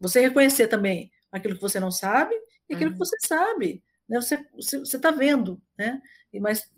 você 0.00 0.20
reconhecer 0.20 0.68
também 0.68 1.10
aquilo 1.32 1.56
que 1.56 1.60
você 1.60 1.80
não 1.80 1.90
sabe 1.90 2.34
e 2.70 2.74
aquilo 2.74 2.90
uhum. 2.90 2.92
que 2.92 2.98
você 2.98 3.16
sabe, 3.20 3.82
né? 4.08 4.20
Você 4.20 4.38
você 4.54 4.76
está 4.78 5.10
vendo, 5.10 5.60
né? 5.76 6.00
E 6.32 6.40
mas 6.40 6.70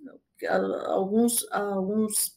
alguns 0.86 1.46
alguns 1.52 2.36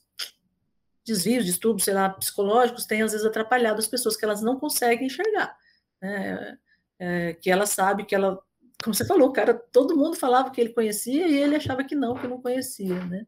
desvios, 1.06 1.45
distúrbios, 1.45 1.86
sei 1.86 1.94
lá, 1.94 2.10
psicológicos 2.10 2.86
têm 2.86 3.02
às 3.02 3.11
vezes 3.11 3.26
atrapalhado 3.26 3.80
as 3.80 3.88
pessoas 3.88 4.18
que 4.18 4.26
elas 4.26 4.41
não 4.41 4.60
conseguem 4.60 5.07
enxergar, 5.07 5.57
né? 6.02 6.57
É, 6.98 7.34
que 7.34 7.52
ela 7.52 7.65
sabe 7.65 8.06
que 8.06 8.15
ela, 8.15 8.40
como 8.82 8.94
você 8.94 9.06
falou, 9.06 9.32
cara, 9.32 9.53
todo 9.53 9.98
mundo 9.98 10.15
falava 10.15 10.49
que 10.49 10.61
ele 10.61 10.73
conhecia 10.73 11.27
e 11.27 11.36
ele 11.36 11.56
achava 11.56 11.84
que 11.84 11.94
não, 11.94 12.15
que 12.15 12.27
não 12.27 12.41
conhecia, 12.41 13.03
né? 13.06 13.27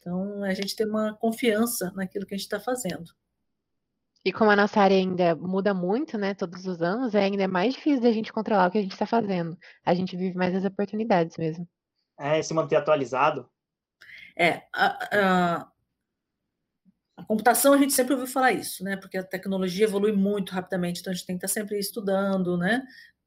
Então 0.00 0.42
a 0.42 0.52
gente 0.52 0.76
tem 0.76 0.86
uma 0.86 1.14
confiança 1.14 1.92
naquilo 1.96 2.26
que 2.26 2.34
a 2.34 2.36
gente 2.36 2.46
está 2.46 2.60
fazendo. 2.60 3.14
E 4.24 4.32
como 4.32 4.50
a 4.50 4.56
nossa 4.56 4.80
área 4.80 4.96
ainda 4.96 5.36
muda 5.36 5.74
muito, 5.74 6.16
né, 6.16 6.32
todos 6.32 6.64
os 6.66 6.80
anos, 6.80 7.14
é 7.14 7.24
ainda 7.24 7.46
mais 7.46 7.74
difícil 7.74 8.00
da 8.00 8.10
gente 8.10 8.32
controlar 8.32 8.68
o 8.68 8.70
que 8.70 8.78
a 8.78 8.82
gente 8.82 8.92
está 8.92 9.04
fazendo. 9.06 9.56
A 9.84 9.94
gente 9.94 10.16
vive 10.16 10.34
mais 10.34 10.54
as 10.54 10.64
oportunidades 10.64 11.36
mesmo. 11.36 11.68
É, 12.18 12.40
se 12.40 12.54
manter 12.54 12.76
atualizado. 12.76 13.46
É, 14.34 14.62
a, 14.72 14.86
a, 15.12 15.68
a, 17.18 17.24
computação 17.24 17.74
a 17.74 17.78
gente 17.78 17.92
sempre 17.92 18.14
ouviu 18.14 18.26
falar 18.26 18.52
isso, 18.52 18.82
né? 18.82 18.96
Porque 18.96 19.18
a 19.18 19.22
tecnologia 19.22 19.84
evolui 19.84 20.12
muito 20.12 20.52
rapidamente, 20.52 21.00
então 21.00 21.12
a 21.12 21.14
gente 21.14 21.26
tem 21.26 21.36
que 21.36 21.44
estar 21.44 21.60
sempre 21.60 21.78
estudando, 21.78 22.56
né? 22.56 22.82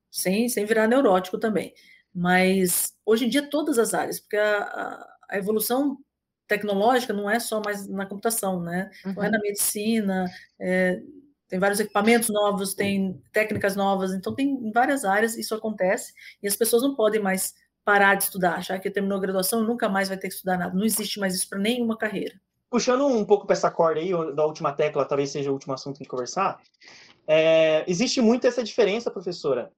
Sem, 0.10 0.50
sem 0.50 0.66
virar 0.66 0.88
neurótico 0.88 1.38
também. 1.38 1.76
Mas 2.12 2.94
hoje 3.06 3.26
em 3.26 3.30
dia 3.30 3.48
todas 3.48 3.78
as 3.78 3.94
áreas, 3.94 4.20
porque 4.20 4.38
a, 4.38 5.08
a 5.30 5.38
evolução 5.38 6.00
tecnológica 6.48 7.14
não 7.14 7.30
é 7.30 7.40
só 7.40 7.62
mais 7.64 7.88
na 7.88 8.06
computação, 8.06 8.62
né? 8.62 8.90
Uhum. 9.06 9.14
Não 9.14 9.24
é 9.24 9.30
na 9.30 9.40
medicina, 9.40 10.26
é, 10.60 11.02
tem 11.48 11.60
vários 11.60 11.80
equipamentos 11.80 12.30
novos, 12.30 12.74
tem 12.74 13.22
técnicas 13.32 13.76
novas, 13.76 14.14
então 14.14 14.34
tem 14.34 14.50
em 14.50 14.72
várias 14.72 15.06
áreas 15.06 15.38
isso 15.38 15.56
acontece 15.56 16.14
e 16.42 16.48
as 16.48 16.56
pessoas 16.56 16.84
não 16.84 16.96
podem 16.96 17.22
mais 17.22 17.54
parar 17.86 18.16
de 18.16 18.24
estudar, 18.24 18.56
achar 18.56 18.80
que 18.80 18.92
terminou 18.92 19.18
a 19.18 19.22
graduação 19.22 19.64
e 19.64 19.68
nunca 19.68 19.88
mais 19.88 20.10
vai 20.10 20.18
ter 20.18 20.28
que 20.28 20.34
estudar 20.34 20.58
nada. 20.58 20.76
Não 20.76 20.84
existe 20.84 21.20
mais 21.20 21.34
isso 21.34 21.48
para 21.48 21.60
nenhuma 21.60 21.98
carreira. 21.98 22.36
Puxando 22.70 23.08
um 23.08 23.24
pouco 23.24 23.46
para 23.46 23.56
essa 23.56 23.72
corda 23.72 24.02
aí, 24.02 24.12
da 24.36 24.46
última 24.46 24.74
tecla, 24.74 25.06
talvez 25.06 25.30
seja 25.30 25.50
o 25.50 25.54
último 25.54 25.74
assunto 25.74 26.00
de 26.00 26.06
conversar, 26.06 26.60
é, 27.26 27.86
existe 27.88 28.20
muito 28.20 28.46
essa 28.46 28.62
diferença, 28.62 29.10
professora, 29.10 29.72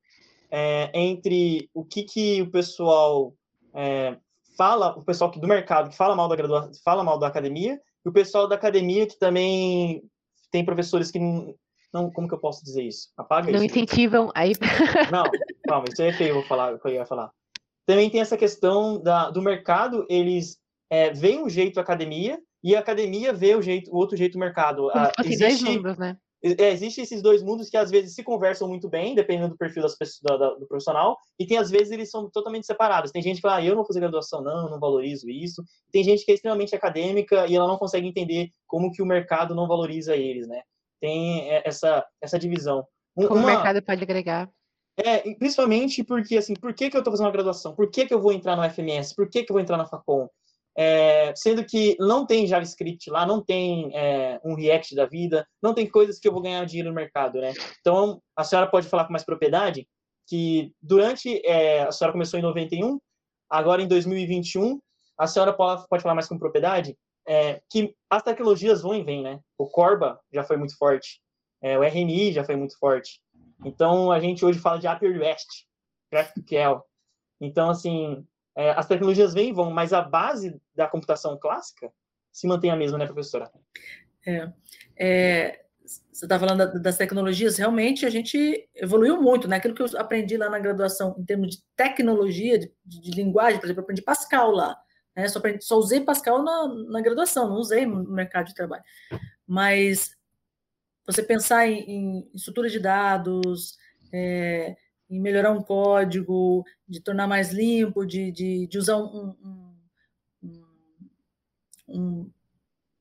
é, 0.50 0.90
entre 0.94 1.70
o 1.72 1.86
que, 1.86 2.02
que 2.04 2.42
o 2.42 2.50
pessoal 2.50 3.34
é, 3.76 4.18
fala, 4.60 4.90
o 4.98 5.06
pessoal 5.06 5.32
do 5.32 5.48
mercado 5.48 5.90
que 5.90 5.96
fala 5.96 6.14
mal 6.14 6.28
da 6.28 6.36
graduação, 6.36 6.72
fala 6.84 7.02
mal 7.02 7.18
da 7.18 7.28
academia, 7.28 7.80
e 8.06 8.10
o 8.10 8.12
pessoal 8.12 8.46
da 8.46 8.56
academia 8.56 9.08
que 9.08 9.18
também 9.18 10.04
tem 10.52 10.66
professores 10.66 11.10
que 11.10 11.18
não, 11.18 11.56
não 11.94 12.12
como 12.12 12.28
que 12.28 12.34
eu 12.34 12.40
posso 12.40 12.62
dizer 12.62 12.84
isso? 12.84 13.08
Apaga 13.16 13.44
não 13.44 13.52
isso. 13.52 13.60
Não 13.60 13.66
incentivam 13.66 14.30
aí. 14.36 14.52
Não, 15.10 15.24
calma, 15.66 15.86
isso 15.90 16.02
é 16.02 16.12
feio, 16.12 16.32
eu 16.32 16.36
vou 16.36 16.44
falar, 16.44 16.78
eu 16.84 16.92
ia 16.92 17.06
falar. 17.06 17.32
Também 17.86 18.10
tem 18.10 18.20
essa 18.20 18.36
questão 18.36 19.02
da, 19.02 19.30
do 19.30 19.42
mercado, 19.42 20.06
eles 20.10 20.58
é, 20.90 21.14
veem 21.14 21.42
um 21.42 21.50
jeito 21.50 21.80
a 21.80 21.82
academia 21.82 22.38
e 22.62 22.76
a 22.76 22.80
academia 22.80 23.32
vê 23.32 23.56
o, 23.56 23.62
jeito, 23.62 23.90
o 23.90 23.96
outro 23.96 24.18
jeito 24.18 24.34
do 24.34 24.40
mercado. 24.40 24.90
Como 24.92 25.06
ah, 25.06 25.12
existe, 25.24 25.64
dois 25.64 25.64
mundos, 25.64 25.98
né? 25.98 26.18
É, 26.42 26.72
existem 26.72 27.04
esses 27.04 27.22
dois 27.22 27.44
mundos 27.44 27.70
que 27.70 27.76
às 27.76 27.92
vezes 27.92 28.16
se 28.16 28.24
conversam 28.24 28.68
muito 28.68 28.88
bem, 28.88 29.14
dependendo 29.14 29.50
do 29.50 29.58
perfil 29.58 29.84
das 29.84 29.98
pessoas, 29.98 30.40
do, 30.40 30.60
do, 30.60 30.68
profissional, 30.68 31.18
e 31.38 31.46
tem 31.46 31.58
às 31.58 31.70
vezes 31.70 31.92
eles 31.92 32.10
são 32.10 32.30
totalmente 32.30 32.66
separados. 32.66 33.12
Tem 33.12 33.22
gente 33.22 33.38
que 33.38 33.42
fala, 33.42 33.58
ah, 33.58 33.64
eu 33.64 33.70
não 33.70 33.78
vou 33.78 33.86
fazer 33.86 34.00
graduação, 34.00 34.42
não, 34.42 34.70
não 34.70 34.80
valorizo 34.80 35.30
isso. 35.30 35.64
Tem 35.92 36.04
gente 36.04 36.24
que 36.24 36.32
é 36.32 36.36
extremamente 36.36 36.76
acadêmica 36.76 37.46
e 37.48 37.56
ela 37.56 37.68
não 37.68 37.78
consegue 37.78 38.08
entender 38.08 38.50
como 38.66 38.92
que 38.92 39.02
o 39.02 39.06
mercado 39.06 39.54
não 39.54 39.68
valoriza 39.68 40.16
eles, 40.16 40.48
né? 40.48 40.62
Tem 41.02 41.50
é, 41.50 41.62
essa, 41.66 42.06
essa 42.22 42.40
divisão. 42.40 42.86
Como 43.16 43.36
uma... 43.36 43.44
o 43.44 43.46
mercado 43.46 43.82
pode 43.82 44.04
agregar. 44.04 44.50
É, 44.98 45.34
principalmente 45.36 46.04
porque, 46.04 46.38
assim, 46.38 46.54
por 46.54 46.74
que, 46.74 46.90
que 46.90 46.98
eu 46.98 47.00
estou 47.00 47.12
fazendo 47.12 47.28
uma 47.28 47.32
graduação? 47.32 47.74
Por 47.74 47.90
que, 47.90 48.06
que 48.06 48.14
eu 48.14 48.22
vou 48.22 48.34
entrar 48.34 48.56
no 48.56 48.70
FMS? 48.70 49.16
Por 49.16 49.30
que, 49.30 49.44
que 49.44 49.52
eu 49.52 49.54
vou 49.54 49.62
entrar 49.62 49.78
na 49.78 49.86
Facom? 49.86 50.28
É, 50.82 51.34
sendo 51.36 51.66
que 51.66 51.98
não 52.00 52.26
tem 52.26 52.48
JavaScript 52.48 53.10
lá, 53.10 53.26
não 53.26 53.44
tem 53.44 53.94
é, 53.94 54.40
um 54.46 54.56
React 54.56 54.96
da 54.96 55.06
vida, 55.06 55.46
não 55.62 55.74
tem 55.74 55.86
coisas 55.86 56.18
que 56.18 56.26
eu 56.26 56.32
vou 56.32 56.42
ganhar 56.42 56.64
dinheiro 56.66 56.88
no 56.88 56.96
mercado, 56.96 57.42
né? 57.42 57.52
Então, 57.82 58.22
a 58.34 58.46
senhora 58.46 58.66
pode 58.66 58.88
falar 58.88 59.04
com 59.04 59.12
mais 59.12 59.26
propriedade 59.26 59.86
que 60.26 60.74
durante, 60.82 61.46
é, 61.46 61.82
a 61.82 61.92
senhora 61.92 62.14
começou 62.14 62.40
em 62.40 62.44
91, 62.44 62.98
agora 63.50 63.82
em 63.82 63.90
2021, 63.90 64.80
a 65.18 65.28
senhora 65.28 65.52
pode, 65.52 65.86
falar 66.02 66.16
mais 66.16 66.30
com 66.30 66.40
propriedade 66.40 66.98
é, 67.28 67.62
que 67.70 67.94
as 68.10 68.24
tecnologias 68.24 68.82
vão 68.82 68.96
e 68.96 69.04
vêm, 69.04 69.22
né? 69.22 69.42
O 69.58 69.68
Corba 69.68 70.18
já 70.32 70.46
foi 70.46 70.56
muito 70.56 70.78
forte, 70.78 71.20
é, 71.62 71.78
o 71.78 71.82
RMI 71.82 72.32
já 72.32 72.46
foi 72.46 72.56
muito 72.56 72.80
forte. 72.80 73.20
Então, 73.66 74.14
a 74.14 74.20
gente 74.22 74.46
hoje 74.46 74.60
fala 74.60 74.80
de 74.80 74.88
Upper 74.88 75.20
West, 75.20 75.66
GraphQL. 76.10 76.82
Então, 77.42 77.70
assim, 77.70 78.26
é, 78.60 78.72
as 78.72 78.86
tecnologias 78.86 79.34
vêm 79.34 79.50
e 79.50 79.54
vão, 79.54 79.72
mas 79.72 79.94
a 79.94 80.02
base 80.02 80.62
da 80.76 80.86
computação 80.86 81.40
clássica 81.40 81.90
se 82.30 82.46
mantém 82.46 82.70
a 82.70 82.76
mesma, 82.76 82.98
né, 82.98 83.06
professora? 83.06 83.50
É, 84.28 84.52
é, 84.98 85.62
você 86.12 86.26
está 86.26 86.38
falando 86.38 86.78
das 86.82 86.98
tecnologias, 86.98 87.58
realmente 87.58 88.06
a 88.06 88.10
gente 88.10 88.70
evoluiu 88.76 89.22
muito, 89.22 89.48
né? 89.48 89.56
Aquilo 89.56 89.74
que 89.74 89.82
eu 89.82 89.88
aprendi 89.98 90.36
lá 90.36 90.50
na 90.50 90.60
graduação, 90.60 91.16
em 91.18 91.24
termos 91.24 91.56
de 91.56 91.64
tecnologia, 91.74 92.60
de, 92.60 92.70
de 92.84 93.12
linguagem, 93.12 93.62
por 93.62 93.66
exemplo, 93.66 93.80
eu 93.80 93.84
aprendi 93.84 94.02
Pascal 94.02 94.52
lá. 94.52 94.78
Né? 95.16 95.26
Só, 95.30 95.40
aprendi, 95.40 95.64
só 95.64 95.78
usei 95.78 96.02
Pascal 96.02 96.44
na, 96.44 96.68
na 96.90 97.02
graduação, 97.02 97.48
não 97.48 97.56
usei 97.56 97.86
no 97.86 98.12
mercado 98.12 98.48
de 98.48 98.56
trabalho. 98.56 98.84
Mas 99.48 100.12
você 101.06 101.24
pensar 101.24 101.66
em, 101.66 101.80
em 101.90 102.32
estrutura 102.36 102.70
de 102.70 102.80
dados, 102.80 103.78
é, 104.14 104.76
em 105.10 105.20
melhorar 105.20 105.52
um 105.52 105.62
código, 105.62 106.64
de 106.88 107.02
tornar 107.02 107.28
mais 107.28 107.52
limpo, 107.52 108.06
de, 108.06 108.32
de, 108.32 108.68
de 108.68 108.78
usar 108.78 108.98
um, 108.98 109.36
um, 110.44 110.66
um, 111.88 112.32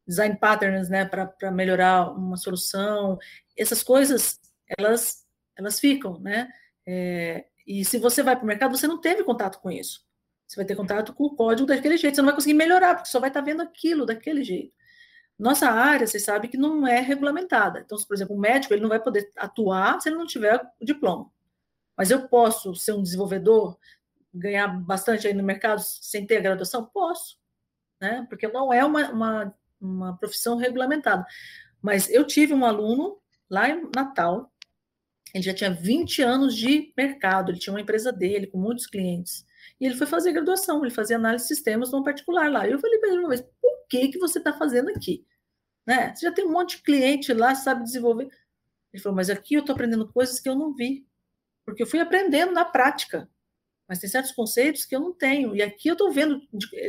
design 0.06 0.36
patterns 0.36 0.89
né, 0.89 1.05
para 1.05 1.51
melhorar 1.51 2.10
uma 2.12 2.36
solução, 2.36 3.18
essas 3.56 3.82
coisas 3.82 4.40
elas, 4.78 5.26
elas 5.56 5.78
ficam, 5.78 6.18
né? 6.18 6.48
É, 6.86 7.44
e 7.66 7.85
se 7.85 7.98
você 7.98 8.22
vai 8.22 8.35
para 8.35 8.44
o 8.44 8.47
mercado, 8.47 8.76
você 8.76 8.86
não 8.86 8.98
teve 8.98 9.22
contato 9.22 9.60
com 9.60 9.70
isso. 9.70 10.02
Você 10.47 10.56
vai 10.56 10.64
ter 10.64 10.74
contato 10.74 11.12
com 11.12 11.24
o 11.24 11.36
código 11.36 11.66
daquele 11.66 11.98
jeito, 11.98 12.14
você 12.14 12.22
não 12.22 12.28
vai 12.28 12.35
conseguir 12.35 12.55
melhorar, 12.55 12.94
porque 12.94 13.10
só 13.10 13.20
vai 13.20 13.28
estar 13.28 13.43
vendo 13.43 13.60
aquilo 13.60 14.06
daquele 14.06 14.43
jeito. 14.43 14.72
Nossa 15.39 15.68
área, 15.70 16.06
vocês 16.06 16.24
sabem 16.24 16.51
que 16.51 16.56
não 16.56 16.86
é 16.86 17.01
regulamentada. 17.01 17.80
Então, 17.80 17.98
por 18.06 18.14
exemplo, 18.14 18.35
o 18.35 18.40
médico 18.40 18.72
ele 18.72 18.80
não 18.80 18.89
vai 18.89 18.98
poder 18.98 19.30
atuar 19.36 20.01
se 20.01 20.09
ele 20.09 20.16
não 20.16 20.26
tiver 20.26 20.59
o 20.80 20.85
diploma. 20.85 21.30
Mas 21.99 22.12
eu 22.12 22.29
posso 22.29 22.77
ser 22.77 22.93
um 22.93 23.03
desenvolvedor, 23.03 23.77
ganhar 24.33 24.69
bastante 24.69 25.27
aí 25.27 25.35
no 25.35 25.43
mercado 25.43 25.81
sem 25.81 26.25
ter 26.25 26.37
a 26.37 26.41
graduação? 26.41 26.85
Posso, 26.87 27.37
né? 28.01 28.25
Porque 28.29 28.47
não 28.47 28.73
é 28.73 28.85
uma, 28.85 29.11
uma, 29.11 29.55
uma 29.81 30.16
profissão 30.16 30.57
regulamentada. 30.57 31.27
Mas 31.83 32.09
eu 32.09 32.25
tive 32.25 32.55
um 32.55 32.65
aluno 32.65 33.20
lá 33.51 33.69
em 33.69 33.91
Natal, 33.95 34.53
ele 35.35 35.43
já 35.43 35.53
tinha 35.53 35.73
20 35.73 36.23
anos 36.23 36.55
de 36.55 36.93
mercado, 36.97 37.51
ele 37.51 37.59
tinha 37.59 37.73
uma 37.73 37.81
empresa 37.81 38.12
dele 38.12 38.47
com 38.47 38.59
muitos 38.59 38.87
clientes. 38.87 39.45
E 39.81 39.85
ele 39.85 39.97
foi 39.97 40.07
fazer 40.07 40.33
graduação, 40.33 40.85
ele 40.85 40.95
fazia 40.95 41.16
análise 41.16 41.45
de 41.45 41.55
sistemas 41.55 41.91
num 41.91 42.05
particular 42.05 42.51
lá. 42.51 42.66
Eu 42.66 42.79
falei 42.79 42.99
para 42.99 43.11
ele 43.11 43.19
uma 43.19 43.29
vez, 43.29 43.43
por 43.61 43.87
que, 43.89 44.09
que 44.09 44.19
você 44.19 44.39
está 44.39 44.53
fazendo 44.53 44.89
aqui? 44.91 45.27
Né? 45.85 46.15
Você 46.15 46.27
já 46.27 46.33
tem 46.33 46.47
um 46.47 46.53
monte 46.53 46.77
de 46.77 46.83
cliente 46.83 47.33
lá, 47.33 47.55
sabe 47.55 47.83
desenvolver. 47.83 48.29
Ele 48.93 49.03
falou, 49.03 49.16
mas 49.16 49.29
aqui 49.29 49.55
eu 49.55 49.61
estou 49.61 49.75
aprendendo 49.75 50.11
coisas 50.12 50.39
que 50.39 50.49
eu 50.49 50.55
não 50.55 50.75
vi. 50.75 51.07
Porque 51.69 51.82
eu 51.82 51.86
fui 51.86 52.01
aprendendo 52.01 52.53
na 52.53 52.65
prática. 52.65 53.28
Mas 53.86 53.99
tem 53.99 54.09
certos 54.09 54.32
conceitos 54.32 54.85
que 54.85 54.95
eu 54.95 55.01
não 55.01 55.12
tenho. 55.12 55.55
E 55.55 55.62
aqui 55.62 55.89
eu 55.89 55.93
estou 55.93 56.11
vendo, 56.11 56.40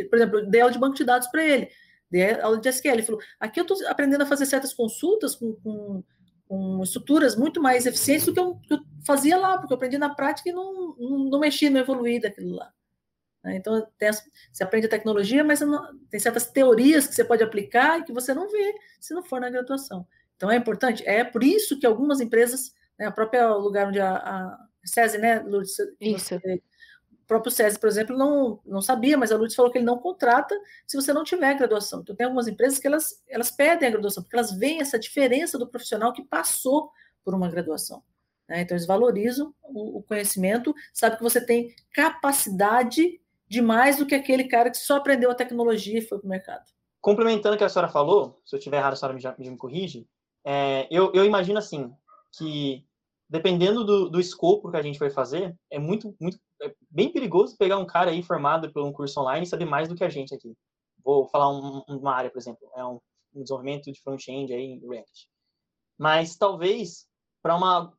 por 0.09 0.15
exemplo, 0.15 0.45
dei 0.49 0.61
aula 0.61 0.71
de 0.71 0.79
banco 0.79 0.95
de 0.95 1.03
dados 1.03 1.27
para 1.29 1.45
ele, 1.45 1.69
dei 2.09 2.39
aula 2.41 2.59
de 2.59 2.67
SQL. 2.67 2.93
Ele 2.93 3.03
falou, 3.03 3.21
aqui 3.39 3.59
eu 3.59 3.63
estou 3.63 3.87
aprendendo 3.87 4.21
a 4.21 4.25
fazer 4.25 4.45
certas 4.45 4.73
consultas 4.73 5.35
com, 5.35 5.53
com, 5.55 6.03
com, 6.47 6.83
estruturas 6.83 7.35
muito 7.37 7.61
mais 7.61 7.85
eficientes 7.85 8.25
do 8.25 8.33
que 8.33 8.39
eu, 8.39 8.55
que 8.55 8.73
eu, 8.73 8.79
fazia 9.05 9.37
lá, 9.37 9.57
porque 9.57 9.71
eu 9.71 9.77
aprendi 9.77 9.97
na 9.97 10.13
prática 10.13 10.49
e 10.49 10.53
não, 10.53 10.95
não, 10.97 11.19
não 11.29 11.39
mexi, 11.39 11.69
não 11.69 11.79
evoluí 11.79 12.19
daquilo 12.19 12.55
lá. 12.55 12.71
Né? 13.43 13.55
Então, 13.55 13.85
tem, 13.97 14.09
você 14.51 14.63
aprende 14.63 14.87
a 14.87 14.89
tecnologia, 14.89 15.43
mas 15.43 15.61
não, 15.61 15.97
tem 16.09 16.19
certas 16.19 16.51
teorias 16.51 17.07
que 17.07 17.15
você 17.15 17.23
pode 17.23 17.43
aplicar 17.43 17.99
e 17.99 18.03
que 18.03 18.11
você 18.11 18.33
não 18.33 18.49
vê 18.49 18.75
se 18.99 19.13
não 19.13 19.23
for 19.23 19.39
na 19.39 19.49
graduação. 19.49 20.05
Então, 20.35 20.51
é 20.51 20.57
importante. 20.57 21.07
É 21.07 21.23
por 21.23 21.43
isso 21.43 21.79
que 21.79 21.85
algumas 21.85 22.19
empresas, 22.19 22.73
né, 22.97 23.05
a 23.05 23.11
própria 23.11 23.53
lugar 23.55 23.87
onde 23.87 23.99
a, 23.99 24.15
a 24.15 24.68
SESI, 24.89 25.17
né, 25.17 25.39
Lourdes? 25.39 25.75
Isso. 25.99 26.39
Você, 26.39 26.61
o 27.11 27.27
próprio 27.27 27.51
SESI, 27.51 27.79
por 27.79 27.87
exemplo, 27.87 28.17
não, 28.17 28.59
não 28.65 28.81
sabia, 28.81 29.17
mas 29.17 29.31
a 29.31 29.35
Lourdes 29.35 29.55
falou 29.55 29.71
que 29.71 29.77
ele 29.77 29.85
não 29.85 29.99
contrata 29.99 30.55
se 30.87 30.97
você 30.97 31.13
não 31.13 31.23
tiver 31.23 31.53
graduação. 31.55 32.01
Então, 32.01 32.15
tem 32.15 32.25
algumas 32.25 32.47
empresas 32.47 32.79
que 32.79 32.87
elas, 32.87 33.23
elas 33.27 33.51
pedem 33.51 33.87
a 33.87 33.91
graduação, 33.91 34.23
porque 34.23 34.35
elas 34.35 34.51
veem 34.51 34.81
essa 34.81 34.97
diferença 34.97 35.57
do 35.57 35.67
profissional 35.67 36.11
que 36.11 36.23
passou 36.23 36.91
por 37.23 37.33
uma 37.33 37.49
graduação. 37.49 38.03
Né? 38.47 38.61
Então, 38.61 38.75
eles 38.75 38.87
valorizam 38.87 39.53
o, 39.61 39.99
o 39.99 40.03
conhecimento, 40.03 40.73
sabe 40.93 41.17
que 41.17 41.23
você 41.23 41.39
tem 41.39 41.73
capacidade 41.93 43.21
de 43.47 43.61
mais 43.61 43.97
do 43.97 44.05
que 44.05 44.15
aquele 44.15 44.43
cara 44.45 44.69
que 44.69 44.77
só 44.77 44.97
aprendeu 44.97 45.31
a 45.31 45.35
tecnologia 45.35 45.99
e 45.99 46.01
foi 46.01 46.19
para 46.19 46.27
o 46.27 46.29
mercado. 46.29 46.65
Complementando 47.01 47.55
o 47.55 47.57
que 47.57 47.63
a 47.63 47.69
senhora 47.69 47.91
falou, 47.91 48.41
se 48.45 48.55
eu 48.55 48.59
estiver 48.59 48.77
errado, 48.77 48.93
a 48.93 48.95
senhora 48.95 49.17
me, 49.17 49.45
me, 49.45 49.51
me 49.51 49.57
corrige, 49.57 50.07
é, 50.43 50.87
eu, 50.91 51.11
eu, 51.13 51.25
imagino 51.25 51.57
assim, 51.57 51.91
que 52.31 52.85
dependendo 53.29 53.83
do, 53.83 54.09
do 54.09 54.19
escopo 54.19 54.71
que 54.71 54.77
a 54.77 54.81
gente 54.81 54.99
vai 54.99 55.09
fazer, 55.09 55.55
é 55.69 55.77
muito, 55.77 56.15
muito 56.19 56.39
é 56.61 56.73
bem 56.89 57.11
perigoso 57.11 57.57
pegar 57.57 57.77
um 57.77 57.85
cara 57.85 58.11
aí 58.11 58.23
formado 58.23 58.71
por 58.73 58.83
um 58.83 58.91
curso 58.91 59.19
online 59.21 59.45
e 59.45 59.49
saber 59.49 59.65
mais 59.65 59.87
do 59.87 59.95
que 59.95 60.03
a 60.03 60.09
gente 60.09 60.33
aqui. 60.33 60.55
Vou 61.03 61.27
falar 61.27 61.49
um, 61.49 61.83
uma 61.87 62.13
área, 62.13 62.29
por 62.29 62.39
exemplo, 62.39 62.69
é 62.75 62.83
um, 62.83 62.99
um 63.33 63.43
desenvolvimento 63.43 63.91
de 63.91 64.01
front-end 64.01 64.53
aí 64.53 64.63
em 64.63 64.79
React. 64.79 65.29
Mas 65.97 66.35
talvez 66.35 67.07
para 67.41 67.55
uma 67.55 67.93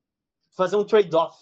fazer 0.57 0.77
um 0.77 0.85
trade-off 0.85 1.37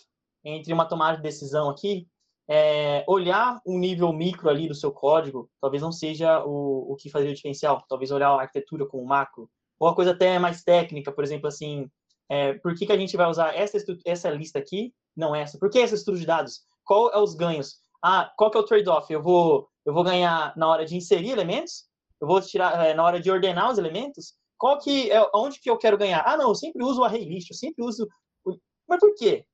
entre 0.44 0.72
uma 0.72 0.86
tomada 0.86 1.16
de 1.16 1.22
decisão 1.22 1.70
aqui 1.70 2.06
é, 2.48 3.04
olhar 3.06 3.60
um 3.66 3.78
nível 3.78 4.10
micro 4.12 4.48
ali 4.48 4.66
do 4.66 4.74
seu 4.74 4.90
código 4.90 5.50
talvez 5.60 5.82
não 5.82 5.92
seja 5.92 6.42
o, 6.44 6.92
o 6.92 6.96
que 6.96 7.10
fazer 7.10 7.28
o 7.28 7.34
diferencial. 7.34 7.84
Talvez 7.86 8.10
olhar 8.10 8.30
a 8.30 8.40
arquitetura 8.40 8.86
com 8.86 9.02
o 9.02 9.06
macro. 9.06 9.50
Ou 9.78 9.88
a 9.88 9.94
coisa 9.94 10.12
até 10.12 10.38
mais 10.38 10.64
técnica, 10.64 11.12
por 11.12 11.22
exemplo, 11.22 11.46
assim, 11.46 11.88
é, 12.28 12.54
por 12.54 12.74
que, 12.74 12.86
que 12.86 12.92
a 12.92 12.96
gente 12.96 13.16
vai 13.16 13.28
usar 13.28 13.54
essa, 13.54 13.78
essa 14.04 14.30
lista 14.30 14.58
aqui, 14.58 14.92
não 15.16 15.34
essa? 15.34 15.58
Por 15.58 15.70
que 15.70 15.78
essa 15.78 15.94
estrutura 15.94 16.20
de 16.20 16.26
dados? 16.26 16.60
Qual 16.84 17.10
é 17.10 17.18
os 17.18 17.34
ganhos? 17.34 17.76
Ah, 18.02 18.30
qual 18.36 18.50
que 18.50 18.56
é 18.56 18.60
o 18.60 18.64
trade-off? 18.64 19.12
Eu 19.12 19.22
vou, 19.22 19.68
eu 19.84 19.92
vou 19.92 20.04
ganhar 20.04 20.56
na 20.56 20.68
hora 20.68 20.84
de 20.84 20.96
inserir 20.96 21.30
elementos? 21.30 21.84
Eu 22.20 22.26
vou 22.26 22.40
tirar 22.40 22.86
é, 22.86 22.94
na 22.94 23.04
hora 23.04 23.20
de 23.20 23.30
ordenar 23.30 23.70
os 23.70 23.78
elementos? 23.78 24.34
Qual 24.56 24.78
que 24.78 25.10
é, 25.10 25.30
onde 25.34 25.60
que 25.60 25.70
eu 25.70 25.78
quero 25.78 25.98
ganhar? 25.98 26.22
Ah, 26.26 26.36
não, 26.36 26.48
eu 26.48 26.54
sempre 26.54 26.84
uso 26.84 27.00
o 27.00 27.04
array 27.04 27.24
list, 27.24 27.50
eu 27.50 27.56
sempre 27.56 27.84
uso... 27.84 28.08
Mas 28.88 29.00
por 29.00 29.14
quê? 29.14 29.44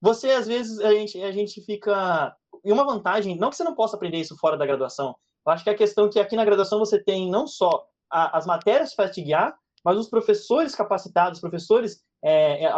você 0.00 0.30
às 0.30 0.46
vezes 0.46 0.78
a 0.80 0.92
gente, 0.92 1.22
a 1.22 1.30
gente 1.30 1.60
fica 1.60 2.34
e 2.64 2.72
uma 2.72 2.84
vantagem, 2.84 3.36
não 3.36 3.50
que 3.50 3.56
você 3.56 3.64
não 3.64 3.74
possa 3.74 3.96
aprender 3.96 4.18
isso 4.18 4.36
fora 4.36 4.56
da 4.56 4.66
graduação. 4.66 5.14
Eu 5.46 5.52
acho 5.52 5.64
que 5.64 5.70
a 5.70 5.76
questão 5.76 6.06
é 6.06 6.08
que 6.10 6.20
aqui 6.20 6.36
na 6.36 6.44
graduação 6.44 6.78
você 6.78 7.02
tem 7.02 7.30
não 7.30 7.46
só 7.46 7.86
a, 8.10 8.36
as 8.36 8.46
matérias 8.46 8.94
para 8.94 9.10
te 9.10 9.22
guiar, 9.22 9.54
mas 9.84 9.98
os 9.98 10.08
professores 10.08 10.74
capacitados, 10.74 11.40
professores, 11.40 12.02
é, 12.22 12.64
é, 12.64 12.70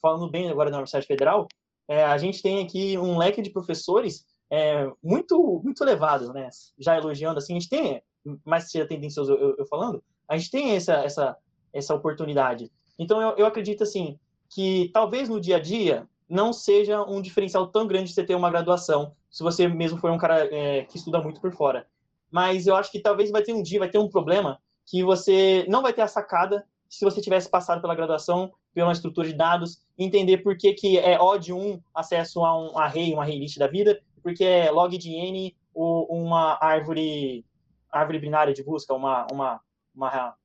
falando 0.00 0.30
bem 0.30 0.48
agora 0.48 0.70
da 0.70 0.76
Universidade 0.76 1.06
Federal, 1.06 1.48
é, 1.88 2.04
a 2.04 2.16
gente 2.18 2.42
tem 2.42 2.64
aqui 2.64 2.98
um 2.98 3.16
leque 3.16 3.42
de 3.42 3.50
professores 3.50 4.24
é, 4.50 4.88
muito 5.02 5.60
muito 5.62 5.82
elevado, 5.82 6.32
né? 6.32 6.48
Já 6.78 6.96
elogiando 6.96 7.38
assim, 7.38 7.56
a 7.56 7.58
gente 7.58 7.68
tem, 7.68 8.02
mais 8.44 8.70
seja 8.70 8.86
tendencioso 8.86 9.32
eu, 9.32 9.56
eu, 9.58 9.66
falando, 9.66 10.02
a 10.28 10.36
gente 10.36 10.50
tem 10.50 10.76
essa 10.76 10.94
essa 10.94 11.36
essa 11.72 11.94
oportunidade. 11.94 12.70
Então 12.98 13.20
eu, 13.20 13.36
eu 13.36 13.46
acredito 13.46 13.82
assim 13.82 14.18
que 14.48 14.90
talvez 14.92 15.28
no 15.28 15.40
dia 15.40 15.56
a 15.56 15.60
dia 15.60 16.08
não 16.28 16.52
seja 16.52 17.02
um 17.02 17.20
diferencial 17.20 17.68
tão 17.68 17.86
grande 17.86 18.08
de 18.08 18.14
você 18.14 18.24
ter 18.24 18.34
uma 18.34 18.50
graduação, 18.50 19.12
se 19.30 19.42
você 19.42 19.68
mesmo 19.68 19.98
for 19.98 20.10
um 20.10 20.18
cara 20.18 20.44
é, 20.52 20.84
que 20.84 20.96
estuda 20.96 21.20
muito 21.20 21.40
por 21.40 21.52
fora. 21.52 21.86
Mas 22.30 22.66
eu 22.66 22.74
acho 22.74 22.90
que 22.90 23.00
talvez 23.00 23.30
vai 23.30 23.42
ter 23.42 23.52
um 23.52 23.62
dia, 23.62 23.78
vai 23.78 23.88
ter 23.88 23.98
um 23.98 24.08
problema 24.08 24.60
que 24.86 25.02
você 25.02 25.66
não 25.68 25.82
vai 25.82 25.92
ter 25.92 26.02
a 26.02 26.08
sacada 26.08 26.64
se 26.88 27.04
você 27.04 27.20
tivesse 27.20 27.48
passado 27.50 27.80
pela 27.80 27.94
graduação, 27.94 28.52
pela 28.72 28.92
estrutura 28.92 29.26
de 29.26 29.34
dados, 29.34 29.82
entender 29.98 30.38
por 30.38 30.56
que, 30.56 30.72
que 30.72 30.98
é 30.98 31.20
O 31.20 31.36
de 31.36 31.52
um 31.52 31.80
acesso 31.94 32.44
a 32.44 32.56
um 32.56 32.78
array, 32.78 33.12
um 33.12 33.20
array 33.20 33.38
list 33.38 33.58
da 33.58 33.66
vida, 33.66 34.00
porque 34.22 34.44
é 34.44 34.70
log 34.70 34.96
de 34.96 35.12
n 35.12 35.54
ou 35.74 36.06
uma 36.06 36.58
árvore 36.60 37.44
árvore 37.90 38.18
binária 38.18 38.54
de 38.54 38.62
busca, 38.62 38.94
uma 38.94 39.26
uma, 39.32 39.60
uma 39.94 40.36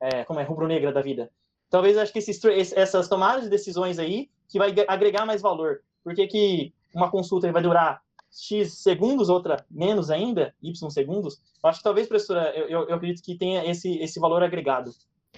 é, 0.00 0.24
como 0.24 0.40
é 0.40 0.42
rubro-negra 0.42 0.92
da 0.92 1.00
vida. 1.00 1.30
Talvez 1.70 1.96
acho 1.96 2.12
que 2.12 2.18
esses, 2.18 2.40
essas 2.72 3.08
tomadas 3.08 3.44
de 3.44 3.50
decisões 3.50 3.98
aí 3.98 4.30
que 4.48 4.58
vai 4.58 4.72
agregar 4.86 5.26
mais 5.26 5.42
valor. 5.42 5.82
Por 6.04 6.14
que, 6.14 6.26
que 6.26 6.72
uma 6.94 7.10
consulta 7.10 7.50
vai 7.50 7.62
durar 7.62 8.02
X 8.36 8.74
segundos, 8.74 9.28
outra 9.28 9.64
menos 9.70 10.10
ainda, 10.10 10.54
Y 10.62 10.90
segundos? 10.90 11.40
Eu 11.62 11.70
acho 11.70 11.78
que 11.78 11.84
talvez, 11.84 12.06
professora, 12.06 12.50
eu, 12.54 12.88
eu 12.88 12.94
acredito 12.94 13.22
que 13.22 13.36
tenha 13.36 13.64
esse, 13.68 13.98
esse 13.98 14.20
valor 14.20 14.42
agregado. 14.42 14.90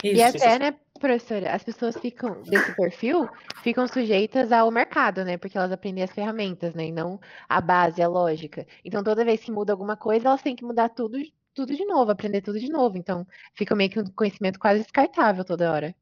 Isso, 0.03 0.17
e 0.17 0.23
até, 0.23 0.59
né, 0.59 0.77
professora, 1.01 1.53
as 1.53 1.63
pessoas 1.63 1.97
ficam, 1.97 2.43
desse 2.43 2.75
perfil, 2.77 3.29
ficam 3.63 3.87
sujeitas 3.89 4.53
ao 4.53 4.71
mercado, 4.71 5.25
né, 5.25 5.37
porque 5.37 5.59
elas 5.59 5.73
aprendem 5.73 6.05
as 6.05 6.11
ferramentas, 6.11 6.75
né, 6.75 6.87
e 6.87 6.93
não 6.93 7.21
a 7.49 7.61
base, 7.61 8.01
a 8.03 8.09
lógica. 8.09 8.67
Então, 8.85 9.03
toda 9.03 9.25
vez 9.25 9.41
que 9.43 9.51
muda 9.51 9.73
alguma 9.73 9.97
coisa, 9.97 10.29
elas 10.29 10.43
têm 10.43 10.55
que 10.55 10.65
mudar 10.65 10.91
tudo, 10.91 11.19
tudo 11.53 11.75
de 11.75 11.85
novo, 11.85 12.11
aprender 12.11 12.43
tudo 12.43 12.61
de 12.61 12.69
novo. 12.69 12.97
Então, 12.97 13.27
fica 13.55 13.75
meio 13.75 13.91
que 13.91 14.01
um 14.01 14.05
conhecimento 14.05 14.59
quase 14.59 14.83
descartável 14.83 15.45
toda 15.45 15.73
hora. 15.73 15.95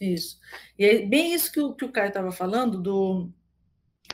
Isso. 0.00 0.38
E 0.78 0.84
é 0.84 1.06
bem 1.06 1.34
isso 1.34 1.52
que 1.52 1.60
o, 1.60 1.74
que 1.74 1.84
o 1.84 1.92
Caio 1.92 2.08
estava 2.08 2.32
falando, 2.32 2.80
do, 2.80 3.28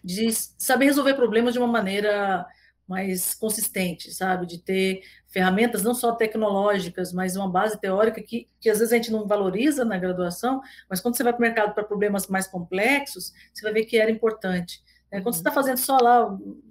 de 0.06 0.30
saber 0.56 0.84
resolver 0.84 1.14
problemas 1.14 1.52
de 1.52 1.58
uma 1.58 1.66
maneira 1.66 2.46
mais 2.86 3.34
consistente, 3.34 4.12
sabe? 4.12 4.46
De 4.46 4.58
ter 4.58 5.02
ferramentas 5.26 5.82
não 5.82 5.92
só 5.92 6.14
tecnológicas, 6.14 7.12
mas 7.12 7.34
uma 7.34 7.50
base 7.50 7.80
teórica 7.80 8.22
que, 8.22 8.48
que 8.60 8.70
às 8.70 8.78
vezes 8.78 8.92
a 8.92 8.96
gente 8.96 9.10
não 9.10 9.26
valoriza 9.26 9.84
na 9.84 9.98
graduação, 9.98 10.60
mas 10.88 11.00
quando 11.00 11.16
você 11.16 11.24
vai 11.24 11.32
para 11.32 11.40
o 11.40 11.42
mercado 11.42 11.74
para 11.74 11.82
problemas 11.82 12.28
mais 12.28 12.46
complexos, 12.46 13.32
você 13.52 13.62
vai 13.62 13.72
ver 13.72 13.84
que 13.86 13.98
era 13.98 14.08
importante. 14.08 14.80
Né? 15.10 15.20
Quando 15.20 15.34
você 15.34 15.40
está 15.40 15.50
fazendo 15.50 15.78
só 15.78 15.98
lá 15.98 16.32
um 16.32 16.62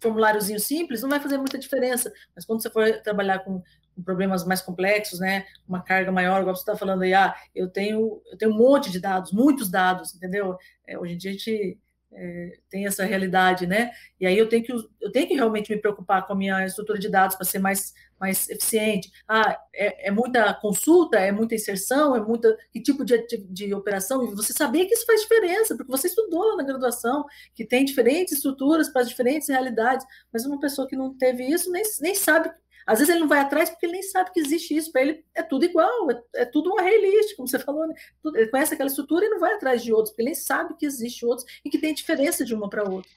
formuláriozinho 0.00 0.58
simples, 0.58 1.02
não 1.02 1.08
vai 1.08 1.20
fazer 1.20 1.38
muita 1.38 1.56
diferença, 1.56 2.12
mas 2.34 2.44
quando 2.44 2.60
você 2.60 2.68
for 2.68 3.00
trabalhar 3.02 3.38
com 3.38 3.62
com 3.94 4.02
problemas 4.02 4.42
mais 4.46 4.62
complexos, 4.62 5.20
né? 5.20 5.44
Uma 5.68 5.82
carga 5.82 6.10
maior, 6.10 6.40
igual 6.40 6.56
você 6.56 6.62
está 6.62 6.74
falando 6.74 7.02
aí, 7.02 7.12
ah, 7.12 7.34
eu 7.54 7.68
tenho, 7.68 8.22
eu 8.30 8.38
tenho 8.38 8.50
um 8.50 8.56
monte 8.56 8.90
de 8.90 8.98
dados, 8.98 9.32
muitos 9.32 9.70
dados, 9.70 10.14
entendeu? 10.14 10.56
É, 10.86 10.98
hoje 10.98 11.12
em 11.12 11.18
dia 11.18 11.30
a 11.30 11.34
gente 11.34 11.78
é, 12.14 12.58
tem 12.70 12.86
essa 12.86 13.04
realidade, 13.04 13.66
né? 13.66 13.90
E 14.20 14.26
aí 14.26 14.36
eu 14.36 14.48
tenho 14.48 14.62
que 14.62 14.72
eu 14.72 15.10
tenho 15.12 15.26
que 15.26 15.34
realmente 15.34 15.72
me 15.74 15.80
preocupar 15.80 16.26
com 16.26 16.32
a 16.32 16.36
minha 16.36 16.64
estrutura 16.66 16.98
de 16.98 17.08
dados 17.08 17.36
para 17.36 17.44
ser 17.46 17.58
mais 17.58 17.94
mais 18.20 18.48
eficiente. 18.48 19.10
Ah, 19.26 19.58
é, 19.74 20.08
é, 20.08 20.10
muita 20.12 20.54
consulta, 20.54 21.18
é 21.18 21.32
muita 21.32 21.56
inserção, 21.56 22.14
é 22.14 22.20
muita 22.20 22.56
que 22.70 22.80
tipo 22.80 23.04
de, 23.04 23.18
de, 23.50 23.74
operação. 23.74 24.24
E 24.24 24.34
você 24.34 24.52
sabia 24.52 24.86
que 24.86 24.94
isso 24.94 25.04
faz 25.04 25.22
diferença, 25.22 25.76
porque 25.76 25.90
você 25.90 26.06
estudou 26.06 26.56
na 26.56 26.62
graduação 26.62 27.24
que 27.52 27.64
tem 27.64 27.84
diferentes 27.84 28.34
estruturas 28.34 28.88
para 28.88 29.02
diferentes 29.02 29.48
realidades. 29.48 30.06
Mas 30.32 30.46
uma 30.46 30.60
pessoa 30.60 30.86
que 30.86 30.94
não 30.94 31.12
teve 31.16 31.44
isso 31.44 31.70
nem, 31.72 31.82
nem 32.00 32.14
sabe 32.14 32.48
às 32.86 32.98
vezes 32.98 33.12
ele 33.12 33.20
não 33.20 33.28
vai 33.28 33.40
atrás 33.40 33.70
porque 33.70 33.86
ele 33.86 33.94
nem 33.94 34.02
sabe 34.02 34.32
que 34.32 34.40
existe 34.40 34.76
isso. 34.76 34.90
Para 34.90 35.02
ele 35.02 35.24
é 35.34 35.42
tudo 35.42 35.64
igual, 35.64 36.10
é, 36.10 36.22
é 36.36 36.44
tudo 36.44 36.72
um 36.72 36.78
array 36.78 37.00
list, 37.00 37.36
como 37.36 37.48
você 37.48 37.58
falou. 37.58 37.86
Né? 37.86 37.94
Ele 38.34 38.48
conhece 38.48 38.74
aquela 38.74 38.88
estrutura 38.88 39.26
e 39.26 39.30
não 39.30 39.40
vai 39.40 39.54
atrás 39.54 39.82
de 39.82 39.92
outros, 39.92 40.10
porque 40.10 40.22
ele 40.22 40.30
nem 40.30 40.34
sabe 40.34 40.74
que 40.76 40.86
existe 40.86 41.24
outros 41.24 41.46
e 41.64 41.70
que 41.70 41.78
tem 41.78 41.94
diferença 41.94 42.44
de 42.44 42.54
uma 42.54 42.68
para 42.68 42.88
outra. 42.88 43.10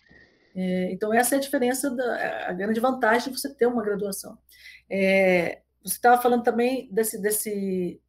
É, 0.56 0.92
então, 0.92 1.14
essa 1.14 1.36
é 1.36 1.38
a 1.38 1.42
diferença, 1.42 1.90
da, 1.90 2.48
a 2.48 2.54
grande 2.54 2.80
vantagem 2.80 3.32
de 3.32 3.40
você 3.40 3.54
ter 3.54 3.66
uma 3.66 3.84
graduação. 3.84 4.38
É, 4.90 5.62
você 5.84 5.96
estava 5.96 6.22
falando 6.22 6.44
também 6.44 6.88
desse, 6.92 7.22
desse, 7.22 8.02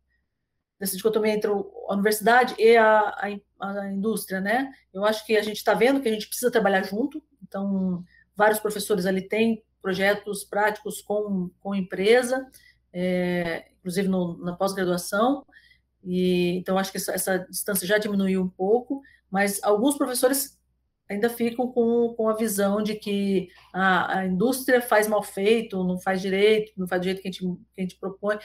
dessa 0.79 0.97
dicotomia 0.97 1.33
entre 1.33 1.51
a 1.51 1.93
universidade 1.93 2.55
e 2.59 2.77
a, 2.77 3.01
a, 3.01 3.81
a 3.81 3.93
indústria, 3.93 4.41
né? 4.41 4.73
Eu 4.95 5.05
acho 5.05 5.27
que 5.27 5.37
a 5.37 5.43
gente 5.43 5.57
está 5.57 5.75
vendo 5.75 6.01
que 6.01 6.09
a 6.09 6.13
gente 6.13 6.29
precisa 6.29 6.51
trabalhar 6.51 6.85
junto, 6.85 7.21
então, 7.43 8.05
vários 8.37 8.61
professores 8.61 9.07
ali 9.07 9.23
têm 9.23 9.65
projetos 9.87 10.43
práticos 10.43 11.01
com, 11.01 11.49
com 11.61 11.73
empresa, 11.73 12.45
é, 12.93 13.67
inclusive 13.79 14.09
no, 14.09 14.37
na 14.39 14.53
pós-graduação, 14.53 15.47
e 16.03 16.57
então 16.59 16.77
acho 16.77 16.91
que 16.91 16.97
essa, 16.97 17.13
essa, 17.13 17.39
distância 17.39 17.87
já 17.87 17.97
diminuiu 17.97 18.43
um 18.43 18.49
pouco, 18.49 19.01
mas 19.31 19.63
alguns 19.63 19.97
professores 19.97 20.59
ainda 21.09 21.31
ficam 21.31 21.71
com, 21.71 22.13
com 22.17 22.29
a 22.29 22.35
visão 22.35 22.83
de 22.83 22.97
que 22.97 23.49
a, 23.73 24.19
a 24.19 24.27
indústria 24.27 24.83
faz 24.83 25.07
mal 25.07 25.23
feito, 25.23 25.85
não 25.85 26.01
faz 26.01 26.21
direito, 26.21 26.73
não 26.77 26.89
faz 26.89 27.01
do 27.01 27.05
jeito 27.05 27.23
que 27.23 27.29
a 27.29 27.31
gente, 27.31 27.45
que 27.45 27.81
a 27.81 27.83
gente 27.83 27.97
propõe, 27.97 28.39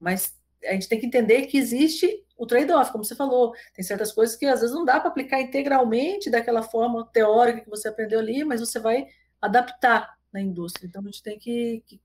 mas 0.00 0.36
a 0.66 0.72
gente 0.72 0.88
tem 0.88 0.98
que 0.98 1.06
entender 1.06 1.46
que 1.46 1.56
existe 1.56 2.24
o 2.36 2.46
trade-off, 2.46 2.90
como 2.90 3.04
você 3.04 3.14
falou, 3.14 3.54
tem 3.74 3.84
certas 3.84 4.10
coisas 4.10 4.34
que 4.34 4.44
às 4.44 4.60
vezes 4.60 4.74
não 4.74 4.84
dá 4.84 4.98
para 4.98 5.10
aplicar 5.10 5.40
integralmente 5.40 6.28
daquela 6.28 6.64
forma 6.64 7.06
teórica 7.12 7.60
que 7.60 7.70
você 7.70 7.86
aprendeu 7.86 8.18
ali, 8.18 8.44
mas 8.44 8.58
você 8.58 8.80
vai 8.80 9.06
adaptar 9.40 10.18
na 10.32 10.40
indústria. 10.40 10.86
Então, 10.86 11.02
a 11.02 11.04
gente 11.04 11.22
tem 11.22 11.38
que, 11.38 11.82
que, 11.86 12.00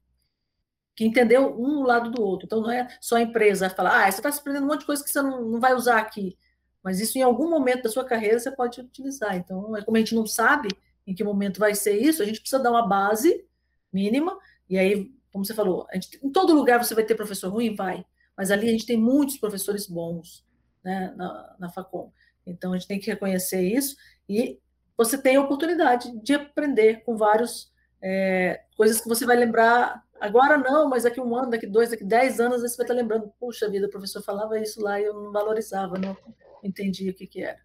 que 0.95 1.05
entender 1.05 1.39
um 1.39 1.83
lado 1.83 2.11
do 2.11 2.21
outro. 2.21 2.45
Então, 2.45 2.61
não 2.61 2.71
é 2.71 2.87
só 2.99 3.15
a 3.17 3.21
empresa 3.21 3.69
falar, 3.69 4.05
ah, 4.05 4.11
você 4.11 4.19
está 4.19 4.29
aprendendo 4.29 4.63
um 4.63 4.67
monte 4.67 4.81
de 4.81 4.85
coisa 4.85 5.03
que 5.03 5.09
você 5.09 5.21
não, 5.21 5.45
não 5.45 5.59
vai 5.59 5.73
usar 5.73 5.99
aqui. 5.99 6.37
Mas 6.83 6.99
isso, 6.99 7.17
em 7.17 7.21
algum 7.21 7.49
momento 7.49 7.83
da 7.83 7.89
sua 7.89 8.05
carreira, 8.05 8.39
você 8.39 8.51
pode 8.51 8.79
utilizar. 8.79 9.35
Então, 9.35 9.75
é 9.75 9.83
como 9.83 9.97
a 9.97 9.99
gente 9.99 10.13
não 10.13 10.25
sabe 10.25 10.69
em 11.07 11.13
que 11.13 11.23
momento 11.23 11.59
vai 11.59 11.75
ser 11.75 11.99
isso, 11.99 12.21
a 12.21 12.25
gente 12.25 12.39
precisa 12.39 12.61
dar 12.61 12.71
uma 12.71 12.87
base 12.87 13.45
mínima, 13.91 14.37
e 14.69 14.77
aí, 14.77 15.11
como 15.31 15.45
você 15.45 15.53
falou, 15.53 15.87
gente, 15.93 16.19
em 16.23 16.31
todo 16.31 16.53
lugar 16.53 16.83
você 16.83 16.95
vai 16.95 17.03
ter 17.03 17.15
professor 17.15 17.51
ruim? 17.51 17.75
Vai. 17.75 18.05
Mas 18.35 18.51
ali 18.51 18.67
a 18.67 18.71
gente 18.71 18.85
tem 18.85 18.97
muitos 18.97 19.37
professores 19.37 19.87
bons 19.87 20.45
né, 20.83 21.13
na, 21.15 21.55
na 21.59 21.69
Facom. 21.69 22.11
Então, 22.45 22.73
a 22.73 22.77
gente 22.77 22.87
tem 22.87 22.99
que 22.99 23.09
reconhecer 23.09 23.61
isso 23.61 23.95
e 24.27 24.59
você 24.97 25.17
tem 25.17 25.35
a 25.35 25.41
oportunidade 25.41 26.15
de 26.21 26.33
aprender 26.33 27.03
com 27.03 27.17
vários 27.17 27.71
é, 28.01 28.63
coisas 28.75 29.01
que 29.01 29.07
você 29.07 29.25
vai 29.25 29.35
lembrar 29.35 30.03
agora 30.19 30.57
não, 30.57 30.89
mas 30.89 31.03
daqui 31.03 31.19
um 31.19 31.35
ano, 31.35 31.49
daqui 31.49 31.67
dois, 31.67 31.89
daqui 31.89 32.03
dez 32.03 32.39
anos, 32.39 32.61
você 32.61 32.77
vai 32.77 32.85
estar 32.85 32.93
lembrando, 32.93 33.31
puxa 33.39 33.69
vida, 33.69 33.87
o 33.87 33.89
professor 33.89 34.21
falava 34.21 34.59
isso 34.59 34.81
lá 34.81 34.99
e 34.99 35.05
eu 35.05 35.13
não 35.13 35.31
valorizava, 35.31 35.97
não 35.97 36.17
entendia 36.63 37.11
o 37.11 37.13
que, 37.13 37.27
que 37.27 37.43
era. 37.43 37.59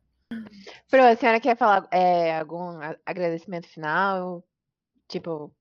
Pro, 0.89 1.02
a 1.02 1.16
senhora 1.16 1.40
quer 1.40 1.57
falar 1.57 1.89
é, 1.90 2.39
algum 2.39 2.78
agradecimento 3.05 3.66
final? 3.66 4.44
Tipo, 5.09 5.52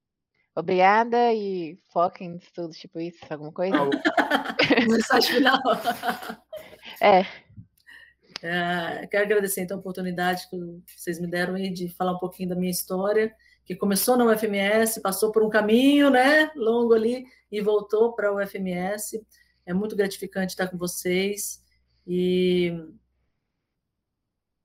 obrigada 0.56 1.34
e 1.34 1.78
foca 1.88 2.24
em 2.24 2.36
estudos, 2.38 2.78
tipo 2.78 3.00
isso, 3.00 3.20
alguma 3.30 3.52
coisa? 3.52 3.76
Mensagem 4.88 5.36
final. 5.36 5.62
é. 7.02 7.26
é. 8.44 9.08
Quero 9.08 9.26
agradecer 9.26 9.62
então 9.62 9.78
a 9.78 9.80
oportunidade 9.80 10.48
que 10.50 10.58
vocês 10.96 11.20
me 11.20 11.28
deram 11.28 11.56
aí 11.56 11.72
de 11.72 11.90
falar 11.90 12.14
um 12.14 12.20
pouquinho 12.20 12.50
da 12.50 12.56
minha 12.56 12.72
história 12.72 13.36
que 13.70 13.76
começou 13.76 14.18
na 14.18 14.26
UFMS, 14.26 15.00
passou 15.00 15.32
por 15.32 15.44
um 15.44 15.50
caminho 15.50 16.10
né, 16.10 16.52
longo 16.56 16.92
ali 16.92 17.24
e 17.52 17.62
voltou 17.62 18.14
para 18.14 18.30
a 18.30 18.34
UFMS. 18.36 19.24
É 19.64 19.76
muito 19.76 19.96
gratificante 19.96 20.54
estar 20.54 20.68
com 20.70 20.76
vocês 20.76 21.64
e 22.08 22.74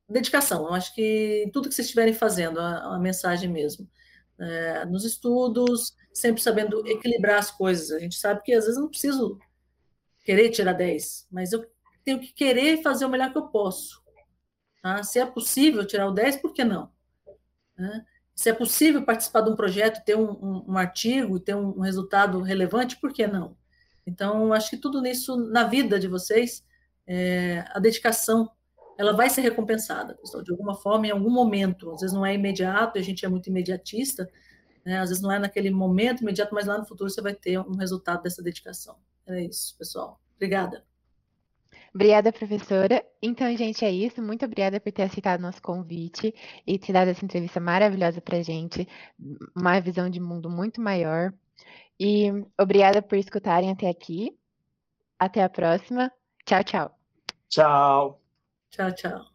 dedicação. 0.08 0.64
Eu 0.64 0.72
acho 0.72 0.94
que 0.94 1.50
tudo 1.52 1.68
que 1.68 1.74
vocês 1.74 1.84
estiverem 1.84 2.14
fazendo, 2.14 2.58
a, 2.58 2.94
a 2.94 2.98
mensagem 2.98 3.46
mesmo. 3.46 3.86
É, 4.40 4.86
nos 4.86 5.04
estudos, 5.04 5.94
sempre 6.10 6.40
sabendo 6.40 6.82
equilibrar 6.88 7.38
as 7.38 7.50
coisas. 7.50 7.90
A 7.90 7.98
gente 7.98 8.16
sabe 8.16 8.42
que 8.42 8.54
às 8.54 8.64
vezes 8.64 8.80
não 8.80 8.88
preciso 8.88 9.38
querer 10.24 10.48
tirar 10.48 10.72
10, 10.72 11.28
mas 11.30 11.52
eu 11.52 11.70
tenho 12.06 12.18
que 12.18 12.32
querer 12.32 12.80
fazer 12.82 13.04
o 13.04 13.10
melhor 13.10 13.30
que 13.30 13.36
eu 13.36 13.48
posso. 13.48 14.02
Tá? 14.82 15.02
Se 15.02 15.18
é 15.18 15.26
possível 15.26 15.86
tirar 15.86 16.08
o 16.08 16.14
10, 16.14 16.36
por 16.36 16.54
que 16.54 16.64
não? 16.64 16.90
Né? 17.76 18.06
Se 18.34 18.50
é 18.50 18.52
possível 18.52 19.04
participar 19.04 19.42
de 19.42 19.50
um 19.50 19.56
projeto, 19.56 20.04
ter 20.04 20.16
um, 20.16 20.30
um, 20.30 20.64
um 20.68 20.76
artigo, 20.76 21.38
ter 21.38 21.54
um, 21.54 21.78
um, 21.78 21.80
resultado 21.80 22.40
relevante, 22.40 22.96
por 22.96 23.12
que 23.12 23.26
não? 23.26 23.56
Então, 24.06 24.52
acho 24.52 24.70
que 24.70 24.76
tudo 24.76 25.00
nisso, 25.00 25.36
na 25.36 25.64
vida 25.64 25.98
de 25.98 26.08
vocês, 26.08 26.64
é, 27.06 27.64
a 27.70 27.78
dedicação, 27.78 28.50
ela 28.98 29.12
vai 29.12 29.30
ser 29.30 29.40
recompensada, 29.40 30.14
pessoal, 30.14 30.42
de 30.42 30.50
alguma 30.50 30.74
forma, 30.74 31.06
em 31.06 31.10
algum 31.10 31.30
momento. 31.30 31.90
Às 31.92 32.00
vezes 32.00 32.14
não 32.14 32.26
é 32.26 32.34
imediato, 32.34 32.98
a 32.98 33.02
gente 33.02 33.24
é 33.24 33.28
muito 33.28 33.48
imediatista, 33.48 34.28
né? 34.84 34.98
às 34.98 35.08
vezes 35.08 35.22
não 35.22 35.32
é 35.32 35.38
naquele 35.38 35.70
momento 35.70 36.22
imediato, 36.22 36.54
mas 36.54 36.66
lá 36.66 36.78
no 36.78 36.84
futuro 36.84 37.08
você 37.08 37.22
vai 37.22 37.34
ter 37.34 37.58
um 37.58 37.76
resultado 37.76 38.22
dessa 38.22 38.42
dedicação. 38.42 38.96
É 39.26 39.42
isso, 39.42 39.76
pessoal. 39.78 40.20
Obrigada. 40.36 40.84
Obrigada, 41.94 42.32
professora. 42.32 43.04
Então, 43.22 43.56
gente, 43.56 43.84
é 43.84 43.90
isso. 43.90 44.20
Muito 44.20 44.44
obrigada 44.44 44.80
por 44.80 44.90
ter 44.90 45.02
aceitado 45.02 45.40
nosso 45.40 45.62
convite 45.62 46.34
e 46.66 46.76
ter 46.76 46.92
dado 46.92 47.08
essa 47.08 47.24
entrevista 47.24 47.60
maravilhosa 47.60 48.20
para 48.20 48.42
gente, 48.42 48.88
uma 49.56 49.78
visão 49.80 50.10
de 50.10 50.18
mundo 50.18 50.50
muito 50.50 50.80
maior. 50.80 51.32
E 51.98 52.30
obrigada 52.58 53.00
por 53.00 53.16
escutarem 53.16 53.70
até 53.70 53.88
aqui. 53.88 54.36
Até 55.16 55.42
a 55.44 55.48
próxima. 55.48 56.10
Tchau, 56.44 56.64
tchau. 56.64 56.98
Tchau. 57.48 58.20
Tchau, 58.70 58.92
tchau. 58.92 59.33